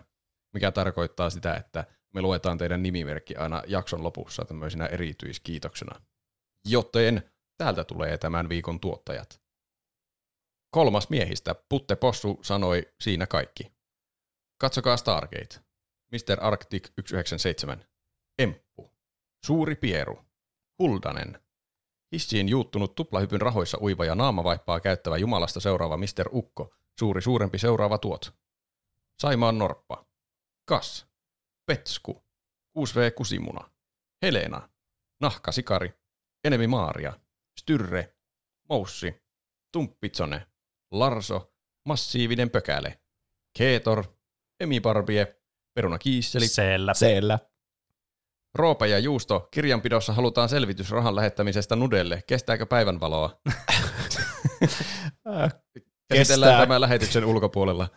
mikä 0.53 0.71
tarkoittaa 0.71 1.29
sitä, 1.29 1.53
että 1.55 1.83
me 2.13 2.21
luetaan 2.21 2.57
teidän 2.57 2.83
nimimerkki 2.83 3.35
aina 3.35 3.63
jakson 3.67 4.03
lopussa 4.03 4.45
tämmöisenä 4.45 4.85
erityiskiitoksena. 4.85 6.01
Joten 6.65 7.31
täältä 7.57 7.83
tulee 7.83 8.17
tämän 8.17 8.49
viikon 8.49 8.79
tuottajat. 8.79 9.41
Kolmas 10.71 11.09
miehistä, 11.09 11.55
Putte 11.69 11.95
Possu, 11.95 12.39
sanoi 12.41 12.93
siinä 13.01 13.27
kaikki. 13.27 13.71
Katsokaa 14.57 14.97
Stargate. 14.97 15.59
Mr. 16.11 16.37
Arctic 16.41 16.87
197. 16.87 17.85
Emppu. 18.39 18.91
Suuri 19.45 19.75
Pieru. 19.75 20.19
Huldanen. 20.79 21.39
Hissiin 22.11 22.49
juuttunut 22.49 22.95
tuplahypyn 22.95 23.41
rahoissa 23.41 23.77
uiva 23.81 24.05
ja 24.05 24.15
naamavaippaa 24.15 24.79
käyttävä 24.79 25.17
jumalasta 25.17 25.59
seuraava 25.59 25.97
Mr. 25.97 26.29
Ukko. 26.31 26.75
Suuri 26.99 27.21
suurempi 27.21 27.57
seuraava 27.57 27.97
tuot. 27.97 28.33
Saimaan 29.21 29.57
Norppa. 29.57 30.05
Kas. 30.65 31.07
Petsku. 31.65 32.23
6V 32.79 33.11
Kusimuna. 33.15 33.69
Helena. 34.21 34.69
Nahka 35.21 35.51
Sikari. 35.51 35.93
Enemi 36.43 36.67
Maaria. 36.67 37.13
Styrre. 37.59 38.15
Moussi. 38.69 39.23
Tumppitsone. 39.71 40.47
Larso. 40.91 41.53
Massiivinen 41.85 42.49
pökäle. 42.49 42.99
Keetor. 43.57 44.03
Emi 44.59 44.79
Barbie. 44.81 45.35
Peruna 45.75 45.97
Kiisseli. 45.99 46.47
Siellä. 46.47 46.93
Seellä. 46.93 47.39
Roope 48.55 48.87
ja 48.87 48.99
Juusto, 48.99 49.47
kirjanpidossa 49.51 50.13
halutaan 50.13 50.49
selvitys 50.49 50.91
rahan 50.91 51.15
lähettämisestä 51.15 51.75
Nudelle. 51.75 52.23
Kestääkö 52.27 52.65
päivänvaloa? 52.65 53.41
Äh, 55.27 55.53
Käsitellään 56.09 56.51
Kestää. 56.51 56.59
tämä 56.59 56.81
lähetyksen 56.81 57.25
ulkopuolella. 57.25 57.87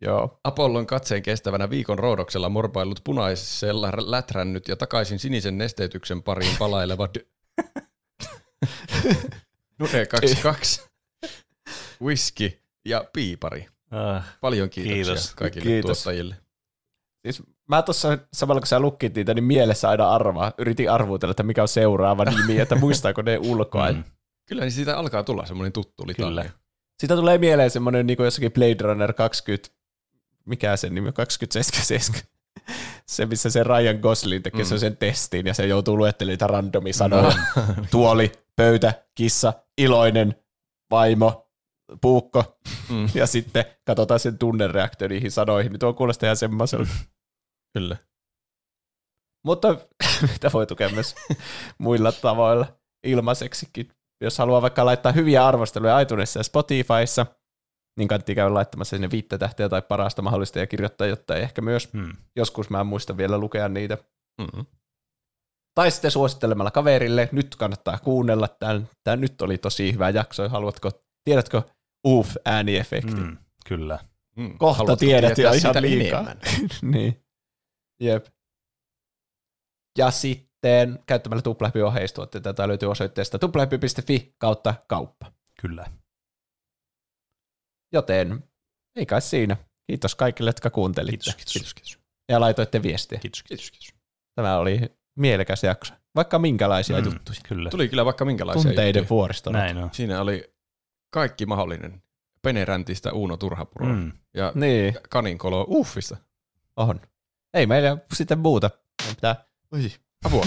Joo. 0.00 0.40
Apollon 0.44 0.86
katseen 0.86 1.22
kestävänä 1.22 1.70
viikon 1.70 1.98
roodoksella 1.98 2.48
morpaillut 2.48 3.00
punaisella 3.04 3.92
lätrännyt 3.96 4.68
ja 4.68 4.76
takaisin 4.76 5.18
sinisen 5.18 5.58
nesteytyksen 5.58 6.22
pariin 6.22 6.56
palaileva 6.58 7.08
d- 7.14 7.26
Nude 9.78 10.06
22, 10.06 10.82
whisky 12.02 12.52
ja 12.84 13.04
piipari. 13.12 13.60
Uh, 13.92 14.22
Paljon 14.40 14.70
kiitoksia 14.70 15.04
Kiitos. 15.04 15.34
kaikille 15.34 15.64
Kiitos. 15.64 15.98
tuottajille. 16.02 16.36
Siis 17.22 17.42
mä 17.68 17.82
tuossa 17.82 18.18
samalla 18.32 18.60
kun 18.60 18.66
sä 18.66 18.80
lukkit 18.80 19.14
niitä, 19.14 19.34
niin 19.34 19.44
mielessä 19.44 19.88
aina 19.88 20.10
arvaa. 20.10 20.52
Yritin 20.58 20.90
arvuutella, 20.90 21.30
että 21.30 21.42
mikä 21.42 21.62
on 21.62 21.68
seuraava 21.68 22.24
nimi, 22.24 22.60
että 22.60 22.74
muistaako 22.74 23.22
ne 23.22 23.38
ulkoa. 23.38 23.92
mm. 23.92 24.04
Kyllä, 24.48 24.62
niin 24.62 24.72
siitä 24.72 24.98
alkaa 24.98 25.22
tulla 25.22 25.46
semmoinen 25.46 25.72
tuttu 25.72 26.06
litania. 26.06 26.28
Kyllä. 26.28 26.50
Siitä 27.00 27.16
tulee 27.16 27.38
mieleen 27.38 27.70
semmoinen 27.70 28.06
niin 28.06 28.16
kuin 28.16 28.24
jossakin 28.24 28.52
Blade 28.52 28.76
Runner 28.80 29.12
20, 29.12 29.68
mikä 30.50 30.76
sen 30.76 30.94
nimi 30.94 31.08
on, 31.08 31.14
2077. 31.14 32.20
Se, 33.06 33.26
missä 33.26 33.50
se 33.50 33.62
Ryan 33.64 33.96
Gosling 33.96 34.42
tekee 34.42 34.64
Mm. 34.64 34.70
mm. 34.70 34.78
sen 34.78 34.96
testin 34.96 35.46
ja 35.46 35.54
se 35.54 35.66
joutuu 35.66 35.96
luettelemaan 35.96 36.32
niitä 36.32 36.46
randomi 36.46 36.92
sanoja. 36.92 37.32
Tuoli, 37.90 38.32
pöytä, 38.56 39.04
kissa, 39.14 39.52
iloinen, 39.78 40.34
vaimo, 40.90 41.50
puukko. 42.00 42.58
Mm. 42.88 43.08
Ja 43.14 43.26
sitten 43.26 43.64
katsotaan 43.86 44.20
sen 44.20 44.38
tunnereaktio 44.38 45.08
niihin 45.08 45.30
sanoihin. 45.30 45.72
Niin 45.72 45.80
tuo 45.80 45.92
kuulostaa 45.94 46.26
ihan 46.26 46.36
semmoiselta. 46.36 46.90
Kyllä. 47.74 47.96
Mutta 49.44 49.76
mitä 50.32 50.50
voi 50.52 50.66
tukea 50.66 50.88
myös 50.88 51.14
muilla 51.78 52.12
tavoilla 52.12 52.66
ilmaiseksikin. 53.04 53.88
Jos 54.20 54.38
haluaa 54.38 54.62
vaikka 54.62 54.84
laittaa 54.84 55.12
hyviä 55.12 55.46
arvosteluja 55.46 56.00
iTunesissa 56.00 56.40
ja 56.40 56.44
Spotifyssa, 56.44 57.26
niin 57.98 58.08
kannattaa 58.08 58.34
käydä 58.34 58.54
laittamassa 58.54 58.90
sinne 58.90 59.10
viittä 59.10 59.38
tähteä 59.38 59.68
tai 59.68 59.82
parasta 59.82 60.22
mahdollista 60.22 60.58
ja 60.58 60.66
kirjoittaa 60.66 61.06
jotain. 61.06 61.42
Ehkä 61.42 61.62
myös 61.62 61.92
Mm. 61.92 62.12
joskus 62.36 62.70
mä 62.70 62.80
en 62.80 62.86
muista 62.86 63.16
vielä 63.16 63.38
lukea 63.38 63.68
niitä. 63.68 63.98
Mm-hmm. 64.40 64.66
Tai 65.74 65.90
sitten 65.90 66.10
suosittelemalla 66.10 66.70
kaverille, 66.70 67.28
nyt 67.32 67.56
kannattaa 67.56 67.98
kuunnella. 67.98 68.48
Tämä, 69.04 69.16
nyt 69.16 69.42
oli 69.42 69.58
tosi 69.58 69.92
hyvä 69.92 70.10
jakso. 70.10 70.48
Haluatko, 70.48 70.90
tiedätkö 71.24 71.62
uuf 72.06 72.36
ääniefekti? 72.44 73.14
Mm. 73.14 73.36
Kyllä. 73.66 73.98
Mm. 74.36 74.58
Kohta 74.58 74.78
Haluatko 74.78 74.96
tiedät 74.96 75.38
jo 75.38 75.52
ihan 75.52 75.60
sitä 75.60 75.82
liikaa. 75.82 76.26
niin. 76.82 77.24
Jep. 78.00 78.26
Ja 79.98 80.10
sitten 80.10 80.98
käyttämällä 81.06 81.42
tuplahypy 81.42 81.82
oheistuotteita. 81.82 82.52
Tätä 82.52 82.68
löytyy 82.68 82.90
osoitteesta 82.90 83.38
tuplahypy.fi 83.38 84.34
kautta 84.38 84.74
kauppa. 84.88 85.32
Kyllä. 85.60 85.86
Joten 87.92 88.44
ei 88.96 89.06
kai 89.06 89.20
siinä. 89.22 89.56
Kiitos 89.86 90.14
kaikille, 90.14 90.48
jotka 90.48 90.70
kuuntelitte. 90.70 91.24
Kiitos, 91.24 91.34
kiitos. 91.36 91.52
Kiitos, 91.52 91.74
kiitos. 91.74 91.98
Ja 92.28 92.40
laitoitte 92.40 92.82
viestiä. 92.82 93.18
Kiitos. 93.18 93.42
Kiitos, 93.42 93.70
kiitos. 93.70 93.94
Tämä 94.34 94.56
oli 94.58 94.80
mielekäs 95.18 95.64
jakso. 95.64 95.94
Vaikka 96.14 96.38
minkälaisia 96.38 96.98
Mm, 96.98 97.04
juttuja. 97.04 97.38
Kyllä. 97.48 97.70
Tuli 97.70 97.88
kyllä 97.88 98.04
vaikka 98.04 98.24
minkälaisia 98.24 98.62
Tunteiden 98.62 99.00
juttuja. 99.00 99.16
vuoristo. 99.16 99.50
Näin 99.52 99.76
on. 99.78 99.88
Siinä 99.92 100.20
oli 100.20 100.52
kaikki 101.10 101.46
mahdollinen. 101.46 102.02
Peneräntistä 102.42 103.12
Uuno 103.12 103.36
Turhapuro 103.36 103.86
mm. 103.86 103.92
Mm. 103.92 104.12
ja 104.34 104.52
Niin, 104.54 104.94
Kaninkolo 105.10 105.66
Uffista. 105.68 106.16
on. 106.76 107.00
Ei 107.54 107.66
meillä 107.66 107.96
sitten 108.14 108.38
muuta. 108.38 108.70
Meidän 109.02 109.14
pitää 109.16 109.44
Oi, 109.72 109.90
apua. 110.24 110.46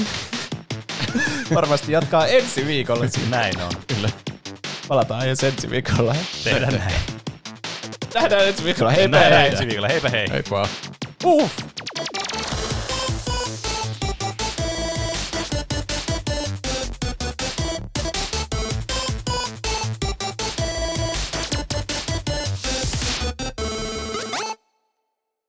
varmasti 1.55 1.91
jatkaa 1.91 2.27
ensi 2.27 2.65
viikolla. 2.67 3.05
Näin 3.29 3.61
on. 3.61 3.71
Kyllä. 3.95 4.09
Palataan 4.87 5.27
jo 5.27 5.35
ensi 5.43 5.69
viikolla. 5.69 6.15
Tehdään 6.43 6.73
näin. 6.73 6.93
Nähdään 8.13 8.47
ensi 8.47 8.63
viikolla. 8.63 8.91
Heipä 8.91 9.17
Nähdään 9.19 9.41
hei. 9.41 9.51
ensi 9.51 9.67
viikolla. 9.67 9.87
Heipä 9.87 10.09
hei. 10.09 10.29
Heippa. 10.31 10.67
Uff. 11.25 11.72